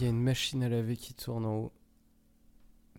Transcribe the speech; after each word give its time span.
Il 0.00 0.04
y 0.04 0.06
a 0.06 0.10
une 0.10 0.22
machine 0.22 0.62
à 0.62 0.68
laver 0.70 0.96
qui 0.96 1.12
tourne 1.12 1.44
en 1.44 1.56
haut. 1.56 1.72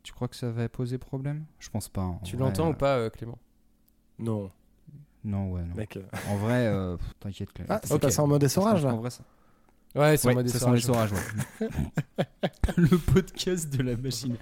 Tu 0.04 0.13
crois 0.13 0.28
que 0.28 0.36
ça 0.36 0.51
va 0.51 0.70
poser 0.70 0.98
problème? 1.00 1.46
Je 1.59 1.70
pense 1.70 1.89
pas. 1.89 2.01
en 2.04 2.20
Tu 2.20 2.35
vrai, 2.35 2.46
l'entends 2.46 2.67
euh, 2.67 2.71
ou 2.71 2.74
pas, 2.75 2.97
euh, 2.97 3.09
Clément? 3.09 3.39
Non, 4.20 4.52
Non, 5.24 5.52
ouais, 5.52 5.64
non. 5.64 5.74
mec. 5.76 5.98
euh, 5.98 6.04
En 6.28 6.38
vrai, 6.38 6.68
euh, 6.68 6.98
pff, 6.98 7.14
t'inquiète. 7.20 7.54
Clément. 7.54 7.70
Ah, 7.74 7.79
c'est 7.84 7.94
Ok. 7.94 8.02
passé 8.02 8.20
en 8.20 8.28
mode 8.28 8.44
essorage 8.44 8.84
là 8.86 8.94
En 8.94 8.98
vrai, 8.98 9.10
ça. 9.10 9.24
Ouais, 9.96 10.16
c'est 10.16 10.28
en 10.28 10.29
Ouais, 10.29 10.36
mode 10.36 10.48
ça 10.48 10.60
sent 10.60 10.76
essorage. 10.76 11.12
l'essorage, 11.12 11.12
ouais. 11.14 11.70
Le 12.78 12.97
podcast 12.97 13.70
de 13.76 13.81
la 13.83 13.97
machine. 13.97 14.38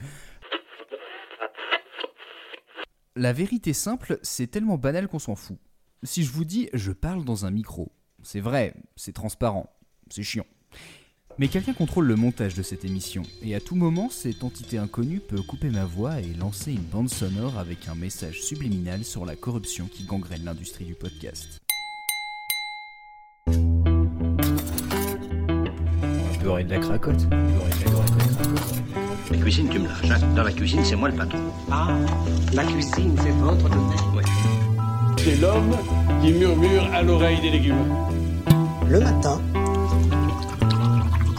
La 3.16 3.34
vérité 3.34 3.74
simple, 3.74 4.20
c'est 4.22 4.48
tellement 4.48 4.78
banal 4.78 5.08
qu'on 5.08 5.20
s'en 5.20 5.36
fout. 5.36 5.58
Si 6.04 6.24
je 6.24 6.32
vous 6.32 6.46
dis 6.46 6.70
je 6.74 6.92
parle 6.92 7.26
dans 7.26 7.46
un 7.46 7.52
micro, 7.52 7.92
c'est 8.24 8.40
vrai, 8.40 8.74
c'est 8.96 9.12
transparent, 9.14 9.70
c'est 10.10 10.24
chiant. 10.24 10.46
Mais 11.40 11.48
quelqu'un 11.48 11.72
contrôle 11.74 12.06
le 12.06 12.18
montage 12.18 12.54
de 12.54 12.62
cette 12.62 12.84
émission, 12.84 13.24
et 13.42 13.56
à 13.56 13.62
tout 13.62 13.76
moment, 13.76 14.10
cette 14.10 14.44
entité 14.44 14.78
inconnue 14.78 15.22
peut 15.22 15.42
couper 15.42 15.70
ma 15.70 15.86
voix 15.86 16.20
et 16.20 16.34
lancer 16.38 16.74
une 16.74 16.84
bande 16.84 17.10
sonore 17.10 17.58
avec 17.58 17.88
un 17.88 17.96
message 17.96 18.42
subliminal 18.42 19.06
sur 19.06 19.26
la 19.26 19.38
corruption 19.38 19.88
qui 19.90 20.04
gangrène 20.04 20.44
l'industrie 20.44 20.84
du 20.86 20.96
podcast. 20.96 21.62
beurrer 26.44 26.64
de 26.64 26.72
la 26.72 26.80
cracotte. 26.80 27.30
Beurrer 27.30 27.46
de 27.46 27.86
la 27.86 27.92
cracotte. 28.06 28.84
La 29.32 29.38
cuisine, 29.38 29.70
tu 29.70 29.80
me 29.80 29.88
lâches. 29.88 30.10
hein. 30.12 30.34
Dans 30.36 30.44
la 30.44 30.52
cuisine, 30.52 30.84
c'est 30.84 30.96
moi 30.96 31.10
le 31.10 31.16
patron. 31.16 31.40
Ah, 31.72 31.96
la 32.54 32.64
cuisine, 32.64 33.16
c'est 33.18 33.32
votre 33.32 33.70
domaine. 33.70 34.16
Ouais. 34.16 34.24
C'est 35.18 35.36
l'homme 35.40 35.78
qui 36.22 36.34
murmure 36.34 36.84
à 36.94 37.02
l'oreille 37.02 37.40
des 37.42 37.52
légumes. 37.52 37.86
Le 38.90 39.00
matin, 39.00 39.40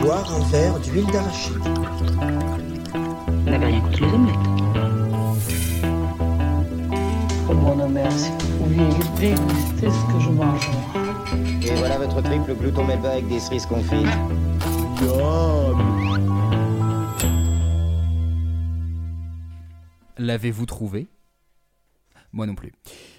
boire 0.01 0.35
un 0.35 0.41
verre 0.51 0.79
d'huile 0.81 1.07
d'arachide. 1.07 1.59
Vous 3.27 3.51
n'avez 3.51 3.67
rien 3.67 3.81
contre 3.81 4.01
les 4.01 4.13
omelettes. 4.13 4.37
Oh 7.49 7.55
mon 7.55 7.89
merci. 7.89 8.31
Oui, 8.61 8.77
détestez 9.19 9.91
ce 9.91 10.13
que 10.13 10.21
je 10.21 10.31
mange. 10.31 10.71
Et 11.63 11.75
voilà 11.75 11.99
votre 11.99 12.23
triple 12.23 12.55
glouton 12.55 12.85
melba 12.85 13.11
avec 13.11 13.29
des 13.29 13.41
cerises 13.41 13.67
confites. 13.67 14.07
L'avez-vous 20.19 20.67
trouvé? 20.67 21.09
Moi 22.33 22.47
non 22.47 22.55
plus. 22.55 22.73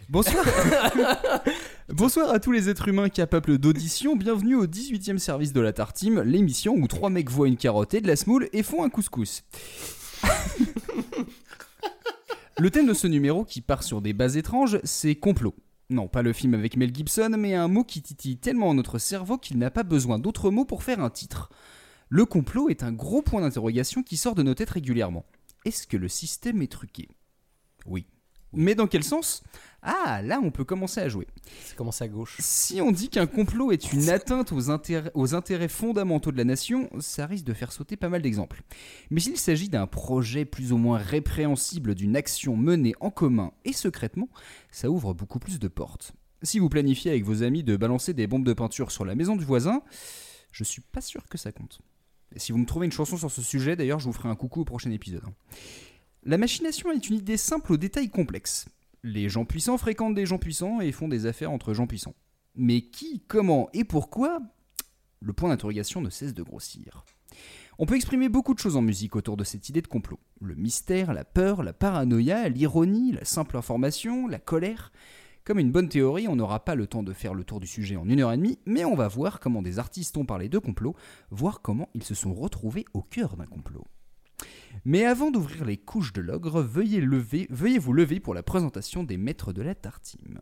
Bonsoir 0.08 0.46
Bonsoir 1.94 2.30
à 2.30 2.40
tous 2.40 2.54
les 2.54 2.70
êtres 2.70 2.88
humains 2.88 3.10
capables 3.10 3.58
d'audition, 3.58 4.16
bienvenue 4.16 4.56
au 4.56 4.66
18e 4.66 5.18
service 5.18 5.52
de 5.52 5.60
la 5.60 5.74
Tartime, 5.74 6.22
l'émission 6.22 6.74
où 6.76 6.88
trois 6.88 7.10
mecs 7.10 7.30
voient 7.30 7.50
une 7.50 7.58
carotte 7.58 7.94
et 7.94 8.00
de 8.00 8.08
la 8.08 8.16
semoule 8.16 8.48
et 8.54 8.64
font 8.64 8.84
un 8.84 8.90
couscous. 8.90 9.44
le 12.58 12.72
thème 12.72 12.88
de 12.88 12.94
ce 12.94 13.08
numéro 13.08 13.44
qui 13.44 13.60
part 13.60 13.84
sur 13.84 14.02
des 14.02 14.14
bases 14.14 14.38
étranges, 14.38 14.80
c'est 14.86 15.16
complot. 15.16 15.54
Non, 15.90 16.08
pas 16.08 16.22
le 16.22 16.32
film 16.32 16.54
avec 16.54 16.78
Mel 16.78 16.96
Gibson, 16.96 17.36
mais 17.38 17.56
un 17.56 17.68
mot 17.68 17.84
qui 17.84 18.02
titille 18.02 18.38
tellement 18.38 18.74
notre 18.74 18.98
cerveau 18.98 19.38
qu'il 19.38 19.58
n'a 19.58 19.70
pas 19.70 19.84
besoin 19.84 20.18
d'autres 20.18 20.50
mots 20.50 20.66
pour 20.66 20.84
faire 20.84 21.02
un 21.02 21.10
titre. 21.10 21.50
Le 22.08 22.24
complot 22.26 22.70
est 22.70 22.84
un 22.84 22.94
gros 22.94 23.22
point 23.22 23.42
d'interrogation 23.42 24.02
qui 24.02 24.16
sort 24.16 24.36
de 24.36 24.44
nos 24.44 24.54
têtes 24.54 24.70
régulièrement. 24.70 25.26
Est-ce 25.66 25.88
que 25.88 25.98
le 25.98 26.08
système 26.08 26.62
est 26.62 26.72
truqué? 26.72 27.10
Oui. 27.86 28.06
Mais 28.54 28.76
dans 28.76 28.88
quel 28.88 29.04
sens? 29.04 29.44
Ah, 29.84 30.22
là, 30.22 30.40
on 30.44 30.52
peut 30.52 30.64
commencer 30.64 31.02
à 31.02 31.10
jouer. 31.10 31.28
Ça 31.66 31.74
commence 31.76 32.02
à 32.04 32.08
gauche. 32.08 32.38
Si 32.40 32.82
on 32.82 32.92
dit 32.92 33.10
qu'un 33.10 33.26
complot 33.26 33.72
est 33.72 33.94
une 33.94 34.10
atteinte 34.10 34.52
aux 34.52 34.70
intérêts, 34.70 35.12
aux 35.16 35.34
intérêts 35.34 35.68
fondamentaux 35.68 36.32
de 36.32 36.38
la 36.38 36.44
nation, 36.44 36.88
ça 37.00 37.26
risque 37.26 37.46
de 37.46 37.54
faire 37.54 37.72
sauter 37.72 37.98
pas 37.98 38.10
mal 38.10 38.22
d'exemples. 38.22 38.62
Mais 39.10 39.20
s'il 39.20 39.38
s'agit 39.38 39.70
d'un 39.70 39.88
projet 39.88 40.46
plus 40.46 40.72
ou 40.72 40.78
moins 40.78 41.00
répréhensible 41.00 41.96
d'une 41.96 42.16
action 42.16 42.56
menée 42.56 42.94
en 43.00 43.10
commun 43.10 43.54
et 43.66 43.74
secrètement, 43.74 44.30
ça 44.70 44.90
ouvre 44.90 45.16
beaucoup 45.16 45.40
plus 45.40 45.58
de 45.58 45.68
portes. 45.68 46.14
Si 46.44 46.60
vous 46.60 46.70
planifiez 46.70 47.12
avec 47.12 47.24
vos 47.24 47.42
amis 47.42 47.64
de 47.64 47.76
balancer 47.76 48.14
des 48.14 48.28
bombes 48.28 48.46
de 48.46 48.54
peinture 48.54 48.92
sur 48.92 49.06
la 49.06 49.16
maison 49.16 49.36
du 49.36 49.46
voisin, 49.46 49.82
je 50.52 50.64
suis 50.64 50.82
pas 50.82 51.02
sûr 51.02 51.28
que 51.28 51.38
ça 51.40 51.52
compte. 51.52 51.80
Et 52.36 52.40
si 52.40 52.52
vous 52.52 52.58
me 52.60 52.66
trouvez 52.66 52.86
une 52.86 52.92
chanson 52.92 53.18
sur 53.18 53.32
ce 53.32 53.42
sujet, 53.42 53.76
d'ailleurs, 53.76 54.00
je 54.00 54.06
vous 54.06 54.14
ferai 54.14 54.30
un 54.30 54.36
coucou 54.36 54.62
au 54.62 54.66
prochain 54.66 54.92
épisode. 54.92 55.24
hein. 55.26 55.34
La 56.24 56.38
machination 56.38 56.92
est 56.92 57.10
une 57.10 57.18
idée 57.18 57.38
simple 57.38 57.74
aux 57.74 57.78
détails 57.78 58.10
complexes. 58.10 58.66
Les 59.04 59.30
gens 59.30 59.46
puissants 59.46 59.80
fréquentent 59.80 60.14
des 60.14 60.28
gens 60.28 60.38
puissants 60.38 60.80
et 60.80 60.92
font 60.92 61.08
des 61.08 61.26
affaires 61.26 61.52
entre 61.52 61.74
gens 61.74 61.88
puissants. 61.88 62.14
Mais 62.56 62.82
qui, 62.82 63.24
comment 63.28 63.70
et 63.74 63.84
pourquoi? 63.84 64.40
Le 65.20 65.34
point 65.34 65.50
d'interrogation 65.50 66.02
ne 66.02 66.10
cesse 66.10 66.36
de 66.36 66.44
grossir. 66.44 67.04
On 67.80 67.88
peut 67.88 67.96
exprimer 67.96 68.30
beaucoup 68.30 68.54
de 68.54 68.60
choses 68.60 68.76
en 68.76 68.82
musique 68.84 69.16
autour 69.16 69.38
de 69.38 69.44
cette 69.44 69.70
idée 69.70 69.82
de 69.82 69.88
complot. 69.88 70.20
Le 70.40 70.54
mystère, 70.54 71.14
la 71.14 71.24
peur, 71.24 71.64
la 71.64 71.74
paranoïa, 71.74 72.48
l'ironie, 72.48 73.12
la 73.12 73.26
simple 73.26 73.58
information, 73.58 74.28
la 74.28 74.38
colère. 74.38 74.92
Comme 75.46 75.58
une 75.58 75.72
bonne 75.72 75.90
théorie, 75.90 76.28
on 76.28 76.36
n'aura 76.36 76.64
pas 76.64 76.76
le 76.76 76.86
temps 76.86 77.02
de 77.02 77.14
faire 77.14 77.34
le 77.34 77.44
tour 77.44 77.60
du 77.60 77.66
sujet 77.66 77.96
en 77.96 78.08
une 78.08 78.20
heure 78.20 78.32
et 78.32 78.38
demie, 78.38 78.60
mais 78.68 78.86
on 78.86 78.94
va 78.94 79.08
voir 79.08 79.40
comment 79.40 79.64
des 79.64 79.80
artistes 79.80 80.16
ont 80.18 80.26
parlé 80.26 80.48
de 80.50 80.60
complot, 80.60 80.96
voir 81.32 81.64
comment 81.64 81.90
ils 81.96 82.04
se 82.04 82.14
sont 82.14 82.36
retrouvés 82.36 82.86
au 82.94 83.02
cœur 83.02 83.36
d'un 83.36 83.48
complot. 83.48 83.88
Mais 84.86 85.06
avant 85.06 85.32
d'ouvrir 85.32 85.66
les 85.66 85.78
couches 85.78 86.14
de 86.14 86.22
l'ogre, 86.22 86.62
veuillez, 86.62 87.02
lever, 87.02 87.48
veuillez 87.50 87.80
vous 87.80 87.94
lever 87.94 88.20
pour 88.20 88.34
la 88.34 88.44
présentation 88.44 89.04
des 89.04 89.18
maîtres 89.18 89.54
de 89.54 89.62
la 89.62 89.76
tartime. 89.76 90.40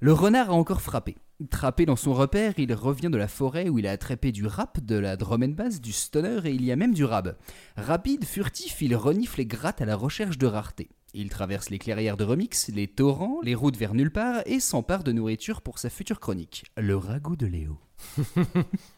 Le 0.00 0.12
renard 0.12 0.50
a 0.50 0.54
encore 0.54 0.80
frappé. 0.80 1.16
Trappé 1.50 1.86
dans 1.86 1.96
son 1.96 2.14
repère, 2.14 2.54
il 2.56 2.72
revient 2.72 3.10
de 3.10 3.16
la 3.16 3.28
forêt 3.28 3.68
où 3.68 3.78
il 3.78 3.86
a 3.86 3.92
attrapé 3.92 4.32
du 4.32 4.46
rap, 4.46 4.80
de 4.80 4.96
la 4.96 5.16
drum 5.16 5.42
and 5.42 5.48
bass, 5.48 5.80
du 5.80 5.92
stoner 5.92 6.40
et 6.44 6.52
il 6.52 6.64
y 6.64 6.72
a 6.72 6.76
même 6.76 6.94
du 6.94 7.04
rab. 7.04 7.36
Rapide, 7.76 8.24
furtif, 8.24 8.80
il 8.80 8.94
renifle 8.96 9.40
et 9.40 9.46
gratte 9.46 9.80
à 9.80 9.86
la 9.86 9.96
recherche 9.96 10.38
de 10.38 10.46
rareté. 10.46 10.88
Il 11.14 11.30
traverse 11.30 11.70
les 11.70 11.78
clairières 11.78 12.16
de 12.16 12.24
remix, 12.24 12.68
les 12.68 12.86
torrents, 12.86 13.40
les 13.42 13.54
routes 13.54 13.76
vers 13.76 13.94
nulle 13.94 14.12
part 14.12 14.42
et 14.46 14.60
s'empare 14.60 15.04
de 15.04 15.12
nourriture 15.12 15.62
pour 15.62 15.78
sa 15.78 15.90
future 15.90 16.20
chronique, 16.20 16.64
le 16.76 16.96
ragoût 16.96 17.36
de 17.36 17.46
Léo. 17.46 17.78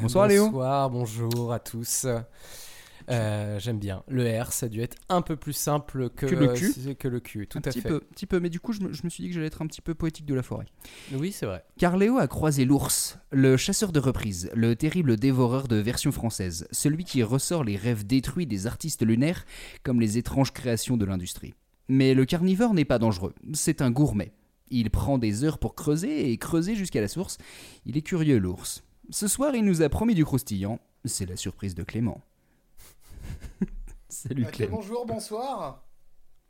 Bonsoir, 0.00 0.28
Léo. 0.28 0.46
Bonsoir, 0.46 0.90
bonjour 0.90 1.52
à 1.52 1.58
tous. 1.58 2.06
Euh, 3.10 3.58
J'aime 3.58 3.78
bien. 3.78 4.02
Le 4.08 4.40
R, 4.40 4.52
ça 4.52 4.66
a 4.66 4.68
dû 4.68 4.82
être 4.82 4.96
un 5.08 5.22
peu 5.22 5.34
plus 5.36 5.54
simple 5.54 6.10
que, 6.10 6.26
Que 6.26 6.34
le 6.34 6.48
cul. 6.48 6.94
Que 6.96 7.08
le 7.08 7.20
cul, 7.20 7.46
tout 7.46 7.58
un 7.58 7.60
à 7.60 7.70
petit 7.70 7.80
fait. 7.80 7.88
peu, 7.88 8.00
petit 8.00 8.26
peu, 8.26 8.38
mais 8.38 8.50
du 8.50 8.60
coup 8.60 8.72
je 8.74 8.80
me, 8.82 8.92
je 8.92 9.02
me 9.04 9.08
suis 9.08 9.22
dit 9.22 9.30
que 9.30 9.34
j'allais 9.34 9.46
être 9.46 9.62
un 9.62 9.66
petit 9.66 9.80
peu 9.80 9.94
poétique 9.94 10.26
de 10.26 10.34
la 10.34 10.42
forêt. 10.42 10.66
Oui, 11.14 11.32
c'est 11.32 11.46
vrai. 11.46 11.64
Car 11.78 11.96
Léo 11.96 12.18
a 12.18 12.28
croisé 12.28 12.66
l'ours, 12.66 13.18
le 13.32 13.56
chasseur 13.56 13.92
de 13.92 13.98
reprise, 13.98 14.50
le 14.54 14.76
terrible 14.76 15.16
dévoreur 15.16 15.68
de 15.68 15.76
version 15.76 16.12
française, 16.12 16.68
celui 16.70 17.04
qui 17.04 17.22
ressort 17.22 17.64
les 17.64 17.76
rêves 17.76 18.06
détruits 18.06 18.46
des 18.46 18.66
artistes 18.66 19.02
lunaires 19.04 19.46
comme 19.84 20.00
les 20.00 20.18
étranges 20.18 20.52
créations 20.52 20.98
de 20.98 21.06
l'industrie. 21.06 21.54
Mais 21.88 22.12
le 22.12 22.26
carnivore 22.26 22.74
n'est 22.74 22.84
pas 22.84 22.98
dangereux, 22.98 23.34
c'est 23.54 23.80
un 23.80 23.90
gourmet. 23.90 24.32
Il 24.70 24.90
prend 24.90 25.16
des 25.16 25.44
heures 25.44 25.58
pour 25.58 25.74
creuser 25.74 26.30
et 26.30 26.36
creuser 26.36 26.74
jusqu'à 26.74 27.00
la 27.00 27.08
source. 27.08 27.38
Il 27.86 27.96
est 27.96 28.02
curieux 28.02 28.36
l'ours. 28.36 28.82
Ce 29.10 29.26
soir 29.28 29.54
il 29.54 29.64
nous 29.64 29.82
a 29.82 29.88
promis 29.88 30.14
du 30.14 30.24
croustillant, 30.24 30.78
c'est 31.04 31.26
la 31.26 31.36
surprise 31.36 31.74
de 31.74 31.82
Clément. 31.82 32.20
Salut 34.08 34.44
Ok, 34.44 34.52
Clément. 34.52 34.76
bonjour, 34.76 35.06
bonsoir. 35.06 35.82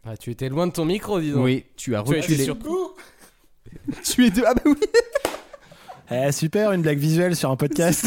Ah, 0.04 0.16
tu 0.16 0.30
étais 0.30 0.48
loin 0.48 0.66
de 0.66 0.72
ton 0.72 0.84
micro, 0.84 1.20
dis 1.20 1.32
donc. 1.32 1.44
Oui, 1.44 1.66
tu 1.76 1.94
as 1.96 2.02
Tu 2.02 2.10
reculé. 2.14 2.44
sur- 2.44 2.58
Coucou. 2.58 2.90
Tu 4.04 4.26
es 4.26 4.30
de... 4.30 4.42
Ah 4.46 4.54
bah 4.54 4.62
oui 4.64 4.74
Eh, 6.10 6.32
super, 6.32 6.72
une 6.72 6.80
blague 6.80 6.98
visuelle 6.98 7.36
sur 7.36 7.50
un 7.50 7.56
podcast. 7.56 8.06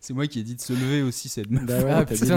C'est 0.00 0.12
moi 0.12 0.26
qui 0.26 0.40
ai 0.40 0.42
dit 0.42 0.56
de 0.56 0.60
se 0.60 0.72
lever 0.72 1.02
aussi 1.02 1.28
cette 1.28 1.48
meuf. 1.48 1.64
Bah 1.64 1.78
ouais, 1.84 1.90
Ah, 1.92 2.04
t'as 2.04 2.14
dit 2.16 2.32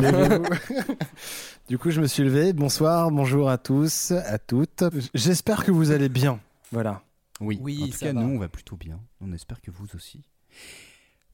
du 1.69 1.79
coup, 1.79 1.89
je 1.89 1.99
me 2.01 2.05
suis 2.07 2.21
levé. 2.23 2.53
Bonsoir, 2.53 3.09
bonjour 3.09 3.49
à 3.49 3.57
tous, 3.57 4.11
à 4.11 4.37
toutes. 4.37 4.83
J'espère 5.15 5.63
que 5.65 5.71
vous 5.71 5.89
allez 5.89 6.09
bien. 6.09 6.39
Voilà. 6.71 7.01
Oui, 7.41 7.57
Oui, 7.63 7.81
en 7.81 7.85
tout 7.87 7.93
ça 7.93 8.05
cas, 8.07 8.13
va. 8.13 8.21
nous, 8.21 8.35
on 8.35 8.37
va 8.37 8.47
plutôt 8.49 8.75
bien. 8.75 8.99
On 9.21 9.31
espère 9.33 9.59
que 9.59 9.71
vous 9.71 9.87
aussi. 9.95 10.21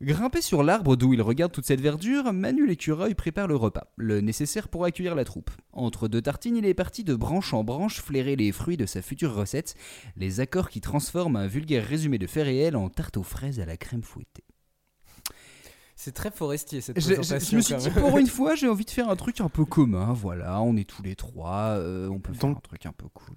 Grimpé 0.02 0.40
sur 0.42 0.64
l'arbre 0.64 0.96
d'où 0.96 1.14
il 1.14 1.22
regarde 1.22 1.52
toute 1.52 1.66
cette 1.66 1.82
verdure, 1.82 2.32
Manu 2.32 2.66
l'écureuil 2.66 3.16
prépare 3.16 3.48
le 3.48 3.58
repas, 3.58 3.92
le 3.98 4.22
nécessaire 4.22 4.70
pour 4.70 4.86
accueillir 4.86 5.14
la 5.14 5.26
troupe. 5.26 5.52
Entre 5.74 6.08
deux 6.08 6.22
tartines, 6.22 6.56
il 6.56 6.66
est 6.66 6.74
parti 6.74 7.04
de 7.04 7.16
branche 7.16 7.54
en 7.54 7.66
branche 7.66 8.00
flairer 8.02 8.38
les 8.38 8.54
fruits 8.54 8.78
de 8.78 8.86
sa 8.86 9.02
future 9.02 9.34
recette, 9.36 9.76
les 10.16 10.40
accords 10.40 10.70
qui 10.70 10.80
transforment 10.80 11.36
un 11.36 11.48
vulgaire 11.48 11.86
résumé 11.86 12.18
de 12.18 12.28
faits 12.28 12.46
réels 12.46 12.78
en 12.78 12.88
tarte 12.88 13.18
aux 13.18 13.24
fraises 13.24 13.60
à 13.60 13.66
la 13.66 13.76
crème 13.76 14.04
fouettée. 14.04 14.46
C'est 15.98 16.14
très 16.14 16.32
forestier 16.32 16.80
cette 16.80 16.96
Je, 16.98 17.02
je- 17.02 17.10
je 17.10 17.16
présentation. 17.16 17.58
me 17.58 17.62
suis 17.62 17.76
dit, 17.76 17.90
pour 17.90 18.18
une 18.18 18.28
fois, 18.28 18.56
j'ai 18.56 18.70
envie 18.70 18.86
de 18.86 18.90
faire 18.90 19.10
un 19.10 19.18
truc 19.18 19.42
un 19.42 19.50
peu 19.50 19.66
commun, 19.66 20.14
voilà, 20.14 20.62
on 20.62 20.78
est 20.78 20.90
tous 20.90 21.04
les 21.04 21.18
trois, 21.18 21.72
euh, 21.78 22.08
on 22.08 22.22
peut 22.22 22.32
faire 22.32 22.52
un 22.52 22.54
truc 22.56 22.86
un 22.86 22.94
peu 22.94 23.10
cool. 23.10 23.36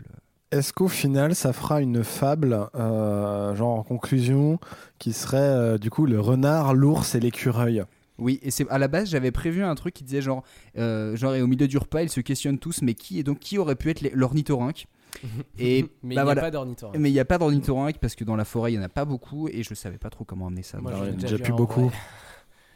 Est-ce 0.52 0.74
qu'au 0.74 0.88
final, 0.88 1.34
ça 1.34 1.54
fera 1.54 1.80
une 1.80 2.04
fable, 2.04 2.68
euh, 2.74 3.54
genre 3.54 3.78
en 3.78 3.82
conclusion, 3.82 4.58
qui 4.98 5.14
serait 5.14 5.38
euh, 5.38 5.78
du 5.78 5.88
coup 5.90 6.04
le 6.04 6.20
renard, 6.20 6.74
l'ours 6.74 7.14
et 7.14 7.20
l'écureuil? 7.20 7.82
Oui, 8.18 8.38
et 8.42 8.50
c'est 8.50 8.68
à 8.68 8.78
la 8.78 8.86
base 8.86 9.08
j'avais 9.08 9.30
prévu 9.30 9.64
un 9.64 9.74
truc 9.74 9.94
qui 9.94 10.04
disait 10.04 10.20
genre, 10.20 10.44
euh, 10.76 11.16
genre 11.16 11.34
et 11.34 11.40
au 11.40 11.46
milieu 11.46 11.66
du 11.66 11.78
repas 11.78 12.02
ils 12.02 12.10
se 12.10 12.20
questionnent 12.20 12.58
tous, 12.58 12.82
mais 12.82 12.92
qui 12.92 13.18
et 13.18 13.22
donc 13.22 13.38
qui 13.38 13.56
aurait 13.56 13.76
pu 13.76 13.88
être 13.88 14.02
l'ornithorynque? 14.12 14.86
Et 15.58 15.88
Mais 16.02 16.14
il 16.14 16.16
bah 16.16 16.16
n'y 16.16 16.18
a 16.20 16.24
voilà. 16.24 16.40
pas 16.40 16.50
d'ornithorynque. 16.50 16.98
Mais 16.98 17.10
il 17.10 17.12
n'y 17.12 17.20
a 17.20 17.24
pas 17.24 17.36
d'ornithorynque 17.38 17.98
parce 17.98 18.14
que 18.14 18.24
dans 18.24 18.36
la 18.36 18.46
forêt 18.46 18.72
il 18.72 18.78
n'y 18.78 18.82
en 18.82 18.86
a 18.86 18.88
pas 18.88 19.04
beaucoup 19.04 19.48
et 19.48 19.62
je 19.62 19.74
savais 19.74 19.98
pas 19.98 20.08
trop 20.08 20.24
comment 20.24 20.46
amener 20.46 20.62
ça. 20.62 20.80
Moi, 20.80 20.90
Donc, 20.90 21.00
j'en 21.00 21.06
a 21.06 21.12
déjà 21.12 21.38
plus 21.38 21.52
beaucoup. 21.52 21.90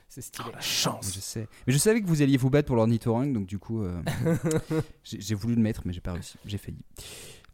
C'est 0.08 0.22
stylé. 0.22 0.48
La 0.52 0.60
chance. 0.60 1.12
Je 1.14 1.20
sais. 1.20 1.48
Mais 1.66 1.72
je 1.72 1.78
savais 1.78 2.00
que 2.00 2.06
vous 2.06 2.22
alliez 2.22 2.36
vous 2.36 2.48
battre 2.48 2.66
pour 2.66 2.76
l'ornithorynque, 2.76 3.32
donc 3.32 3.46
du 3.46 3.58
coup, 3.58 3.82
euh, 3.82 4.00
j'ai 5.04 5.20
j'ai 5.20 5.34
voulu 5.34 5.54
le 5.54 5.60
mettre, 5.62 5.82
mais 5.84 5.92
j'ai 5.92 6.00
pas 6.00 6.12
réussi. 6.12 6.36
J'ai 6.46 6.58
failli. 6.58 6.78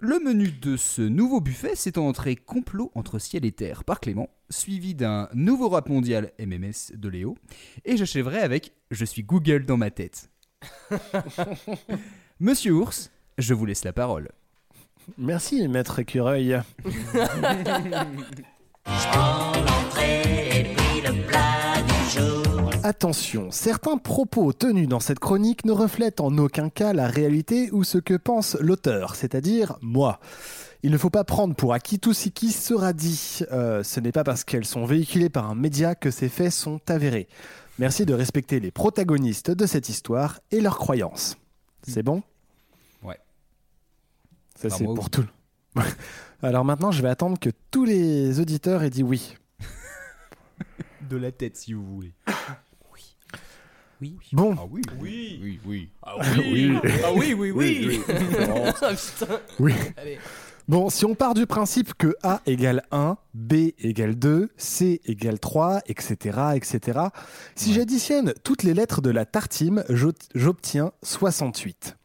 Le 0.05 0.19
menu 0.19 0.51
de 0.51 0.77
ce 0.77 1.01
nouveau 1.01 1.41
buffet, 1.41 1.75
c'est 1.77 1.97
en 1.97 2.09
entrée 2.09 2.35
complot 2.35 2.91
entre 2.97 3.21
ciel 3.21 3.45
et 3.45 3.53
terre 3.53 3.85
par 3.85 4.01
Clément, 4.01 4.31
suivi 4.51 4.97
d'un 4.97 5.29
nouveau 5.33 5.69
rap 5.69 5.89
mondial 5.89 6.33
MMS 6.41 6.97
de 6.97 7.09
Léo, 7.09 7.37
et 7.85 7.97
j'achèverai 7.97 8.41
avec 8.41 8.73
Je 8.91 9.05
suis 9.05 9.23
Google 9.23 9.65
dans 9.65 9.77
ma 9.77 9.93
tête. 9.93 10.29
Monsieur 12.41 12.73
Ours, 12.73 13.13
je 13.39 13.55
vous 13.55 13.65
laisse 13.65 13.85
la 13.85 13.93
parole. 13.93 14.31
Merci, 15.19 15.69
maître 15.69 16.01
écureuil. 16.01 16.61
Attention, 22.85 23.53
certains 23.53 23.97
propos 23.97 24.53
tenus 24.53 24.89
dans 24.89 24.99
cette 24.99 25.21
chronique 25.21 25.65
ne 25.65 25.71
reflètent 25.71 26.21
en 26.21 26.37
aucun 26.37 26.69
cas 26.69 26.93
la 26.93 27.07
réalité 27.07 27.71
ou 27.71 27.85
ce 27.85 27.99
que 27.99 28.15
pense 28.15 28.57
l'auteur, 28.57 29.15
c'est-à-dire 29.15 29.77
moi. 29.83 30.19
Il 30.83 30.91
ne 30.91 30.99
faut 30.99 31.09
pas 31.09 31.23
prendre 31.23 31.55
pour 31.55 31.75
acquis 31.75 32.01
tout 32.01 32.13
ce 32.13 32.29
qui 32.29 32.51
sera 32.51 32.93
dit. 32.93 33.41
Euh, 33.53 33.85
ce 33.85 34.01
n'est 34.01 34.11
pas 34.11 34.25
parce 34.25 34.43
qu'elles 34.43 34.65
sont 34.65 34.85
véhiculées 34.85 35.29
par 35.29 35.49
un 35.49 35.55
média 35.55 35.95
que 35.95 36.11
ces 36.11 36.29
faits 36.29 36.51
sont 36.51 36.81
avérés. 36.89 37.29
Merci 37.79 38.05
de 38.05 38.15
respecter 38.15 38.59
les 38.59 38.73
protagonistes 38.73 39.53
de 39.53 39.65
cette 39.65 39.89
histoire 39.89 40.41
et 40.51 40.61
leurs 40.61 40.79
croyances. 40.79 41.37
C'est 41.87 42.03
bon? 42.03 42.25
Ouais. 43.05 43.21
Ça, 44.57 44.71
c'est 44.71 44.85
pour 44.85 45.09
tout. 45.09 45.27
Alors 46.43 46.65
maintenant, 46.65 46.91
je 46.91 47.01
vais 47.01 47.09
attendre 47.09 47.39
que 47.39 47.51
tous 47.71 47.85
les 47.85 48.41
auditeurs 48.41 48.83
aient 48.83 48.91
dit 48.91 49.05
oui. 49.05 49.37
De 51.09 51.17
la 51.17 51.31
tête, 51.31 51.57
si 51.57 51.75
vous 51.75 51.85
voulez. 51.85 52.13
Oui. 54.03 54.17
Bon, 54.33 54.57
Ah 54.59 54.65
oui, 54.69 54.83
oui, 55.01 55.39
oui, 55.41 55.61
oui. 55.65 55.89
Ah 56.03 56.17
oui. 56.37 56.77
Ah 57.05 57.13
oui, 57.15 57.35
oui, 57.35 57.53
oui. 57.53 58.01
Ah, 58.09 58.91
putain. 58.95 59.39
oui. 59.61 59.73
Allez. 59.97 60.19
Bon, 60.67 60.91
si 60.91 61.05
on 61.05 61.15
part 61.15 61.35
du 61.35 61.47
principe 61.47 61.95
que 61.95 62.17
A 62.25 62.41
égale 62.47 62.83
1, 62.91 63.17
B 63.35 63.53
égale 63.79 64.17
2, 64.17 64.51
C 64.57 65.01
égale 65.05 65.39
3, 65.39 65.83
etc., 65.87 66.39
etc., 66.57 66.99
si 67.55 67.73
j'additionne 67.75 68.35
toutes 68.43 68.65
les 68.65 68.75
lettres 68.75 69.03
de 69.03 69.11
la 69.11 69.25
tartine, 69.25 69.85
j'o- 69.89 70.11
j'obtiens 70.35 70.91
68. 71.05 71.97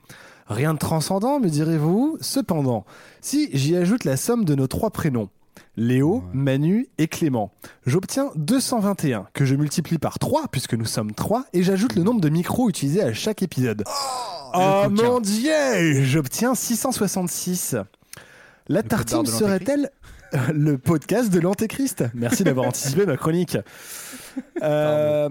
Rien 0.48 0.74
de 0.76 0.80
transcendant, 0.80 1.40
me 1.40 1.50
direz-vous 1.50 2.18
Cependant, 2.22 2.86
si 3.22 3.50
j'y 3.54 3.76
ajoute 3.76 4.06
la 4.06 4.18
somme 4.18 4.46
de 4.46 4.54
nos 4.56 4.68
trois 4.68 4.92
prénoms, 4.92 5.30
Léo. 5.78 6.24
Manu 6.34 6.88
et 6.98 7.08
Clément, 7.08 7.54
j'obtiens 7.86 8.32
221, 8.36 9.28
que 9.34 9.46
je 9.46 9.54
multiplie 9.54 10.00
par 10.00 10.18
3, 10.18 10.48
puisque 10.52 10.74
nous 10.74 10.86
sommes 10.86 11.14
3, 11.14 11.46
et 11.54 11.62
j'ajoute 11.62 11.96
le 11.96 12.02
nombre 12.02 12.20
de 12.20 12.30
micros 12.30 12.68
utilisés 12.68 13.04
à 13.04 13.14
chaque 13.14 13.44
épisode. 13.44 13.84
Oh, 13.88 14.52
coquin. 14.54 14.90
mon 14.90 15.20
dieu 15.20 16.04
J'obtiens 16.04 16.56
666. 16.56 17.76
La 18.68 18.82
tartine 18.82 19.28
serait-elle 19.28 19.92
le 20.52 20.80
podcast 20.80 21.30
de 21.30 21.40
l'Antéchrist? 21.40 22.06
Merci 22.16 22.44
d'avoir 22.44 22.66
anticipé 22.70 23.06
ma 23.06 23.16
chronique. 23.16 23.60
Euh, 24.64 25.30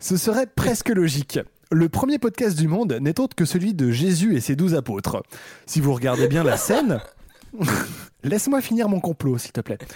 ce 0.00 0.16
serait 0.16 0.46
presque 0.46 0.88
logique. 0.88 1.38
Le 1.70 1.88
premier 1.88 2.18
podcast 2.18 2.58
du 2.58 2.66
monde 2.66 2.98
n'est 3.00 3.20
autre 3.20 3.36
que 3.36 3.44
celui 3.44 3.72
de 3.72 3.92
Jésus 3.92 4.36
et 4.36 4.40
ses 4.40 4.56
douze 4.56 4.74
apôtres. 4.74 5.22
Si 5.64 5.80
vous 5.80 5.94
regardez 5.94 6.26
bien 6.26 6.42
la 6.42 6.56
scène... 6.56 7.00
Laisse-moi 8.24 8.60
finir 8.60 8.88
mon 8.88 9.00
complot, 9.00 9.38
s'il 9.38 9.52
te 9.52 9.60
plaît. 9.60 9.78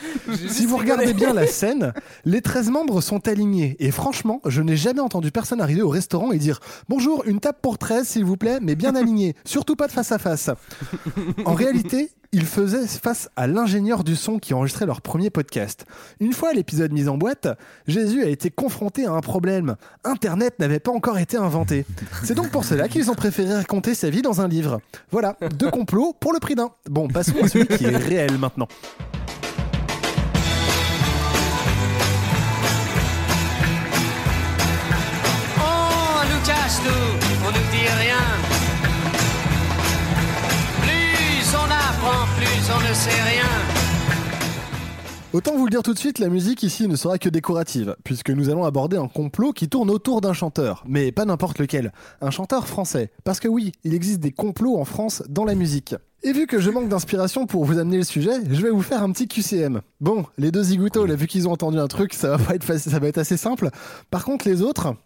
Si 0.48 0.66
vous 0.66 0.76
regardez 0.76 1.12
bien 1.14 1.32
la 1.32 1.46
scène, 1.46 1.92
les 2.24 2.40
13 2.42 2.70
membres 2.70 3.00
sont 3.00 3.26
alignés. 3.28 3.76
Et 3.78 3.90
franchement, 3.90 4.40
je 4.46 4.62
n'ai 4.62 4.76
jamais 4.76 5.00
entendu 5.00 5.30
personne 5.30 5.60
arriver 5.60 5.82
au 5.82 5.88
restaurant 5.88 6.32
et 6.32 6.38
dire 6.38 6.60
Bonjour, 6.88 7.22
une 7.26 7.40
table 7.40 7.58
pour 7.62 7.78
13, 7.78 8.06
s'il 8.06 8.24
vous 8.24 8.36
plaît, 8.36 8.58
mais 8.60 8.74
bien 8.74 8.94
alignée. 8.96 9.34
Surtout 9.44 9.76
pas 9.76 9.86
de 9.86 9.92
face 9.92 10.12
à 10.12 10.18
face. 10.18 10.50
En 11.44 11.54
réalité, 11.54 12.10
ils 12.32 12.44
faisaient 12.44 12.86
face 12.86 13.30
à 13.36 13.46
l'ingénieur 13.46 14.04
du 14.04 14.16
son 14.16 14.38
qui 14.38 14.52
enregistrait 14.52 14.86
leur 14.86 15.00
premier 15.00 15.30
podcast. 15.30 15.86
Une 16.20 16.32
fois 16.32 16.52
l'épisode 16.52 16.92
mis 16.92 17.08
en 17.08 17.16
boîte, 17.16 17.48
Jésus 17.86 18.22
a 18.22 18.28
été 18.28 18.50
confronté 18.50 19.06
à 19.06 19.12
un 19.12 19.20
problème. 19.20 19.76
Internet 20.04 20.58
n'avait 20.58 20.80
pas 20.80 20.90
encore 20.92 21.18
été 21.18 21.36
inventé. 21.36 21.86
C'est 22.24 22.34
donc 22.34 22.50
pour 22.50 22.64
cela 22.64 22.88
qu'ils 22.88 23.10
ont 23.10 23.14
préféré 23.14 23.54
raconter 23.54 23.94
sa 23.94 24.10
vie 24.10 24.22
dans 24.22 24.40
un 24.40 24.48
livre. 24.48 24.80
Voilà, 25.10 25.36
deux 25.56 25.70
complots 25.70 26.14
pour 26.18 26.32
le 26.32 26.38
prix 26.40 26.54
d'un. 26.54 26.70
Bon, 26.90 27.08
passons 27.08 27.42
à 27.42 27.48
celui 27.48 27.66
qui 27.68 27.86
est 27.86 27.96
réel 28.16 28.38
maintenant. 28.38 28.68
On 35.58 36.22
nous 36.30 36.42
cache 36.46 36.78
tout, 36.84 37.08
on 37.46 37.50
nous 37.50 37.66
dit 37.72 37.88
rien. 38.02 38.24
Plus 40.82 41.54
on 41.54 41.68
apprend, 41.70 42.26
plus 42.38 42.70
on 42.74 42.88
ne 42.88 42.94
sait 42.94 43.22
rien. 43.22 43.44
Autant 45.32 45.54
vous 45.54 45.66
le 45.66 45.70
dire 45.70 45.82
tout 45.82 45.92
de 45.92 45.98
suite, 45.98 46.18
la 46.18 46.30
musique 46.30 46.62
ici 46.62 46.88
ne 46.88 46.96
sera 46.96 47.18
que 47.18 47.28
décorative, 47.28 47.94
puisque 48.04 48.30
nous 48.30 48.48
allons 48.48 48.64
aborder 48.64 48.96
un 48.96 49.08
complot 49.08 49.52
qui 49.52 49.68
tourne 49.68 49.90
autour 49.90 50.22
d'un 50.22 50.32
chanteur, 50.32 50.82
mais 50.86 51.12
pas 51.12 51.26
n'importe 51.26 51.58
lequel, 51.58 51.92
un 52.22 52.30
chanteur 52.30 52.66
français. 52.66 53.10
Parce 53.24 53.38
que 53.38 53.48
oui, 53.48 53.72
il 53.84 53.92
existe 53.92 54.20
des 54.20 54.32
complots 54.32 54.78
en 54.78 54.86
France 54.86 55.22
dans 55.28 55.44
la 55.44 55.54
musique. 55.54 55.94
Et 56.26 56.32
vu 56.32 56.48
que 56.48 56.58
je 56.58 56.70
manque 56.70 56.88
d'inspiration 56.88 57.46
pour 57.46 57.64
vous 57.64 57.78
amener 57.78 57.98
le 57.98 58.02
sujet, 58.02 58.32
je 58.50 58.60
vais 58.60 58.70
vous 58.70 58.82
faire 58.82 59.00
un 59.00 59.12
petit 59.12 59.28
QCM. 59.28 59.80
Bon, 60.00 60.26
les 60.38 60.50
deux 60.50 60.64
zigoutos, 60.64 61.06
là, 61.06 61.14
vu 61.14 61.28
qu'ils 61.28 61.46
ont 61.46 61.52
entendu 61.52 61.78
un 61.78 61.86
truc, 61.86 62.14
ça 62.14 62.36
va 62.36 62.44
pas 62.44 62.56
être 62.56 62.64
facile, 62.64 62.90
ça 62.90 62.98
va 62.98 63.06
être 63.06 63.18
assez 63.18 63.36
simple. 63.36 63.70
Par 64.10 64.24
contre, 64.24 64.48
les 64.48 64.60
autres, 64.60 64.96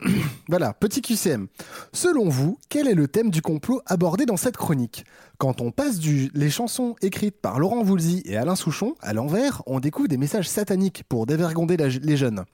voilà, 0.48 0.72
petit 0.72 1.00
QCM. 1.00 1.46
Selon 1.92 2.28
vous, 2.28 2.58
quel 2.68 2.88
est 2.88 2.94
le 2.94 3.06
thème 3.06 3.30
du 3.30 3.40
complot 3.40 3.82
abordé 3.86 4.26
dans 4.26 4.36
cette 4.36 4.56
chronique? 4.56 5.04
Quand 5.38 5.60
on 5.60 5.70
passe 5.70 6.00
du 6.00 6.32
les 6.34 6.50
chansons 6.50 6.96
écrites 7.02 7.40
par 7.40 7.60
Laurent 7.60 7.84
Voulzy 7.84 8.22
et 8.24 8.36
Alain 8.36 8.56
Souchon 8.56 8.96
à 9.02 9.12
l'envers, 9.12 9.62
on 9.66 9.78
découvre 9.78 10.08
des 10.08 10.18
messages 10.18 10.48
sataniques 10.48 11.04
pour 11.08 11.24
dévergonder 11.26 11.76
les 11.76 12.16
jeunes. 12.16 12.44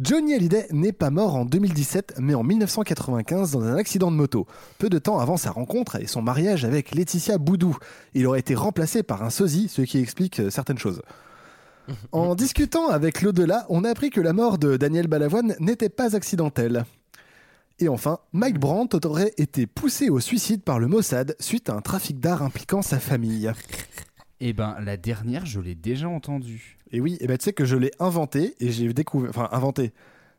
Johnny 0.00 0.34
Hallyday 0.34 0.66
n'est 0.72 0.92
pas 0.92 1.10
mort 1.10 1.36
en 1.36 1.44
2017, 1.44 2.14
mais 2.18 2.34
en 2.34 2.42
1995 2.42 3.52
dans 3.52 3.62
un 3.62 3.76
accident 3.76 4.10
de 4.10 4.16
moto, 4.16 4.44
peu 4.78 4.88
de 4.88 4.98
temps 4.98 5.20
avant 5.20 5.36
sa 5.36 5.52
rencontre 5.52 6.00
et 6.00 6.08
son 6.08 6.20
mariage 6.20 6.64
avec 6.64 6.92
Laetitia 6.92 7.38
Boudou. 7.38 7.76
Il 8.12 8.26
aurait 8.26 8.40
été 8.40 8.56
remplacé 8.56 9.04
par 9.04 9.22
un 9.22 9.30
sosie, 9.30 9.68
ce 9.68 9.82
qui 9.82 9.98
explique 9.98 10.40
euh, 10.40 10.50
certaines 10.50 10.78
choses. 10.78 11.02
En 12.12 12.34
discutant 12.34 12.88
avec 12.88 13.20
l'au-delà, 13.20 13.66
on 13.68 13.84
a 13.84 13.90
appris 13.90 14.08
que 14.08 14.22
la 14.22 14.32
mort 14.32 14.56
de 14.56 14.78
Daniel 14.78 15.06
Balavoine 15.06 15.54
n'était 15.60 15.90
pas 15.90 16.16
accidentelle. 16.16 16.86
Et 17.78 17.88
enfin, 17.88 18.20
Mike 18.32 18.58
Brandt 18.58 19.06
aurait 19.06 19.34
été 19.36 19.66
poussé 19.66 20.08
au 20.08 20.18
suicide 20.18 20.62
par 20.62 20.78
le 20.78 20.86
Mossad 20.86 21.36
suite 21.38 21.68
à 21.68 21.74
un 21.74 21.82
trafic 21.82 22.18
d'art 22.20 22.42
impliquant 22.42 22.80
sa 22.80 22.98
famille. 22.98 23.52
Eh 24.46 24.52
ben, 24.52 24.76
la 24.84 24.98
dernière, 24.98 25.46
je 25.46 25.58
l'ai 25.58 25.74
déjà 25.74 26.06
entendue. 26.06 26.76
Et 26.92 27.00
oui, 27.00 27.16
et 27.20 27.26
ben 27.26 27.38
tu 27.38 27.44
sais 27.44 27.54
que 27.54 27.64
je 27.64 27.76
l'ai 27.78 27.90
inventé 27.98 28.54
et 28.60 28.70
j'ai 28.70 28.92
découvert, 28.92 29.30
enfin 29.30 29.48
inventé. 29.52 29.92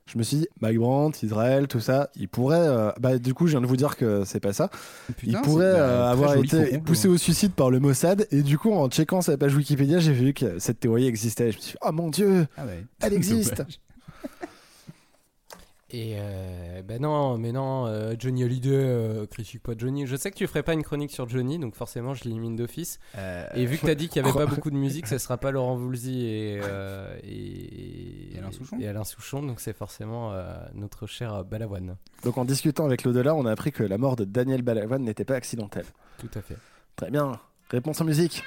Je 0.05 0.19
me 0.19 0.23
suis 0.23 0.37
dit, 0.37 0.47
Mike 0.61 0.77
Brandt, 0.77 1.25
Israël, 1.25 1.67
tout 1.67 1.79
ça, 1.79 2.11
il 2.15 2.29
pourrait. 2.29 2.59
euh, 2.59 2.91
bah 2.99 3.17
du 3.17 3.33
coup, 3.33 3.47
je 3.47 3.53
viens 3.53 3.61
de 3.61 3.65
vous 3.65 3.75
dire 3.77 3.97
que 3.97 4.23
c'est 4.23 4.39
pas 4.39 4.53
ça. 4.53 4.69
Putain, 5.17 5.39
il 5.39 5.41
pourrait 5.41 5.65
euh, 5.65 5.87
bah, 5.87 6.03
très 6.03 6.11
avoir 6.11 6.35
été 6.35 6.77
poussé 6.77 7.07
hein. 7.07 7.11
au 7.13 7.17
suicide 7.17 7.53
par 7.53 7.71
le 7.71 7.79
Mossad 7.79 8.27
et 8.29 8.43
du 8.43 8.59
coup, 8.59 8.71
en 8.71 8.87
checkant 8.89 9.21
sa 9.21 9.35
page 9.37 9.55
Wikipédia, 9.55 9.97
j'ai 9.97 10.13
vu 10.13 10.33
que 10.33 10.59
cette 10.59 10.79
théorie 10.79 11.07
existait. 11.07 11.51
Je 11.51 11.57
me 11.57 11.61
suis 11.63 11.71
dit, 11.71 11.77
oh 11.81 11.91
mon 11.91 12.09
dieu, 12.09 12.45
Ah 12.57 12.67
ouais. 12.67 12.85
elle 13.01 13.13
existe. 13.15 13.63
Et 15.91 16.15
euh, 16.17 16.81
ben 16.81 16.99
non, 16.99 17.37
mais 17.37 17.51
non, 17.51 17.85
euh, 17.85 18.15
Johnny 18.17 18.43
Hallyday, 18.43 18.69
euh, 18.73 19.27
critique 19.27 19.61
pas 19.61 19.73
Johnny. 19.77 20.07
Je 20.07 20.15
sais 20.15 20.31
que 20.31 20.35
tu 20.35 20.47
ferais 20.47 20.63
pas 20.63 20.73
une 20.73 20.81
chronique 20.81 21.11
sur 21.11 21.29
Johnny, 21.29 21.59
donc 21.59 21.75
forcément 21.75 22.15
je 22.15 22.23
l'élimine 22.23 22.55
d'office. 22.55 22.99
Euh, 23.17 23.45
Et 23.53 23.67
vu 23.67 23.77
que 23.77 23.85
t'as 23.85 23.93
dit 23.93 24.09
qu'il 24.09 24.19
y 24.23 24.25
avait 24.27 24.33
pas 24.35 24.47
beaucoup 24.47 24.71
de 24.71 24.75
musique, 24.77 25.05
ça 25.05 25.19
sera 25.19 25.37
pas 25.37 25.51
Laurent 25.51 25.75
Voulzy 25.75 26.25
et, 26.25 26.59
euh, 26.63 27.15
et, 27.23 28.33
Et 28.35 28.39
Alain 28.39 28.51
Souchon. 28.51 28.79
et 28.79 28.87
Alain 28.87 29.03
Souchon, 29.03 29.43
donc 29.43 29.59
c'est 29.59 29.77
forcément 29.77 30.33
euh, 30.33 30.55
notre 30.73 31.05
cher 31.05 31.45
Balavoine. 31.45 31.97
Donc 32.23 32.39
en 32.39 32.45
discutant 32.45 32.85
avec 32.85 33.03
l'au-delà, 33.03 33.35
on 33.35 33.45
a 33.45 33.51
appris 33.51 33.71
que 33.71 33.83
la 33.83 33.99
mort 33.99 34.15
de 34.15 34.25
Daniel 34.25 34.63
Balavoine 34.63 35.03
n'était 35.03 35.23
pas 35.25 35.35
accidentelle. 35.35 35.85
Tout 36.17 36.31
à 36.33 36.41
fait. 36.41 36.57
Très 36.95 37.11
bien. 37.11 37.39
Réponse 37.69 38.01
en 38.01 38.05
musique. 38.05 38.43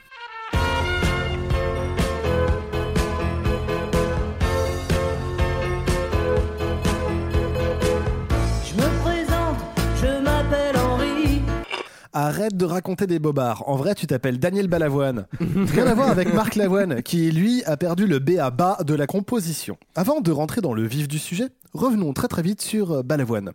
Arrête 12.20 12.56
de 12.56 12.64
raconter 12.64 13.06
des 13.06 13.20
bobards. 13.20 13.62
En 13.68 13.76
vrai, 13.76 13.94
tu 13.94 14.08
t'appelles 14.08 14.40
Daniel 14.40 14.66
Balavoine. 14.66 15.28
Rien 15.38 15.86
à 15.86 15.94
voir 15.94 16.10
avec 16.10 16.34
Marc 16.34 16.56
Lavoine, 16.56 17.00
qui 17.00 17.30
lui 17.30 17.62
a 17.62 17.76
perdu 17.76 18.08
le 18.08 18.18
B 18.18 18.40
à 18.40 18.50
bas 18.50 18.78
de 18.84 18.92
la 18.96 19.06
composition. 19.06 19.78
Avant 19.94 20.20
de 20.20 20.32
rentrer 20.32 20.60
dans 20.60 20.74
le 20.74 20.84
vif 20.84 21.06
du 21.06 21.20
sujet, 21.20 21.46
revenons 21.74 22.12
très 22.12 22.26
très 22.26 22.42
vite 22.42 22.60
sur 22.60 22.90
euh, 22.90 23.02
Balavoine. 23.04 23.52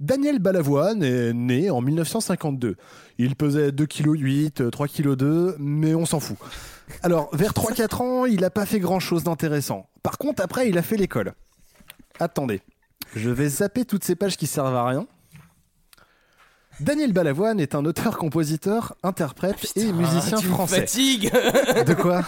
Daniel 0.00 0.38
Balavoine 0.38 1.02
est 1.02 1.34
né 1.34 1.68
en 1.68 1.82
1952. 1.82 2.76
Il 3.18 3.36
pesait 3.36 3.72
2,8 3.72 4.52
kg, 4.52 4.70
3,2 4.70 4.86
kg, 4.86 5.56
mais 5.58 5.94
on 5.94 6.06
s'en 6.06 6.18
fout. 6.18 6.38
Alors, 7.02 7.28
vers 7.36 7.52
3-4 7.52 8.02
ans, 8.02 8.24
il 8.24 8.40
n'a 8.40 8.48
pas 8.48 8.64
fait 8.64 8.80
grand-chose 8.80 9.24
d'intéressant. 9.24 9.84
Par 10.02 10.16
contre, 10.16 10.42
après, 10.42 10.66
il 10.66 10.78
a 10.78 10.82
fait 10.82 10.96
l'école. 10.96 11.34
Attendez, 12.18 12.62
je 13.14 13.28
vais 13.28 13.50
zapper 13.50 13.84
toutes 13.84 14.04
ces 14.04 14.16
pages 14.16 14.38
qui 14.38 14.46
servent 14.46 14.76
à 14.76 14.86
rien. 14.86 15.06
Daniel 16.82 17.12
Balavoine 17.12 17.60
est 17.60 17.76
un 17.76 17.84
auteur, 17.84 18.18
compositeur, 18.18 18.96
interprète 19.04 19.72
et 19.76 19.92
musicien 19.92 20.38
tu 20.38 20.48
me 20.48 20.52
français. 20.52 20.80
fatigues 20.80 21.30
De 21.86 21.94
quoi? 21.94 22.24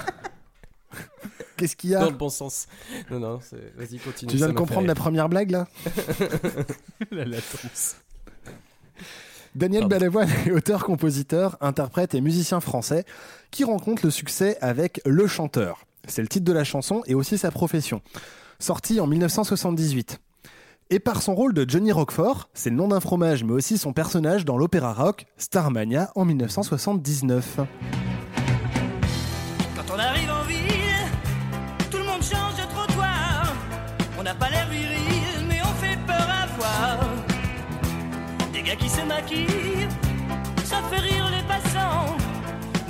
Qu'est-ce 1.57 1.75
qu'il 1.75 1.91
y 1.91 1.95
a? 1.97 2.01
Dans 2.01 2.11
le 2.11 2.17
bon 2.17 2.29
sens. 2.29 2.69
Non, 3.11 3.19
non, 3.19 3.41
vas-y, 3.77 3.99
continue. 3.99 4.31
Tu 4.31 4.37
viens 4.37 4.47
de 4.47 4.53
comprendre 4.53 4.87
la 4.87 4.95
première 4.95 5.29
blague 5.29 5.51
là? 5.51 5.67
La 7.11 7.25
latence. 7.25 7.97
Daniel 9.57 9.83
Pardon. 9.83 9.97
Balavoine 9.97 10.31
est 10.47 10.53
auteur, 10.53 10.85
compositeur, 10.85 11.57
interprète 11.61 12.15
et 12.15 12.21
musicien 12.21 12.61
français 12.61 13.05
qui 13.51 13.65
rencontre 13.65 14.05
le 14.05 14.11
succès 14.11 14.57
avec 14.61 15.01
Le 15.05 15.27
Chanteur. 15.27 15.85
C'est 16.07 16.23
le 16.23 16.29
titre 16.29 16.45
de 16.45 16.53
la 16.53 16.65
chanson 16.65 17.03
et 17.07 17.15
aussi 17.15 17.39
sa 17.39 17.51
profession. 17.51 18.03
Sorti 18.61 19.01
en 19.01 19.09
1978. 19.09 20.21
Et 20.91 20.99
par 20.99 21.23
son 21.23 21.35
rôle 21.35 21.55
de 21.55 21.65
Johnny 21.69 21.93
Roquefort, 21.93 22.51
c'est 22.53 22.69
le 22.69 22.77
nom 22.77 22.89
d'un 22.89 23.01
fromage 23.01 23.43
mais 23.43 23.53
aussi 23.53 23.79
son 23.79 23.95
personnage 23.95 24.45
dans 24.45 24.59
l'opéra 24.59 24.93
rock 24.93 25.25
Starmania 25.39 26.11
en 26.15 26.27
1979. 26.27 27.61
Quand 29.75 29.95
on 29.95 29.99
arrive 29.99 30.31
en 30.31 30.45
ville, 30.47 30.61
tout 31.91 31.97
le 31.97 32.05
monde 32.05 32.23
change 32.23 32.57
de 32.57 32.71
trottoir. 32.71 33.55
On 34.19 34.23
n'a 34.23 34.35
pas 34.35 34.51
l'air 34.51 34.69
viril, 34.69 35.47
mais 35.49 35.61
on 35.63 35.75
fait 35.83 35.99
peur 36.07 36.29
à 36.29 36.47
voir. 36.59 37.09
Des 38.53 38.61
gars 38.61 38.77
qui 38.77 38.91
se 38.91 39.01
maquillent, 39.07 39.89
ça 40.65 40.83
fait 40.91 41.01
rire 41.01 41.31
les 41.31 41.43
passants. 41.49 42.15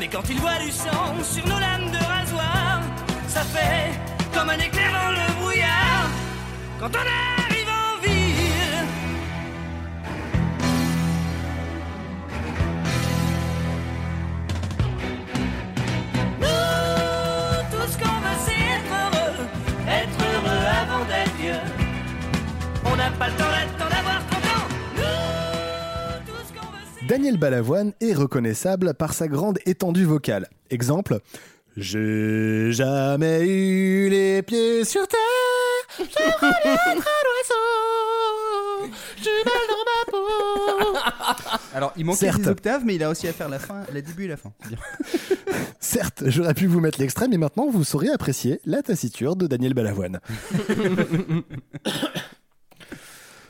Mais 0.01 0.09
quand 0.09 0.29
ils 0.29 0.41
voient 0.41 0.59
du 0.59 0.73
sang 0.73 1.15
sur 1.23 1.47
nos 1.47 1.61
lames 1.61 1.93
de 1.93 2.05
rasoir, 2.05 2.83
ça 3.29 3.43
fait 3.43 3.93
comme 4.37 4.51
un 4.51 4.59
éclair 4.59 4.91
dans 4.91 5.13
le 5.13 5.41
brouillard. 5.41 6.09
Quand 6.81 6.91
on 6.91 6.99
arrive 6.99 7.44
n'a 23.05 23.11
pas 23.19 23.29
le 23.29 23.35
temps 23.37 23.51
là-dedans 23.51 23.91
d'avoir 23.91 24.27
30 24.29 24.45
ans. 24.45 24.69
Nous, 24.97 26.33
tout 26.33 26.39
ce 26.47 26.53
qu'on 26.53 26.67
veut, 26.73 26.79
c'est. 26.99 27.07
Daniel 27.07 27.37
Balavoine 27.37 27.93
est 28.01 28.15
reconnaissable 28.15 28.95
par 28.95 29.13
sa 29.13 29.29
grande 29.29 29.59
étendue 29.67 30.05
vocale. 30.05 30.49
Exemple 30.71 31.19
J'ai 31.77 32.73
jamais 32.73 33.47
eu 33.47 34.09
les 34.09 34.43
pieds 34.43 34.85
sur 34.87 35.07
terre, 35.07 35.19
je 35.99 36.03
être 36.05 36.45
un 36.45 36.97
oiseau, 37.35 38.91
j'ai 39.23 39.45
mal 39.45 39.65
dans 39.69 39.85
ma 39.85 40.11
peau. 40.11 40.99
Alors, 41.75 41.93
il 41.97 42.05
manquait 42.07 42.27
Certes. 42.27 42.41
des 42.41 42.49
octaves, 42.49 42.83
mais 42.87 42.95
il 42.95 43.03
a 43.03 43.11
aussi 43.11 43.29
à 43.29 43.33
faire 43.35 43.49
la 43.51 43.59
fin, 43.59 43.83
le 43.93 44.01
début 44.01 44.25
et 44.25 44.29
la 44.29 44.37
fin. 44.39 44.53
Bien. 44.69 44.79
Certes, 45.81 46.23
j'aurais 46.27 46.55
pu 46.55 46.67
vous 46.67 46.81
mettre 46.81 47.01
l'extrait, 47.01 47.29
mais 47.29 47.37
maintenant 47.37 47.69
vous 47.69 47.85
saurez 47.85 48.09
apprécier 48.09 48.61
la 48.65 48.81
taciture 48.83 49.37
de 49.37 49.47
Daniel 49.47 49.75
Balavoine. 49.75 50.21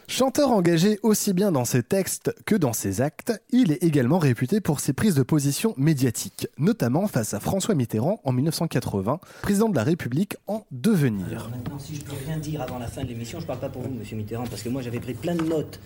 Chanteur 0.06 0.50
engagé 0.50 0.98
aussi 1.02 1.32
bien 1.32 1.50
dans 1.50 1.64
ses 1.64 1.82
textes 1.82 2.34
que 2.44 2.54
dans 2.54 2.74
ses 2.74 3.00
actes, 3.00 3.32
il 3.50 3.72
est 3.72 3.82
également 3.82 4.18
réputé 4.18 4.60
pour 4.60 4.78
ses 4.80 4.92
prises 4.92 5.14
de 5.14 5.22
position 5.22 5.74
médiatiques, 5.78 6.46
notamment 6.58 7.06
face 7.08 7.32
à 7.32 7.40
François 7.40 7.74
Mitterrand 7.74 8.20
en 8.22 8.32
1980, 8.32 9.18
président 9.42 9.68
de 9.70 9.74
la 9.74 9.82
République 9.82 10.36
en 10.46 10.66
devenir. 10.70 11.26
Alors 11.28 11.48
maintenant, 11.50 11.78
si 11.78 11.96
je 11.96 12.02
peux 12.02 12.12
rien 12.26 12.36
dire 12.36 12.60
avant 12.60 12.78
la 12.78 12.86
fin 12.86 13.02
de 13.02 13.08
l'émission, 13.08 13.40
je 13.40 13.46
parle 13.46 13.60
pas 13.60 13.70
pour 13.70 13.80
vous, 13.82 13.90
Monsieur 13.90 14.16
Mitterrand, 14.16 14.44
parce 14.44 14.62
que 14.62 14.68
moi 14.68 14.82
j'avais 14.82 15.00
pris 15.00 15.14
plein 15.14 15.34
de 15.34 15.42
notes 15.42 15.80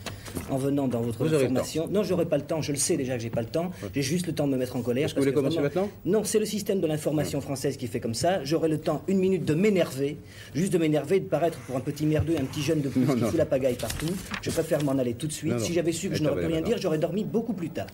en 0.50 0.56
venant 0.58 0.88
dans 0.88 1.00
votre 1.00 1.24
information. 1.24 1.86
Non, 1.88 2.02
j'aurai 2.02 2.26
pas 2.26 2.36
le 2.38 2.44
temps. 2.44 2.60
Je 2.60 2.72
le 2.72 2.78
sais 2.78 2.96
déjà 2.96 3.14
que 3.16 3.22
j'ai 3.22 3.30
pas 3.30 3.40
le 3.42 3.46
temps. 3.48 3.70
J'ai 3.94 4.02
juste 4.02 4.26
le 4.26 4.34
temps 4.34 4.46
de 4.48 4.52
me 4.52 4.58
mettre 4.58 4.74
en 4.76 4.82
colère. 4.82 5.08
Que 5.08 5.14
vous 5.14 5.20
voulez 5.22 5.32
commencer 5.32 5.60
maintenant? 5.60 5.88
Non, 6.04 6.24
c'est 6.24 6.40
le 6.40 6.44
système 6.44 6.80
de 6.80 6.86
l'information 6.88 7.40
française 7.40 7.76
qui 7.76 7.86
fait 7.86 8.00
comme 8.00 8.14
ça. 8.14 8.42
J'aurai 8.44 8.68
le 8.68 8.78
temps, 8.78 9.02
une 9.06 9.18
minute, 9.18 9.44
de 9.44 9.54
m'énerver, 9.54 10.18
juste 10.54 10.72
de 10.72 10.78
m'énerver, 10.78 11.20
de 11.20 11.26
paraître 11.26 11.58
pour 11.60 11.76
un 11.76 11.80
petit 11.80 12.04
merdeux, 12.04 12.34
un 12.38 12.44
petit 12.44 12.62
jeune 12.62 12.80
de 12.80 12.88
plus 12.88 13.02
Non, 13.06 13.14
qui 13.14 13.20
non. 13.20 13.28
fout 13.28 13.38
la 13.38 13.46
pagaille 13.46 13.76
partout. 13.76 14.07
Je 14.42 14.50
préfère 14.50 14.82
m'en 14.84 14.98
aller 14.98 15.14
tout 15.14 15.26
de 15.26 15.32
suite. 15.32 15.52
Non, 15.52 15.58
non. 15.58 15.64
Si 15.64 15.72
j'avais 15.72 15.92
su 15.92 16.08
que 16.08 16.16
je 16.16 16.22
n'aurais 16.22 16.42
pu 16.42 16.46
rien 16.46 16.62
dire, 16.62 16.78
j'aurais 16.78 16.98
dormi 16.98 17.24
beaucoup 17.24 17.52
plus 17.52 17.70
tard. 17.70 17.86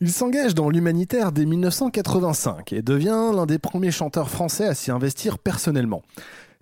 Il 0.00 0.10
s'engage 0.10 0.54
dans 0.54 0.70
l'humanitaire 0.70 1.30
dès 1.30 1.46
1985 1.46 2.72
et 2.72 2.82
devient 2.82 3.30
l'un 3.34 3.46
des 3.46 3.58
premiers 3.58 3.92
chanteurs 3.92 4.28
français 4.28 4.66
à 4.66 4.74
s'y 4.74 4.90
investir 4.90 5.38
personnellement. 5.38 6.02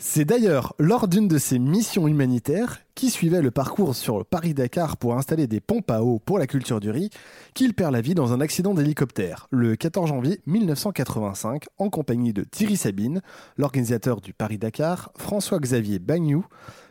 C'est 0.04 0.24
d'ailleurs 0.24 0.74
lors 0.78 1.06
d'une 1.06 1.28
de 1.28 1.38
ses 1.38 1.60
missions 1.60 2.08
humanitaires, 2.08 2.80
qui 2.96 3.08
suivait 3.08 3.40
le 3.40 3.52
parcours 3.52 3.94
sur 3.94 4.18
le 4.18 4.24
Paris-Dakar 4.24 4.96
pour 4.96 5.16
installer 5.16 5.46
des 5.46 5.60
pompes 5.60 5.90
à 5.92 6.02
eau 6.02 6.18
pour 6.18 6.38
la 6.38 6.48
culture 6.48 6.80
du 6.80 6.90
riz, 6.90 7.08
qu'il 7.54 7.72
perd 7.72 7.92
la 7.92 8.00
vie 8.00 8.14
dans 8.14 8.32
un 8.32 8.40
accident 8.40 8.74
d'hélicoptère 8.74 9.46
le 9.50 9.76
14 9.76 10.08
janvier 10.08 10.40
1985 10.46 11.66
en 11.78 11.88
compagnie 11.88 12.32
de 12.32 12.42
Thierry 12.42 12.76
Sabine, 12.76 13.22
l'organisateur 13.56 14.20
du 14.20 14.34
Paris-Dakar, 14.34 15.12
François-Xavier 15.16 16.00
Bagnou, 16.00 16.44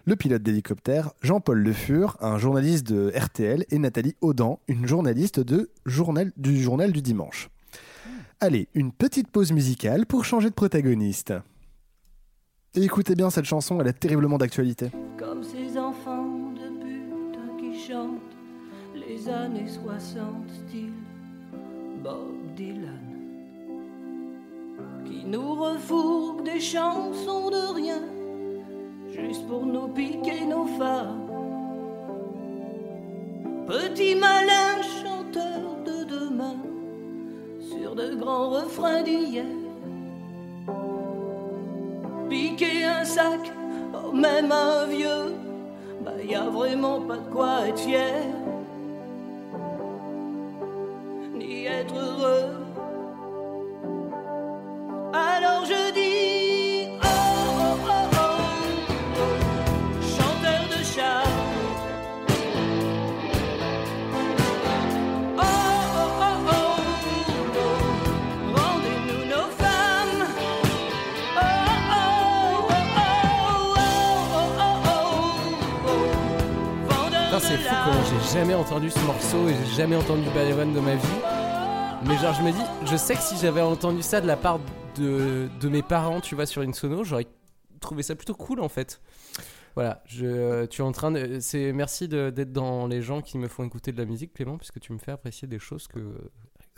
le 0.06 0.16
pilote 0.16 0.42
d'hélicoptère, 0.42 1.12
Jean-Paul 1.22 1.60
Le 1.60 1.74
Fur, 1.74 2.18
un 2.22 2.38
journaliste 2.38 2.88
de 2.88 3.12
RTL, 3.16 3.66
et 3.70 3.80
Nathalie 3.80 4.16
Audan, 4.22 4.60
une 4.68 4.88
journaliste 4.88 5.40
de 5.40 5.70
du 6.38 6.62
journal 6.62 6.92
du 6.92 7.02
dimanche. 7.02 7.50
Allez, 8.40 8.70
une 8.74 8.92
petite 8.92 9.30
pause 9.30 9.52
musicale 9.52 10.06
pour 10.06 10.26
changer 10.26 10.50
de 10.50 10.56
protagoniste. 10.56 11.34
Écoutez 12.74 13.16
bien 13.16 13.30
cette 13.30 13.46
chanson, 13.46 13.80
elle 13.82 13.88
est 13.88 14.00
terriblement 14.00 14.38
d'actualité. 14.38 14.92
Comme 15.18 15.44
ces 15.44 15.78
enfants 15.78 16.52
de 16.54 16.70
pute 16.80 17.60
qui 17.60 17.88
chantent 17.88 18.36
les 18.96 19.30
années 19.30 19.68
60, 19.68 20.50
style 20.50 20.94
Bob 22.04 22.34
Dylan. 22.56 23.00
Qui 25.06 25.26
nous 25.26 25.54
refourguent 25.56 26.46
des 26.46 26.60
chansons 26.60 27.50
de 27.50 27.76
rien, 27.76 28.02
juste 29.14 29.48
pour 29.48 29.66
nous 29.66 29.88
piquer 29.88 30.46
nos 30.46 30.66
femmes. 30.80 31.28
Petit 33.68 34.16
malin 34.16 34.82
chanteur 34.82 35.62
de 35.86 36.04
demain, 36.04 36.58
sur 37.60 37.96
de 37.96 38.16
grands 38.16 38.50
refrains 38.50 39.04
d'hier. 39.04 39.46
Piquer 42.30 42.86
un 42.86 43.04
sac, 43.04 43.52
oh, 43.94 44.12
même 44.14 44.52
un 44.52 44.86
vieux, 44.86 45.34
bah 46.04 46.12
y 46.24 46.36
a 46.36 46.50
vraiment 46.50 47.02
pas 47.02 47.18
de 47.18 47.30
quoi 47.30 47.68
être 47.68 47.80
fier, 47.80 48.24
ni 51.34 51.66
être 51.66 51.96
heureux. 51.96 52.52
Alors 55.14 55.66
je 55.66 55.94
dis, 55.94 56.21
jamais 78.34 78.54
entendu 78.54 78.90
ce 78.90 79.00
morceau 79.00 79.50
et 79.50 79.54
j'ai 79.54 79.76
jamais 79.76 79.96
entendu 79.98 80.24
Balavoine 80.34 80.74
de 80.74 80.80
ma 80.80 80.96
vie. 80.96 81.08
Mais 82.08 82.18
genre, 82.18 82.34
je 82.34 82.42
me 82.42 82.52
dis, 82.52 82.90
je 82.90 82.96
sais 82.96 83.16
que 83.16 83.22
si 83.22 83.36
j'avais 83.36 83.60
entendu 83.60 84.02
ça 84.02 84.22
de 84.22 84.28
la 84.28 84.38
part 84.38 84.60
de, 84.96 85.50
de 85.60 85.70
mes 85.70 85.82
parents, 85.82 86.22
tu 86.22 86.36
vois, 86.36 86.46
sur 86.46 86.62
une 86.62 86.74
sono, 86.74 87.04
j'aurais 87.04 87.28
trouvé 87.82 88.04
ça 88.04 88.16
plutôt 88.16 88.34
cool 88.34 88.62
en 88.62 88.70
fait. 88.70 89.02
Voilà, 89.76 90.02
je, 90.06 90.66
tu 90.68 90.82
es 90.82 90.86
en 90.86 90.94
train 90.94 91.12
de. 91.12 91.40
C'est 91.42 91.74
merci 91.74 92.08
d'être 92.08 92.54
dans 92.54 92.88
les 92.88 93.02
gens 93.02 93.22
qui 93.22 93.38
me 93.38 93.50
font 93.50 93.66
écouter 93.66 93.92
de 93.92 93.98
la 93.98 94.06
musique, 94.06 94.34
Clément, 94.34 94.58
puisque 94.58 94.80
tu 94.80 94.94
me 94.94 94.98
fais 94.98 95.12
apprécier 95.12 95.48
des 95.48 95.60
choses 95.60 95.88
que 95.90 96.00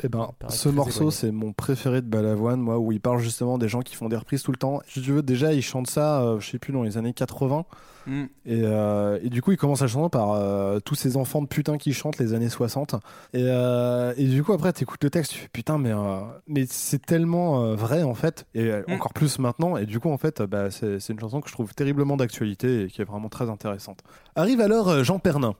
Eh 0.03 0.09
ben, 0.09 0.31
ce 0.49 0.69
morceau, 0.69 1.11
c'est 1.11 1.31
mon 1.31 1.53
préféré 1.53 2.01
de 2.01 2.07
Balavoine, 2.07 2.59
moi, 2.59 2.79
où 2.79 2.91
il 2.91 2.99
parle 2.99 3.19
justement 3.19 3.57
des 3.59 3.67
gens 3.67 3.81
qui 3.81 3.95
font 3.95 4.09
des 4.09 4.15
reprises 4.17 4.41
tout 4.41 4.51
le 4.51 4.57
temps. 4.57 4.81
Si 4.87 5.01
tu 5.01 5.11
veux, 5.11 5.21
déjà, 5.21 5.53
il 5.53 5.61
chante 5.61 5.87
ça, 5.87 6.21
euh, 6.23 6.39
je 6.39 6.49
sais 6.49 6.57
plus, 6.57 6.73
dans 6.73 6.81
les 6.83 6.97
années 6.97 7.13
80. 7.13 7.65
Mm. 8.07 8.23
Et, 8.23 8.27
euh, 8.63 9.19
et 9.21 9.29
du 9.29 9.41
coup, 9.43 9.51
il 9.51 9.57
commence 9.57 9.81
à 9.83 9.87
chanter 9.87 10.09
par 10.09 10.31
euh, 10.31 10.79
tous 10.79 10.95
ces 10.95 11.15
enfants 11.15 11.41
de 11.43 11.47
putain 11.47 11.77
qui 11.77 11.93
chantent 11.93 12.17
les 12.17 12.33
années 12.33 12.49
60. 12.49 12.95
Et, 13.33 13.43
euh, 13.47 14.13
et 14.17 14.25
du 14.25 14.43
coup, 14.43 14.51
après, 14.51 14.73
t'écoutes 14.73 15.03
le 15.03 15.09
texte, 15.11 15.33
tu 15.33 15.37
fais 15.37 15.47
putain, 15.47 15.77
mais, 15.77 15.91
euh, 15.93 16.21
mais 16.47 16.65
c'est 16.67 17.05
tellement 17.05 17.63
euh, 17.63 17.75
vrai 17.75 18.01
en 18.03 18.15
fait, 18.15 18.45
et 18.55 18.71
Mm. 18.71 18.93
encore 18.93 19.13
plus 19.13 19.37
maintenant. 19.39 19.77
Et 19.77 19.85
du 19.85 19.99
coup, 19.99 20.09
en 20.09 20.17
fait, 20.17 20.41
bah, 20.41 20.71
c'est 20.71 20.99
c'est 20.99 21.13
une 21.13 21.19
chanson 21.19 21.39
que 21.39 21.47
je 21.47 21.53
trouve 21.53 21.73
terriblement 21.75 22.17
d'actualité 22.17 22.83
et 22.83 22.87
qui 22.87 23.01
est 23.01 23.05
vraiment 23.05 23.29
très 23.29 23.49
intéressante. 23.49 23.99
Arrive 24.35 24.59
alors 24.59 25.03
Jean 25.03 25.19
Pernin. 25.19 25.53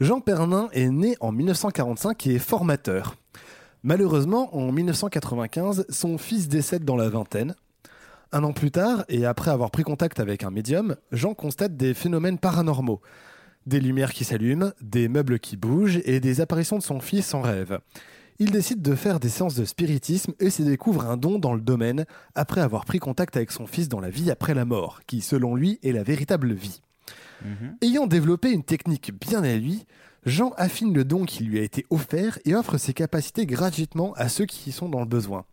Jean 0.00 0.20
Pernin 0.20 0.68
est 0.72 0.88
né 0.90 1.16
en 1.20 1.32
1945 1.32 2.26
et 2.26 2.34
est 2.34 2.38
formateur. 2.38 3.14
Malheureusement, 3.82 4.54
en 4.56 4.72
1995, 4.72 5.86
son 5.88 6.18
fils 6.18 6.48
décède 6.48 6.84
dans 6.84 6.96
la 6.96 7.08
vingtaine. 7.08 7.54
Un 8.32 8.42
an 8.42 8.52
plus 8.52 8.70
tard, 8.70 9.04
et 9.08 9.24
après 9.24 9.50
avoir 9.50 9.70
pris 9.70 9.84
contact 9.84 10.18
avec 10.18 10.42
un 10.42 10.50
médium, 10.50 10.96
Jean 11.12 11.34
constate 11.34 11.76
des 11.76 11.94
phénomènes 11.94 12.38
paranormaux. 12.38 13.00
Des 13.66 13.80
lumières 13.80 14.12
qui 14.12 14.24
s'allument, 14.24 14.72
des 14.80 15.08
meubles 15.08 15.38
qui 15.38 15.56
bougent 15.56 16.00
et 16.04 16.20
des 16.20 16.40
apparitions 16.40 16.78
de 16.78 16.82
son 16.82 17.00
fils 17.00 17.34
en 17.34 17.42
rêve. 17.42 17.78
Il 18.38 18.50
décide 18.50 18.82
de 18.82 18.94
faire 18.94 19.18
des 19.18 19.28
séances 19.28 19.54
de 19.54 19.64
spiritisme 19.64 20.34
et 20.40 20.50
se 20.50 20.62
découvre 20.62 21.06
un 21.06 21.16
don 21.16 21.38
dans 21.38 21.54
le 21.54 21.60
domaine 21.60 22.04
après 22.34 22.60
avoir 22.60 22.84
pris 22.84 22.98
contact 22.98 23.36
avec 23.36 23.50
son 23.50 23.66
fils 23.66 23.88
dans 23.88 24.00
la 24.00 24.10
vie 24.10 24.30
après 24.30 24.54
la 24.54 24.64
mort, 24.64 25.00
qui 25.06 25.20
selon 25.20 25.54
lui 25.54 25.78
est 25.82 25.92
la 25.92 26.02
véritable 26.02 26.52
vie. 26.52 26.82
Ayant 27.80 28.06
développé 28.06 28.50
une 28.50 28.64
technique 28.64 29.12
bien 29.18 29.44
à 29.44 29.54
lui, 29.54 29.86
Jean 30.26 30.52
affine 30.56 30.92
le 30.92 31.04
don 31.04 31.24
qui 31.24 31.44
lui 31.44 31.60
a 31.60 31.62
été 31.62 31.86
offert 31.88 32.40
et 32.44 32.56
offre 32.56 32.78
ses 32.78 32.92
capacités 32.92 33.46
gratuitement 33.46 34.12
à 34.14 34.28
ceux 34.28 34.44
qui 34.44 34.70
y 34.70 34.72
sont 34.72 34.88
dans 34.88 34.98
le 34.98 35.06
besoin. 35.06 35.44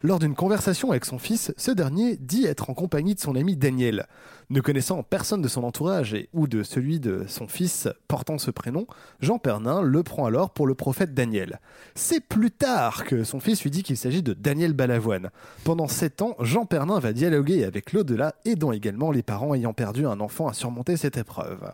Lors 0.00 0.20
d'une 0.20 0.36
conversation 0.36 0.92
avec 0.92 1.04
son 1.04 1.18
fils, 1.18 1.52
ce 1.56 1.72
dernier 1.72 2.16
dit 2.16 2.46
être 2.46 2.70
en 2.70 2.74
compagnie 2.74 3.16
de 3.16 3.20
son 3.20 3.34
ami 3.34 3.56
Daniel. 3.56 4.06
Ne 4.48 4.60
connaissant 4.60 5.02
personne 5.02 5.42
de 5.42 5.48
son 5.48 5.64
entourage 5.64 6.14
et 6.14 6.28
ou 6.32 6.46
de 6.46 6.62
celui 6.62 7.00
de 7.00 7.24
son 7.26 7.48
fils 7.48 7.88
portant 8.06 8.38
ce 8.38 8.52
prénom, 8.52 8.86
Jean 9.18 9.38
Pernin 9.38 9.82
le 9.82 10.02
prend 10.04 10.26
alors 10.26 10.50
pour 10.50 10.68
le 10.68 10.76
prophète 10.76 11.12
Daniel. 11.12 11.58
C'est 11.96 12.20
plus 12.20 12.52
tard 12.52 13.04
que 13.06 13.24
son 13.24 13.40
fils 13.40 13.64
lui 13.64 13.70
dit 13.72 13.82
qu'il 13.82 13.96
s'agit 13.96 14.22
de 14.22 14.34
Daniel 14.34 14.72
Balavoine. 14.72 15.30
Pendant 15.64 15.88
sept 15.88 16.22
ans, 16.22 16.36
Jean 16.38 16.64
Pernin 16.64 17.00
va 17.00 17.12
dialoguer 17.12 17.64
avec 17.64 17.92
l'au-delà, 17.92 18.36
aidant 18.44 18.70
également 18.70 19.10
les 19.10 19.24
parents 19.24 19.52
ayant 19.52 19.72
perdu 19.72 20.06
un 20.06 20.20
enfant 20.20 20.46
à 20.46 20.52
surmonter 20.52 20.96
cette 20.96 21.16
épreuve. 21.16 21.72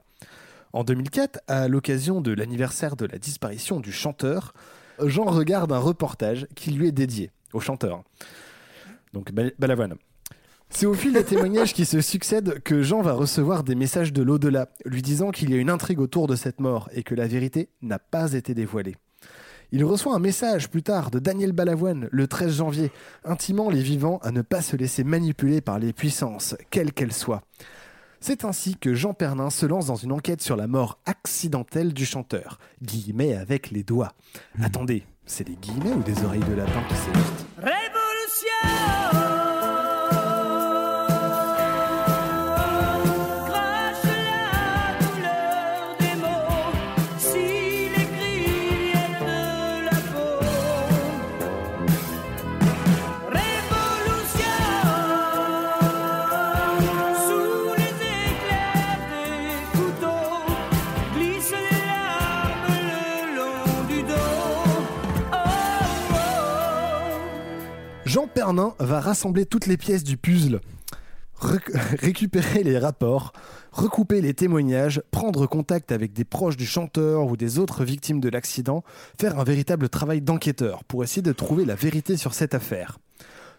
En 0.72 0.84
2004, 0.84 1.40
à 1.48 1.68
l'occasion 1.68 2.20
de 2.20 2.32
l'anniversaire 2.32 2.96
de 2.96 3.06
la 3.06 3.18
disparition 3.18 3.80
du 3.80 3.92
chanteur, 3.92 4.54
Jean 5.04 5.24
regarde 5.24 5.72
un 5.72 5.78
reportage 5.78 6.46
qui 6.54 6.70
lui 6.70 6.88
est 6.88 6.92
dédié 6.92 7.30
au 7.52 7.60
chanteur. 7.60 8.02
Donc 9.12 9.32
Bal- 9.32 9.52
Balavoine. 9.58 9.94
C'est 10.70 10.86
au 10.86 10.94
fil 10.94 11.12
des 11.12 11.24
témoignages 11.24 11.74
qui 11.74 11.84
se 11.84 12.00
succèdent 12.00 12.60
que 12.62 12.82
Jean 12.82 13.02
va 13.02 13.12
recevoir 13.12 13.62
des 13.62 13.74
messages 13.74 14.12
de 14.14 14.22
l'au-delà, 14.22 14.70
lui 14.86 15.02
disant 15.02 15.30
qu'il 15.30 15.50
y 15.50 15.54
a 15.54 15.58
une 15.58 15.68
intrigue 15.68 16.00
autour 16.00 16.26
de 16.28 16.36
cette 16.36 16.60
mort 16.60 16.88
et 16.94 17.02
que 17.02 17.14
la 17.14 17.26
vérité 17.26 17.68
n'a 17.82 17.98
pas 17.98 18.32
été 18.32 18.54
dévoilée. 18.54 18.96
Il 19.70 19.84
reçoit 19.84 20.14
un 20.14 20.18
message 20.18 20.70
plus 20.70 20.82
tard 20.82 21.10
de 21.10 21.18
Daniel 21.18 21.52
Balavoine 21.52 22.08
le 22.10 22.26
13 22.26 22.56
janvier, 22.56 22.90
intimant 23.24 23.68
les 23.68 23.82
vivants 23.82 24.18
à 24.22 24.30
ne 24.30 24.40
pas 24.40 24.62
se 24.62 24.76
laisser 24.76 25.04
manipuler 25.04 25.60
par 25.60 25.78
les 25.78 25.92
puissances, 25.92 26.56
quelles 26.70 26.92
qu'elles 26.94 27.12
soient. 27.12 27.42
C'est 28.24 28.44
ainsi 28.44 28.76
que 28.76 28.94
Jean 28.94 29.14
Pernin 29.14 29.50
se 29.50 29.66
lance 29.66 29.86
dans 29.86 29.96
une 29.96 30.12
enquête 30.12 30.42
sur 30.42 30.54
la 30.54 30.68
mort 30.68 31.00
accidentelle 31.06 31.92
du 31.92 32.06
chanteur. 32.06 32.60
Guillemets 32.80 33.34
avec 33.34 33.72
les 33.72 33.82
doigts. 33.82 34.12
Attendez, 34.62 35.02
c'est 35.26 35.42
des 35.42 35.56
guillemets 35.56 35.90
ou 35.90 36.04
des 36.04 36.22
oreilles 36.22 36.44
de 36.48 36.54
lapin 36.54 36.84
qui 36.88 36.94
s'évitent 36.94 37.46
Crache 37.60 39.21
Pernin 68.34 68.74
va 68.78 69.00
rassembler 69.00 69.44
toutes 69.44 69.66
les 69.66 69.76
pièces 69.76 70.04
du 70.04 70.16
puzzle, 70.16 70.60
récupérer 71.98 72.62
les 72.62 72.78
rapports, 72.78 73.32
recouper 73.72 74.22
les 74.22 74.32
témoignages, 74.32 75.02
prendre 75.10 75.46
contact 75.46 75.92
avec 75.92 76.14
des 76.14 76.24
proches 76.24 76.56
du 76.56 76.64
chanteur 76.64 77.26
ou 77.26 77.36
des 77.36 77.58
autres 77.58 77.84
victimes 77.84 78.20
de 78.20 78.30
l'accident, 78.30 78.84
faire 79.20 79.38
un 79.38 79.44
véritable 79.44 79.90
travail 79.90 80.22
d'enquêteur 80.22 80.82
pour 80.84 81.04
essayer 81.04 81.20
de 81.20 81.32
trouver 81.32 81.66
la 81.66 81.74
vérité 81.74 82.16
sur 82.16 82.32
cette 82.32 82.54
affaire. 82.54 82.98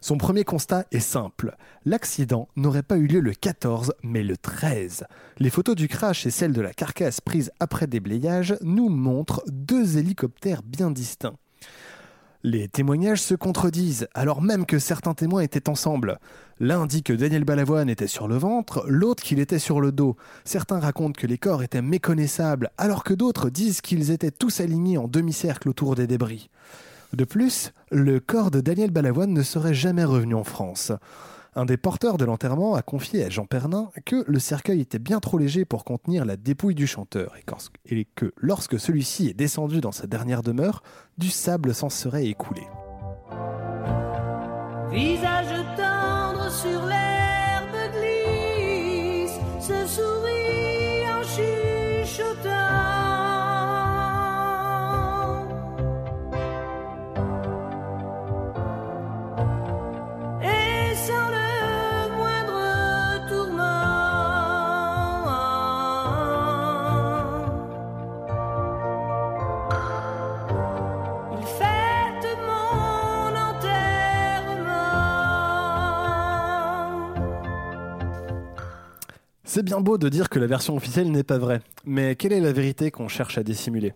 Son 0.02 0.18
premier 0.18 0.44
constat 0.44 0.86
est 0.92 1.00
simple. 1.00 1.56
L'accident 1.86 2.50
n'aurait 2.56 2.84
pas 2.84 2.98
eu 2.98 3.06
lieu 3.06 3.20
le 3.20 3.34
14, 3.34 3.94
mais 4.02 4.24
le 4.24 4.38
13. 4.38 5.06
Les 5.38 5.50
photos 5.52 5.76
du 5.76 5.88
crash 5.88 6.26
et 6.26 6.32
celles 6.32 6.52
de 6.52 6.62
la 6.62 6.74
carcasse 6.74 7.22
prises 7.22 7.52
après 7.60 7.88
déblayage 7.88 8.58
nous 8.62 8.90
montrent 8.90 9.44
deux 9.48 9.98
hélicoptères 9.98 10.64
bien 10.64 10.90
distincts. 10.92 11.38
Les 12.46 12.68
témoignages 12.68 13.22
se 13.22 13.36
contredisent, 13.36 14.10
alors 14.14 14.42
même 14.42 14.66
que 14.66 14.78
certains 14.78 15.14
témoins 15.14 15.44
étaient 15.44 15.70
ensemble. 15.70 16.20
L'un 16.60 16.86
dit 16.86 17.02
que 17.02 17.14
Daniel 17.14 17.46
Balavoine 17.46 17.90
était 17.90 18.06
sur 18.06 18.28
le 18.28 18.36
ventre, 18.36 18.84
l'autre 18.86 19.24
qu'il 19.24 19.40
était 19.40 19.60
sur 19.60 19.80
le 19.80 19.94
dos. 19.94 20.18
Certains 20.44 20.82
racontent 20.82 21.18
que 21.18 21.26
les 21.26 21.38
corps 21.38 21.64
étaient 21.64 21.82
méconnaissables, 21.82 22.70
alors 22.78 23.06
que 23.06 23.14
d'autres 23.14 23.50
disent 23.50 23.80
qu'ils 23.80 24.12
étaient 24.12 24.30
tous 24.30 24.60
alignés 24.60 24.98
en 24.98 25.08
demi-cercle 25.08 25.70
autour 25.70 25.96
des 25.96 26.06
débris. 26.06 26.50
De 27.14 27.24
plus, 27.24 27.72
le 27.92 28.20
corps 28.20 28.52
de 28.52 28.60
Daniel 28.60 28.92
Balavoine 28.92 29.32
ne 29.32 29.44
serait 29.44 29.74
jamais 29.74 30.04
revenu 30.04 30.36
en 30.36 30.44
France. 30.44 30.92
Un 31.56 31.66
des 31.66 31.78
porteurs 31.78 32.18
de 32.18 32.26
l'enterrement 32.26 32.74
a 32.74 32.82
confié 32.82 33.24
à 33.24 33.30
Jean 33.30 33.46
Pernin 33.46 33.92
que 34.06 34.24
le 34.28 34.40
cercueil 34.40 34.82
était 34.82 34.98
bien 34.98 35.20
trop 35.20 35.38
léger 35.38 35.66
pour 35.66 35.84
contenir 35.84 36.26
la 36.26 36.36
dépouille 36.36 36.74
du 36.74 36.88
chanteur 36.88 37.36
et 37.86 38.06
que 38.16 38.34
lorsque 38.38 38.80
celui-ci 38.80 39.28
est 39.28 39.34
descendu 39.36 39.80
dans 39.80 39.92
sa 39.92 40.08
dernière 40.08 40.42
demeure, 40.42 40.82
du 41.20 41.30
sable 41.30 41.76
s'en 41.76 41.90
serait 41.90 42.26
écoulé. 42.26 42.64
Visage 44.92 45.46
tendre 45.78 46.50
sur 46.50 46.86
l'herbe 46.86 47.76
glisse, 47.94 49.40
se 49.60 50.13
C'est 79.56 79.62
bien 79.62 79.82
beau 79.82 80.00
de 80.00 80.10
dire 80.10 80.30
que 80.30 80.40
la 80.40 80.48
version 80.48 80.76
officielle 80.76 81.12
n'est 81.12 81.22
pas 81.22 81.38
vraie, 81.38 81.62
mais 81.86 82.16
quelle 82.16 82.34
est 82.34 82.40
la 82.40 82.52
vérité 82.52 82.90
qu'on 82.90 83.08
cherche 83.08 83.38
à 83.38 83.44
dissimuler? 83.44 83.94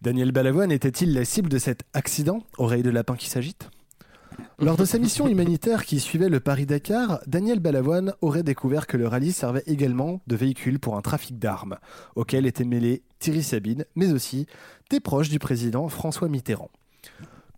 Daniel 0.00 0.30
Balavoine 0.30 0.70
était-il 0.70 1.12
la 1.12 1.24
cible 1.24 1.48
de 1.48 1.58
cet 1.58 1.82
accident, 1.92 2.44
oreille 2.56 2.84
de 2.84 2.90
lapin 2.90 3.16
qui 3.16 3.28
s'agite? 3.28 3.68
Lors 4.60 4.76
de 4.76 4.84
sa 4.84 5.00
mission 5.00 5.26
humanitaire 5.26 5.86
qui 5.86 5.98
suivait 5.98 6.28
le 6.28 6.38
Paris-Dakar, 6.38 7.18
Daniel 7.26 7.58
Balavoine 7.58 8.14
aurait 8.20 8.44
découvert 8.44 8.86
que 8.86 8.96
le 8.96 9.08
rallye 9.08 9.32
servait 9.32 9.64
également 9.66 10.20
de 10.28 10.36
véhicule 10.36 10.78
pour 10.78 10.96
un 10.96 11.00
trafic 11.00 11.36
d'armes, 11.36 11.78
auquel 12.14 12.46
étaient 12.46 12.62
mêlés 12.62 13.02
Thierry 13.18 13.42
Sabine, 13.42 13.84
mais 13.96 14.12
aussi 14.12 14.46
des 14.88 15.00
proches 15.00 15.30
du 15.30 15.40
président 15.40 15.88
François 15.88 16.28
Mitterrand. 16.28 16.70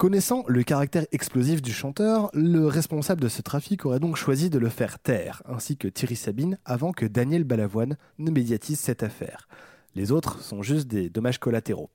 Connaissant 0.04 0.44
le 0.48 0.62
caractère 0.64 1.06
explosif 1.12 1.62
du 1.62 1.72
chanteur, 1.72 2.28
le 2.34 2.66
responsable 2.66 3.22
de 3.22 3.28
ce 3.28 3.40
trafic 3.40 3.86
aurait 3.86 4.00
donc 4.00 4.16
choisi 4.16 4.50
de 4.50 4.58
le 4.58 4.68
faire 4.68 4.98
taire, 4.98 5.42
ainsi 5.48 5.78
que 5.78 5.88
Thierry 5.88 6.14
Sabine, 6.14 6.58
avant 6.66 6.92
que 6.92 7.06
Daniel 7.06 7.44
Balavoine 7.44 7.96
ne 8.18 8.30
médiatise 8.30 8.78
cette 8.78 9.02
affaire. 9.02 9.48
Les 9.94 10.12
autres 10.12 10.42
sont 10.42 10.60
juste 10.60 10.88
des 10.88 11.08
dommages 11.08 11.38
collatéraux. 11.38 11.88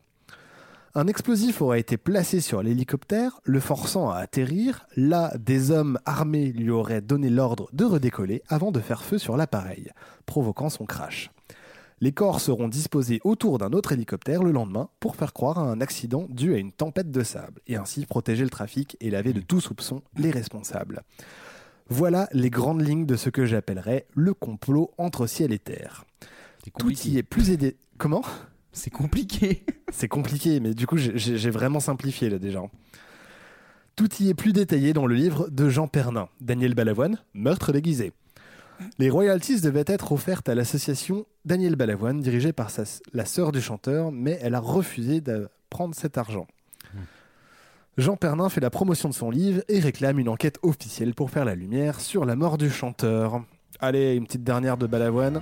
Un 0.95 1.06
explosif 1.06 1.62
aurait 1.62 1.82
été 1.82 1.98
placé 1.98 2.41
sur 2.41 2.63
l'hélicoptère, 2.63 3.41
le 3.43 3.60
forçant 3.60 4.10
à 4.10 4.17
atterrir. 4.17 4.88
Là, 4.95 5.32
des 5.38 5.69
hommes 5.69 6.00
armés 6.06 6.52
lui 6.52 6.72
auraient 6.72 7.02
donné 7.02 7.30
l'ordre 7.30 7.69
de 7.74 7.86
redécoller 7.86 8.41
avant 8.48 8.72
de 8.72 8.80
faire 8.80 9.04
feu 9.04 9.19
sur 9.19 9.38
l'appareil, 9.38 9.91
provoquant 10.26 10.69
son 10.69 10.88
crash. 10.88 11.30
Les 12.01 12.13
corps 12.13 12.39
seront 12.39 12.69
disposés 12.69 13.19
autour 13.25 13.57
d'un 13.57 13.73
autre 13.73 13.91
hélicoptère 13.91 14.41
le 14.41 14.51
lendemain 14.51 14.89
pour 15.01 15.17
faire 15.17 15.33
croire 15.33 15.59
à 15.59 15.63
un 15.63 15.81
accident 15.81 16.27
dû 16.29 16.53
à 16.53 16.57
une 16.57 16.71
tempête 16.71 17.12
de 17.12 17.23
sable 17.23 17.62
et 17.67 17.75
ainsi 17.75 18.05
protéger 18.05 18.43
le 18.45 18.49
trafic 18.49 18.95
et 19.01 19.09
laver 19.09 19.33
de 19.33 19.41
tout 19.41 19.59
soupçon 19.59 20.01
les 20.15 20.31
responsables. 20.31 21.03
Voilà 21.89 22.29
les 22.31 22.49
grandes 22.49 22.88
lignes 22.88 23.05
de 23.05 23.17
ce 23.17 23.29
que 23.29 23.45
j'appellerais 23.45 24.05
le 24.15 24.33
complot 24.33 24.91
entre 24.97 25.27
ciel 25.27 25.51
et 25.51 25.59
terre. 25.59 26.05
Tout 26.77 26.91
y 26.91 27.17
est 27.17 27.23
plus 27.23 27.49
aidé. 27.49 27.75
Comment? 27.97 28.23
C'est 28.71 28.91
compliqué. 28.91 29.65
C'est 29.91 30.07
compliqué, 30.07 30.59
mais 30.59 30.73
du 30.73 30.88
coup, 30.88 30.97
j'ai 30.97 31.49
vraiment 31.49 31.79
simplifié 31.79 32.29
là 32.29 32.39
déjà. 32.39 32.62
Tout 33.95 34.09
y 34.21 34.29
est 34.29 34.35
plus 34.35 34.53
détaillé 34.53 34.93
dans 34.93 35.07
le 35.07 35.15
livre 35.15 35.49
de 35.49 35.67
Jean 35.67 35.88
Pernin, 35.88 36.29
Daniel 36.39 36.75
Balavoine, 36.75 37.17
Meurtre 37.33 37.73
déguisé. 37.73 38.13
Les 38.97 39.09
royalties 39.09 39.61
devaient 39.61 39.83
être 39.87 40.11
offertes 40.11 40.49
à 40.49 40.55
l'association 40.55 41.25
Daniel 41.45 41.75
Balavoine, 41.75 42.21
dirigée 42.21 42.53
par 42.53 42.69
sa- 42.69 42.83
la 43.13 43.25
sœur 43.25 43.51
du 43.51 43.61
chanteur, 43.61 44.11
mais 44.11 44.37
elle 44.41 44.55
a 44.55 44.59
refusé 44.59 45.21
de 45.21 45.49
prendre 45.69 45.93
cet 45.95 46.17
argent. 46.17 46.47
Jean 47.97 48.15
Pernin 48.15 48.47
fait 48.49 48.61
la 48.61 48.69
promotion 48.69 49.09
de 49.09 49.13
son 49.13 49.29
livre 49.29 49.61
et 49.67 49.79
réclame 49.79 50.19
une 50.19 50.29
enquête 50.29 50.57
officielle 50.63 51.13
pour 51.13 51.29
faire 51.31 51.43
la 51.45 51.55
lumière 51.55 51.99
sur 51.99 52.23
la 52.25 52.35
mort 52.37 52.57
du 52.57 52.69
chanteur. 52.69 53.43
Allez, 53.81 54.15
une 54.15 54.25
petite 54.25 54.43
dernière 54.43 54.77
de 54.77 54.87
Balavoine. 54.87 55.41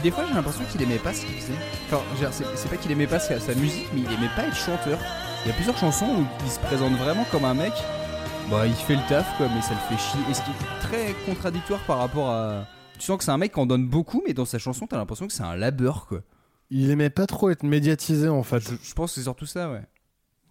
Et 0.00 0.02
des 0.02 0.10
fois, 0.10 0.24
j'ai 0.26 0.32
l'impression 0.32 0.64
qu'il 0.64 0.80
aimait 0.80 0.96
pas 0.96 1.12
ce 1.12 1.26
qu'il 1.26 1.34
faisait. 1.34 1.58
Enfin, 1.92 2.00
c'est 2.32 2.46
c'est 2.54 2.70
pas 2.70 2.78
qu'il 2.78 2.90
aimait 2.90 3.06
pas 3.06 3.18
sa, 3.18 3.38
sa 3.38 3.54
musique, 3.54 3.86
mais 3.92 4.00
il 4.00 4.06
aimait 4.06 4.30
pas 4.34 4.46
être 4.46 4.56
chanteur. 4.56 4.98
Il 5.44 5.48
y 5.48 5.50
a 5.50 5.54
plusieurs 5.54 5.76
chansons 5.76 6.06
où 6.06 6.24
il 6.42 6.50
se 6.50 6.58
présente 6.58 6.94
vraiment 6.94 7.26
comme 7.30 7.44
un 7.44 7.52
mec. 7.52 7.74
Bah, 8.50 8.66
il 8.66 8.72
fait 8.72 8.94
le 8.94 9.06
taf, 9.10 9.36
quoi, 9.36 9.48
mais 9.54 9.60
ça 9.60 9.74
le 9.74 9.94
fait 9.94 10.02
chier. 10.02 10.20
Et 10.30 10.32
ce 10.32 10.40
qui 10.40 10.52
est 10.52 10.80
très 10.80 11.14
contradictoire 11.26 11.80
par 11.80 11.98
rapport 11.98 12.30
à. 12.30 12.66
Tu 12.98 13.04
sens 13.04 13.18
que 13.18 13.24
c'est 13.24 13.30
un 13.30 13.36
mec 13.36 13.52
qui 13.52 13.60
en 13.60 13.66
donne 13.66 13.86
beaucoup, 13.86 14.22
mais 14.26 14.32
dans 14.32 14.46
sa 14.46 14.58
chanson, 14.58 14.86
t'as 14.86 14.96
l'impression 14.96 15.26
que 15.26 15.34
c'est 15.34 15.42
un 15.42 15.54
labeur, 15.54 16.06
quoi. 16.06 16.22
Il 16.70 16.90
aimait 16.90 17.10
pas 17.10 17.26
trop 17.26 17.50
être 17.50 17.62
médiatisé 17.62 18.30
en 18.30 18.42
fait. 18.42 18.60
Je, 18.60 18.76
je 18.82 18.94
pense 18.94 19.10
que 19.10 19.16
c'est 19.16 19.24
surtout 19.24 19.44
ça, 19.44 19.70
ouais. 19.70 19.82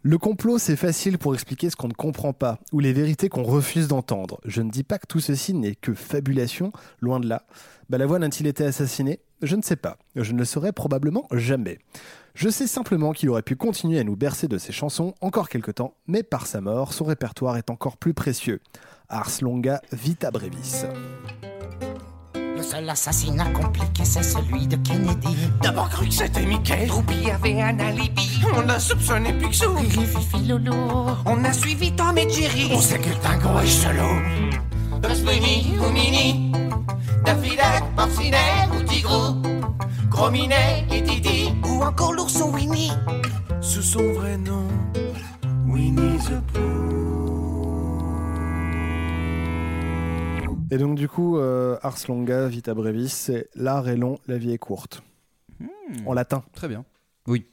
Le 0.01 0.17
complot, 0.17 0.59
c'est 0.59 0.77
facile 0.77 1.17
pour 1.17 1.33
expliquer 1.33 1.69
ce 1.69 1.75
qu'on 1.75 1.89
ne 1.89 1.93
comprend 1.93 2.31
pas 2.31 2.59
ou 2.71 2.79
les 2.79 2.93
vérités 2.93 3.27
qu'on 3.27 3.43
refuse 3.43 3.89
d'entendre. 3.89 4.39
Je 4.45 4.61
ne 4.61 4.69
dis 4.69 4.83
pas 4.83 4.97
que 4.97 5.07
tout 5.07 5.19
ceci 5.19 5.53
n'est 5.53 5.75
que 5.75 5.93
fabulation, 5.93 6.71
loin 7.01 7.19
de 7.19 7.27
là. 7.27 7.45
Balavoine 7.89 8.23
a-t-il 8.23 8.45
été 8.45 8.63
assassiné 8.65 9.19
Je 9.41 9.55
ne 9.55 9.63
sais 9.63 9.75
pas. 9.75 9.97
Je 10.15 10.31
ne 10.31 10.37
le 10.37 10.45
saurai 10.45 10.71
probablement 10.71 11.27
jamais. 11.31 11.79
Je 12.35 12.47
sais 12.47 12.67
simplement 12.67 13.13
qu'il 13.13 13.29
aurait 13.31 13.41
pu 13.41 13.55
continuer 13.55 13.99
à 13.99 14.03
nous 14.03 14.15
bercer 14.15 14.47
de 14.47 14.59
ses 14.59 14.71
chansons 14.71 15.15
encore 15.21 15.49
quelque 15.49 15.71
temps, 15.71 15.95
mais 16.05 16.21
par 16.21 16.45
sa 16.45 16.61
mort, 16.61 16.93
son 16.93 17.05
répertoire 17.05 17.57
est 17.57 17.71
encore 17.71 17.97
plus 17.97 18.13
précieux. 18.13 18.61
Ars 19.09 19.31
longa 19.41 19.81
vita 19.91 20.29
brevis. 20.29 20.85
Le 22.35 22.61
seul 22.61 22.87
assassinat 22.87 23.49
compliqué, 23.53 24.05
c'est 24.05 24.21
celui 24.21 24.67
de 24.67 24.75
Kennedy. 24.75 25.35
D'abord 25.63 25.89
cru 25.89 26.09
que 26.09 26.13
c'était 26.13 26.45
Mickey. 26.45 26.85
Troupi 26.85 27.31
avait 27.31 27.59
un 27.59 27.79
alibi. 27.79 28.39
On 28.55 28.69
a 28.69 28.79
soupçonné 28.79 29.33
Picsou. 29.33 29.73
Riri, 29.73 30.05
Fifi, 30.05 30.47
Loulou. 30.47 31.07
On 31.25 31.43
a 31.43 31.53
suivi 31.53 31.91
Tom 31.93 32.17
et 32.19 32.29
Jerry. 32.29 32.69
On 32.71 32.81
sait 32.81 32.99
que 32.99 33.09
Dingo 33.23 33.59
est 33.61 33.67
solo. 33.67 34.03
Bunny 35.01 35.77
ou 35.79 35.91
Mini. 35.91 36.51
Daffy-Duck, 37.25 37.95
Porcinet 37.95 38.67
ou 38.75 38.83
Tigrou. 38.83 39.41
Gros 40.09 40.31
Minet 40.31 40.85
et 40.91 41.01
Didi. 41.01 41.53
Ou 41.65 41.81
encore 41.83 42.13
l'ourson 42.13 42.51
Winnie. 42.53 42.91
Sous 43.61 43.81
son 43.81 44.13
vrai 44.13 44.37
nom, 44.37 44.67
Winnie 45.67 46.17
the 46.19 46.59
Et 50.71 50.77
donc 50.77 50.95
du 50.95 51.07
coup, 51.07 51.37
euh, 51.37 51.77
Ars 51.81 51.97
longa 52.07 52.47
vita 52.47 52.73
brevis, 52.73 53.09
c'est 53.09 53.49
l'art 53.55 53.89
est 53.89 53.97
long, 53.97 54.19
la 54.27 54.37
vie 54.37 54.51
est 54.51 54.57
courte. 54.57 55.03
En 56.05 56.13
latin. 56.13 56.43
Très 56.53 56.67
bien. 56.67 56.85
Oui. 57.27 57.45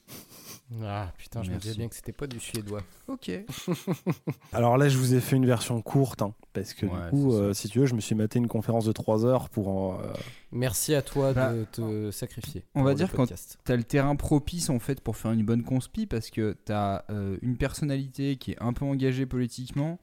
Ah 0.82 1.12
putain, 1.16 1.44
je 1.44 1.52
me 1.52 1.58
disais 1.58 1.76
bien 1.76 1.88
que 1.88 1.94
c'était 1.94 2.12
pas 2.12 2.26
du 2.26 2.40
suédois. 2.40 2.82
Ok. 3.06 3.30
Alors 4.52 4.76
là, 4.76 4.88
je 4.88 4.98
vous 4.98 5.14
ai 5.14 5.20
fait 5.20 5.36
une 5.36 5.46
version 5.46 5.80
courte, 5.80 6.22
hein, 6.22 6.34
parce 6.52 6.74
que 6.74 6.86
Ouais, 6.86 7.04
du 7.04 7.10
coup, 7.10 7.32
euh, 7.34 7.52
si 7.54 7.68
tu 7.68 7.78
veux, 7.78 7.86
je 7.86 7.94
me 7.94 8.00
suis 8.00 8.16
maté 8.16 8.40
une 8.40 8.48
conférence 8.48 8.84
de 8.84 8.90
3 8.92 9.24
heures 9.24 9.48
pour 9.48 9.68
en... 9.68 10.00
euh, 10.00 10.12
Merci 10.50 10.94
à 10.94 11.02
toi 11.02 11.32
Bah, 11.32 11.52
de 11.54 11.64
te 11.64 12.10
sacrifier. 12.10 12.64
On 12.74 12.82
va 12.82 12.94
dire 12.94 13.12
quand 13.12 13.32
t'as 13.64 13.76
le 13.76 13.84
terrain 13.84 14.16
propice 14.16 14.68
en 14.68 14.80
fait 14.80 15.00
pour 15.00 15.16
faire 15.16 15.30
une 15.32 15.44
bonne 15.44 15.62
conspi 15.62 16.06
parce 16.06 16.30
que 16.30 16.56
t'as 16.64 17.04
euh, 17.10 17.38
une 17.42 17.56
personnalité 17.56 18.36
qui 18.36 18.52
est 18.52 18.62
un 18.62 18.72
peu 18.72 18.84
engagée 18.84 19.26
politiquement 19.26 20.00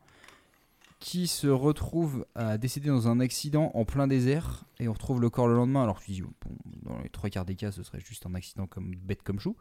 qui 1.00 1.28
se 1.28 1.48
retrouve 1.48 2.26
à 2.36 2.58
décéder 2.58 2.88
dans 2.88 3.10
un 3.10 3.20
accident 3.20 3.72
en 3.74 3.84
plein 3.84 4.08
désert 4.08 4.64
et 4.80 4.88
on 4.88 4.94
retrouve 4.94 5.20
le 5.20 5.30
corps 5.30 5.50
le 5.50 5.56
lendemain 5.56 5.84
alors 5.84 6.00
que 6.00 6.06
tu 6.06 6.12
dis 6.12 6.22
bon, 6.22 6.32
dans 6.84 7.02
les 7.02 7.10
trois 7.10 7.30
quarts 7.30 7.44
des 7.44 7.56
cas 7.56 7.74
ce 7.74 7.84
serait 7.84 8.00
juste 8.00 8.26
un 8.26 8.34
accident 8.36 8.66
comme 8.68 8.96
bête 8.96 9.22
comme 9.22 9.38
chou 9.38 9.58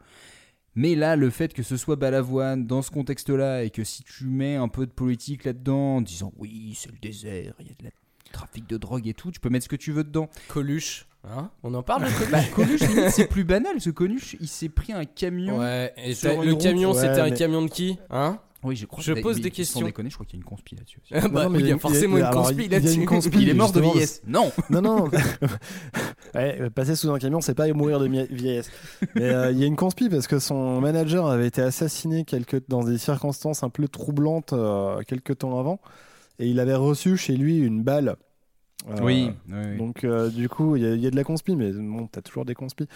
mais 0.75 0.95
là 0.95 1.15
le 1.15 1.29
fait 1.29 1.53
que 1.53 1.63
ce 1.63 1.77
soit 1.77 1.95
Balavoine 1.95 2.65
dans 2.65 2.81
ce 2.81 2.91
contexte 2.91 3.29
là 3.29 3.63
et 3.63 3.69
que 3.69 3.83
si 3.83 4.03
tu 4.03 4.25
mets 4.25 4.55
un 4.55 4.67
peu 4.67 4.85
de 4.85 4.91
politique 4.91 5.43
là-dedans 5.45 5.97
en 5.97 6.01
disant 6.01 6.31
oui 6.37 6.73
c'est 6.75 6.91
le 6.91 6.97
désert 7.01 7.53
il 7.59 7.67
y 7.67 7.71
a 7.71 7.73
de 7.79 7.83
la 7.85 7.91
trafic 8.31 8.67
de 8.67 8.77
drogue 8.77 9.07
et 9.07 9.13
tout 9.13 9.31
tu 9.31 9.39
peux 9.39 9.49
mettre 9.49 9.65
ce 9.65 9.69
que 9.69 9.75
tu 9.75 9.91
veux 9.91 10.03
dedans 10.03 10.27
Coluche, 10.47 11.05
hein 11.23 11.51
On 11.61 11.73
en 11.75 11.83
parle 11.83 12.05
de 12.05 12.09
Coluche 12.09 12.31
bah, 12.31 12.43
Coluche, 12.55 12.81
limite, 12.81 13.09
c'est 13.11 13.27
plus 13.27 13.43
banal. 13.43 13.79
Ce 13.79 13.89
Coluche, 13.91 14.35
il 14.39 14.47
s'est 14.47 14.69
pris 14.69 14.91
un 14.93 15.05
camion. 15.05 15.59
Ouais, 15.59 15.93
et 15.97 16.15
sur 16.15 16.29
t'as- 16.31 16.35
une 16.37 16.43
le 16.45 16.53
route. 16.53 16.61
camion, 16.63 16.91
ouais, 16.93 16.99
c'était 16.99 17.19
un 17.21 17.29
camion 17.31 17.61
de 17.61 17.69
qui 17.69 17.97
Hein? 18.09 18.39
Oui, 18.63 18.75
je 18.75 18.85
crois. 18.85 19.03
Je 19.03 19.13
pose 19.13 19.37
des 19.41 19.49
Sans 19.49 19.55
questions. 19.55 19.85
déconner, 19.85 20.09
je 20.09 20.15
crois 20.15 20.25
qu'il 20.25 20.39
y 20.39 20.41
a 20.41 20.41
une 20.41 20.45
conspi 20.49 20.75
là-dessus. 20.75 20.99
Ah 21.11 21.27
bah 21.27 21.43
Non, 21.43 21.49
mais 21.49 21.57
oui, 21.57 21.63
il 21.65 21.69
y 21.69 21.71
a 21.73 21.77
forcément 21.79 22.17
une 22.17 22.29
conspi 22.29 22.53
il 22.65 22.71
y 22.71 22.75
a 22.75 22.77
une 22.77 23.05
là-dessus. 23.05 23.29
Il 23.41 23.49
est 23.49 23.53
mort 23.53 23.71
de 23.71 23.81
vieillesse. 23.81 24.21
Non. 24.27 24.51
Non, 24.69 24.81
non. 24.81 25.09
ouais, 26.35 26.69
passer 26.69 26.95
sous 26.95 27.09
un 27.11 27.19
camion, 27.19 27.41
c'est 27.41 27.53
pas 27.55 27.67
mourir 27.73 27.99
de 27.99 28.07
vieillesse. 28.07 28.69
Mais 29.15 29.23
euh, 29.29 29.51
il 29.51 29.59
y 29.59 29.63
a 29.63 29.67
une 29.67 29.75
conspi 29.75 30.09
parce 30.09 30.27
que 30.27 30.39
son 30.39 30.81
manager 30.81 31.27
avait 31.27 31.47
été 31.47 31.61
assassiné 31.61 32.25
dans 32.69 32.83
des 32.83 32.97
circonstances 32.97 33.63
un 33.63 33.69
peu 33.69 33.87
troublantes 33.87 34.53
euh, 34.53 35.01
quelques 35.07 35.39
temps 35.39 35.59
avant. 35.59 35.79
Et 36.39 36.47
il 36.47 36.59
avait 36.59 36.75
reçu 36.75 37.15
chez 37.17 37.35
lui 37.35 37.59
une 37.59 37.83
balle. 37.83 38.15
Euh, 38.89 38.97
Oui. 39.01 39.29
Donc, 39.77 40.03
euh, 40.03 40.29
du 40.29 40.49
coup, 40.49 40.75
il 40.75 40.83
y, 40.83 40.85
a- 40.85 40.93
il 40.95 41.01
y 41.01 41.07
a 41.07 41.11
de 41.11 41.15
la 41.15 41.23
conspi, 41.23 41.55
mais 41.55 41.71
bon, 41.71 42.07
t'as 42.07 42.21
toujours 42.21 42.43
des 42.45 42.55
conspis. 42.55 42.87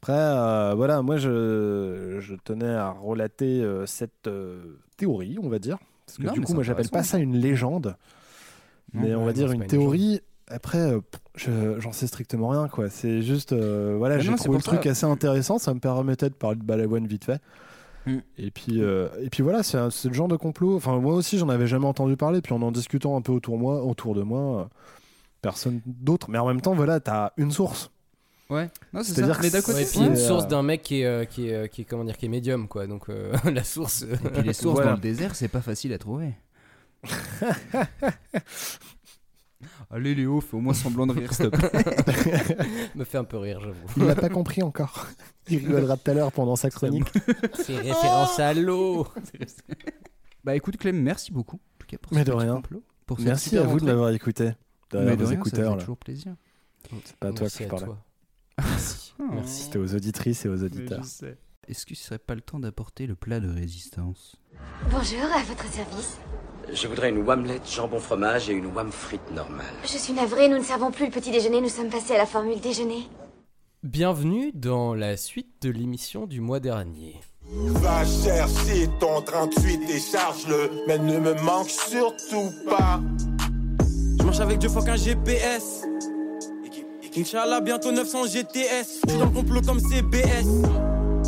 Après, 0.00 0.12
euh, 0.12 0.74
voilà, 0.76 1.02
moi, 1.02 1.16
je, 1.16 2.18
je 2.20 2.34
tenais 2.44 2.72
à 2.72 2.90
relater 2.90 3.62
euh, 3.62 3.84
cette 3.86 4.26
euh, 4.28 4.78
théorie, 4.96 5.38
on 5.42 5.48
va 5.48 5.58
dire. 5.58 5.78
Parce 6.06 6.18
que 6.18 6.22
Non, 6.26 6.32
du 6.32 6.40
coup, 6.40 6.54
moi, 6.54 6.62
j'appelle 6.62 6.88
pas 6.88 7.02
ça 7.02 7.18
une 7.18 7.36
légende. 7.36 7.96
Non, 8.94 9.02
mais 9.02 9.14
on 9.14 9.24
va 9.24 9.32
dire 9.32 9.50
une 9.52 9.66
théorie. 9.66 10.20
Après, 10.50 10.92
je- 11.34 11.78
j'en 11.78 11.92
sais 11.92 12.06
strictement 12.06 12.48
rien, 12.48 12.68
quoi. 12.68 12.88
C'est 12.88 13.20
juste, 13.22 13.52
voilà, 13.52 14.18
j'ai 14.18 14.34
trouvé 14.34 14.48
le 14.50 14.54
pour 14.54 14.62
ça. 14.62 14.76
truc 14.76 14.86
assez 14.86 15.04
intéressant. 15.04 15.58
Ça 15.58 15.74
me 15.74 15.80
permettait 15.80 16.30
de 16.30 16.34
parler 16.34 16.56
de 16.58 16.64
Balavoine 16.64 17.06
vite 17.06 17.24
fait. 17.24 17.42
Mm. 18.06 18.18
Et 18.38 18.50
puis, 18.50 18.80
euh, 18.82 19.08
et 19.20 19.28
puis 19.28 19.42
voilà, 19.42 19.62
c'est 19.62 19.78
le 20.08 20.14
genre 20.14 20.28
de 20.28 20.36
complot. 20.36 20.76
Enfin, 20.76 20.98
moi 21.00 21.14
aussi, 21.14 21.36
j'en 21.36 21.48
avais 21.50 21.66
jamais 21.66 21.86
entendu 21.86 22.16
parler. 22.16 22.40
Puis 22.40 22.54
en 22.54 22.62
en 22.62 22.72
discutant 22.72 23.16
un 23.16 23.20
peu 23.20 23.32
autour, 23.32 23.58
moi, 23.58 23.84
autour 23.84 24.14
de 24.14 24.22
moi, 24.22 24.60
euh, 24.62 24.64
personne 25.42 25.80
d'autre. 25.84 26.30
Mais 26.30 26.38
en 26.38 26.46
même 26.46 26.62
temps, 26.62 26.74
voilà, 26.74 27.00
t'as 27.00 27.32
une 27.36 27.50
source. 27.50 27.90
Ouais. 28.50 28.70
Non, 28.94 29.02
c'est 29.02 29.12
C'est-à-dire 29.14 29.38
Ouais, 29.40 29.82
et 29.82 29.86
puis 29.86 29.98
une 30.00 30.12
euh, 30.12 30.16
source 30.16 30.48
d'un 30.48 30.62
mec 30.62 30.82
qui 30.82 31.02
est, 31.02 31.04
euh, 31.04 31.24
qui, 31.26 31.48
est, 31.48 31.54
euh, 31.54 31.66
qui 31.66 31.82
est 31.82 31.84
comment 31.84 32.04
dire 32.04 32.16
qui 32.16 32.24
est 32.26 32.30
médium 32.30 32.66
quoi 32.66 32.86
donc 32.86 33.10
euh, 33.10 33.34
la 33.52 33.62
source 33.62 34.04
euh, 34.04 34.14
Et 34.24 34.28
puis 34.30 34.42
les 34.42 34.52
sources 34.54 34.76
Voilà. 34.76 34.90
dans 34.92 34.96
le 34.96 35.02
désert, 35.02 35.34
c'est 35.34 35.48
pas 35.48 35.60
facile 35.60 35.92
à 35.92 35.98
trouver. 35.98 36.34
Allez 39.90 40.14
Léo, 40.14 40.40
fais 40.40 40.56
au 40.56 40.60
moins 40.60 40.74
semblant 40.74 41.06
de 41.06 41.12
rire, 41.12 41.32
s'il 41.32 41.50
te 41.50 41.56
plaît. 41.56 42.56
me 42.94 43.04
fait 43.04 43.18
un 43.18 43.24
peu 43.24 43.38
rire 43.38 43.60
j'avoue 43.60 43.86
Il 43.96 44.04
l'a 44.04 44.14
pas 44.14 44.28
compris 44.28 44.62
encore. 44.62 45.06
Il 45.48 45.58
rigolera 45.58 45.96
tout 45.96 46.10
à 46.10 46.14
l'heure 46.14 46.30
pendant 46.32 46.56
sa 46.56 46.70
chronique. 46.70 47.08
c'est 47.54 47.76
référence 47.76 48.38
à 48.38 48.54
l'eau 48.54 49.06
Bah 50.44 50.54
écoute 50.56 50.76
Clem, 50.76 51.00
merci 51.00 51.32
beaucoup. 51.32 51.56
En 51.56 51.78
tout 51.80 51.86
cas, 51.86 51.96
pour 51.98 52.12
Mais 52.14 52.24
de 52.24 52.32
rien. 52.32 52.54
complot, 52.56 52.82
pour 53.06 53.18
cette 53.18 53.26
Merci 53.26 53.58
à 53.58 53.62
vous 53.64 53.80
de 53.80 53.84
m'avoir 53.86 54.10
écouté. 54.10 54.52
Derrière 54.90 55.10
Mais 55.10 55.16
de 55.16 55.22
vos 55.22 55.28
rien, 55.30 55.38
ça 55.38 55.40
écouteurs, 55.48 55.70
fait 55.72 55.76
là. 55.76 55.80
toujours 55.82 55.96
plaisir. 55.98 56.34
C'est 57.04 57.16
pas 57.16 57.28
à 57.28 57.32
toi 57.32 57.48
que 57.48 57.52
je 57.64 57.68
toi 57.68 57.98
merci 58.58 59.12
merci 59.32 59.62
C'était 59.64 59.78
aux 59.78 59.94
auditrices 59.94 60.44
et 60.44 60.48
aux 60.48 60.62
auditeurs. 60.62 61.04
Est-ce 61.68 61.84
que 61.84 61.94
ce 61.94 62.02
serait 62.04 62.18
pas 62.18 62.34
le 62.34 62.40
temps 62.40 62.58
d'apporter 62.58 63.06
le 63.06 63.14
plat 63.14 63.40
de 63.40 63.48
résistance 63.48 64.36
Bonjour, 64.90 65.24
à 65.34 65.42
votre 65.42 65.70
service. 65.70 66.18
Je 66.72 66.86
voudrais 66.88 67.10
une 67.10 67.18
wamlette 67.18 67.70
jambon 67.70 67.98
fromage 67.98 68.48
et 68.50 68.52
une 68.52 68.66
wam 68.66 68.90
frite 68.90 69.30
normale. 69.34 69.66
Je 69.82 69.98
suis 69.98 70.12
navrée, 70.12 70.48
nous 70.48 70.58
ne 70.58 70.62
servons 70.62 70.90
plus 70.90 71.06
le 71.06 71.10
petit 71.10 71.30
déjeuner, 71.30 71.60
nous 71.60 71.68
sommes 71.68 71.90
passés 71.90 72.14
à 72.14 72.18
la 72.18 72.26
formule 72.26 72.60
déjeuner. 72.60 73.06
bienvenue 73.82 74.50
dans 74.54 74.94
la 74.94 75.16
suite 75.16 75.62
de 75.62 75.70
l'émission 75.70 76.26
du 76.26 76.40
mois 76.40 76.60
dernier 76.60 77.20
Va 77.50 78.04
chercher 78.04 78.88
ton 79.00 79.22
38 79.22 79.90
et 79.90 79.98
charge-le, 80.00 80.70
mais 80.86 80.98
ne 80.98 81.18
me 81.18 81.34
manque 81.42 81.70
surtout 81.70 82.50
pas. 82.68 83.00
Je 84.18 84.22
marche 84.24 84.40
avec 84.40 84.58
Dieu, 84.58 84.68
fuck 84.68 84.88
un 84.88 84.96
GPS. 84.96 85.82
Inch'Allah, 87.16 87.60
bientôt 87.60 87.90
900 87.90 88.26
GTS. 88.26 89.00
Je 89.04 89.10
suis 89.10 89.18
dans 89.18 89.26
le 89.26 89.30
complot 89.30 89.60
comme 89.62 89.80
CBS. 89.80 90.46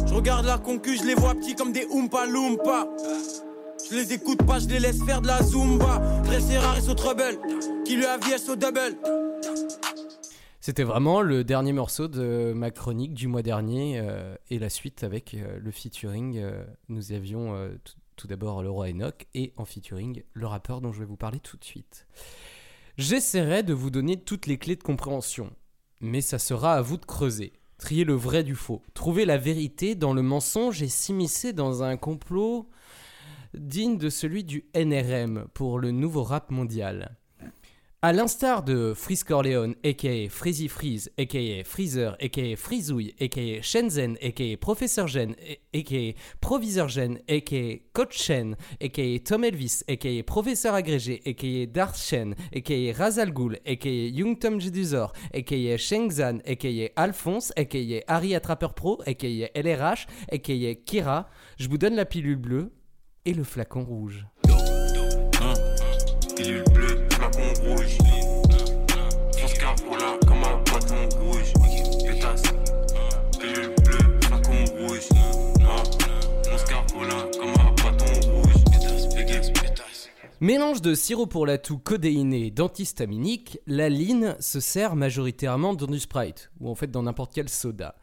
Je 0.06 0.14
regarde 0.14 0.46
la 0.46 0.58
concu, 0.58 0.96
je 0.96 1.04
les 1.04 1.14
vois 1.14 1.34
petits 1.34 1.54
comme 1.54 1.72
des 1.72 1.86
Oompa 1.86 2.26
Loompa. 2.26 2.88
Je 3.90 3.96
les 3.96 4.12
écoute 4.12 4.44
pas, 4.46 4.58
je 4.58 4.68
les 4.68 4.78
laisse 4.78 5.02
faire 5.04 5.20
de 5.20 5.26
la 5.26 5.42
Zumba. 5.42 5.98
Dressé 6.24 6.58
rare 6.58 6.78
et 6.78 6.88
au 6.88 6.94
trouble. 6.94 7.38
Qui 7.84 7.96
lui 7.96 8.04
a 8.04 8.16
au 8.16 8.56
double. 8.56 8.96
C'était 10.60 10.84
vraiment 10.84 11.22
le 11.22 11.42
dernier 11.42 11.72
morceau 11.72 12.06
de 12.06 12.52
ma 12.54 12.70
chronique 12.70 13.14
du 13.14 13.26
mois 13.26 13.42
dernier 13.42 13.98
euh, 13.98 14.36
et 14.50 14.58
la 14.58 14.68
suite 14.68 15.02
avec 15.02 15.34
euh, 15.34 15.58
le 15.58 15.70
featuring. 15.70 16.38
euh, 16.38 16.64
nous 16.88 17.12
avions 17.12 17.56
tout 18.16 18.26
d'abord 18.26 18.62
le 18.62 18.70
roi 18.70 18.90
Enoch 18.90 19.26
et 19.34 19.52
en 19.56 19.64
featuring 19.64 20.22
le 20.34 20.46
rappeur 20.46 20.82
dont 20.82 20.92
je 20.92 21.00
vais 21.00 21.06
vous 21.06 21.16
parler 21.16 21.40
tout 21.40 21.56
de 21.56 21.64
suite. 21.64 22.06
J'essaierai 22.98 23.62
de 23.62 23.72
vous 23.72 23.90
donner 23.90 24.20
toutes 24.20 24.46
les 24.46 24.58
clés 24.58 24.76
de 24.76 24.82
compréhension, 24.82 25.50
mais 26.00 26.20
ça 26.20 26.38
sera 26.38 26.74
à 26.74 26.82
vous 26.82 26.96
de 26.96 27.04
creuser. 27.04 27.52
Trier 27.78 28.04
le 28.04 28.14
vrai 28.14 28.42
du 28.44 28.54
faux, 28.54 28.82
trouver 28.92 29.24
la 29.24 29.38
vérité 29.38 29.94
dans 29.94 30.12
le 30.12 30.22
mensonge 30.22 30.82
et 30.82 30.88
s'immiscer 30.88 31.52
dans 31.52 31.82
un 31.82 31.96
complot 31.96 32.68
digne 33.54 33.96
de 33.96 34.10
celui 34.10 34.44
du 34.44 34.66
NRM 34.74 35.46
pour 35.54 35.78
le 35.78 35.90
nouveau 35.90 36.22
rap 36.22 36.50
mondial. 36.50 37.16
À 38.02 38.14
l'instar 38.14 38.62
de 38.62 38.94
Freeze 38.94 39.24
Corleone, 39.24 39.74
aka 39.84 40.30
Freezy 40.30 40.68
Freeze, 40.68 41.10
aka 41.18 41.62
Freezer, 41.66 42.16
aka 42.18 42.56
Freezouille, 42.56 43.14
aka 43.20 43.60
Shenzhen, 43.60 44.16
aka 44.22 44.56
Professeur 44.58 45.06
Gen, 45.06 45.34
aka 45.74 46.14
Proviseur 46.40 46.88
Gen, 46.88 47.18
aka 47.28 47.82
Coach 47.92 48.16
Shen, 48.16 48.56
aka 48.82 49.18
Tom 49.22 49.44
Elvis, 49.44 49.84
aka 49.86 50.22
Professeur 50.22 50.72
Agrégé, 50.72 51.20
aka 51.26 51.66
Darth 51.66 51.98
Shen, 51.98 52.34
aka 52.56 52.74
Razal 52.96 53.32
Ghul, 53.32 53.58
aka 53.66 53.90
Young 53.90 54.38
Tom 54.38 54.62
Jedusor, 54.62 55.12
aka 55.34 55.76
Shengzan, 55.76 56.40
aka 56.46 56.90
Alphonse, 56.96 57.52
aka 57.58 58.02
Harry 58.08 58.34
Attrapeur 58.34 58.72
Pro, 58.72 59.02
aka 59.06 59.50
LRH, 59.54 60.06
aka 60.32 60.74
Kira, 60.86 61.28
je 61.58 61.68
vous 61.68 61.76
donne 61.76 61.96
la 61.96 62.06
pilule 62.06 62.36
bleue 62.36 62.72
et 63.26 63.34
le 63.34 63.44
flacon 63.44 63.84
rouge. 63.84 64.24
Mélange 80.42 80.82
de 80.82 80.94
sirop 80.94 81.26
pour 81.26 81.46
la 81.46 81.58
toux 81.58 81.78
codéiné 81.78 82.46
et 82.46 82.50
d'antihistaminique, 82.50 83.60
la 83.66 83.88
line 83.88 84.36
se 84.40 84.58
sert 84.58 84.96
majoritairement 84.96 85.74
dans 85.74 85.86
du 85.86 86.00
Sprite, 86.00 86.50
ou 86.60 86.70
en 86.70 86.74
fait 86.74 86.90
dans 86.90 87.02
n'importe 87.02 87.32
quel 87.34 87.48
soda. 87.48 87.94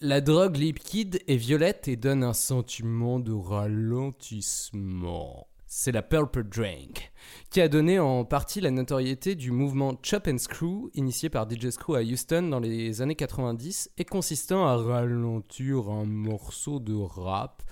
La 0.00 0.20
drogue 0.20 0.56
liquide 0.56 1.22
est 1.26 1.36
violette 1.36 1.88
et 1.88 1.96
donne 1.96 2.24
un 2.24 2.34
sentiment 2.34 3.20
de 3.20 3.32
ralentissement. 3.32 5.47
C'est 5.70 5.92
la 5.92 6.00
Purple 6.00 6.44
Drink, 6.44 7.12
qui 7.50 7.60
a 7.60 7.68
donné 7.68 7.98
en 7.98 8.24
partie 8.24 8.62
la 8.62 8.70
notoriété 8.70 9.34
du 9.34 9.50
mouvement 9.50 9.94
Chop 10.02 10.26
and 10.26 10.38
Screw, 10.38 10.90
initié 10.94 11.28
par 11.28 11.46
DJ 11.46 11.68
Screw 11.68 11.94
à 11.94 12.00
Houston 12.00 12.48
dans 12.48 12.58
les 12.58 13.02
années 13.02 13.14
90, 13.14 13.90
et 13.98 14.06
consistant 14.06 14.66
à 14.66 14.76
ralentir 14.76 15.90
un 15.90 16.06
morceau 16.06 16.80
de 16.80 16.94
rap 16.94 17.62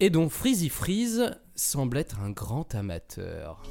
et 0.00 0.08
dont 0.08 0.30
Freezy 0.30 0.70
Freeze 0.70 1.32
semble 1.54 1.98
être 1.98 2.18
un 2.18 2.30
grand 2.30 2.74
amateur. 2.74 3.62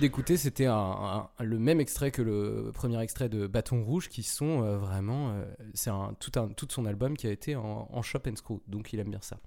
D'écouter, 0.00 0.36
c'était 0.36 0.66
le 0.66 1.58
même 1.58 1.80
extrait 1.80 2.10
que 2.10 2.22
le 2.22 2.70
premier 2.74 3.00
extrait 3.02 3.28
de 3.28 3.46
Bâton 3.46 3.84
Rouge, 3.84 4.08
qui 4.08 4.22
sont 4.22 4.62
euh, 4.62 4.78
vraiment. 4.78 5.30
euh, 5.30 5.44
c'est 5.74 5.90
tout, 6.18 6.66
son 6.70 6.86
album 6.86 7.16
qui 7.16 7.26
a 7.26 7.30
été 7.30 7.56
en, 7.56 7.88
en 7.90 8.02
shop 8.02 8.20
and 8.28 8.36
screw, 8.36 8.60
donc 8.66 8.92
il 8.92 9.00
aime 9.00 9.10
bien 9.10 9.20
ça. 9.22 9.38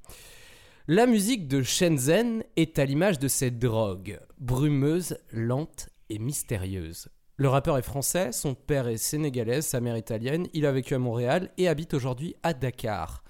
La 0.87 1.05
musique 1.05 1.47
de 1.47 1.61
Shenzhen 1.61 2.43
est 2.55 2.79
à 2.79 2.85
l'image 2.85 3.19
de 3.19 3.27
cette 3.27 3.59
drogue, 3.59 4.19
brumeuse, 4.39 5.17
lente 5.31 5.89
et 6.09 6.17
mystérieuse. 6.17 7.09
Le 7.35 7.47
rappeur 7.47 7.77
est 7.77 7.83
français, 7.83 8.31
son 8.31 8.55
père 8.55 8.87
est 8.87 8.97
sénégalais, 8.97 9.61
sa 9.61 9.79
mère 9.81 9.97
italienne, 9.97 10.47
il 10.53 10.65
a 10.65 10.71
vécu 10.71 10.95
à 10.95 10.99
Montréal 10.99 11.51
et 11.57 11.67
habite 11.67 11.93
aujourd'hui 11.93 12.35
à 12.43 12.53
Dakar. 12.53 13.23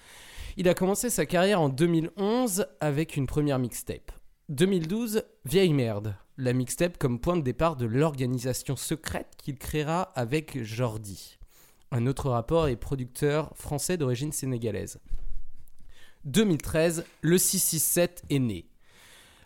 Il 0.57 0.67
a 0.67 0.73
commencé 0.73 1.09
sa 1.09 1.25
carrière 1.25 1.61
en 1.61 1.69
2011 1.69 2.65
avec 2.79 3.17
une 3.17 3.27
première 3.27 3.59
mixtape. 3.59 4.11
2012, 4.49 5.23
Vieille 5.45 5.73
Merde, 5.73 6.15
la 6.39 6.53
mixtape 6.53 6.97
comme 6.97 7.19
point 7.19 7.35
de 7.35 7.41
départ 7.41 7.75
de 7.75 7.85
l'organisation 7.85 8.77
secrète 8.77 9.35
qu'il 9.37 9.57
créera 9.57 10.03
avec 10.15 10.63
Jordi, 10.63 11.37
un 11.91 12.07
autre 12.07 12.29
rappeur 12.29 12.69
et 12.69 12.77
producteur 12.77 13.51
français 13.57 13.97
d'origine 13.97 14.31
sénégalaise. 14.31 14.99
2013, 16.23 17.03
le 17.21 17.37
667 17.37 18.23
est 18.29 18.39
né. 18.39 18.69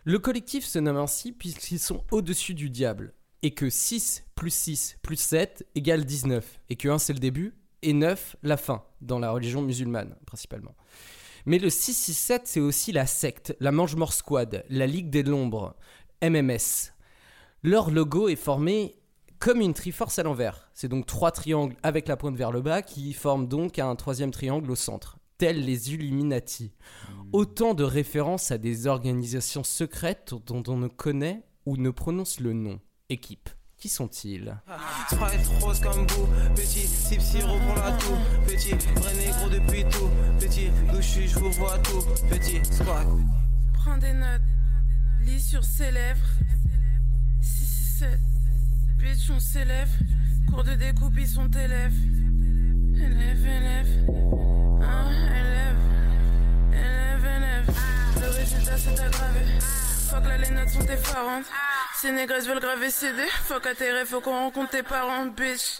Le 0.03 0.19
collectif 0.19 0.65
se 0.65 0.77
nomme 0.77 0.97
ainsi 0.97 1.31
puisqu'ils 1.31 1.79
sont 1.79 2.03
au-dessus 2.11 2.53
du 2.53 2.69
diable, 2.69 3.13
et 3.41 3.55
que 3.55 3.71
6 3.71 4.25
plus 4.35 4.53
6 4.53 4.97
plus 5.01 5.19
7 5.19 5.65
égale 5.73 6.05
19, 6.05 6.59
et 6.69 6.75
que 6.75 6.89
1 6.89 6.99
c'est 6.99 7.13
le 7.13 7.19
début, 7.19 7.55
et 7.81 7.93
9 7.93 8.35
la 8.43 8.57
fin, 8.57 8.83
dans 9.01 9.17
la 9.17 9.31
religion 9.31 9.63
musulmane 9.63 10.15
principalement. 10.27 10.75
Mais 11.47 11.57
le 11.57 11.71
667 11.71 12.43
c'est 12.45 12.59
aussi 12.59 12.91
la 12.91 13.07
secte, 13.07 13.55
la 13.59 13.71
Mange-Mort 13.71 14.13
Squad, 14.13 14.63
la 14.69 14.85
Ligue 14.85 15.09
des 15.09 15.23
Lombres, 15.23 15.75
MMS. 16.23 16.93
Leur 17.63 17.91
logo 17.91 18.29
est 18.29 18.37
formé 18.37 18.95
comme 19.39 19.59
une 19.59 19.73
triforce 19.73 20.19
à 20.19 20.23
l'envers. 20.23 20.69
C'est 20.73 20.87
donc 20.87 21.05
trois 21.05 21.31
triangles 21.31 21.75
avec 21.83 22.07
la 22.07 22.15
pointe 22.15 22.37
vers 22.37 22.51
le 22.51 22.61
bas 22.61 22.81
qui 22.81 23.11
forment 23.11 23.47
donc 23.47 23.77
un 23.77 23.93
troisième 23.97 24.31
triangle 24.31 24.71
au 24.71 24.75
centre, 24.75 25.17
tels 25.37 25.65
les 25.65 25.93
Illuminati. 25.93 26.71
Autant 27.33 27.73
de 27.73 27.83
références 27.83 28.51
à 28.51 28.57
des 28.57 28.87
organisations 28.87 29.65
secrètes 29.65 30.33
dont 30.45 30.63
on 30.67 30.77
ne 30.77 30.87
connaît 30.87 31.43
ou 31.65 31.75
ne 31.75 31.89
prononce 31.89 32.39
le 32.39 32.53
nom. 32.53 32.79
Équipe. 33.09 33.49
Qui 33.75 33.89
sont-ils? 33.89 34.57
Sprite 35.09 35.45
rose 35.59 35.81
comme 35.81 36.07
vous, 36.07 36.27
petit 36.55 36.87
type 37.09 37.19
sirop 37.19 37.57
pour 37.67 37.75
la 37.75 37.91
toux, 37.97 38.15
petit 38.47 38.71
vrai 38.71 39.13
négro 39.15 39.49
depuis 39.49 39.83
tout, 39.91 40.09
petit 40.39 40.69
d'où 40.89 41.01
je 41.01 41.01
suis, 41.01 41.27
je 41.27 41.37
vous 41.37 41.51
vois 41.51 41.77
tout, 41.79 42.01
petit 42.29 42.63
squat. 42.63 43.05
Prends 43.73 43.97
des 43.97 44.13
notes, 44.13 44.41
lis 45.23 45.41
sur 45.41 45.63
ses 45.63 45.91
lèvres. 45.91 46.19
667, 47.41 48.19
bitch, 48.97 49.29
on 49.29 49.39
s'élève. 49.39 49.89
Cours 50.49 50.63
de 50.63 50.73
découpe, 50.75 51.17
ils 51.17 51.27
sont 51.27 51.49
élèves. 51.49 51.93
Élève, 52.95 53.45
élève. 53.45 53.87
Hein, 54.81 55.11
élève. 55.11 55.77
Élève, 56.71 57.25
élève. 57.25 57.75
Le 58.21 58.29
résultat 58.29 58.77
s'est 58.77 58.99
aggravé. 58.99 59.59
Fuck 60.09 60.25
là, 60.25 60.37
les 60.37 60.49
notes 60.51 60.69
sont 60.69 60.85
effarantes. 60.85 61.45
Ces 61.95 62.11
négresses 62.11 62.47
veulent 62.47 62.59
graver 62.59 62.91
CD. 62.91 63.21
Fuck 63.45 63.65
à 63.65 63.75
tes 63.75 63.91
rêves, 63.91 64.07
faut 64.07 64.21
qu'on 64.21 64.37
rencontre 64.37 64.71
tes 64.71 64.83
parents, 64.83 65.25
bitch. 65.25 65.79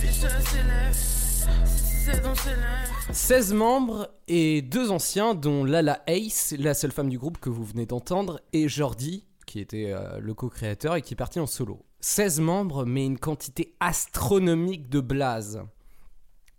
Bitch, 0.00 0.20
ça 0.20 0.40
s'élève. 0.40 1.97
667, 2.08 2.26
on 2.26 2.34
s'élève. 2.34 3.12
16 3.12 3.52
membres 3.52 4.10
et 4.28 4.62
deux 4.62 4.90
anciens, 4.90 5.34
dont 5.34 5.64
Lala 5.64 6.02
Ace, 6.06 6.54
la 6.58 6.72
seule 6.72 6.92
femme 6.92 7.10
du 7.10 7.18
groupe 7.18 7.38
que 7.38 7.50
vous 7.50 7.64
venez 7.64 7.84
d'entendre, 7.84 8.40
et 8.52 8.68
Jordi, 8.68 9.26
qui 9.46 9.60
était 9.60 9.92
euh, 9.92 10.18
le 10.18 10.32
co-créateur 10.34 10.96
et 10.96 11.02
qui 11.02 11.14
est 11.14 11.16
parti 11.16 11.38
en 11.38 11.46
solo. 11.46 11.84
16 12.00 12.40
membres, 12.40 12.84
mais 12.86 13.04
une 13.04 13.18
quantité 13.18 13.74
astronomique 13.80 14.88
de 14.88 15.00
blazes. 15.00 15.62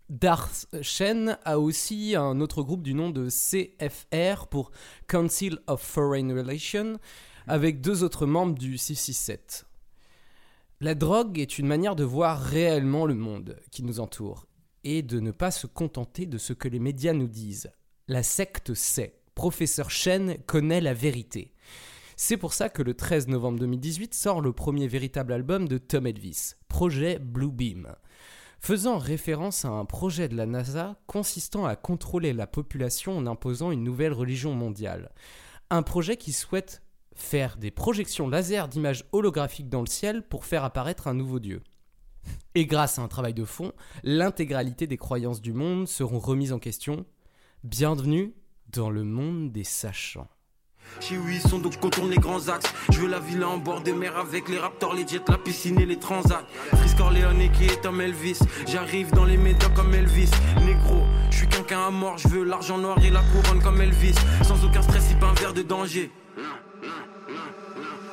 Darth 0.09 0.67
Shen 0.81 1.37
a 1.45 1.59
aussi 1.59 2.15
un 2.15 2.41
autre 2.41 2.61
groupe 2.61 2.83
du 2.83 2.93
nom 2.93 3.09
de 3.09 3.29
CFR 3.29 4.47
pour 4.47 4.71
Council 5.07 5.59
of 5.67 5.81
Foreign 5.81 6.31
Relations, 6.31 6.99
avec 7.47 7.81
deux 7.81 8.03
autres 8.03 8.25
membres 8.25 8.57
du 8.57 8.77
667. 8.77 9.65
La 10.81 10.95
drogue 10.95 11.39
est 11.39 11.57
une 11.57 11.67
manière 11.67 11.95
de 11.95 12.03
voir 12.03 12.39
réellement 12.39 13.05
le 13.05 13.15
monde 13.15 13.57
qui 13.71 13.83
nous 13.83 13.99
entoure 13.99 14.48
et 14.83 15.01
de 15.01 15.19
ne 15.19 15.31
pas 15.31 15.51
se 15.51 15.67
contenter 15.67 16.25
de 16.25 16.37
ce 16.37 16.53
que 16.53 16.67
les 16.67 16.79
médias 16.79 17.13
nous 17.13 17.27
disent. 17.27 17.71
La 18.07 18.23
secte 18.23 18.73
sait. 18.73 19.15
Professeur 19.35 19.89
Shen 19.89 20.37
connaît 20.45 20.81
la 20.81 20.93
vérité. 20.93 21.53
C'est 22.17 22.35
pour 22.35 22.53
ça 22.53 22.67
que 22.67 22.81
le 22.81 22.93
13 22.93 23.29
novembre 23.29 23.59
2018 23.59 24.13
sort 24.13 24.41
le 24.41 24.51
premier 24.51 24.87
véritable 24.87 25.31
album 25.31 25.69
de 25.69 25.77
Tom 25.77 26.05
Elvis, 26.05 26.55
Projet 26.67 27.17
Blue 27.17 27.51
Beam, 27.51 27.95
faisant 28.59 28.97
référence 28.97 29.63
à 29.63 29.69
un 29.69 29.85
projet 29.85 30.27
de 30.27 30.35
la 30.35 30.45
NASA 30.45 30.99
consistant 31.07 31.65
à 31.65 31.77
contrôler 31.77 32.33
la 32.33 32.47
population 32.47 33.17
en 33.17 33.25
imposant 33.25 33.71
une 33.71 33.85
nouvelle 33.85 34.11
religion 34.11 34.53
mondiale. 34.53 35.11
Un 35.69 35.81
projet 35.81 36.17
qui 36.17 36.33
souhaite 36.33 36.81
faire 37.15 37.55
des 37.55 37.71
projections 37.71 38.27
laser 38.27 38.67
d'images 38.67 39.05
holographiques 39.11 39.69
dans 39.69 39.81
le 39.81 39.87
ciel 39.87 40.23
pour 40.23 40.45
faire 40.45 40.63
apparaître 40.63 41.07
un 41.07 41.13
nouveau 41.13 41.39
dieu. 41.39 41.61
Et 42.55 42.65
grâce 42.65 42.99
à 42.99 43.01
un 43.01 43.07
travail 43.07 43.33
de 43.33 43.45
fond, 43.45 43.71
l'intégralité 44.03 44.87
des 44.87 44.97
croyances 44.97 45.41
du 45.41 45.53
monde 45.53 45.87
seront 45.87 46.19
remises 46.19 46.53
en 46.53 46.59
question. 46.59 47.05
Bienvenue 47.63 48.33
dans 48.71 48.89
le 48.89 49.03
monde 49.03 49.51
des 49.51 49.63
sachants. 49.63 50.27
Chez 50.99 51.17
oui, 51.17 51.39
sont 51.39 51.59
donc 51.59 51.79
contourne 51.79 52.09
les 52.09 52.17
grands 52.17 52.49
axes. 52.49 52.73
Je 52.91 52.99
veux 52.99 53.07
la 53.07 53.19
villa 53.19 53.47
en 53.47 53.57
bord 53.57 53.81
de 53.81 53.91
mer 53.91 54.17
avec 54.17 54.49
les 54.49 54.57
raptors, 54.57 54.93
les 54.93 55.07
jets, 55.07 55.21
la 55.27 55.37
piscine 55.37 55.79
et 55.79 55.85
les 55.85 55.99
transats. 55.99 56.45
Frisco 56.75 57.03
Corleone 57.03 57.51
qui 57.51 57.65
est 57.65 57.85
un 57.85 57.99
Elvis. 57.99 58.39
J'arrive 58.67 59.11
dans 59.11 59.25
les 59.25 59.37
médias 59.37 59.69
comme 59.69 59.93
Elvis. 59.93 60.31
Négro, 60.65 61.03
je 61.31 61.37
suis 61.37 61.47
quelqu'un 61.47 61.87
à 61.87 61.89
mort. 61.91 62.17
Je 62.17 62.27
veux 62.27 62.43
l'argent 62.43 62.77
noir 62.77 62.97
et 63.03 63.09
la 63.09 63.21
couronne 63.21 63.61
comme 63.61 63.79
Elvis. 63.81 64.15
Sans 64.43 64.63
aucun 64.65 64.81
stress, 64.81 65.05
c'est 65.07 65.19
pas 65.19 65.27
un 65.27 65.33
verre 65.33 65.53
de 65.53 65.61
danger. 65.61 66.11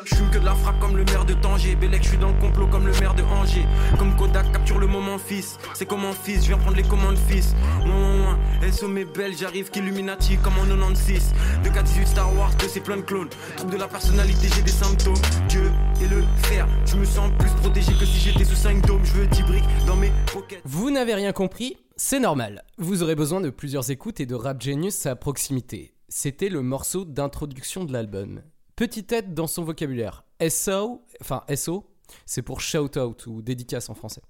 Je 0.06 0.14
que 0.30 0.38
de 0.38 0.44
la 0.44 0.54
frappe 0.54 0.78
comme 0.78 0.96
le 0.96 1.04
maire 1.04 1.24
de 1.24 1.34
Tanger. 1.34 1.74
Bélec, 1.74 2.02
je 2.04 2.10
suis 2.10 2.18
dans 2.18 2.28
le 2.28 2.38
complot 2.38 2.68
comme 2.68 2.86
le 2.86 2.92
maire 3.00 3.14
de 3.14 3.24
Angers. 3.24 3.66
Comme 3.98 4.14
Kodak 4.14 4.52
capture 4.52 4.78
le 4.78 4.86
moment 4.86 5.18
fils. 5.18 5.58
C'est 5.74 5.86
comme 5.86 6.04
un 6.04 6.12
fils, 6.12 6.42
je 6.42 6.48
viens 6.48 6.58
prendre 6.58 6.76
les 6.76 6.84
commandes 6.84 7.18
fils. 7.28 7.54
Ouin, 7.84 7.90
ouin, 7.90 8.24
ouin. 8.24 8.38
Elle 8.62 8.72
sommet 8.72 9.04
belle, 9.04 9.36
j'arrive 9.36 9.70
qu'Illuminati 9.70 10.36
comme 10.36 10.54
en 10.58 10.64
96. 10.64 11.32
2 11.64 11.70
4 11.70 11.84
18 11.84 12.06
Star 12.06 12.36
Wars, 12.36 12.54
2 12.60 12.68
c'est 12.68 12.80
plein 12.80 12.98
de 12.98 13.02
clones. 13.02 13.28
Trouble 13.56 13.72
de 13.72 13.78
la 13.78 13.88
personnalité, 13.88 14.48
j'ai 14.54 14.62
des 14.62 14.70
symptômes. 14.70 15.14
Dieu 15.48 15.72
et 16.00 16.06
le 16.06 16.22
fer. 16.44 16.68
Je 16.84 16.96
me 16.96 17.04
sens 17.04 17.32
plus 17.38 17.50
protégé 17.50 17.92
que 17.98 18.06
si 18.06 18.18
j'étais 18.18 18.44
sous 18.44 18.54
5 18.54 18.86
dômes. 18.86 19.04
Je 19.04 19.12
veux 19.12 19.26
10 19.26 19.42
briques 19.42 19.86
dans 19.86 19.96
mes 19.96 20.12
pockets. 20.32 20.60
Vous 20.64 20.90
n'avez 20.92 21.14
rien 21.14 21.32
compris 21.32 21.76
C'est 21.96 22.20
normal. 22.20 22.62
Vous 22.78 23.02
aurez 23.02 23.16
besoin 23.16 23.40
de 23.40 23.50
plusieurs 23.50 23.90
écoutes 23.90 24.20
et 24.20 24.26
de 24.26 24.36
Rap 24.36 24.62
Genius 24.62 25.06
à 25.06 25.16
proximité. 25.16 25.94
C'était 26.08 26.48
le 26.48 26.62
morceau 26.62 27.04
d'introduction 27.04 27.84
de 27.84 27.92
l'album. 27.92 28.42
Petite 28.76 29.06
tête 29.06 29.32
dans 29.32 29.46
son 29.46 29.64
vocabulaire. 29.64 30.22
SO, 30.50 31.02
enfin 31.22 31.44
SO, 31.54 31.90
c'est 32.26 32.42
pour 32.42 32.60
shout 32.60 32.98
out 32.98 33.26
ou 33.26 33.40
dédicace 33.40 33.88
en 33.88 33.94
français. 33.94 34.20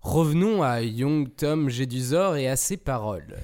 Revenons 0.00 0.62
à 0.62 0.80
Young 0.80 1.28
Tom 1.34 1.68
Jedusor 1.68 2.36
et 2.36 2.46
à 2.46 2.54
ses 2.54 2.76
paroles. 2.76 3.36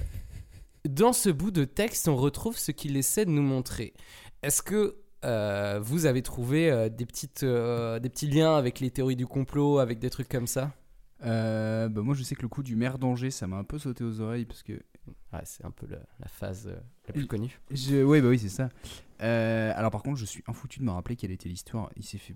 Dans 0.87 1.11
ce 1.11 1.29
bout 1.29 1.51
de 1.51 1.65
texte, 1.65 2.07
on 2.07 2.15
retrouve 2.15 2.57
ce 2.57 2.71
qu'il 2.71 2.95
essaie 2.95 3.25
de 3.25 3.31
nous 3.31 3.41
montrer. 3.41 3.93
Est-ce 4.41 4.61
que 4.61 4.95
euh, 5.25 5.81
vous 5.83 6.05
avez 6.05 6.21
trouvé 6.21 6.71
euh, 6.71 6.87
des, 6.87 7.05
petites, 7.05 7.43
euh, 7.43 7.99
des 7.99 8.07
petits 8.07 8.27
liens 8.27 8.55
avec 8.55 8.79
les 8.79 8.91
théories 8.91 9.17
du 9.17 9.27
complot, 9.27 9.79
avec 9.79 9.99
des 9.99 10.09
trucs 10.09 10.29
comme 10.29 10.47
ça? 10.47 10.71
Bah, 11.19 11.89
moi, 11.89 12.15
je 12.15 12.23
sais 12.23 12.35
que 12.35 12.41
le 12.41 12.47
coup 12.47 12.63
du 12.63 12.77
maire 12.77 12.99
d'Angers, 12.99 13.31
ça 13.31 13.47
m'a 13.47 13.57
un 13.57 13.65
peu 13.65 13.79
sauté 13.79 14.05
aux 14.05 14.21
oreilles 14.21 14.45
parce 14.45 14.63
que. 14.63 14.73
Ouais, 15.33 15.41
c'est 15.43 15.65
un 15.65 15.71
peu 15.71 15.87
la, 15.87 15.99
la 16.19 16.27
phase 16.29 16.73
la 17.05 17.13
plus 17.13 17.27
connue. 17.27 17.59
Je... 17.69 18.01
Ouais, 18.01 18.21
bah 18.21 18.29
oui, 18.29 18.39
c'est 18.39 18.49
ça. 18.49 18.69
Euh, 19.21 19.71
alors, 19.75 19.91
par 19.91 20.03
contre, 20.03 20.17
je 20.17 20.25
suis 20.25 20.43
infoutu 20.47 20.79
de 20.79 20.85
me 20.85 20.91
rappeler 20.91 21.15
quelle 21.15 21.31
était 21.31 21.49
l'histoire. 21.49 21.89
Il 21.95 22.03
s'est 22.03 22.17
fait. 22.17 22.35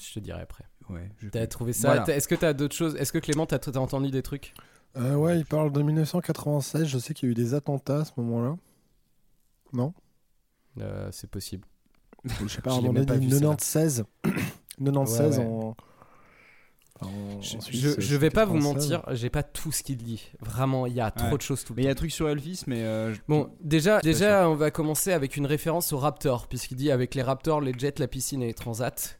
Je 0.00 0.14
te 0.14 0.20
dirai 0.20 0.40
après. 0.40 0.64
Ouais. 0.88 1.10
je 1.18 1.28
T'as 1.28 1.46
trouvé 1.46 1.72
ça 1.72 1.94
Voilà. 1.94 2.16
Est-ce 2.16 2.26
que 2.26 2.34
t'as 2.34 2.52
d'autres 2.52 2.74
choses 2.74 2.96
Est-ce 2.96 3.12
que 3.12 3.18
Clément, 3.18 3.46
t'as 3.46 3.58
t'as 3.58 3.78
entendu 3.78 4.10
des 4.10 4.22
trucs? 4.22 4.54
Euh, 4.96 5.14
ouais, 5.14 5.38
il 5.38 5.44
parle 5.44 5.70
de 5.72 5.82
1996. 5.82 6.86
Je 6.86 6.98
sais 6.98 7.14
qu'il 7.14 7.28
y 7.28 7.30
a 7.30 7.32
eu 7.32 7.34
des 7.34 7.54
attentats 7.54 8.00
à 8.00 8.04
ce 8.04 8.12
moment-là. 8.18 8.56
Non? 9.72 9.92
Euh, 10.78 11.10
C'est 11.12 11.30
possible. 11.30 11.66
Je 12.24 12.48
sais 12.48 12.60
pas, 12.62 12.74
on 12.74 12.82
même 12.92 13.02
a 13.02 13.06
pas 13.06 13.16
dit 13.18 13.26
vu, 13.26 13.32
celle-là. 13.32 13.50
96. 13.50 14.04
96 14.78 15.38
Ouais, 15.38 15.44
ouais. 15.44 15.50
en. 15.50 15.76
En- 17.02 17.40
Je, 17.40 17.56
en 17.56 17.60
Suisse, 17.60 17.80
je- 17.80 17.88
c'est- 17.90 18.00
je 18.00 18.16
vais 18.16 18.30
pas 18.30 18.44
vous 18.44 18.54
96. 18.54 18.90
mentir, 18.92 19.14
j'ai 19.14 19.30
pas 19.30 19.42
tout 19.42 19.72
ce 19.72 19.82
qu'il 19.82 19.96
dit. 19.96 20.30
Vraiment, 20.40 20.86
il 20.86 20.94
y 20.94 21.00
a 21.00 21.10
trop 21.10 21.28
Ouais. 21.32 21.36
de 21.36 21.42
choses 21.42 21.64
tout 21.64 21.72
le 21.72 21.76
Mais 21.78 21.82
il 21.82 21.84
y 21.86 21.88
a 21.88 21.90
un 21.90 21.94
temps. 21.94 21.98
truc 21.98 22.12
sur 22.12 22.28
Elvis, 22.28 22.62
mais. 22.66 22.82
euh, 22.82 23.14
je- 23.14 23.20
Bon, 23.28 23.50
déjà, 23.60 24.00
déjà 24.00 24.48
on 24.48 24.54
va 24.54 24.70
commencer 24.70 25.12
avec 25.12 25.36
une 25.36 25.46
référence 25.46 25.92
aux 25.92 25.98
Raptors, 25.98 26.46
puisqu'il 26.48 26.76
dit 26.76 26.90
avec 26.90 27.14
les 27.14 27.22
Raptors, 27.22 27.60
les 27.60 27.72
jets, 27.76 27.94
la 27.98 28.08
piscine 28.08 28.42
et 28.42 28.46
les 28.46 28.54
transats. 28.54 29.16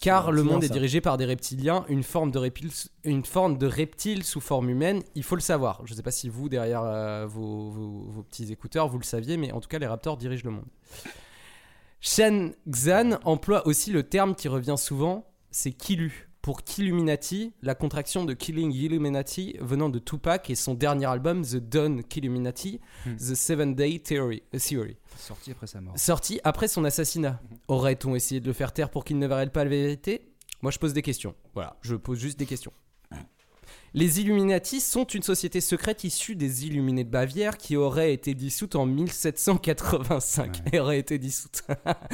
Car 0.00 0.32
le 0.32 0.42
monde 0.42 0.64
est 0.64 0.68
dirigé 0.68 1.00
par 1.00 1.16
des 1.16 1.24
reptiliens, 1.24 1.84
une 1.88 2.02
forme 2.02 2.30
de 2.32 2.38
reptile, 2.38 2.70
une 3.04 3.24
forme 3.24 3.56
de 3.56 3.66
reptile 3.66 4.24
sous 4.24 4.40
forme 4.40 4.68
humaine, 4.68 5.02
il 5.14 5.22
faut 5.22 5.36
le 5.36 5.40
savoir. 5.40 5.80
Je 5.86 5.94
sais 5.94 6.02
pas 6.02 6.10
si 6.10 6.28
vous, 6.28 6.48
derrière 6.48 6.82
euh, 6.82 7.26
vos, 7.26 7.70
vos- 7.70 8.02
vos 8.10 8.22
petits 8.24 8.52
écouteurs, 8.52 8.88
vous 8.88 8.98
le 8.98 9.04
saviez, 9.04 9.36
mais 9.36 9.52
en 9.52 9.60
tout 9.60 9.68
cas, 9.68 9.78
les 9.78 9.86
Raptors 9.86 10.16
dirigent 10.16 10.42
le 10.44 10.50
monde. 10.50 10.66
Shen 12.00 12.54
Xan 12.68 13.18
emploie 13.24 13.66
aussi 13.66 13.92
le 13.92 14.02
terme 14.02 14.34
qui 14.34 14.48
revient 14.48 14.74
souvent, 14.76 15.26
c'est 15.50 15.72
Kilu. 15.72 16.23
Pour 16.44 16.62
Killuminati, 16.62 17.54
la 17.62 17.74
contraction 17.74 18.26
de 18.26 18.34
Killing 18.34 18.70
Illuminati 18.70 19.56
venant 19.62 19.88
de 19.88 19.98
Tupac 19.98 20.50
et 20.50 20.54
son 20.54 20.74
dernier 20.74 21.06
album 21.06 21.40
The 21.40 21.56
Dawn 21.56 22.04
Killuminati, 22.04 22.82
Hmm. 23.06 23.16
The 23.16 23.34
Seven 23.34 23.74
Day 23.74 23.98
Theory. 23.98 24.42
euh, 24.54 24.58
Theory. 24.58 24.98
Sorti 25.16 25.52
après 25.52 25.66
sa 25.66 25.80
mort. 25.80 25.98
Sorti 25.98 26.40
après 26.44 26.68
son 26.68 26.84
assassinat. 26.84 27.40
Aurait-on 27.66 28.14
essayé 28.14 28.42
de 28.42 28.46
le 28.46 28.52
faire 28.52 28.74
taire 28.74 28.90
pour 28.90 29.06
qu'il 29.06 29.18
ne 29.18 29.26
révèle 29.26 29.52
pas 29.52 29.64
la 29.64 29.70
vérité? 29.70 30.34
Moi, 30.60 30.70
je 30.70 30.78
pose 30.78 30.92
des 30.92 31.00
questions. 31.00 31.34
Voilà, 31.54 31.78
je 31.80 31.96
pose 31.96 32.18
juste 32.18 32.38
des 32.38 32.44
questions. 32.44 32.74
Les 33.96 34.20
Illuminati 34.20 34.80
sont 34.80 35.04
une 35.04 35.22
société 35.22 35.60
secrète 35.60 36.02
issue 36.02 36.34
des 36.34 36.66
Illuminés 36.66 37.04
de 37.04 37.10
Bavière 37.10 37.56
qui 37.56 37.76
aurait 37.76 38.12
été 38.12 38.34
dissoute 38.34 38.74
en 38.74 38.86
1785 38.86 40.62
et 40.72 40.80
aurait 40.80 40.98
été 40.98 41.16
dissoute. 41.16 41.62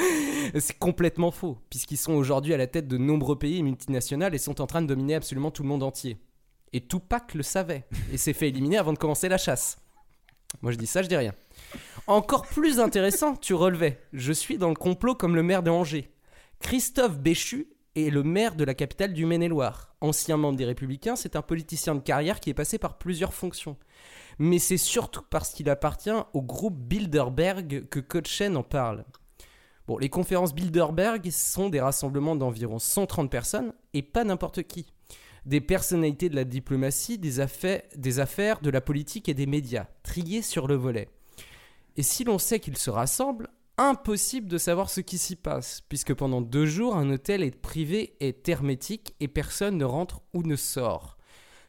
C'est 0.59 0.79
complètement 0.79 1.31
faux, 1.31 1.57
puisqu'ils 1.71 1.97
sont 1.97 2.12
aujourd'hui 2.12 2.53
à 2.53 2.59
la 2.59 2.66
tête 2.66 2.87
de 2.87 2.99
nombreux 2.99 3.38
pays 3.38 3.62
multinationales 3.62 4.35
et 4.35 4.38
sont 4.38 4.61
en 4.61 4.66
train 4.66 4.83
de 4.83 4.88
dominer 4.88 5.14
absolument 5.14 5.51
tout 5.51 5.62
le 5.62 5.71
monde 5.71 5.83
entier. 5.83 6.19
Et 6.75 6.87
Tupac 6.87 7.33
le 7.33 7.43
savait 7.43 7.87
et 8.12 8.19
s'est 8.19 8.35
fait 8.35 8.49
éliminer 8.49 8.77
avant 8.77 8.93
de 8.93 8.99
commencer 8.99 9.31
la 9.31 9.38
chasse. 9.38 9.79
Moi 10.61 10.73
je 10.73 10.77
dis 10.77 10.87
ça, 10.87 11.01
je 11.01 11.09
dis 11.09 11.16
rien. 11.16 11.33
Encore 12.07 12.47
plus 12.47 12.79
intéressant, 12.79 13.37
tu 13.37 13.55
relevais. 13.55 14.03
Je 14.12 14.35
suis 14.35 14.59
dans 14.59 14.69
le 14.69 14.75
complot 14.75 15.14
comme 15.14 15.35
le 15.35 15.43
maire 15.43 15.62
de 15.62 15.71
Angers. 15.71 16.11
Christophe 16.61 17.19
Béchu 17.19 17.69
est 17.96 18.11
le 18.11 18.22
maire 18.22 18.55
de 18.55 18.64
la 18.64 18.74
capitale 18.74 19.12
du 19.12 19.26
Maine-et-Loire. 19.26 19.94
Ancien 20.00 20.37
membre 20.37 20.57
des 20.57 20.64
Républicains, 20.64 21.16
c'est 21.16 21.37
un 21.37 21.42
politicien 21.42 21.94
de 21.94 22.00
carrière 22.00 22.40
qui 22.40 22.50
est 22.50 22.55
passé 22.55 22.79
par 22.79 22.98
plusieurs 22.98 23.35
fonctions. 23.35 23.76
Mais 24.38 24.59
c'est 24.59 24.76
surtout 24.76 25.22
parce 25.29 25.50
qu'il 25.50 25.68
appartient 25.68 26.11
au 26.33 26.42
groupe 26.42 26.79
Bilderberg 26.79 27.88
que 27.88 28.00
Coachen 28.00 28.57
en 28.57 28.62
parle. 28.62 29.05
Les 29.98 30.09
conférences 30.09 30.55
Bilderberg 30.55 31.31
sont 31.31 31.68
des 31.68 31.81
rassemblements 31.81 32.37
d'environ 32.37 32.79
130 32.79 33.31
personnes 33.31 33.72
et 33.92 34.03
pas 34.03 34.24
n'importe 34.24 34.62
qui. 34.62 34.92
Des 35.46 35.61
personnalités 35.61 36.29
de 36.29 36.37
la 36.37 36.44
diplomatie, 36.44 37.18
des 37.18 37.40
affaires, 37.40 37.83
des 37.96 38.20
affaires, 38.20 38.61
de 38.61 38.70
la 38.70 38.81
politique 38.81 39.29
et 39.29 39.35
des 39.35 39.46
médias, 39.46 39.87
triés 40.03 40.42
sur 40.42 40.68
le 40.68 40.76
volet. 40.76 41.09
Et 41.96 42.03
si 42.03 42.24
l'on 42.24 42.38
sait 42.38 42.61
qu'ils 42.61 42.76
se 42.76 42.90
rassemblent, 42.90 43.48
impossible 43.81 44.47
de 44.47 44.59
savoir 44.59 44.90
ce 44.90 45.01
qui 45.01 45.16
s'y 45.16 45.37
passe, 45.37 45.83
puisque 45.88 46.12
pendant 46.12 46.43
deux 46.43 46.66
jours, 46.66 46.97
un 46.97 47.09
hôtel 47.09 47.43
est 47.43 47.59
privé 47.59 48.14
est 48.21 48.47
hermétique 48.49 49.14
et 49.21 49.29
personne 49.29 49.79
ne 49.79 49.87
rentre 49.87 50.21
ou 50.35 50.43
ne 50.43 50.55
sort. 50.55 51.16